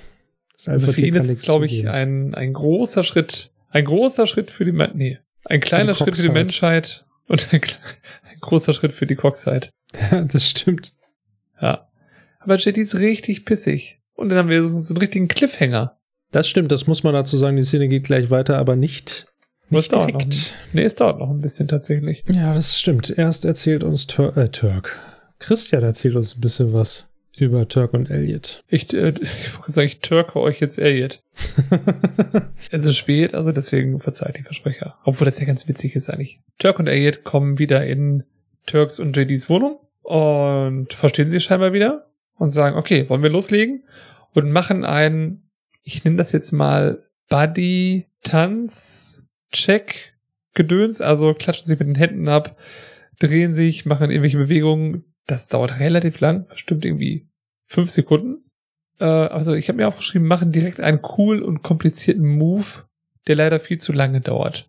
[0.53, 3.53] Das Also für ihn ist es, glaube ich, ein, ein großer Schritt.
[3.71, 6.29] Ein großer Schritt für die, nee, ein kleiner Schritt für die.
[6.29, 7.61] Menschheit und ein,
[8.23, 9.71] ein großer Schritt für die Coxheit.
[10.11, 10.93] Ja, das stimmt.
[11.61, 11.89] Ja.
[12.41, 14.01] Aber JD ist richtig pissig.
[14.15, 15.99] und dann haben wir so einen richtigen Cliffhanger.
[16.31, 17.57] Das stimmt, das muss man dazu sagen.
[17.57, 19.27] Die Szene geht gleich weiter, aber nicht,
[19.69, 20.53] nicht es dauert noch, direkt.
[20.73, 22.25] nee, es dauert noch ein bisschen tatsächlich.
[22.29, 23.11] Ja, das stimmt.
[23.17, 24.97] Erst erzählt uns Tur äh, Turk.
[25.39, 28.63] Christian erzählt uns ein bisschen was über Turk und Elliot.
[28.69, 31.23] Ich, äh, ich wollte sagen, ich türke euch jetzt Elliot.
[32.73, 34.99] Es ist spät, also deswegen verzeiht die Versprecher.
[35.05, 36.41] Obwohl das ja ganz witzig ist eigentlich.
[36.59, 38.23] Turk und Elliot kommen wieder in
[38.67, 43.85] Turks und JDs Wohnung und verstehen sich scheinbar wieder und sagen, okay, wollen wir loslegen?
[44.35, 45.50] Und machen einen,
[45.83, 50.15] ich nenne das jetzt mal Buddy-Tanz-Check
[50.55, 52.59] Gedöns, also klatschen sich mit den Händen ab,
[53.21, 55.05] drehen sich, machen irgendwelche Bewegungen.
[55.27, 57.29] Das dauert relativ lang, bestimmt irgendwie
[57.67, 58.45] fünf Sekunden.
[58.99, 62.67] Äh, also ich habe mir aufgeschrieben, machen direkt einen cool und komplizierten Move,
[63.29, 64.67] der leider viel zu lange dauert.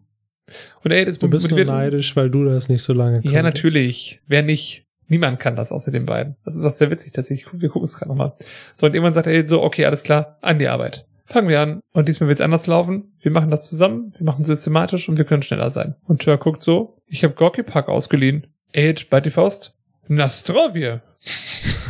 [0.84, 3.22] Und ey, das Du bist nur motiviert- neidisch, weil du das nicht so lange Ja,
[3.22, 3.44] konntest.
[3.44, 4.22] natürlich.
[4.28, 4.86] Wer nicht?
[5.08, 6.36] Niemand kann das außer den beiden.
[6.46, 7.48] Das ist auch sehr witzig tatsächlich.
[7.52, 8.34] Wir gucken es gerade nochmal.
[8.76, 11.06] So, und irgendwann sagt er so, okay, alles klar, an die Arbeit.
[11.26, 11.82] Fangen wir an.
[11.94, 13.14] Und diesmal wird es anders laufen.
[13.20, 15.96] Wir machen das zusammen, wir machen systematisch und wir können schneller sein.
[16.06, 18.48] Und Tör guckt so, ich habe Gorky Park ausgeliehen.
[18.74, 19.74] Ed, bei die Faust.
[20.08, 21.00] Nastrovie.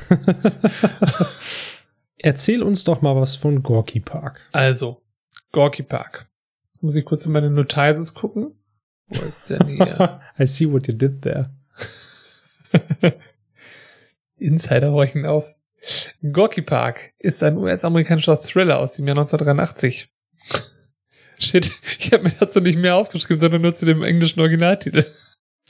[2.20, 4.42] Erzähl uns doch mal was von Gorky Park.
[4.52, 5.02] Also,
[5.52, 6.28] Gorky Park.
[6.66, 8.52] Jetzt muss ich kurz in meine Notices gucken.
[9.08, 10.22] Wo ist denn hier?
[10.40, 11.50] I see what you did there.
[14.38, 15.54] Insider horchen auf.
[16.32, 20.10] Gorky Park ist ein US-amerikanischer Thriller aus dem Jahr 1983.
[21.38, 25.06] Shit, ich habe mir dazu nicht mehr aufgeschrieben, sondern nur zu dem englischen Originaltitel.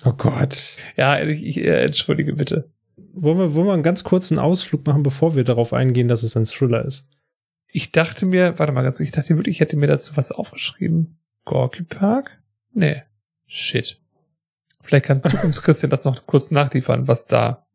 [0.03, 0.77] Oh Gott.
[0.97, 2.69] Ja, ehrlich, ich äh, entschuldige bitte.
[3.13, 6.35] Wollen wir, wollen wir einen ganz kurzen Ausflug machen, bevor wir darauf eingehen, dass es
[6.35, 7.07] ein Thriller ist?
[7.67, 10.31] Ich dachte mir, warte mal ganz, kurz, ich dachte wirklich, ich hätte mir dazu was
[10.31, 11.19] aufgeschrieben.
[11.45, 12.41] Gorky Park?
[12.73, 13.01] Nee.
[13.45, 14.00] Shit.
[14.83, 17.67] Vielleicht kann Zukunftschristian das noch kurz nachliefern, was da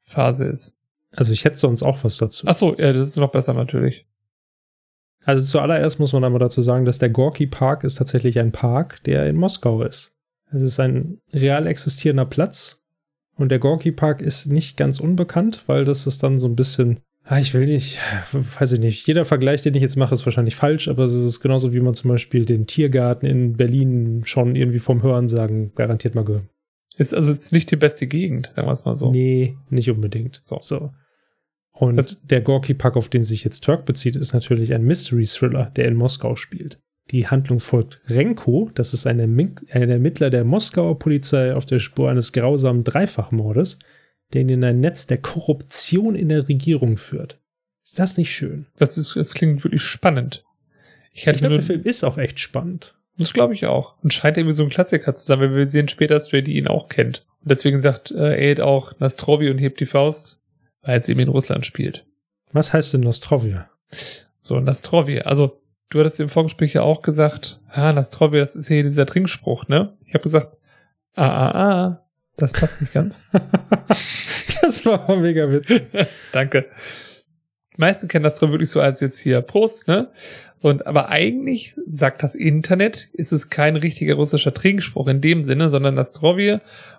[0.00, 0.76] Phase ist.
[1.12, 2.46] Also ich hätte sonst auch was dazu.
[2.48, 4.06] Ach so, ja, das ist noch besser natürlich.
[5.24, 9.02] Also zuallererst muss man einmal dazu sagen, dass der Gorky Park ist tatsächlich ein Park,
[9.04, 10.12] der in Moskau ist.
[10.52, 12.82] Es ist ein real existierender Platz.
[13.36, 17.00] Und der Gorky Park ist nicht ganz unbekannt, weil das ist dann so ein bisschen,
[17.38, 18.00] ich will nicht,
[18.58, 21.40] weiß ich nicht, jeder Vergleich, den ich jetzt mache, ist wahrscheinlich falsch, aber es ist
[21.40, 26.14] genauso wie man zum Beispiel den Tiergarten in Berlin schon irgendwie vom Hören sagen garantiert
[26.14, 26.44] mal gehört.
[26.96, 29.10] Ist also ist nicht die beste Gegend, sagen wir es mal so.
[29.10, 30.38] Nee, nicht unbedingt.
[30.42, 30.58] So.
[30.60, 30.90] so.
[31.72, 35.70] Und Das- der Gorky Park, auf den sich jetzt Turk bezieht, ist natürlich ein Mystery-Thriller,
[35.76, 36.80] der in Moskau spielt.
[37.10, 42.32] Die Handlung folgt Renko, das ist ein Ermittler der Moskauer Polizei auf der Spur eines
[42.32, 43.78] grausamen Dreifachmordes,
[44.32, 47.38] der ihn in ein Netz der Korruption in der Regierung führt.
[47.84, 48.66] Ist das nicht schön?
[48.76, 50.44] Das, ist, das klingt wirklich spannend.
[51.12, 52.94] Ich Ich glaube, der Film ist auch echt spannend.
[53.18, 53.96] das glaube ich auch.
[54.02, 56.68] Und scheint irgendwie so ein Klassiker zu sein, weil wir sehen später, dass JD ihn
[56.68, 57.26] auch kennt.
[57.42, 60.40] Und deswegen sagt äh, Aid auch Nastrovi und hebt die Faust,
[60.82, 62.06] weil es eben in Russland spielt.
[62.52, 63.68] Was heißt denn Nostrovia?
[64.36, 65.20] So, Nastrovi.
[65.20, 69.68] Also, du hattest im Vorgespräch ja auch gesagt, ah, Nastrovi, das ist hier dieser Trinkspruch,
[69.68, 69.96] ne?
[70.06, 70.56] Ich habe gesagt,
[71.14, 72.06] ah, ah, ah,
[72.42, 73.22] das passt nicht ganz.
[74.62, 75.82] das war aber mega witzig.
[76.32, 76.66] Danke.
[77.76, 80.10] Die meisten kennen das doch wirklich so als jetzt hier Prost, ne?
[80.60, 85.70] Und aber eigentlich sagt das Internet, ist es kein richtiger russischer Trinkspruch in dem Sinne,
[85.70, 86.58] sondern Nastrovie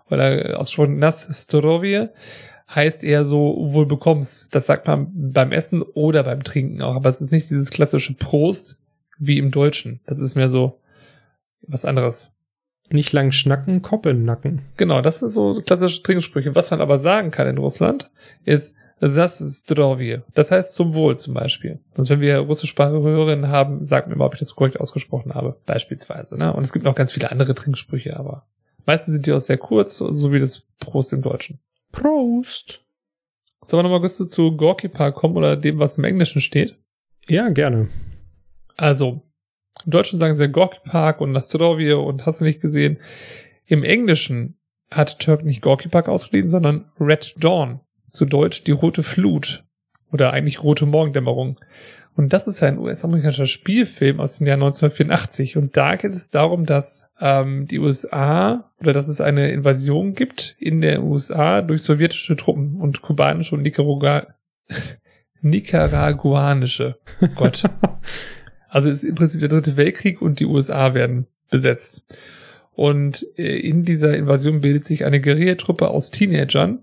[0.10, 2.08] oder ausgesprochen Nastrovie
[2.74, 4.56] heißt eher so wohl bekommst.
[4.56, 8.14] Das sagt man beim Essen oder beim Trinken auch, aber es ist nicht dieses klassische
[8.16, 8.78] Prost
[9.20, 10.00] wie im Deutschen.
[10.06, 10.80] Das ist mehr so
[11.62, 12.34] was anderes.
[12.92, 14.62] Nicht lang schnacken, den Nacken.
[14.78, 16.56] Genau, das sind so klassische Trinksprüche.
[16.56, 18.12] Was man aber sagen kann in Russland,
[18.44, 18.76] ist
[19.66, 20.20] Zdrovie.
[20.36, 21.80] Das heißt zum Wohl zum Beispiel.
[21.92, 25.60] Sonst wenn wir russischsprachige Hörerinnen haben, sagt mir mal, ob ich das korrekt ausgesprochen habe.
[25.66, 26.38] Beispielsweise.
[26.38, 26.54] Ne?
[26.54, 28.46] Und es gibt noch ganz viele andere Trinksprüche, aber
[28.86, 31.60] meistens sind die auch sehr kurz, so wie das Prost im Deutschen.
[31.92, 32.82] Prost!
[33.64, 36.78] Sollen wir nochmal kurz zu Gorky Park kommen oder dem, was im Englischen steht?
[37.28, 37.90] Ja, gerne.
[38.78, 39.22] Also,
[39.86, 43.00] im Deutschen sagen sie ja Gorky Park und Nastrovie und hast du nicht gesehen.
[43.66, 44.58] Im Englischen
[44.92, 47.80] hat Turk nicht Gorky Park ausgeliehen, sondern Red Dawn.
[48.10, 49.64] Zu Deutsch die rote Flut.
[50.12, 51.56] Oder eigentlich rote Morgendämmerung.
[52.16, 55.56] Und das ist ein US-amerikanischer Spielfilm aus dem Jahr 1984.
[55.56, 60.58] Und da geht es darum, dass ähm, die USA oder dass es eine Invasion gibt
[60.60, 64.28] in der USA durch sowjetische Truppen und kubanische und Nicaragua
[65.42, 67.00] nicaraguanische.
[67.36, 67.64] Gott.
[68.72, 72.06] Also es ist im Prinzip der dritte Weltkrieg und die USA werden besetzt.
[72.72, 76.80] Und äh, in dieser Invasion bildet sich eine Guerillatruppe aus Teenagern,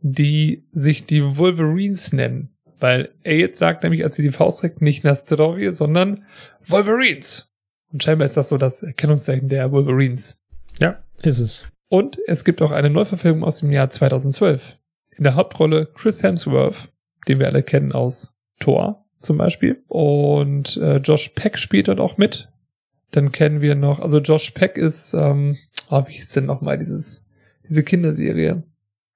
[0.00, 2.50] die sich die Wolverines nennen.
[2.80, 6.24] Weil jetzt sagt nämlich, als sie die Faust trägt, nicht Nastrovie, sondern
[6.66, 7.48] Wolverines.
[7.92, 10.40] Und scheinbar ist das so das Erkennungszeichen der Wolverines.
[10.80, 11.64] Ja, ist es.
[11.88, 14.76] Und es gibt auch eine Neuverfilmung aus dem Jahr 2012.
[15.16, 16.90] In der Hauptrolle Chris Hemsworth,
[17.28, 19.82] den wir alle kennen aus Thor, zum Beispiel.
[19.88, 22.48] Und äh, Josh Peck spielt dort auch mit.
[23.10, 25.56] Dann kennen wir noch, also Josh Peck ist, ähm,
[25.90, 27.26] oh, wie hieß denn nochmal dieses,
[27.66, 28.62] diese Kinderserie?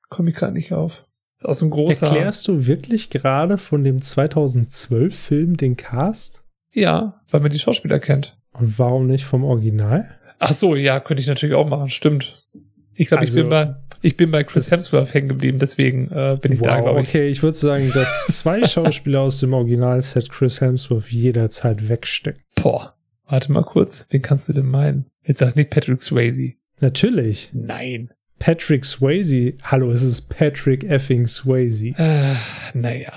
[0.08, 1.06] Komme ich gerade nicht auf.
[1.36, 2.06] Ist aus dem großen.
[2.08, 6.42] Erklärst du wirklich gerade von dem 2012-Film den Cast?
[6.72, 8.38] Ja, weil man die Schauspieler kennt.
[8.52, 10.08] Und warum nicht vom Original?
[10.38, 12.46] Ach so, ja, könnte ich natürlich auch machen, stimmt.
[12.94, 16.36] Ich glaube, Also, ich bin bei, ich bin bei Chris Hemsworth hängen geblieben, deswegen äh,
[16.40, 17.08] bin ich da, Wow, glaube ich.
[17.08, 22.42] Okay, ich würde sagen, dass zwei Schauspieler aus dem Originalset Chris Hemsworth jederzeit wegstecken.
[22.56, 22.94] Boah,
[23.26, 25.06] warte mal kurz, wen kannst du denn meinen?
[25.24, 26.54] Jetzt sag nicht Patrick Swayze.
[26.80, 27.50] Natürlich.
[27.52, 28.12] Nein.
[28.38, 29.54] Patrick Swayze.
[29.62, 31.94] Hallo, es ist Patrick effing Swayze.
[31.96, 32.34] Äh,
[32.74, 33.12] naja.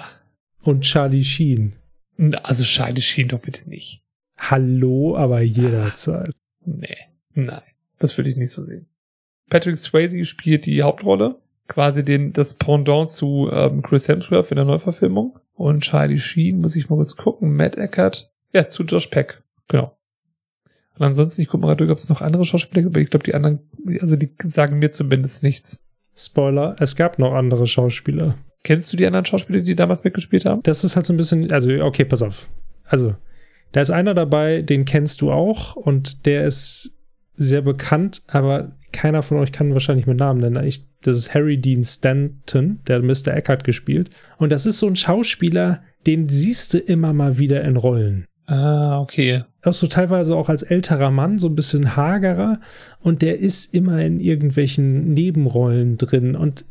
[0.62, 1.74] Und Charlie Sheen.
[2.44, 4.04] Also Charlie Sheen doch bitte nicht.
[4.38, 6.32] Hallo, aber jederzeit.
[6.64, 6.98] Nee,
[7.34, 7.62] nein.
[7.98, 8.88] Das würde ich nicht so sehen.
[9.50, 11.36] Patrick Swayze spielt die Hauptrolle,
[11.68, 15.40] quasi den, das Pendant zu ähm, Chris Hemsworth in der Neuverfilmung.
[15.54, 19.98] Und Charlie Sheen, muss ich mal kurz gucken, Matt Eckert, ja, zu Josh Peck, genau.
[20.98, 23.10] Und ansonsten, ich gucke mal gerade durch, ob es noch andere Schauspieler gibt, aber ich
[23.10, 23.60] glaube, die anderen,
[24.02, 25.78] also die sagen mir zumindest nichts.
[26.16, 28.36] Spoiler, es gab noch andere Schauspieler.
[28.64, 30.64] Kennst du die anderen Schauspieler, die damals mitgespielt haben?
[30.64, 32.50] Das ist halt so ein bisschen, also, okay, pass auf.
[32.86, 33.16] Also,
[33.74, 36.98] da ist einer dabei, den kennst du auch und der ist
[37.36, 40.66] sehr bekannt, aber keiner von euch kann wahrscheinlich mit Namen nennen.
[40.66, 43.34] Ich, das ist Harry Dean Stanton, der Mr.
[43.36, 44.10] Eckhart gespielt.
[44.38, 48.26] Und das ist so ein Schauspieler, den siehst du immer mal wieder in Rollen.
[48.48, 49.44] Ah, okay.
[49.64, 52.60] auch so teilweise auch als älterer Mann, so ein bisschen hagerer
[53.00, 56.64] und der ist immer in irgendwelchen Nebenrollen drin und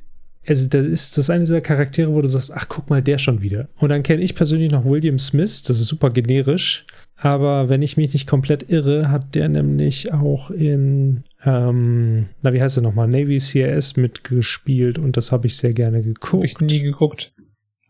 [0.47, 3.19] also das ist das ist eine dieser Charaktere, wo du sagst, ach guck mal, der
[3.19, 3.69] schon wieder.
[3.79, 7.97] Und dann kenne ich persönlich noch William Smith, das ist super generisch, aber wenn ich
[7.97, 13.09] mich nicht komplett irre, hat der nämlich auch in, ähm, na wie heißt er nochmal,
[13.09, 16.45] Navy CRS mitgespielt und das habe ich sehr gerne geguckt.
[16.45, 17.33] ich nie geguckt.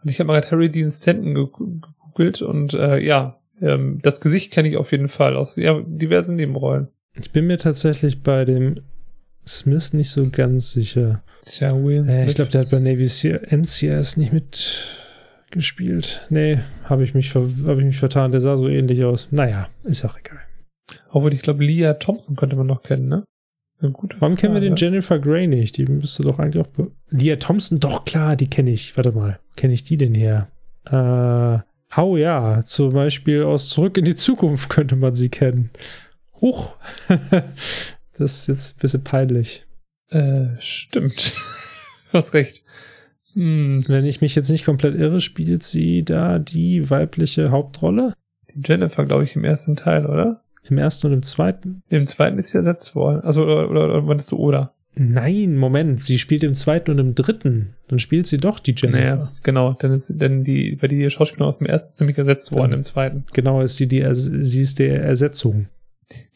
[0.02, 4.20] Und ich habe mal gerade Harry Dean Stanton ge- gegoogelt und äh, ja, ähm, das
[4.20, 6.88] Gesicht kenne ich auf jeden Fall aus ja, diversen Nebenrollen.
[7.18, 8.74] Ich bin mir tatsächlich bei dem
[9.46, 11.22] Smith nicht so ganz sicher.
[11.42, 12.28] Tja, Will Äh, Smith.
[12.30, 16.26] ich glaube, der hat bei Navy C NCIS nicht mitgespielt.
[16.30, 17.44] Nee, habe ich, mich hab
[17.78, 18.30] ich mich vertan.
[18.32, 19.28] Der sah so ähnlich aus.
[19.30, 20.40] Naja, ist auch egal.
[21.10, 23.24] Obwohl, ich glaube, Leah Thompson könnte man noch kennen, ne?
[23.80, 24.84] Eine gute Warum kennen wir den Frage.
[24.86, 25.76] Jennifer Grey nicht?
[25.76, 26.68] Die müsste doch eigentlich auch.
[27.10, 28.96] Leah Thompson, doch klar, die kenne ich.
[28.96, 30.48] Warte mal, kenne ich die denn her?
[30.86, 31.58] Äh,
[32.00, 35.70] oh ja, zum Beispiel aus Zurück in die Zukunft könnte man sie kennen.
[36.40, 36.72] Huch.
[38.16, 39.66] das ist jetzt ein bisschen peinlich.
[40.10, 41.34] Äh, stimmt.
[42.12, 42.64] du hast recht.
[43.34, 48.14] Hm, Wenn ich mich jetzt nicht komplett irre, spielt sie da die weibliche Hauptrolle?
[48.54, 50.40] die Jennifer, glaube ich, im ersten Teil, oder?
[50.68, 51.82] Im ersten und im zweiten?
[51.88, 53.20] Im zweiten ist sie ersetzt worden.
[53.20, 54.72] Also, oder, oder, oder meinst du oder?
[54.96, 57.74] Nein, Moment, sie spielt im zweiten und im dritten.
[57.88, 59.16] Dann spielt sie doch die Jennifer.
[59.16, 59.72] Naja, genau.
[59.72, 62.84] Dann ist, denn die, weil die Schauspielerin aus dem ersten ist nämlich ersetzt worden im
[62.84, 63.24] zweiten.
[63.32, 65.66] Genau, ist sie die, sie ist der Ersetzung.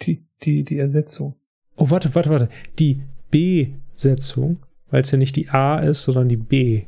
[0.02, 1.36] Die, die, die Ersetzung.
[1.80, 2.48] Oh, warte, warte, warte.
[2.80, 6.86] Die B-Setzung, weil es ja nicht die A ist, sondern die B.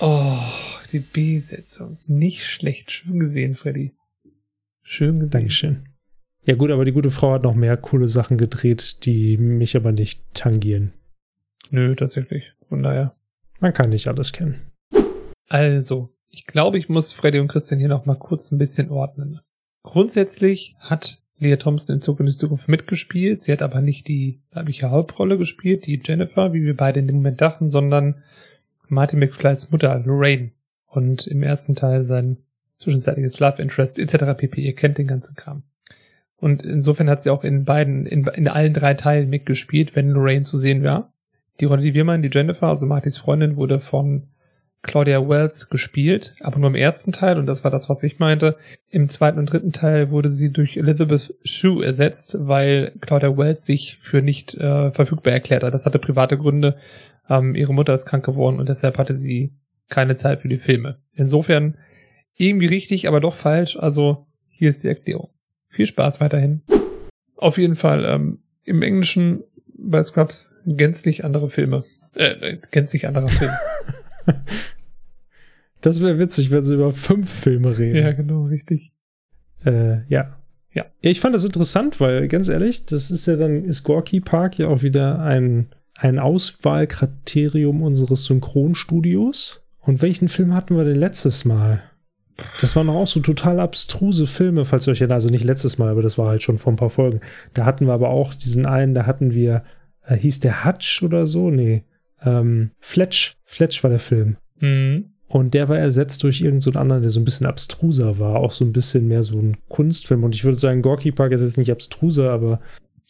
[0.00, 0.40] Oh,
[0.90, 1.98] die B-Setzung.
[2.08, 2.90] Nicht schlecht.
[2.90, 3.94] Schön gesehen, Freddy.
[4.82, 5.38] Schön gesehen.
[5.38, 5.88] Dankeschön.
[6.42, 9.92] Ja gut, aber die gute Frau hat noch mehr coole Sachen gedreht, die mich aber
[9.92, 10.92] nicht tangieren.
[11.70, 12.54] Nö, tatsächlich.
[12.64, 13.14] Von daher.
[13.60, 14.72] Man kann nicht alles kennen.
[15.48, 19.38] Also, ich glaube, ich muss Freddy und Christian hier noch mal kurz ein bisschen ordnen.
[19.84, 23.42] Grundsätzlich hat Leah Thompson in Zug in die Zukunft mitgespielt.
[23.42, 27.16] Sie hat aber nicht die weibliche Hauptrolle gespielt, die Jennifer, wie wir beide in dem
[27.16, 28.22] Moment dachten, sondern
[28.88, 30.52] Martin McFlys Mutter, Lorraine.
[30.86, 32.38] Und im ersten Teil sein
[32.76, 34.36] zwischenzeitliches Love Interest etc.
[34.36, 34.60] pp.
[34.60, 35.64] Ihr kennt den ganzen Kram.
[36.36, 40.44] Und insofern hat sie auch in beiden, in, in allen drei Teilen mitgespielt, wenn Lorraine
[40.44, 41.12] zu sehen war.
[41.60, 44.28] Die Rolle, die wir meinen, die Jennifer, also Martys Freundin, wurde von
[44.84, 48.56] Claudia Wells gespielt, aber nur im ersten Teil, und das war das, was ich meinte.
[48.90, 53.98] Im zweiten und dritten Teil wurde sie durch Elizabeth Shue ersetzt, weil Claudia Wells sich
[54.00, 55.74] für nicht äh, verfügbar erklärt hat.
[55.74, 56.76] Das hatte private Gründe.
[57.28, 59.54] Ähm, ihre Mutter ist krank geworden und deshalb hatte sie
[59.88, 60.98] keine Zeit für die Filme.
[61.12, 61.78] Insofern
[62.36, 63.76] irgendwie richtig, aber doch falsch.
[63.76, 65.30] Also hier ist die Erklärung.
[65.70, 66.62] Viel Spaß weiterhin.
[67.36, 71.84] Auf jeden Fall ähm, im Englischen bei Scrubs gänzlich andere Filme.
[72.14, 73.50] Äh, gänzlich anderer Film.
[75.84, 78.06] Das wäre witzig, wenn sie über fünf Filme reden.
[78.06, 78.90] ja, genau, richtig.
[79.66, 80.38] Äh, ja.
[80.72, 80.86] Ja.
[81.02, 84.68] Ich fand das interessant, weil ganz ehrlich, das ist ja dann, ist Gorky Park ja
[84.68, 89.62] auch wieder ein, ein Auswahlkriterium unseres Synchronstudios.
[89.80, 91.82] Und welchen Film hatten wir denn letztes Mal?
[92.62, 95.16] Das waren auch so total abstruse Filme, falls ihr euch erinnert.
[95.16, 97.20] Also nicht letztes Mal, aber das war halt schon vor ein paar Folgen.
[97.52, 99.64] Da hatten wir aber auch diesen einen, da hatten wir,
[100.06, 101.50] äh, hieß der Hutch oder so?
[101.50, 101.84] Nee.
[102.24, 103.36] Ähm, Fletch.
[103.44, 104.36] Fletch war der Film.
[104.60, 105.10] Mhm.
[105.26, 108.52] Und der war ersetzt durch irgendeinen so anderen, der so ein bisschen abstruser war, auch
[108.52, 110.22] so ein bisschen mehr so ein Kunstfilm.
[110.22, 112.60] Und ich würde sagen, Gorky Park ist jetzt nicht abstruser, aber.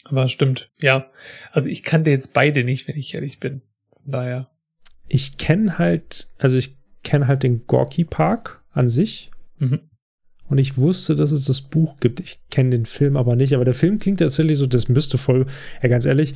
[0.04, 1.10] Aber stimmt, ja.
[1.52, 3.62] Also ich kannte jetzt beide nicht, wenn ich ehrlich bin.
[4.02, 4.48] Von daher.
[5.06, 9.30] Ich kenne halt, also ich kenne halt den Gorky Park an sich.
[9.58, 9.80] Mhm.
[10.48, 12.20] Und ich wusste, dass es das Buch gibt.
[12.20, 13.54] Ich kenne den Film aber nicht.
[13.54, 15.46] Aber der Film klingt tatsächlich so, das müsste voll,
[15.82, 16.34] ja ganz ehrlich,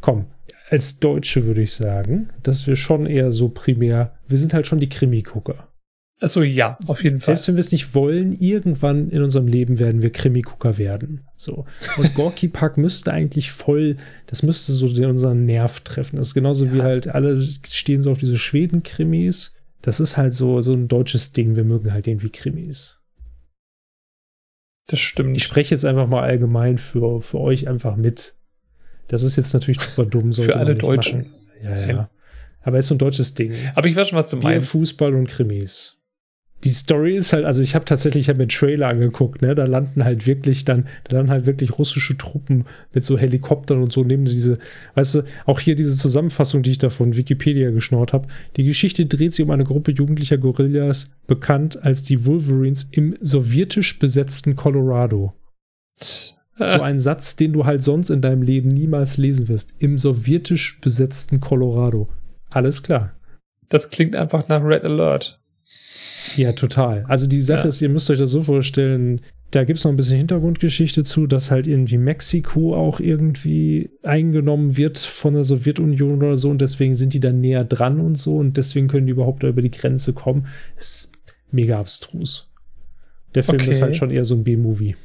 [0.00, 0.26] komm,
[0.70, 4.78] als Deutsche würde ich sagen, dass wir schon eher so primär, wir sind halt schon
[4.78, 5.68] die Krimi-Gucker.
[6.22, 7.34] Achso, ja, auf jeden Selbst Fall.
[7.34, 11.22] Selbst wenn wir es nicht wollen, irgendwann in unserem Leben werden wir Krimi-Gucker werden.
[11.34, 11.64] So.
[11.96, 16.16] Und Gorky Park müsste eigentlich voll, das müsste so unseren Nerv treffen.
[16.16, 16.72] Das ist genauso ja.
[16.72, 19.56] wie halt alle stehen so auf diese Schweden-Krimis.
[19.82, 21.56] Das ist halt so, so ein deutsches Ding.
[21.56, 23.00] Wir mögen halt irgendwie Krimis.
[24.86, 25.36] Das stimmt.
[25.36, 28.34] Ich spreche jetzt einfach mal allgemein für, für euch einfach mit.
[29.10, 30.32] Das ist jetzt natürlich super dumm.
[30.32, 31.22] Für alle Deutschen.
[31.22, 31.34] Machen.
[31.64, 32.10] Ja, ja.
[32.62, 33.52] Aber es ist so ein deutsches Ding.
[33.74, 34.68] Aber ich weiß schon, was du meinst.
[34.68, 35.96] Fußball und Krimis.
[36.62, 39.54] Die Story ist halt, also ich habe tatsächlich, ich habe mir einen Trailer angeguckt, ne,
[39.54, 43.92] da landen halt wirklich dann, da landen halt wirklich russische Truppen mit so Helikoptern und
[43.92, 44.58] so, nehmen diese,
[44.94, 48.28] weißt du, auch hier diese Zusammenfassung, die ich da von Wikipedia geschnort habe.
[48.56, 53.98] Die Geschichte dreht sich um eine Gruppe jugendlicher Gorillas, bekannt als die Wolverines im sowjetisch
[53.98, 55.32] besetzten Colorado.
[56.68, 59.74] So ein Satz, den du halt sonst in deinem Leben niemals lesen wirst.
[59.78, 62.08] Im sowjetisch besetzten Colorado.
[62.50, 63.14] Alles klar.
[63.68, 65.40] Das klingt einfach nach Red Alert.
[66.36, 67.04] Ja, total.
[67.08, 67.68] Also die Sache ja.
[67.68, 69.20] ist, ihr müsst euch das so vorstellen,
[69.50, 74.76] da gibt es noch ein bisschen Hintergrundgeschichte zu, dass halt irgendwie Mexiko auch irgendwie eingenommen
[74.76, 78.36] wird von der Sowjetunion oder so und deswegen sind die dann näher dran und so
[78.36, 80.46] und deswegen können die überhaupt da über die Grenze kommen.
[80.76, 81.12] ist
[81.50, 82.48] mega abstrus.
[83.34, 83.70] Der Film okay.
[83.70, 84.96] ist halt schon eher so ein B-Movie.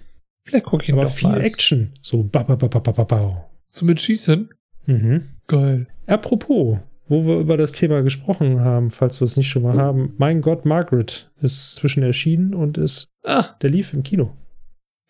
[0.46, 1.42] Vielleicht gucke ich Aber viel mal.
[1.42, 1.92] Action.
[2.02, 4.50] So ba ba ba ba ba ba So mit Schießen?
[4.86, 5.24] Mhm.
[5.48, 5.88] Geil.
[6.06, 6.78] Apropos,
[7.08, 10.14] wo wir über das Thema gesprochen haben, falls wir es nicht schon mal haben.
[10.18, 13.08] Mein Gott, Margaret ist zwischen erschienen und ist.
[13.24, 13.46] Ah.
[13.62, 14.32] Der lief im Kino.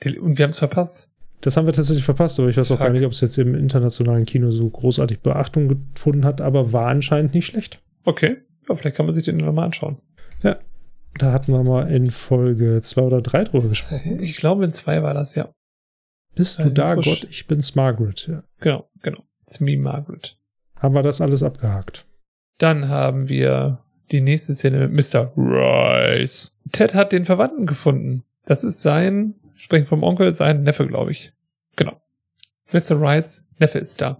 [0.03, 1.09] Und wir haben es verpasst.
[1.41, 2.77] Das haben wir tatsächlich verpasst, aber ich weiß Fuck.
[2.77, 6.73] auch gar nicht, ob es jetzt im internationalen Kino so großartig Beachtung gefunden hat, aber
[6.73, 7.81] war anscheinend nicht schlecht.
[8.03, 8.37] Okay.
[8.67, 9.97] Ja, vielleicht kann man sich den nochmal anschauen.
[11.17, 14.19] Da hatten wir mal in Folge 2 oder 3 drüber gesprochen.
[14.21, 15.49] Ich glaube, in 2 war das, ja.
[16.35, 17.21] Bist du äh, da, frisch.
[17.21, 17.27] Gott?
[17.31, 18.27] Ich bin's, Margaret.
[18.27, 18.43] Ja.
[18.59, 19.23] Genau, genau.
[19.43, 20.37] It's me, Margaret.
[20.75, 22.05] Haben wir das alles abgehakt.
[22.57, 25.31] Dann haben wir die nächste Szene mit Mr.
[25.37, 26.55] Rice.
[26.71, 28.23] Ted hat den Verwandten gefunden.
[28.45, 31.33] Das ist sein, sprechen vom Onkel, sein Neffe, glaube ich.
[31.75, 32.01] Genau.
[32.71, 32.99] Mr.
[33.01, 34.19] Rice, Neffe ist da.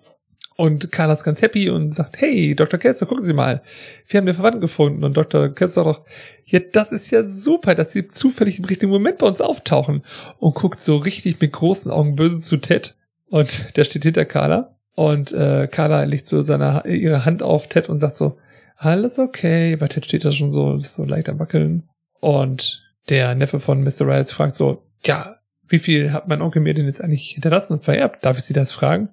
[0.57, 2.80] Und Carla ist ganz happy und sagt, hey, Dr.
[2.80, 3.61] Kessler, gucken Sie mal.
[4.07, 5.03] Wir haben den Verwandten gefunden.
[5.03, 5.49] Und Dr.
[5.49, 6.02] Kessler sagt
[6.45, 10.03] ja, das ist ja super, dass Sie zufällig im richtigen Moment bei uns auftauchen.
[10.40, 12.95] Und guckt so richtig mit großen Augen böse zu Ted.
[13.30, 14.76] Und der steht hinter Carla.
[14.95, 18.38] Und äh, Carla legt so seine, ihre Hand auf Ted und sagt so,
[18.77, 19.76] alles okay.
[19.76, 21.84] Bei Ted steht da schon so, so leicht am Wackeln.
[22.22, 24.07] Und der Neffe von Mr.
[24.07, 25.36] Rice fragt so, ja,
[25.68, 28.23] wie viel hat mein Onkel mir denn jetzt eigentlich hinterlassen und vererbt?
[28.23, 29.10] Darf ich Sie das fragen?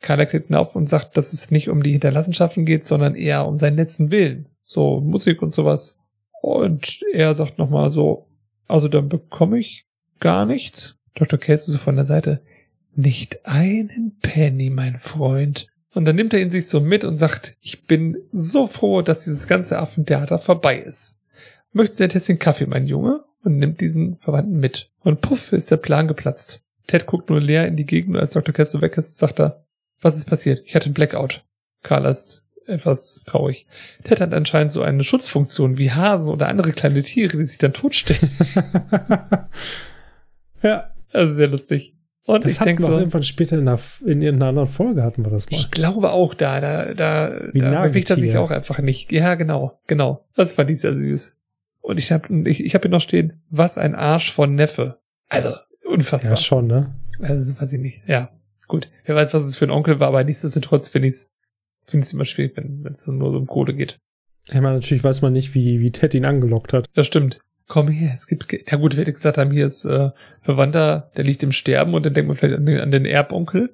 [0.00, 3.56] Carla klickt auf und sagt, dass es nicht um die Hinterlassenschaften geht, sondern eher um
[3.56, 4.48] seinen letzten Willen.
[4.62, 5.98] So Musik und sowas.
[6.42, 8.26] Und er sagt nochmal so,
[8.66, 9.86] also dann bekomme ich
[10.20, 10.96] gar nichts.
[11.14, 11.38] Dr.
[11.38, 12.40] Case so von der Seite,
[12.94, 15.66] nicht einen Penny, mein Freund.
[15.92, 19.24] Und dann nimmt er ihn sich so mit und sagt, ich bin so froh, dass
[19.24, 21.20] dieses ganze Affentheater vorbei ist.
[21.72, 23.24] Möchten Sie ein Tässchen Kaffee, mein Junge?
[23.42, 24.90] Und nimmt diesen Verwandten mit.
[25.00, 26.60] Und puff, ist der Plan geplatzt.
[26.86, 28.52] Ted guckt nur leer in die Gegend als Dr.
[28.52, 29.64] Kessel weg ist, sagt er,
[30.00, 30.62] was ist passiert?
[30.64, 31.44] Ich hatte einen Blackout.
[31.82, 33.66] Carla ist etwas traurig.
[34.04, 37.72] Ted hat anscheinend so eine Schutzfunktion wie Hasen oder andere kleine Tiere, die sich dann
[37.72, 38.30] totstellen.
[40.62, 40.90] ja.
[41.12, 41.96] Also sehr lustig.
[42.24, 45.30] Und das ich denke so, irgendwann später in, einer, in irgendeiner anderen Folge hatten wir
[45.30, 45.56] das mal.
[45.56, 49.10] Ich glaube auch da, da, da, da bewegt er sich auch einfach nicht.
[49.10, 50.24] Ja, genau, genau.
[50.36, 51.36] Das fand ich sehr süß.
[51.80, 55.00] Und ich habe ich, ich hab hier noch stehen, was ein Arsch von Neffe.
[55.28, 55.54] Also,
[55.84, 56.32] unfassbar.
[56.32, 56.94] Ja, schon, ne?
[57.20, 58.02] Also, weiß ich nicht.
[58.06, 58.30] Ja,
[58.70, 58.88] gut.
[59.04, 61.36] Wer weiß, was es für ein Onkel war, aber nichtsdestotrotz finde ich es
[61.84, 63.98] finde ich immer schwierig, wenn es nur so um Kohle geht.
[64.48, 66.86] Ich meine, natürlich weiß man nicht, wie, wie Ted ihn angelockt hat.
[66.94, 67.40] Das stimmt
[67.70, 70.10] komm her, es gibt, ja gut, wir gesagt haben, hier ist äh,
[70.42, 73.70] Verwandter, der liegt im Sterben und dann denkt man vielleicht an den, an den Erbonkel,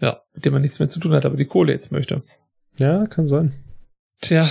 [0.00, 2.22] ja, mit dem man nichts mehr zu tun hat, aber die Kohle jetzt möchte.
[2.78, 3.52] Ja, kann sein.
[4.20, 4.48] Tja,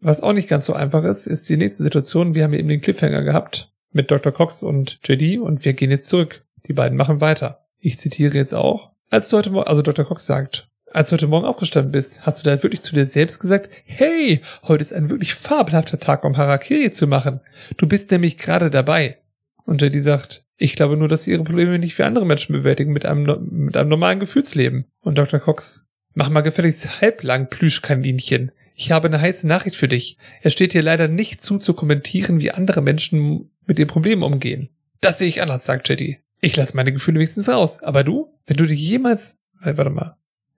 [0.00, 2.34] was auch nicht ganz so einfach ist, ist die nächste Situation.
[2.34, 4.32] Wir haben eben den Cliffhanger gehabt mit Dr.
[4.32, 6.44] Cox und JD und wir gehen jetzt zurück.
[6.66, 7.66] Die beiden machen weiter.
[7.80, 8.92] Ich zitiere jetzt auch.
[9.10, 10.04] Als du heute Morgen, also Dr.
[10.04, 13.38] Cox sagt, als du heute Morgen aufgestanden bist, hast du da wirklich zu dir selbst
[13.38, 17.40] gesagt, hey, heute ist ein wirklich fabelhafter Tag, um Harakiri zu machen.
[17.76, 19.16] Du bist nämlich gerade dabei.
[19.64, 22.92] Und JD sagt, ich glaube nur, dass sie ihre Probleme nicht wie andere Menschen bewältigen
[22.92, 24.86] mit einem, mit einem normalen Gefühlsleben.
[25.00, 25.38] Und Dr.
[25.38, 28.50] Cox, mach mal gefälligst halblang Plüschkaninchen.
[28.74, 30.18] ich habe eine heiße Nachricht für dich.
[30.42, 34.68] Es steht dir leider nicht zu, zu kommentieren, wie andere Menschen mit den Problemen umgehen.
[35.00, 36.18] Das sehe ich anders, sagt JD.
[36.40, 37.82] Ich lasse meine Gefühle wenigstens raus.
[37.82, 40.16] Aber du, wenn du dich jemals, äh, warte mal,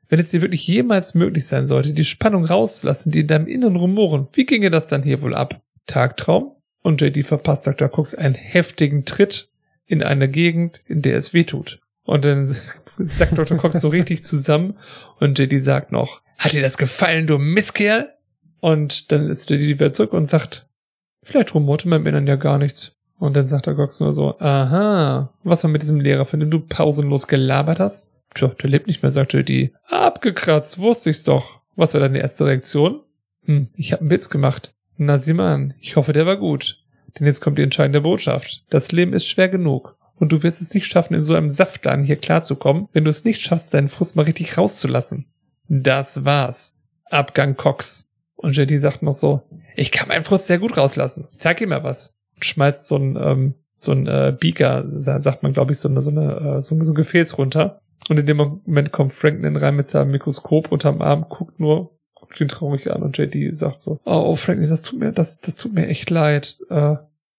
[0.09, 3.77] wenn es dir wirklich jemals möglich sein sollte, die Spannung rauszulassen, die in deinem Inneren
[3.77, 5.61] rumoren, wie ginge das dann hier wohl ab?
[5.87, 6.53] Tagtraum?
[6.83, 7.91] Und JD verpasst Dr.
[7.93, 9.51] Cooks einen heftigen Tritt
[9.87, 11.81] in eine Gegend, in der es weh tut.
[12.05, 12.57] Und dann
[12.99, 13.59] sagt Dr.
[13.59, 14.79] Cox so richtig zusammen
[15.19, 18.15] und JD sagt noch, hat dir das gefallen, du Misskerl?
[18.61, 20.69] Und dann ist JD wieder zurück und sagt,
[21.23, 22.93] vielleicht rumorte mein Männern ja gar nichts.
[23.19, 26.51] Und dann sagt der Cox nur so, aha, was war mit diesem Lehrer, von dem
[26.51, 28.12] du pausenlos gelabert hast?
[28.35, 29.73] Tja, der lebt nicht mehr, sagt JD.
[29.89, 31.61] Abgekratzt, wusste ich's doch.
[31.74, 33.01] Was war deine erste Reaktion?
[33.45, 34.74] Hm, ich hab einen Witz gemacht.
[34.97, 36.78] Na sieh mal an, ich hoffe, der war gut.
[37.19, 38.65] Denn jetzt kommt die entscheidende Botschaft.
[38.70, 39.97] Das Leben ist schwer genug.
[40.16, 43.24] Und du wirst es nicht schaffen, in so einem Saftladen hier klarzukommen, wenn du es
[43.24, 45.27] nicht schaffst, deinen Frust mal richtig rauszulassen.
[45.69, 46.78] Das war's.
[47.05, 48.11] Abgang Cox.
[48.36, 49.43] Und JD sagt noch so,
[49.77, 51.27] ich kann meinen Frust sehr gut rauslassen.
[51.31, 52.18] Zeig ihm mal was.
[52.40, 56.10] Schmeißt so ein, ähm, so ein äh, Beaker, sagt man, glaube ich, so eine, so
[56.10, 57.81] eine, äh, so, ein, so ein Gefäß runter.
[58.09, 62.40] Und in dem Moment kommt Franklin rein mit seinem Mikroskop unterm Arm, guckt nur, guckt
[62.40, 65.56] ihn traurig an und JD sagt so, oh, oh Franklin, das tut mir, das, das
[65.56, 66.59] tut mir echt leid.
[66.70, 66.97] Äh,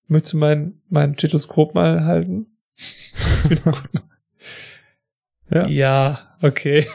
[0.08, 2.48] möchtest du mein, mein Stethoskop mal halten?
[5.50, 5.68] ja.
[5.68, 6.88] ja, okay.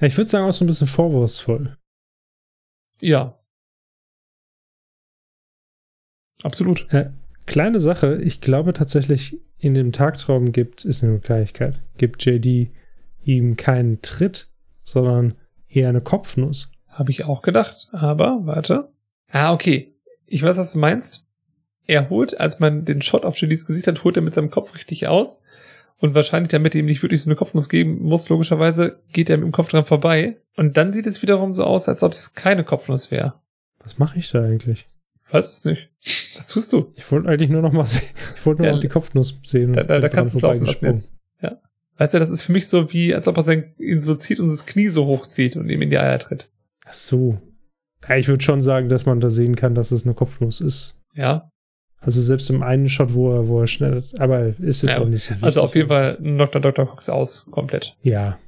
[0.00, 1.76] ich würde sagen, auch so ein bisschen vorwurfsvoll.
[3.00, 3.38] Ja.
[6.42, 6.86] Absolut.
[6.90, 7.10] Äh,
[7.46, 12.70] kleine Sache, ich glaube tatsächlich, in dem Tagtraum gibt, ist eine Kleinigkeit, gibt JD
[13.24, 14.48] ihm keinen Tritt,
[14.82, 15.34] sondern
[15.68, 16.72] eher eine Kopfnuss.
[16.88, 18.88] Habe ich auch gedacht, aber warte.
[19.30, 19.94] Ah, okay.
[20.26, 21.24] Ich weiß, was du meinst.
[21.86, 24.74] Er holt, als man den Shot auf JDs Gesicht hat, holt er mit seinem Kopf
[24.76, 25.44] richtig aus.
[25.98, 29.38] Und wahrscheinlich, damit er ihm nicht wirklich so eine Kopfnuss geben muss, logischerweise geht er
[29.38, 30.36] mit dem Kopf dran vorbei.
[30.56, 33.34] Und dann sieht es wiederum so aus, als ob es keine Kopfnuss wäre.
[33.82, 34.86] Was mache ich da eigentlich?
[35.30, 35.90] Weiß es nicht.
[36.36, 36.92] Was tust du?
[36.94, 38.08] Ich wollte eigentlich nur noch mal sehen.
[38.36, 39.72] Ich wollte nur ja, noch die Kopfnuss sehen.
[39.72, 41.14] Da, da, da kannst du es laufen lassen jetzt.
[41.40, 41.58] Ja.
[41.98, 44.38] Weißt du, das ist für mich so wie, als ob er sein, ihn so zieht
[44.38, 46.50] und das Knie so hochzieht und ihm in die Eier tritt.
[46.84, 47.40] Ach so.
[48.08, 50.96] Ja, ich würde schon sagen, dass man da sehen kann, dass es eine Kopfnuss ist.
[51.14, 51.50] Ja.
[51.98, 55.08] Also selbst im einen Shot, wo er, wo er schnell, aber ist jetzt ja, auch
[55.08, 55.44] nicht so wichtig.
[55.44, 56.86] Also auf jeden Fall knockt der Dr.
[56.86, 57.96] Cox aus, komplett.
[58.02, 58.38] Ja.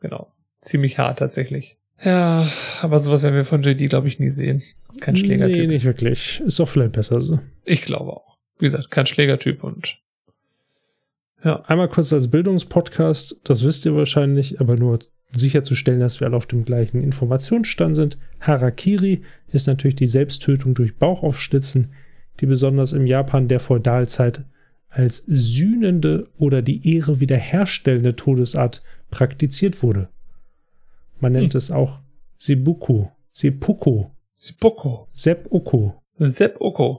[0.00, 0.28] Genau.
[0.58, 1.76] Ziemlich hart tatsächlich.
[2.04, 2.48] Ja,
[2.80, 4.62] aber sowas werden wir von JD, glaube ich, nie sehen.
[4.88, 5.56] Ist kein Schlägertyp.
[5.56, 6.42] Nee, nicht wirklich.
[6.44, 7.38] Ist auch vielleicht besser so.
[7.64, 8.36] Ich glaube auch.
[8.58, 9.98] Wie gesagt, kein Schlägertyp und
[11.44, 11.60] ja.
[11.62, 15.00] Einmal kurz als Bildungspodcast, das wisst ihr wahrscheinlich, aber nur
[15.32, 18.18] sicherzustellen, dass wir alle auf dem gleichen Informationsstand sind.
[18.40, 21.92] Harakiri ist natürlich die Selbsttötung durch Bauchaufschlitzen,
[22.40, 24.44] die besonders im Japan der Feudalzeit
[24.88, 30.08] als sühnende oder die Ehre wiederherstellende Todesart praktiziert wurde.
[31.22, 31.58] Man nennt hm.
[31.58, 32.00] es auch
[32.36, 35.90] Sebuku, Seppuku, Seppuku, Seppuku.
[36.18, 36.96] Seppuku.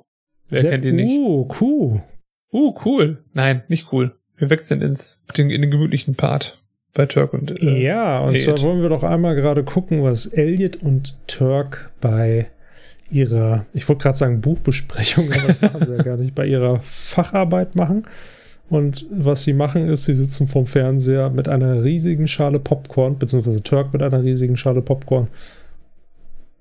[0.48, 1.20] Wer Sepp kennt ihn nicht?
[1.20, 2.04] Uh, cool.
[2.54, 3.24] Uh, cool.
[3.34, 4.16] Nein, nicht cool.
[4.38, 6.64] Wir wechseln ins, in den gemütlichen Part
[6.94, 8.60] bei Turk und äh, Ja, und Elliot.
[8.60, 12.48] zwar wollen wir doch einmal gerade gucken, was Elliot und Turk bei
[13.12, 16.80] ihrer, ich wollte gerade sagen Buchbesprechung, aber das machen sie ja gar nicht, bei ihrer
[16.80, 18.08] Facharbeit machen.
[18.70, 23.62] Und was sie machen ist, sie sitzen vorm Fernseher mit einer riesigen Schale Popcorn, beziehungsweise
[23.62, 25.28] Turk mit einer riesigen Schale Popcorn.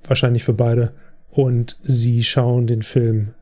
[0.06, 0.92] Wahrscheinlich für beide.
[1.30, 3.34] Und sie schauen den Film.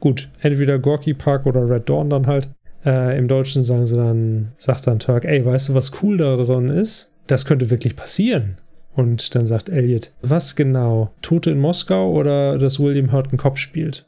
[0.00, 2.48] Gut, entweder Gorky Park oder Red Dawn dann halt.
[2.84, 6.68] Äh, Im Deutschen sagen sie dann, sagt dann Turk, ey, weißt du, was cool daran
[6.68, 7.12] ist?
[7.26, 8.58] Das könnte wirklich passieren.
[8.94, 11.12] Und dann sagt Elliot, was genau?
[11.22, 14.06] Tote in Moskau oder dass William Hurt einen Kopf spielt?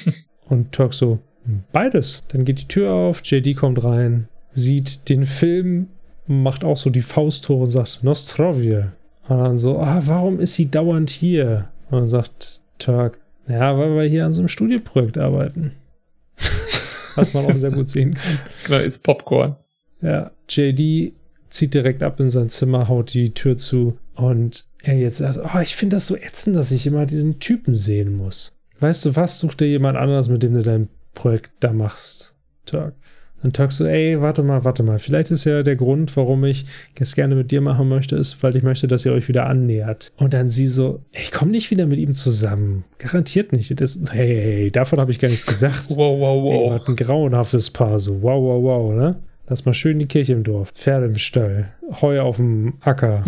[0.48, 1.20] und Turk so,
[1.72, 2.22] beides.
[2.28, 5.88] Dann geht die Tür auf, JD kommt rein, sieht den Film,
[6.26, 8.92] macht auch so die Fausttore und sagt, Nostrovje.
[9.28, 11.68] Und dann so, ah, warum ist sie dauernd hier?
[11.90, 15.72] Und dann sagt Turk, ja, weil wir hier an so einem Studienprojekt arbeiten.
[17.14, 18.38] Was man auch sehr gut sehen kann.
[18.64, 19.56] Genau, ist Popcorn.
[20.00, 21.12] Ja, JD
[21.50, 25.60] zieht direkt ab in sein Zimmer, haut die Tür zu und er jetzt sagt, oh,
[25.60, 28.52] ich finde das so ätzend, dass ich immer diesen Typen sehen muss.
[28.80, 32.34] Weißt du was, such dir jemand anderes, mit dem du dein Projekt da machst,
[32.66, 32.94] Turk.
[33.42, 35.00] Dann Turk so, ey, warte mal, warte mal.
[35.00, 36.64] Vielleicht ist ja der Grund, warum ich
[36.94, 40.12] es gerne mit dir machen möchte, ist, weil ich möchte, dass ihr euch wieder annähert.
[40.16, 42.84] Und dann sie so, ich komme nicht wieder mit ihm zusammen.
[42.98, 43.80] Garantiert nicht.
[43.80, 45.88] Das, hey, hey, davon habe ich gar nichts gesagt.
[45.90, 46.80] wow, wow, wow.
[46.80, 49.16] Ey, ein grauenhaftes Paar, so wow, wow, wow, ne?
[49.48, 53.24] Lass mal schön die Kirche im Dorf, Pferde im Stall, Heu auf dem Acker,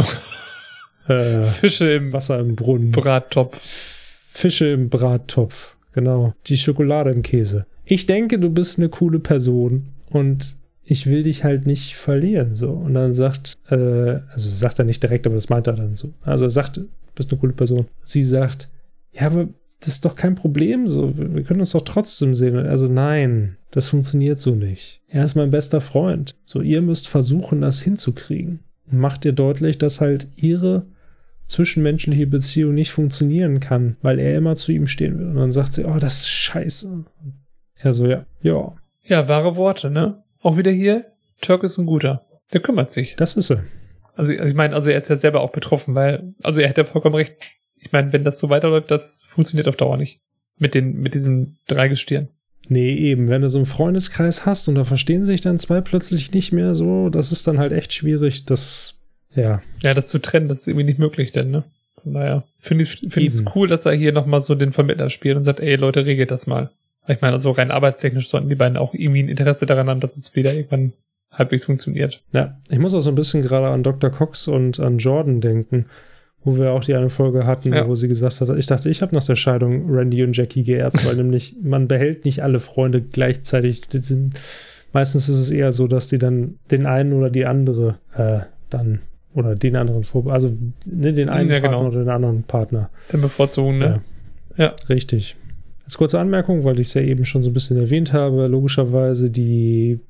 [1.09, 3.59] äh, Fische im Wasser im Brunnen, Brattopf.
[3.61, 6.33] Fische im Brattopf, genau.
[6.47, 7.67] Die Schokolade im Käse.
[7.85, 12.55] Ich denke, du bist eine coole Person und ich will dich halt nicht verlieren.
[12.55, 12.71] So.
[12.71, 16.13] Und dann sagt, äh, also sagt er nicht direkt, aber das meint er dann so.
[16.23, 16.81] Also er sagt
[17.15, 17.87] bist eine coole Person.
[18.03, 18.69] Sie sagt,
[19.13, 19.49] ja, aber
[19.81, 21.17] das ist doch kein Problem so.
[21.17, 22.57] Wir können uns doch trotzdem sehen.
[22.57, 25.01] Also nein, das funktioniert so nicht.
[25.09, 26.37] Er ist mein bester Freund.
[26.45, 28.61] So, ihr müsst versuchen, das hinzukriegen.
[28.91, 30.87] Macht ihr deutlich, dass halt ihre
[31.47, 35.29] zwischenmenschliche Beziehung nicht funktionieren kann, weil er immer zu ihm stehen will.
[35.29, 37.05] Und dann sagt sie, oh, das ist scheiße.
[37.85, 38.75] Er so, ja, ja.
[39.05, 40.23] Ja, wahre Worte, ne?
[40.41, 41.05] Auch wieder hier,
[41.43, 42.25] Turk ist ein guter.
[42.53, 43.15] Der kümmert sich.
[43.17, 43.65] Das ist er.
[44.15, 46.79] Also, also ich meine, also er ist ja selber auch betroffen, weil, also er hat
[46.79, 47.35] ja vollkommen recht.
[47.77, 50.21] Ich meine, wenn das so weiterläuft, das funktioniert auf Dauer nicht.
[50.57, 52.29] Mit den, mit diesem Dreigestirn.
[52.69, 56.33] Nee, eben, wenn du so einen Freundeskreis hast und da verstehen sich dann zwei plötzlich
[56.33, 59.01] nicht mehr so, das ist dann halt echt schwierig, das,
[59.35, 59.61] ja.
[59.83, 61.65] Ja, das zu trennen, das ist irgendwie nicht möglich, denn, ne?
[62.03, 65.37] Von daher finde ich finde es cool, dass er hier nochmal so den Vermittler spielt
[65.37, 66.71] und sagt, ey Leute, regelt das mal.
[67.07, 70.17] Ich meine, also rein arbeitstechnisch sollten die beiden auch irgendwie ein Interesse daran haben, dass
[70.17, 70.95] es wieder irgendwann
[71.31, 72.23] halbwegs funktioniert.
[72.33, 74.11] Ja, ich muss auch so ein bisschen gerade an Dr.
[74.11, 75.87] Cox und an Jordan denken,
[76.45, 77.87] wo wir auch die eine Folge hatten, ja.
[77.87, 81.07] wo sie gesagt hat, ich dachte, ich habe nach der Scheidung Randy und Jackie geerbt,
[81.07, 83.83] weil nämlich man behält nicht alle Freunde gleichzeitig.
[83.91, 84.35] Sind,
[84.93, 88.41] meistens ist es eher so, dass die dann den einen oder die andere äh,
[88.71, 89.01] dann
[89.35, 90.53] oder den anderen vor, also
[90.87, 91.89] ne, den einen ja, Partner genau.
[91.89, 92.91] oder den anderen Partner.
[93.13, 94.03] Den bevorzugen, ne?
[94.57, 94.65] Ja.
[94.67, 94.73] ja.
[94.89, 95.37] Richtig.
[95.85, 99.31] Als kurze Anmerkung, weil ich es ja eben schon so ein bisschen erwähnt habe, logischerweise
[99.31, 100.01] die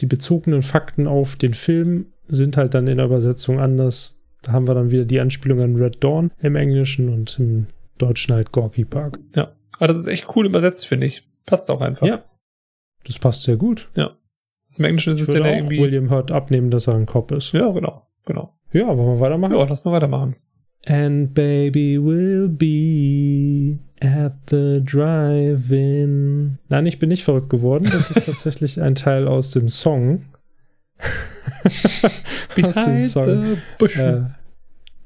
[0.00, 4.20] die bezogenen Fakten auf den Film sind halt dann in der Übersetzung anders.
[4.42, 7.66] Da haben wir dann wieder die Anspielung an Red Dawn im Englischen und im
[7.98, 9.18] Deutschen halt Gorky Park.
[9.34, 11.28] Ja, aber das ist echt cool übersetzt, finde ich.
[11.44, 12.06] Passt auch einfach.
[12.06, 12.24] Ja,
[13.04, 13.88] das passt sehr gut.
[13.94, 14.16] Ja.
[14.66, 15.80] Das Im Englischen ist es ja irgendwie.
[15.80, 17.52] William Hurt abnehmen, dass er ein Cop ist.
[17.52, 18.56] Ja, genau, genau.
[18.72, 19.56] Ja, wollen wir weitermachen?
[19.56, 20.36] Ja, lass mal weitermachen.
[20.86, 26.58] And baby will be at the drive-in.
[26.68, 27.88] Nein, ich bin nicht verrückt geworden.
[27.90, 30.24] Das ist tatsächlich ein Teil aus dem Song.
[32.62, 33.58] aus dem Song.
[33.80, 34.24] Uh,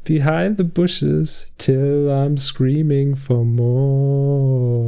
[0.05, 4.85] behind the bushes till I'm screaming for more.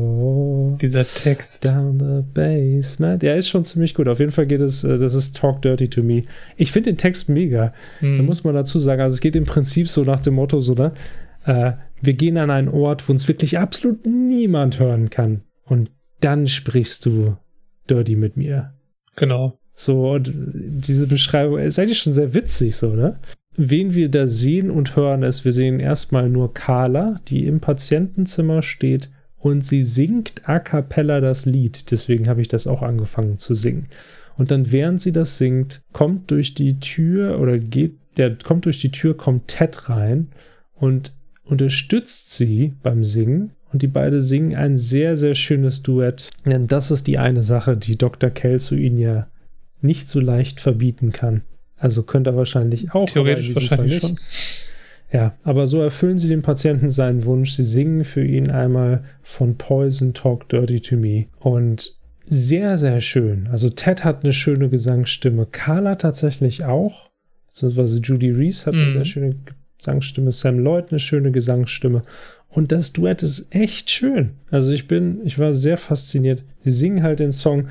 [0.80, 1.64] Dieser Text.
[1.64, 3.22] Down the basement.
[3.22, 4.08] Ja, ist schon ziemlich gut.
[4.08, 6.22] Auf jeden Fall geht es, äh, das ist Talk Dirty to Me.
[6.56, 7.72] Ich finde den Text mega.
[8.00, 8.16] Hm.
[8.16, 10.74] Da muss man dazu sagen, also es geht im Prinzip so nach dem Motto, so,
[10.74, 10.92] ne?
[11.44, 15.42] Äh, wir gehen an einen Ort, wo uns wirklich absolut niemand hören kann.
[15.64, 17.36] Und dann sprichst du
[17.88, 18.74] Dirty mit mir.
[19.16, 19.58] Genau.
[19.74, 23.18] So, und diese Beschreibung ist eigentlich schon sehr witzig, so, ne?
[23.56, 28.62] Wen wir da sehen und hören, ist, wir sehen erstmal nur Carla, die im Patientenzimmer
[28.62, 31.90] steht und sie singt a cappella das Lied.
[31.90, 33.88] Deswegen habe ich das auch angefangen zu singen.
[34.36, 38.80] Und dann, während sie das singt, kommt durch die Tür oder geht, der kommt durch
[38.80, 40.28] die Tür, kommt Ted rein
[40.74, 43.52] und unterstützt sie beim Singen.
[43.72, 46.30] Und die beiden singen ein sehr, sehr schönes Duett.
[46.44, 48.30] Denn das ist die eine Sache, die Dr.
[48.30, 49.28] Kelso ihnen ja
[49.80, 51.42] nicht so leicht verbieten kann.
[51.78, 53.06] Also könnte er wahrscheinlich auch.
[53.06, 54.18] Theoretisch wahrscheinlich schon.
[55.12, 57.52] Ja, aber so erfüllen sie dem Patienten seinen Wunsch.
[57.52, 61.26] Sie singen für ihn einmal von Poison Talk Dirty to Me.
[61.38, 61.96] Und
[62.26, 63.48] sehr, sehr schön.
[63.52, 65.46] Also Ted hat eine schöne Gesangsstimme.
[65.46, 67.10] Carla tatsächlich auch.
[67.46, 68.90] Beziehungsweise Judy Reese hat eine mhm.
[68.90, 69.36] sehr schöne
[69.78, 70.32] Gesangsstimme.
[70.32, 72.02] Sam Lloyd eine schöne Gesangsstimme.
[72.48, 74.30] Und das Duett ist echt schön.
[74.50, 76.44] Also ich bin, ich war sehr fasziniert.
[76.64, 77.68] Die singen halt den Song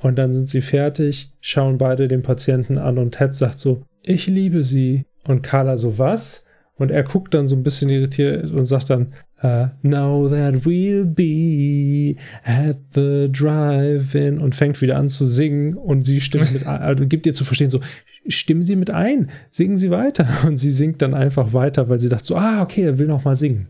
[0.00, 4.26] und dann sind sie fertig, schauen beide den Patienten an und Ted sagt so, ich
[4.26, 5.06] liebe sie.
[5.26, 6.44] Und Carla so, was?
[6.76, 11.04] Und er guckt dann so ein bisschen irritiert und sagt dann, uh, Now that we'll
[11.04, 17.06] be at the drive-in und fängt wieder an zu singen und sie stimmt mit, also
[17.06, 17.80] gibt ihr zu verstehen so,
[18.28, 20.26] stimmen Sie mit ein, singen Sie weiter.
[20.46, 23.24] Und sie singt dann einfach weiter, weil sie dachte so, ah, okay, er will noch
[23.24, 23.68] mal singen.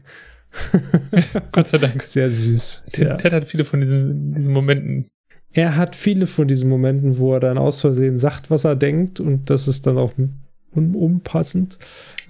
[1.53, 2.03] Gott sei Dank.
[2.03, 2.85] Sehr süß.
[2.93, 3.17] Ted, ja.
[3.17, 5.07] Ted hat viele von diesen, diesen Momenten
[5.57, 9.21] er hat viele von diesen Momenten, wo er dann aus Versehen sagt, was er denkt
[9.21, 11.79] und das ist dann auch un unpassend.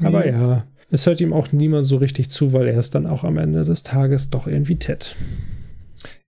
[0.01, 0.29] Aber mhm.
[0.29, 3.39] ja, es hört ihm auch niemand so richtig zu, weil er ist dann auch am
[3.39, 5.17] Ende des Tages doch irgendwie Ted.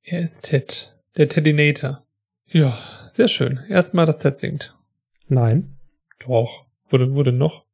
[0.02, 2.04] Er ist Ted, der Teddinator.
[2.48, 3.60] Ja, sehr schön.
[3.68, 4.74] Erstmal, dass Ted singt.
[5.28, 5.76] Nein.
[6.26, 6.66] Doch.
[6.88, 7.64] Wurde, wurde noch?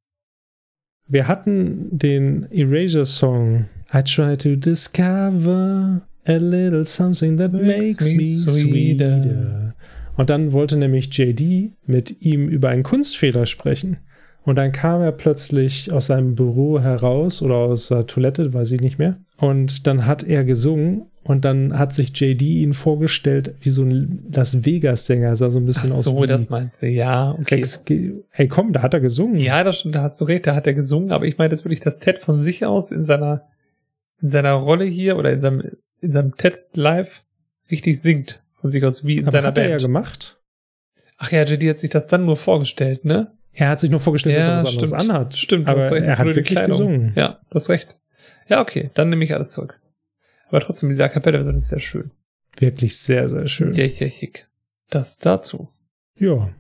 [1.07, 3.71] Wir hatten den Erasure Song.
[3.95, 9.23] I try to discover A little something that makes, makes me sweeter.
[9.23, 9.75] sweeter.
[10.17, 13.99] Und dann wollte nämlich JD mit ihm über einen Kunstfehler sprechen.
[14.45, 18.81] Und dann kam er plötzlich aus seinem Büro heraus oder aus der Toilette, weiß ich
[18.81, 19.17] nicht mehr.
[19.39, 24.27] Und dann hat er gesungen und dann hat sich JD ihn vorgestellt wie so ein
[24.33, 26.17] Las Vegas-Sänger, sah so ein bisschen Ach so, aus.
[26.17, 27.33] So, das meinst du, ja.
[27.33, 27.57] Okay.
[27.57, 27.85] Rex,
[28.31, 29.37] hey, komm, da hat er gesungen.
[29.37, 31.81] Ja, das, da hast du recht, da hat er gesungen, aber ich meine das wirklich,
[31.81, 33.49] dass Ted von sich aus in seiner,
[34.21, 35.63] in seiner Rolle hier oder in seinem
[36.01, 37.25] in seinem TED Live
[37.71, 39.67] richtig singt von sich aus, wie in Aber seiner hat Band.
[39.67, 40.39] Er ja gemacht.
[41.17, 43.33] Ach ja, JD hat sich das dann nur vorgestellt, ne?
[43.53, 44.93] Er hat sich nur vorgestellt, ja, dass er was stimmt.
[44.93, 45.37] anderes anhat.
[45.37, 46.71] Stimmt, aber er hat wirklich Kleidung.
[46.71, 47.13] gesungen.
[47.15, 47.97] Ja, du hast recht.
[48.49, 49.81] Ja, okay, dann nehme ich alles zurück.
[50.49, 52.11] Aber trotzdem, diese A Cappella-Version ist sehr schön.
[52.59, 53.73] Wirklich sehr, sehr schön.
[53.75, 53.89] Ja.
[54.91, 55.69] Das dazu.
[56.19, 56.51] Ja.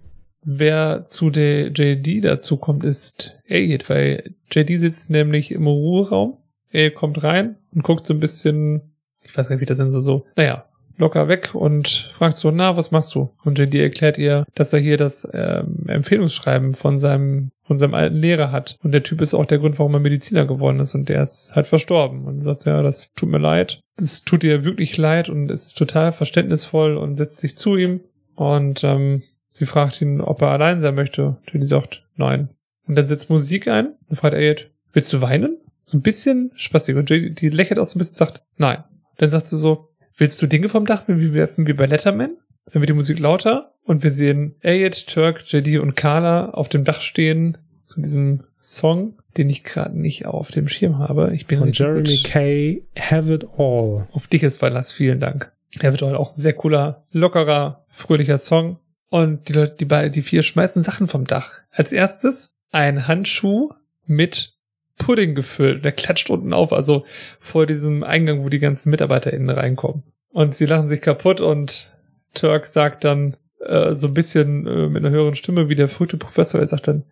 [0.43, 6.39] Wer zu der JD dazu kommt, ist Elliot, weil JD sitzt nämlich im Ruheraum.
[6.71, 8.94] Er kommt rein und guckt so ein bisschen,
[9.25, 12.51] ich weiß gar nicht, wie das denn so, so, naja, locker weg und fragt so,
[12.51, 13.31] na, was machst du?
[13.45, 18.17] Und JD erklärt ihr, dass er hier das ähm, Empfehlungsschreiben von seinem von seinem alten
[18.17, 18.77] Lehrer hat.
[18.83, 20.95] Und der Typ ist auch der Grund, warum er Mediziner geworden ist.
[20.95, 22.25] Und der ist halt verstorben.
[22.27, 23.81] Und sagt, ja, das tut mir leid.
[23.97, 28.01] Das tut ihr wirklich leid und ist total verständnisvoll und setzt sich zu ihm.
[28.35, 31.39] Und ähm, sie fragt ihn, ob er allein sein möchte.
[31.51, 32.51] Jenny sagt, nein.
[32.87, 35.57] Und dann setzt Musik ein und fragt Elliot, willst du weinen?
[35.83, 36.97] So ein bisschen spaßig.
[36.97, 38.85] Und Jenny, die lächelt auch so ein bisschen und sagt, nein.
[39.19, 42.37] Dann sagt sie so, willst du Dinge vom Dach werfen wie bei Letterman?
[42.73, 46.85] Dann wird die Musik lauter und wir sehen Elliot, Turk, JD und Carla auf dem
[46.85, 51.31] Dach stehen zu diesem Song, den ich gerade nicht auf dem Schirm habe.
[51.35, 54.09] Ich bin Von Jeremy Kay, Have It All.
[54.13, 55.53] Auf dich ist Verlass, vielen Dank.
[55.83, 58.79] Have It All, auch ein sehr cooler, lockerer, fröhlicher Song.
[59.11, 61.61] Und die Leute, die, die vier schmeißen Sachen vom Dach.
[61.71, 63.71] Als erstes ein Handschuh
[64.07, 64.54] mit
[64.99, 65.85] Pudding gefüllt.
[65.85, 67.05] Der klatscht unten auf, also
[67.41, 70.05] vor diesem Eingang, wo die ganzen MitarbeiterInnen reinkommen.
[70.31, 71.93] Und sie lachen sich kaputt und
[72.35, 76.17] Turk sagt dann äh, so ein bisschen äh, mit einer höheren Stimme wie der verrückte
[76.17, 76.61] Professor.
[76.61, 77.05] Er sagt dann,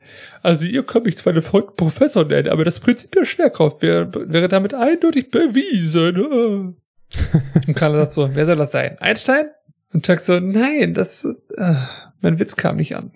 [0.42, 4.12] also ihr könnt mich zwar den verrückten Professor nennen, aber das Prinzip der Schwerkraft wäre,
[4.30, 6.76] wäre damit eindeutig bewiesen.
[7.66, 8.98] und Carla sagt so, wer soll das sein?
[8.98, 9.46] Einstein?
[9.92, 11.24] Und Turk so, nein, das,
[11.56, 11.74] äh,
[12.20, 13.12] mein Witz kam nicht an.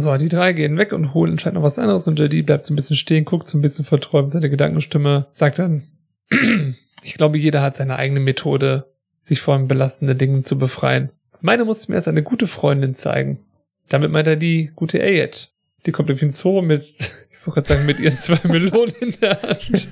[0.00, 2.72] So, die drei gehen weg und holen anscheinend noch was anderes und JD bleibt so
[2.72, 5.82] ein bisschen stehen, guckt so ein bisschen verträumt, seine Gedankenstimme sagt dann,
[7.02, 11.10] ich glaube, jeder hat seine eigene Methode, sich von belastenden Dingen zu befreien.
[11.40, 13.40] Meine musste mir erst eine gute Freundin zeigen.
[13.88, 15.50] Damit meint er die gute Ayet.
[15.84, 16.84] Die kommt auf ihn zu mit,
[17.32, 19.88] ich wollte gerade sagen, mit ihren zwei Melonen in der Hand.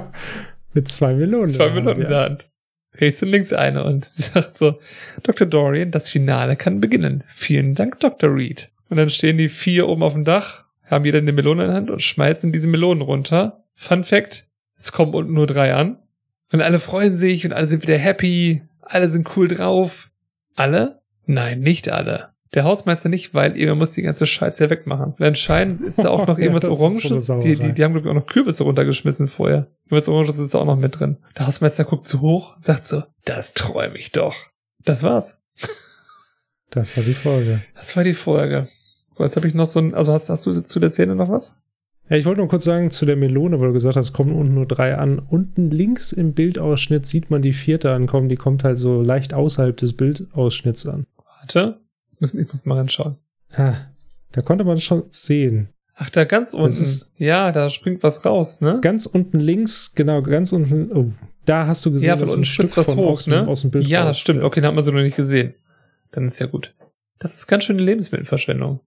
[0.72, 1.50] mit zwei Melonen.
[1.50, 2.48] Zwei Melonen in der Hand.
[2.94, 4.78] Rechts und links eine und sie sagt so,
[5.22, 5.46] Dr.
[5.46, 7.22] Dorian, das Finale kann beginnen.
[7.28, 8.34] Vielen Dank, Dr.
[8.34, 8.72] Reed.
[8.92, 11.76] Und dann stehen die vier oben auf dem Dach, haben jeder eine Melone in der
[11.78, 13.64] Hand und schmeißen diese Melonen runter.
[13.74, 15.96] Fun Fact, es kommen unten nur drei an.
[16.52, 18.60] Und alle freuen sich und alle sind wieder happy.
[18.82, 20.10] Alle sind cool drauf.
[20.56, 21.00] Alle?
[21.24, 22.34] Nein, nicht alle.
[22.52, 25.14] Der Hausmeister nicht, weil er muss die ganze Scheiße ja wegmachen.
[25.18, 27.28] Und anscheinend ist da auch noch irgendwas ja, Oranges.
[27.28, 29.68] So die, die, die haben, glaube ich, auch noch Kürbisse runtergeschmissen vorher.
[29.86, 31.16] Irgendwas Oranges ist da auch noch mit drin.
[31.38, 34.34] Der Hausmeister guckt zu hoch, sagt so, das träume ich doch.
[34.84, 35.40] Das war's.
[36.68, 37.62] Das war die Folge.
[37.74, 38.68] Das war die Folge.
[39.12, 41.28] So, jetzt habe ich noch so ein, also hast, hast du zu der Szene noch
[41.28, 41.54] was?
[42.08, 44.32] Ja, ich wollte nur kurz sagen zu der Melone, weil du gesagt hast, es kommen
[44.34, 45.18] unten nur drei an.
[45.18, 48.28] Unten links im Bildausschnitt sieht man die vierte ankommen.
[48.28, 51.06] Die kommt halt so leicht außerhalb des Bildausschnitts an.
[51.40, 51.78] Warte,
[52.22, 53.16] muss, ich muss mal reinschauen.
[53.56, 53.74] Ha,
[54.32, 55.68] da konnte man schon sehen.
[55.94, 56.68] Ach, da ganz unten.
[56.68, 58.78] Ist, ja, da springt was raus, ne?
[58.80, 60.90] Ganz unten links, genau, ganz unten.
[60.92, 61.12] Oh,
[61.44, 63.46] da hast du gesehen, ja, von unten ein Stück was von hoch, aus, ne?
[63.46, 64.18] aus dem Bild Ja, raus.
[64.18, 64.42] stimmt.
[64.42, 65.54] Okay, dann hat man sie noch nicht gesehen.
[66.12, 66.74] Dann ist ja gut.
[67.18, 68.80] Das ist ganz schöne Lebensmittelverschwendung.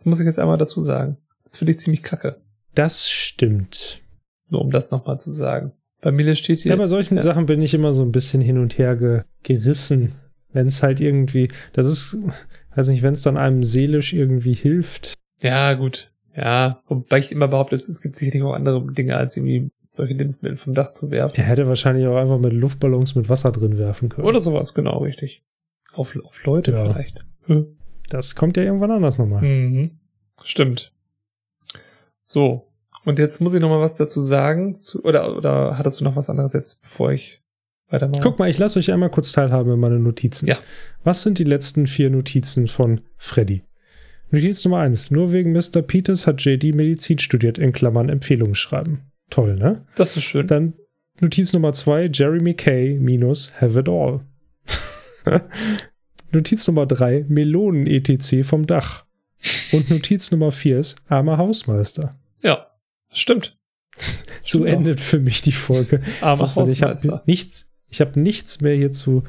[0.00, 1.18] Das muss ich jetzt einmal dazu sagen.
[1.44, 2.40] Das finde ich ziemlich kacke.
[2.74, 4.00] Das stimmt.
[4.48, 5.72] Nur um das nochmal zu sagen.
[6.00, 6.70] Bei mir steht hier.
[6.70, 7.20] Ja, bei solchen ja.
[7.20, 10.12] Sachen bin ich immer so ein bisschen hin und her ge gerissen.
[10.54, 12.16] Wenn es halt irgendwie, das ist,
[12.74, 15.12] weiß nicht, wenn es dann einem seelisch irgendwie hilft.
[15.42, 16.10] Ja, gut.
[16.34, 20.56] Ja, wobei ich immer behaupte, es gibt sicherlich auch andere Dinge, als irgendwie solche Lebensmittel
[20.56, 21.36] vom Dach zu werfen.
[21.36, 24.26] Er hätte wahrscheinlich auch einfach mit Luftballons mit Wasser drin werfen können.
[24.26, 25.42] Oder sowas, genau, richtig.
[25.92, 26.84] Auf, auf Leute ja.
[26.86, 27.26] vielleicht.
[27.44, 27.76] Hm.
[28.10, 29.42] Das kommt ja irgendwann anders nochmal.
[29.42, 29.98] Mhm.
[30.42, 30.92] Stimmt.
[32.20, 32.66] So.
[33.04, 34.74] Und jetzt muss ich noch mal was dazu sagen.
[34.74, 37.40] Zu, oder, oder hattest du noch was anderes jetzt, bevor ich
[37.88, 38.20] weitermache?
[38.22, 40.46] Guck mal, ich lasse euch einmal kurz teilhaben in meine Notizen.
[40.46, 40.56] Ja.
[41.02, 43.62] Was sind die letzten vier Notizen von Freddy?
[44.30, 45.10] Notiz Nummer eins.
[45.10, 45.82] Nur wegen Mr.
[45.82, 49.10] Peters hat JD Medizin studiert, in Klammern Empfehlungen schreiben.
[49.30, 49.80] Toll, ne?
[49.96, 50.46] Das ist schön.
[50.46, 50.74] Dann
[51.20, 52.08] Notiz Nummer zwei.
[52.12, 54.20] Jeremy Kay minus have it all.
[56.32, 57.24] Notiz Nummer drei.
[57.28, 58.44] Melonen etc.
[58.46, 59.04] vom Dach.
[59.72, 62.14] Und Notiz Nummer vier ist armer Hausmeister.
[62.42, 62.66] Ja,
[63.12, 63.56] stimmt.
[64.42, 66.02] so endet für mich die Folge.
[66.20, 67.08] Armer so, Hausmeister.
[67.08, 69.24] Ich habe nichts, ich hab nichts mehr hierzu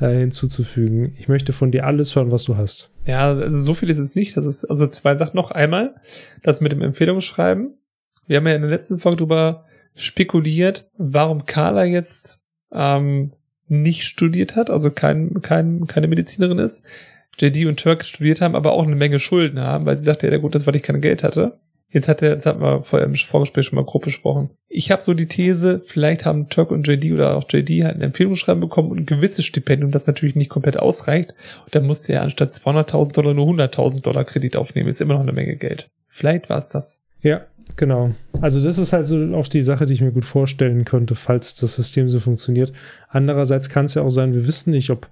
[0.00, 1.14] äh, hinzuzufügen.
[1.18, 2.90] Ich möchte von dir alles hören, was du hast.
[3.06, 4.36] Ja, also so viel ist es nicht.
[4.36, 5.50] Das ist also zwei Sachen noch.
[5.50, 5.94] Einmal
[6.42, 7.78] das mit dem Empfehlungsschreiben.
[8.26, 13.32] Wir haben ja in der letzten Folge darüber spekuliert, warum Carla jetzt ähm,
[13.68, 16.86] nicht studiert hat, also kein, kein, keine Medizinerin ist.
[17.38, 20.38] JD und Turk studiert haben, aber auch eine Menge Schulden haben, weil sie sagte, ja
[20.38, 21.58] gut, das, weil ich kein Geld hatte.
[21.90, 24.50] Jetzt hat er, das hatten wir vorher im Vorgespräch schon mal grob besprochen.
[24.68, 28.02] Ich habe so die These, vielleicht haben Turk und JD oder auch JD halt ein
[28.02, 31.34] Empfehlungsschreiben bekommen und ein gewisses Stipendium, das natürlich nicht komplett ausreicht.
[31.64, 34.88] Und dann musste er anstatt 200.000 Dollar nur 100.000 Dollar Kredit aufnehmen.
[34.88, 35.88] Ist immer noch eine Menge Geld.
[36.08, 37.04] Vielleicht war es das.
[37.22, 38.14] Ja, Genau.
[38.40, 41.56] Also das ist halt so auch die Sache, die ich mir gut vorstellen könnte, falls
[41.56, 42.72] das System so funktioniert.
[43.08, 45.08] Andererseits kann es ja auch sein, wir wissen nicht, ob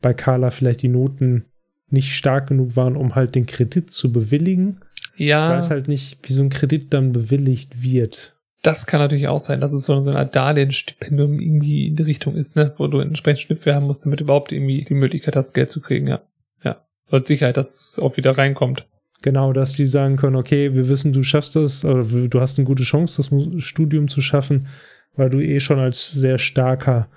[0.00, 1.46] bei Carla vielleicht die Noten
[1.88, 4.80] nicht stark genug waren, um halt den Kredit zu bewilligen.
[5.16, 5.50] Ja.
[5.50, 8.34] Ich weiß halt nicht, wie so ein Kredit dann bewilligt wird.
[8.62, 12.34] Das kann natürlich auch sein, dass es so eine Art Darlehensstipendium irgendwie in die Richtung
[12.34, 12.72] ist, ne?
[12.78, 15.82] Wo du entsprechend Schnittwehr haben musst, damit du überhaupt irgendwie die Möglichkeit hast, Geld zu
[15.82, 16.22] kriegen, ja.
[16.62, 16.78] Ja.
[17.04, 18.86] So als Sicherheit, dass es auch wieder reinkommt.
[19.24, 22.66] Genau, dass die sagen können, okay, wir wissen, du schaffst das, oder du hast eine
[22.66, 24.68] gute Chance, das Studium zu schaffen,
[25.16, 27.08] weil du eh schon als sehr starker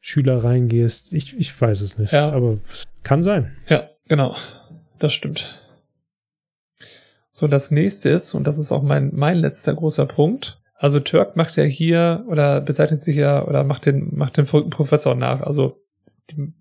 [0.00, 1.12] Schüler reingehst.
[1.12, 2.30] Ich, ich weiß es nicht, Ja.
[2.30, 2.58] aber
[3.02, 3.56] kann sein.
[3.68, 4.36] Ja, genau.
[5.00, 5.64] Das stimmt.
[7.32, 10.60] So, das nächste ist, und das ist auch mein, mein letzter großer Punkt.
[10.76, 14.70] Also Turk macht ja hier oder bezeichnet sich ja oder macht den, macht den verrückten
[14.70, 15.40] Professor nach.
[15.40, 15.82] Also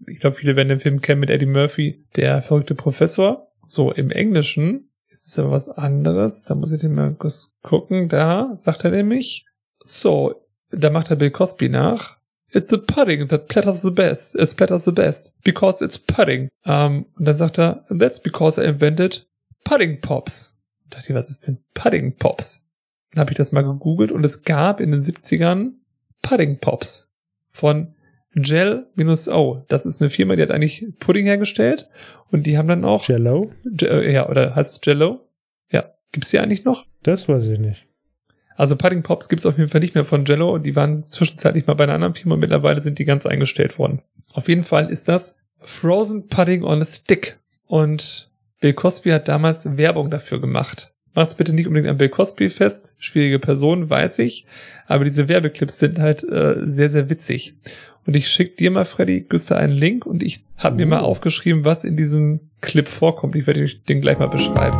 [0.07, 3.43] ich glaube, viele werden den Film kennen mit Eddie Murphy, der verrückte Professor.
[3.63, 4.86] So, im Englischen
[5.17, 6.43] ist es aber was anderes.
[6.45, 8.09] Da muss ich den mal kurz gucken.
[8.09, 9.45] Da sagt er nämlich,
[9.79, 12.17] so, da macht er Bill Cosby nach.
[12.51, 14.35] It's the pudding that splatters the best.
[14.35, 15.33] It splatters the best.
[15.43, 16.49] Because it's pudding.
[16.65, 19.27] Um, und dann sagt er, that's because I invented
[19.63, 20.55] pudding pops.
[20.85, 22.67] Ich dachte, was ist denn pudding pops?
[23.11, 25.73] Dann habe ich das mal gegoogelt und es gab in den 70ern
[26.21, 27.15] Pudding Pops
[27.49, 27.95] von
[28.37, 29.63] Gel-O.
[29.67, 31.87] Das ist eine Firma, die hat eigentlich Pudding hergestellt
[32.31, 33.51] und die haben dann auch, Jello?
[33.81, 35.27] Äh, ja, oder heißt es Jello?
[35.71, 36.85] Ja, gibt's die eigentlich noch?
[37.03, 37.87] Das weiß ich nicht.
[38.55, 41.67] Also Pudding Pops gibt's auf jeden Fall nicht mehr von Jello und die waren zwischenzeitlich
[41.67, 42.35] mal bei einer anderen Firma.
[42.35, 44.01] Mittlerweile sind die ganz eingestellt worden.
[44.33, 47.39] Auf jeden Fall ist das Frozen Pudding on a Stick.
[47.67, 50.93] Und Bill Cosby hat damals Werbung dafür gemacht.
[51.13, 52.95] Macht's bitte nicht unbedingt an Bill Cosby fest.
[52.97, 54.45] Schwierige Person, weiß ich.
[54.87, 57.55] Aber diese Werbeclips sind halt äh, sehr, sehr witzig.
[58.07, 61.07] Und ich schick dir mal, Freddy, Güster einen Link und ich habe mir mal Oh.
[61.07, 63.35] aufgeschrieben, was in diesem Clip vorkommt.
[63.35, 64.77] Ich werde den gleich mal beschreiben.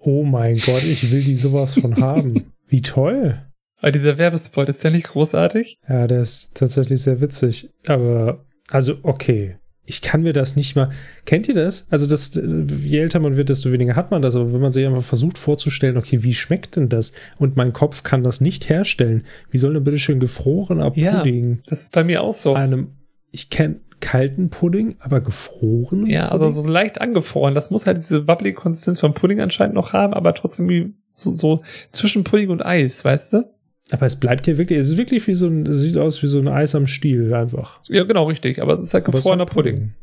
[0.00, 2.52] Oh mein Gott, ich will die sowas von haben.
[2.66, 3.40] Wie toll.
[3.78, 5.78] Aber dieser Werbespot ist ja nicht großartig.
[5.88, 7.70] Ja, der ist tatsächlich sehr witzig.
[7.86, 9.56] Aber, also, okay.
[9.90, 10.90] Ich kann mir das nicht mal.
[11.24, 11.84] Kennt ihr das?
[11.90, 14.36] Also, das, je älter man wird, desto weniger hat man das.
[14.36, 17.12] Aber wenn man sich einfach versucht vorzustellen, okay, wie schmeckt denn das?
[17.38, 19.24] Und mein Kopf kann das nicht herstellen.
[19.50, 21.18] Wie soll denn bitte schön gefrorener Ja.
[21.18, 22.54] Pudding Das ist bei mir auch so.
[22.54, 22.92] einem,
[23.32, 26.06] ich kenne kalten Pudding, aber gefroren?
[26.06, 27.54] Ja, also so leicht angefroren.
[27.54, 31.32] Das muss halt diese wabbelige Konsistenz vom Pudding anscheinend noch haben, aber trotzdem wie so,
[31.32, 33.44] so zwischen Pudding und Eis, weißt du?
[33.90, 36.26] Aber es bleibt ja wirklich, es ist wirklich wie so ein, es sieht aus wie
[36.26, 37.80] so ein Eis am Stiel einfach.
[37.88, 38.62] Ja, genau, richtig.
[38.62, 39.94] Aber es ist halt Aber es ist gefrorener halt Pudding.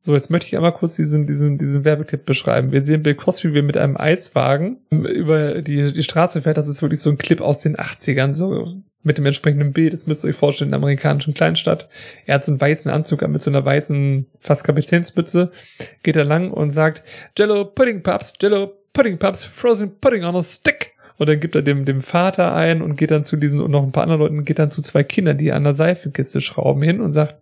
[0.00, 2.72] So, jetzt möchte ich einmal kurz diesen, diesen, diesen Werbeclip beschreiben.
[2.72, 6.56] Wir sehen Bill Cosby, wie er mit einem Eiswagen über die, die Straße fährt.
[6.56, 9.92] Das ist wirklich so ein Clip aus den 80ern, so mit dem entsprechenden Bild.
[9.92, 11.88] Das müsst ihr euch vorstellen, in einer amerikanischen Kleinstadt.
[12.26, 15.50] Er hat so einen weißen Anzug an mit so einer weißen, fast Kapitänsmütze,
[16.02, 17.02] geht er lang und sagt,
[17.36, 20.87] Jello Pudding Pups, Jello Pudding Pups, Frozen Pudding on a Stick.
[21.18, 23.82] Und dann gibt er dem, dem Vater ein und geht dann zu diesen und noch
[23.82, 27.00] ein paar anderen Leuten, geht dann zu zwei Kindern, die an der Seifenkiste schrauben hin
[27.00, 27.36] und sagt,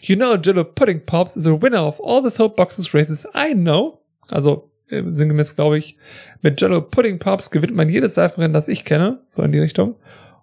[0.00, 3.52] You know, Jello Pudding Pops is the winner of all the soap boxes races I
[3.54, 4.00] know.
[4.30, 5.96] Also, äh, sinngemäß glaube ich,
[6.40, 9.20] mit Jello Pudding Pops gewinnt man jedes Seifenrennen, das ich kenne.
[9.26, 9.96] So in die Richtung.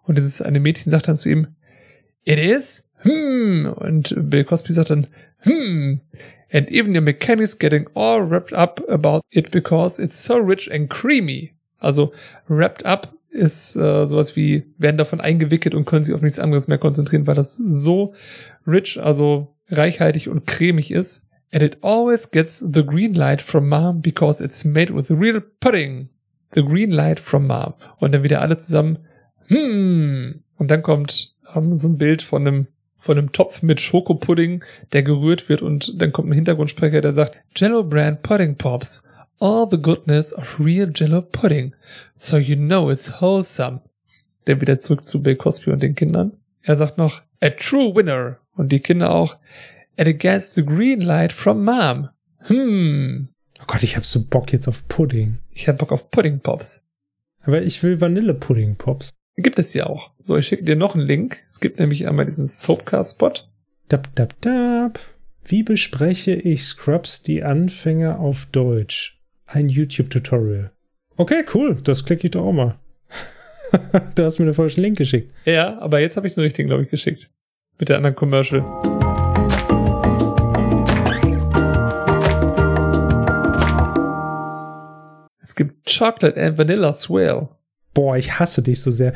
[0.03, 1.48] Und dieses eine Mädchen sagt dann zu ihm,
[2.26, 2.90] It is?
[3.03, 3.74] Hmm.
[3.76, 5.08] Und Bill Cosby sagt dann,
[5.40, 6.02] Hmm.
[6.52, 10.90] And even your mechanics getting all wrapped up about it because it's so rich and
[10.90, 11.53] creamy.
[11.84, 12.14] Also,
[12.48, 16.68] wrapped up ist äh, sowas wie, werden davon eingewickelt und können sich auf nichts anderes
[16.68, 18.14] mehr konzentrieren, weil das so
[18.68, 21.26] rich, also reichhaltig und cremig ist.
[21.52, 26.10] And it always gets the green light from mom because it's made with real pudding.
[26.53, 27.74] The green light from mom.
[27.98, 29.00] Und dann wieder alle zusammen,
[29.48, 30.44] hmm.
[30.58, 32.68] Und dann kommt ähm, so ein Bild von einem
[33.03, 34.64] von einem Topf mit Schokopudding,
[34.94, 39.03] der gerührt wird und dann kommt ein Hintergrundsprecher, der sagt, Jello Brand Pudding Pops.
[39.44, 41.74] All the goodness of real Jello Pudding.
[42.14, 43.82] So you know it's wholesome.
[44.46, 46.32] Dann wieder zurück zu Bill Cosby und den Kindern.
[46.62, 48.38] Er sagt noch, a true winner.
[48.56, 49.36] Und die Kinder auch,
[49.98, 52.08] and gets the green light from mom.
[52.48, 53.28] Hm,
[53.60, 55.40] Oh Gott, ich hab so Bock jetzt auf Pudding.
[55.52, 56.88] ich hab Bock auf Pudding Pops.
[57.42, 59.10] Aber ich will Vanille-Pudding-Pops.
[59.36, 60.12] Gibt es ja auch.
[60.24, 61.44] So, ich schicke dir noch einen Link.
[61.50, 63.34] Es gibt nämlich einmal diesen Soapcast-Spot.
[63.90, 65.02] Dab, dab, dab.
[65.44, 69.20] Wie bespreche ich Scrubs die Anfänger auf Deutsch?
[69.56, 70.72] Ein YouTube-Tutorial.
[71.16, 71.78] Okay, cool.
[71.84, 72.80] Das klicke ich doch auch mal.
[74.16, 75.32] du hast mir den falschen Link geschickt.
[75.46, 77.30] Ja, aber jetzt habe ich den richtigen, glaube ich, geschickt.
[77.78, 78.62] Mit der anderen Commercial.
[85.40, 87.50] Es gibt Chocolate and Vanilla Swirl.
[87.94, 89.14] Boah, ich hasse dich so sehr.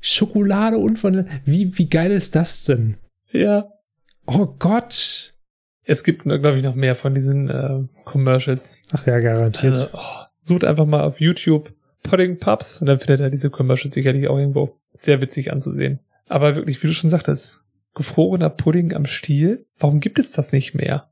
[0.00, 1.26] Schokolade und Vanille.
[1.44, 2.96] Wie, wie geil ist das denn?
[3.32, 3.72] Ja.
[4.24, 5.31] Oh Gott.
[5.84, 8.78] Es gibt, glaube ich, noch mehr von diesen äh, Commercials.
[8.92, 9.74] Ach ja, garantiert.
[9.74, 13.94] Also, oh, sucht einfach mal auf YouTube Pudding Pups und dann findet er diese Commercials
[13.94, 16.00] sicherlich auch irgendwo sehr witzig anzusehen.
[16.28, 17.62] Aber wirklich, wie du schon sagtest,
[17.94, 21.10] gefrorener Pudding am Stiel, warum gibt es das nicht mehr?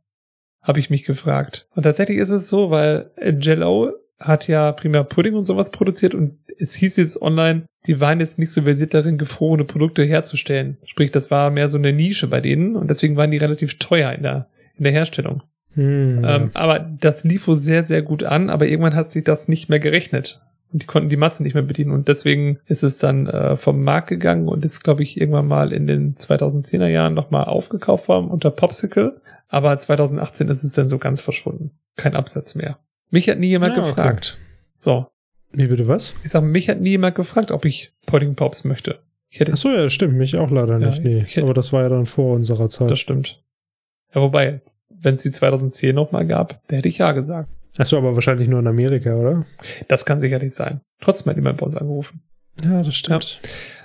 [0.62, 1.68] Habe ich mich gefragt.
[1.74, 6.38] Und tatsächlich ist es so, weil Jello hat ja primär Pudding und sowas produziert und
[6.58, 10.76] es hieß jetzt online, die waren jetzt nicht so versiert darin, gefrorene Produkte herzustellen.
[10.84, 14.12] Sprich, das war mehr so eine Nische bei denen und deswegen waren die relativ teuer
[14.12, 14.48] in der,
[14.80, 15.42] in der Herstellung.
[15.74, 16.36] Hm, ja.
[16.36, 19.68] Ähm, aber das lief wohl sehr, sehr gut an, aber irgendwann hat sich das nicht
[19.68, 20.40] mehr gerechnet.
[20.72, 21.90] Und die konnten die Masse nicht mehr bedienen.
[21.92, 25.72] Und deswegen ist es dann äh, vom Markt gegangen und ist, glaube ich, irgendwann mal
[25.72, 29.20] in den 2010er Jahren nochmal aufgekauft worden unter Popsicle.
[29.48, 31.72] Aber 2018 ist es dann so ganz verschwunden.
[31.96, 32.78] Kein Absatz mehr.
[33.10, 33.88] Mich hat nie jemand Ah, okay.
[33.88, 34.38] gefragt.
[34.76, 35.06] So.
[35.52, 36.14] Wie bitte was?
[36.22, 39.00] Ich sag, mich hat nie jemand gefragt, ob ich Pudding Pops möchte.
[39.28, 40.14] Ich hätte, Ach so, ja, stimmt.
[40.14, 41.02] Mich auch leider Ja, nicht.
[41.02, 41.24] Nee.
[41.26, 42.90] hätte- Aber das war ja dann vor unserer Zeit.
[42.90, 43.42] das stimmt.
[44.14, 47.50] Ja, wobei, wenn es die 2010 nochmal gab, da hätte ich ja gesagt.
[47.78, 49.46] Ach so, aber wahrscheinlich nur in Amerika, oder?
[49.88, 50.80] Das kann sicherlich sein.
[51.00, 52.22] Trotzdem hat jemand bei uns angerufen.
[52.64, 53.40] Ja, das stimmt.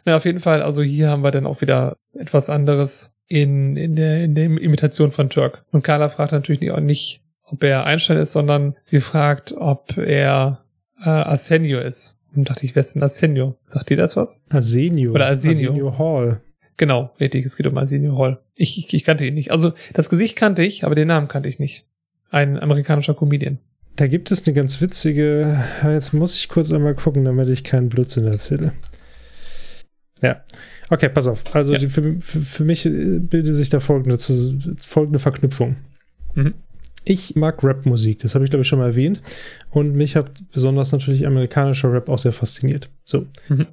[0.06, 3.96] Na, auf jeden Fall, also hier haben wir dann auch wieder etwas anderes in, in
[3.96, 5.64] der, in der Imitation von Turk.
[5.72, 9.96] Und Carla fragt natürlich nicht- auch nicht, ob er Einstein ist, sondern sie fragt, ob
[9.98, 10.66] er
[11.04, 12.18] äh, Arsenio ist.
[12.36, 13.56] Und dachte ich, wer ist denn Arsenio?
[13.66, 14.42] Sagt dir das was?
[14.50, 15.12] Arsenio.
[15.14, 15.70] Oder Arsenio.
[15.72, 16.42] Arsenio Hall.
[16.78, 18.40] Genau, richtig, es geht um Arsenio Hall.
[18.54, 19.52] Ich, ich, ich kannte ihn nicht.
[19.52, 21.86] Also das Gesicht kannte ich, aber den Namen kannte ich nicht.
[22.32, 23.60] Ein amerikanischer Comedian.
[23.96, 25.64] Da gibt es eine ganz witzige.
[25.84, 28.74] Jetzt muss ich kurz einmal gucken, damit ich keinen Blödsinn erzähle.
[30.22, 30.44] Ja.
[30.90, 31.44] Okay, pass auf.
[31.56, 31.80] Also Ja.
[31.80, 34.18] die, für, für, für mich äh, bildet sich da folgende,
[34.80, 35.78] folgende Verknüpfung.
[36.34, 36.54] Mhm.
[37.06, 39.22] Ich mag Rap-Musik, das habe ich glaube ich schon mal erwähnt.
[39.70, 42.90] Und mich hat besonders natürlich amerikanischer Rap auch sehr fasziniert.
[43.04, 43.28] So.
[43.48, 43.68] Mhm.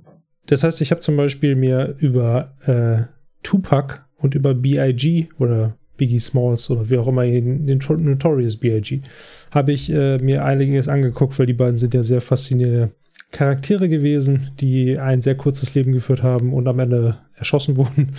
[0.46, 3.04] Das heißt, ich habe zum Beispiel mir über äh,
[3.42, 5.28] Tupac und über B.I.G.
[5.38, 9.02] oder Biggie Smalls oder wie auch immer, den, Notorious B.I.G.
[9.50, 12.90] habe ich äh, mir einiges angeguckt, weil die beiden sind ja sehr faszinierende
[13.30, 18.14] Charaktere gewesen, die ein sehr kurzes Leben geführt haben und am Ende erschossen wurden.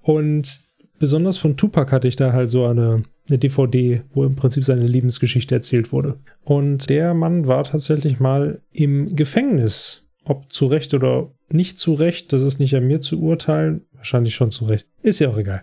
[0.00, 0.64] Und
[0.98, 4.86] besonders von Tupac hatte ich da halt so eine, eine DVD, wo im Prinzip seine
[4.86, 6.18] Lebensgeschichte erzählt wurde.
[6.44, 10.02] Und der Mann war tatsächlich mal im Gefängnis.
[10.24, 13.82] Ob zu Recht oder nicht zu Recht, das ist nicht an mir zu urteilen.
[13.92, 14.86] Wahrscheinlich schon zu Recht.
[15.02, 15.62] Ist ja auch egal.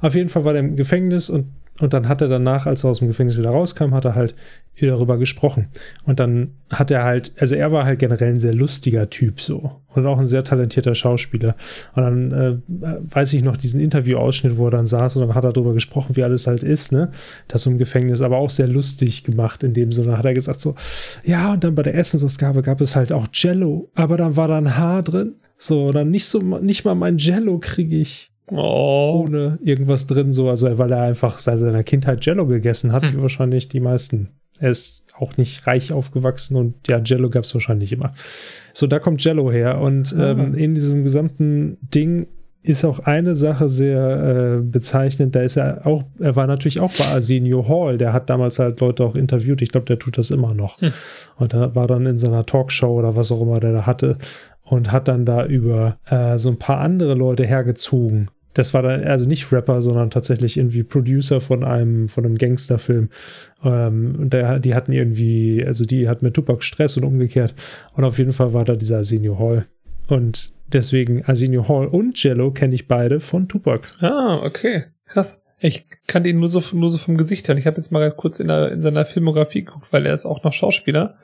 [0.00, 2.90] Auf jeden Fall war er im Gefängnis und, und dann hat er danach, als er
[2.90, 4.34] aus dem Gefängnis wieder rauskam, hat er halt
[4.80, 5.68] darüber gesprochen.
[6.04, 9.80] Und dann hat er halt, also er war halt generell ein sehr lustiger Typ so
[9.94, 11.56] und auch ein sehr talentierter Schauspieler.
[11.94, 12.56] Und dann äh,
[13.10, 16.16] weiß ich noch diesen Interviewausschnitt, wo er dann saß und dann hat er darüber gesprochen,
[16.16, 17.10] wie alles halt ist, ne?
[17.48, 20.18] Das im Gefängnis, aber auch sehr lustig gemacht in dem Sinne.
[20.18, 20.74] Hat er gesagt so,
[21.24, 24.58] ja, und dann bei der Essensausgabe gab es halt auch Jello, aber dann war da
[24.58, 25.36] ein Haar drin.
[25.58, 29.24] So, dann nicht so, nicht mal mein Jello kriege ich Oh.
[29.26, 33.16] ohne irgendwas drin, so, also weil er einfach seit seiner Kindheit Jello gegessen hat, Hm.
[33.16, 34.28] wie wahrscheinlich die meisten.
[34.58, 38.14] Er ist auch nicht reich aufgewachsen und ja, Jello gab es wahrscheinlich immer.
[38.72, 42.28] So, da kommt Jello her und ähm, in diesem gesamten Ding
[42.62, 45.36] ist auch eine Sache sehr äh, bezeichnend.
[45.36, 47.98] Da ist er auch, er war natürlich auch bei Arsenio Hall.
[47.98, 49.62] Der hat damals halt Leute auch interviewt.
[49.62, 50.80] Ich glaube, der tut das immer noch.
[50.80, 50.92] Hm.
[51.36, 54.16] Und da war dann in seiner Talkshow oder was auch immer der da hatte
[54.64, 58.30] und hat dann da über äh, so ein paar andere Leute hergezogen.
[58.56, 63.10] Das war dann also nicht Rapper, sondern tatsächlich irgendwie Producer von einem von einem Gangsterfilm.
[63.62, 67.54] Ähm, und der, die hatten irgendwie, also die hatten mit Tupac Stress und umgekehrt.
[67.92, 69.66] Und auf jeden Fall war da dieser Arsenio Hall.
[70.08, 73.88] Und deswegen Arsenio Hall und Jello kenne ich beide von Tupac.
[74.00, 74.84] Ah, okay.
[75.04, 75.42] Krass.
[75.58, 77.58] Ich kannte ihn nur so, nur so vom Gesicht her.
[77.58, 80.42] Ich habe jetzt mal kurz in, der, in seiner Filmografie geguckt, weil er ist auch
[80.44, 81.18] noch Schauspieler.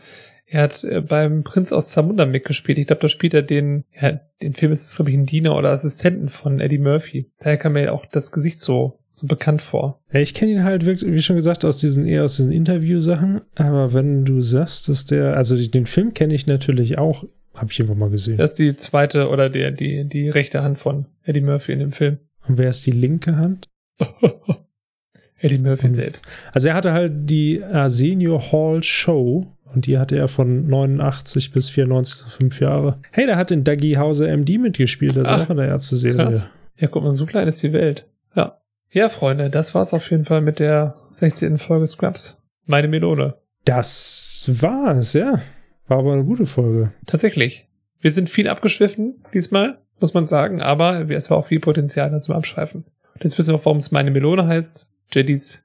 [0.46, 2.78] Er hat äh, beim Prinz aus Zamunda mitgespielt.
[2.78, 5.56] Ich glaube, da spielt er den, ja, den Film ist es, glaube ich, ein Diener
[5.56, 7.30] oder Assistenten von Eddie Murphy.
[7.40, 10.00] Daher kam mir auch das Gesicht so, so bekannt vor.
[10.12, 13.42] Ja, ich kenne ihn halt wirklich, wie schon gesagt, aus diesen eher aus diesen Interviewsachen.
[13.54, 17.78] Aber wenn du sagst, dass der, also den Film kenne ich natürlich auch, habe ich
[17.78, 18.36] irgendwo mal gesehen.
[18.38, 21.92] Das ist die zweite oder der, die, die rechte Hand von Eddie Murphy in dem
[21.92, 22.18] Film.
[22.48, 23.68] Und wer ist die linke Hand?
[25.38, 26.26] Eddie Murphy Und- selbst.
[26.52, 31.68] Also er hatte halt die Arsenio Hall Show und die hatte er von 89 bis
[31.70, 32.98] 94, so fünf Jahre.
[33.10, 36.30] Hey, da hat in Dougie Hauser MD mitgespielt, das ist Ach, auch in der Ärzte-Serie.
[36.76, 38.08] Ja, guck mal, so klein ist die Welt.
[38.34, 38.58] Ja.
[38.90, 41.58] Ja, Freunde, das war's auf jeden Fall mit der 16.
[41.58, 42.38] Folge Scrubs.
[42.66, 43.34] Meine Melone.
[43.64, 45.40] Das war's, ja.
[45.86, 46.92] War aber eine gute Folge.
[47.06, 47.68] Tatsächlich.
[48.00, 52.20] Wir sind viel abgeschwiffen diesmal, muss man sagen, aber es war auch viel Potenzial da
[52.20, 52.84] zum Abschweifen.
[53.14, 54.88] Und jetzt wissen wir auch, warum es meine Melone heißt.
[55.12, 55.64] JDs,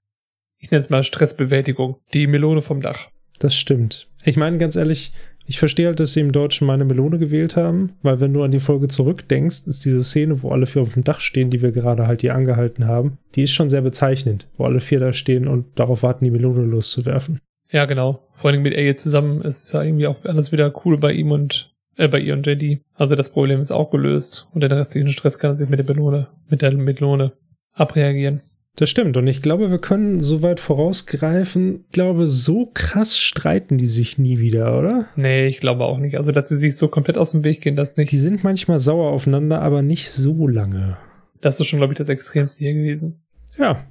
[0.59, 1.97] ich nenne es mal Stressbewältigung.
[2.13, 3.09] Die Melone vom Dach.
[3.39, 4.07] Das stimmt.
[4.23, 5.13] Ich meine, ganz ehrlich,
[5.49, 8.51] Ich verstehe halt, dass sie im Deutschen meine Melone gewählt haben, weil wenn du an
[8.51, 11.71] die Folge zurückdenkst, ist diese Szene, wo alle vier auf dem Dach stehen, die wir
[11.71, 15.47] gerade halt hier angehalten haben, die ist schon sehr bezeichnend, wo alle vier da stehen
[15.47, 17.39] und darauf warten, die Melone loszuwerfen.
[17.71, 18.23] Ja, genau.
[18.33, 21.73] Vor allem mit Ellie zusammen ist ja irgendwie auch alles wieder cool bei ihm und
[21.95, 22.81] äh, bei ihr und JD.
[22.93, 26.27] Also das Problem ist auch gelöst und den restlichen Stress kann sich mit der Melone,
[26.49, 27.31] mit der Melone
[27.73, 28.41] abreagieren.
[28.77, 29.17] Das stimmt.
[29.17, 31.85] Und ich glaube, wir können so weit vorausgreifen.
[31.87, 35.07] Ich glaube, so krass streiten die sich nie wieder, oder?
[35.15, 36.15] Nee, ich glaube auch nicht.
[36.15, 38.11] Also, dass sie sich so komplett aus dem Weg gehen, das nicht.
[38.11, 40.97] Die sind manchmal sauer aufeinander, aber nicht so lange.
[41.41, 43.23] Das ist schon, glaube ich, das Extremste hier gewesen.
[43.57, 43.83] Ja.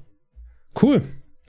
[0.81, 1.03] Cool.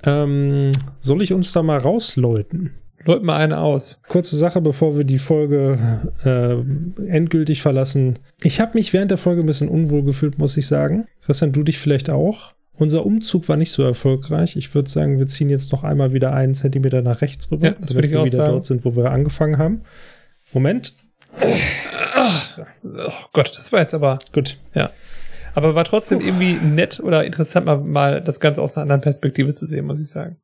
[0.04, 2.72] Ähm, soll ich uns da mal rausläuten?
[3.06, 4.02] Läut mal eine aus.
[4.08, 5.78] Kurze Sache, bevor wir die Folge
[6.26, 8.18] äh, endgültig verlassen.
[8.42, 11.06] Ich habe mich während der Folge ein bisschen unwohl gefühlt, muss ich sagen.
[11.22, 12.57] Christian, du dich vielleicht auch?
[12.78, 14.56] Unser Umzug war nicht so erfolgreich.
[14.56, 17.72] Ich würde sagen, wir ziehen jetzt noch einmal wieder einen Zentimeter nach rechts rüber, Ja,
[17.80, 18.52] das ich wir wieder sagen.
[18.54, 19.82] dort sind, wo wir angefangen haben.
[20.54, 20.94] Moment.
[22.56, 22.64] So,
[23.08, 24.58] Oh Gott, das war jetzt aber, gut.
[24.74, 24.90] ja.
[25.54, 29.56] Aber war trotzdem irgendwie nett oder interessant, mal, mal das Ganze aus einer anderen Perspektive
[29.56, 30.38] zu sehen, muss ich sagen.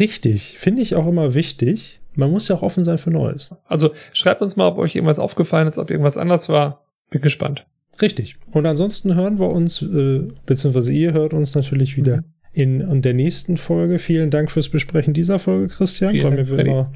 [0.00, 0.56] Richtig.
[0.58, 2.00] Finde ich auch immer wichtig.
[2.14, 3.50] Man muss ja auch offen sein für Neues.
[3.66, 6.82] Also schreibt uns mal, ob euch irgendwas aufgefallen ist, ob irgendwas anders war.
[7.10, 7.66] Bin gespannt.
[8.02, 8.36] Richtig.
[8.52, 12.24] Und ansonsten hören wir uns, äh, beziehungsweise ihr hört uns natürlich wieder Mhm.
[12.52, 13.98] in, in der nächsten Folge.
[13.98, 16.10] Vielen Dank fürs Besprechen dieser Folge, Christian.
[16.12, 16.70] Vielen Dank, mir Freddy.
[16.70, 16.92] immer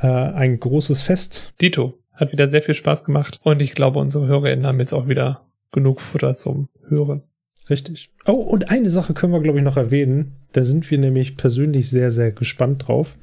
[0.00, 1.52] äh, ein großes Fest.
[1.60, 5.08] Dito hat wieder sehr viel Spaß gemacht und ich glaube, unsere HörerInnen haben jetzt auch
[5.08, 7.22] wieder genug Futter zum Hören.
[7.70, 8.10] Richtig.
[8.26, 10.32] Oh, und eine Sache können wir, glaube ich, noch erwähnen.
[10.52, 13.16] Da sind wir nämlich persönlich sehr, sehr gespannt drauf.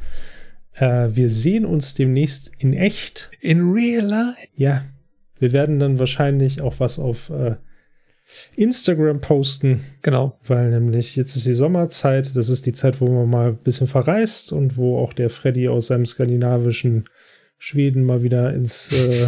[0.75, 3.29] Äh, wir sehen uns demnächst in echt.
[3.41, 4.37] In real life?
[4.55, 4.83] Ja,
[5.39, 7.55] wir werden dann wahrscheinlich auch was auf äh,
[8.55, 10.37] Instagram posten, Genau.
[10.45, 12.35] weil nämlich jetzt ist die Sommerzeit.
[12.35, 15.69] Das ist die Zeit, wo man mal ein bisschen verreist und wo auch der Freddy
[15.69, 17.05] aus seinem skandinavischen
[17.57, 19.27] Schweden mal wieder ins äh,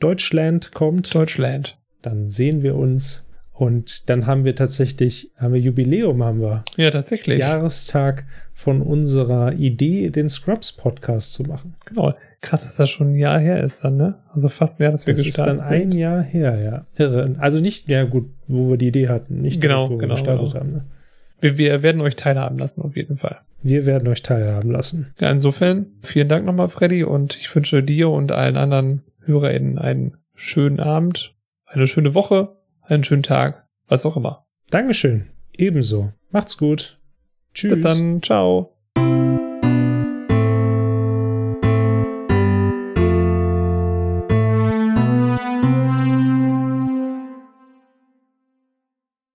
[0.00, 1.14] Deutschland kommt.
[1.14, 1.78] Deutschland.
[2.02, 3.25] Dann sehen wir uns.
[3.58, 6.62] Und dann haben wir tatsächlich, haben wir Jubiläum, haben wir.
[6.76, 7.38] Ja, tatsächlich.
[7.38, 11.74] Jahrestag von unserer Idee, den Scrubs-Podcast zu machen.
[11.86, 12.12] Genau.
[12.42, 14.18] Krass, dass das schon ein Jahr her ist dann, ne?
[14.30, 15.94] Also fast ein Jahr, dass wir Das ist gestartet dann ein sind.
[15.94, 16.86] Jahr her, ja.
[17.02, 17.34] Irre.
[17.38, 20.52] Also nicht, ja gut, wo wir die Idee hatten, nicht Genau, wo genau, wir gestartet
[20.52, 20.60] genau.
[20.60, 20.72] haben.
[20.72, 20.84] Ne?
[21.40, 23.38] Wir, wir werden euch teilhaben lassen, auf jeden Fall.
[23.62, 25.14] Wir werden euch teilhaben lassen.
[25.18, 30.18] Ja, insofern, vielen Dank nochmal, Freddy, und ich wünsche dir und allen anderen HörerInnen einen
[30.34, 32.54] schönen Abend, eine schöne Woche,
[32.88, 34.46] einen schönen Tag, was auch immer.
[34.70, 35.30] Dankeschön.
[35.56, 36.12] Ebenso.
[36.30, 37.00] Macht's gut.
[37.54, 37.70] Tschüss.
[37.70, 38.75] Bis dann, ciao.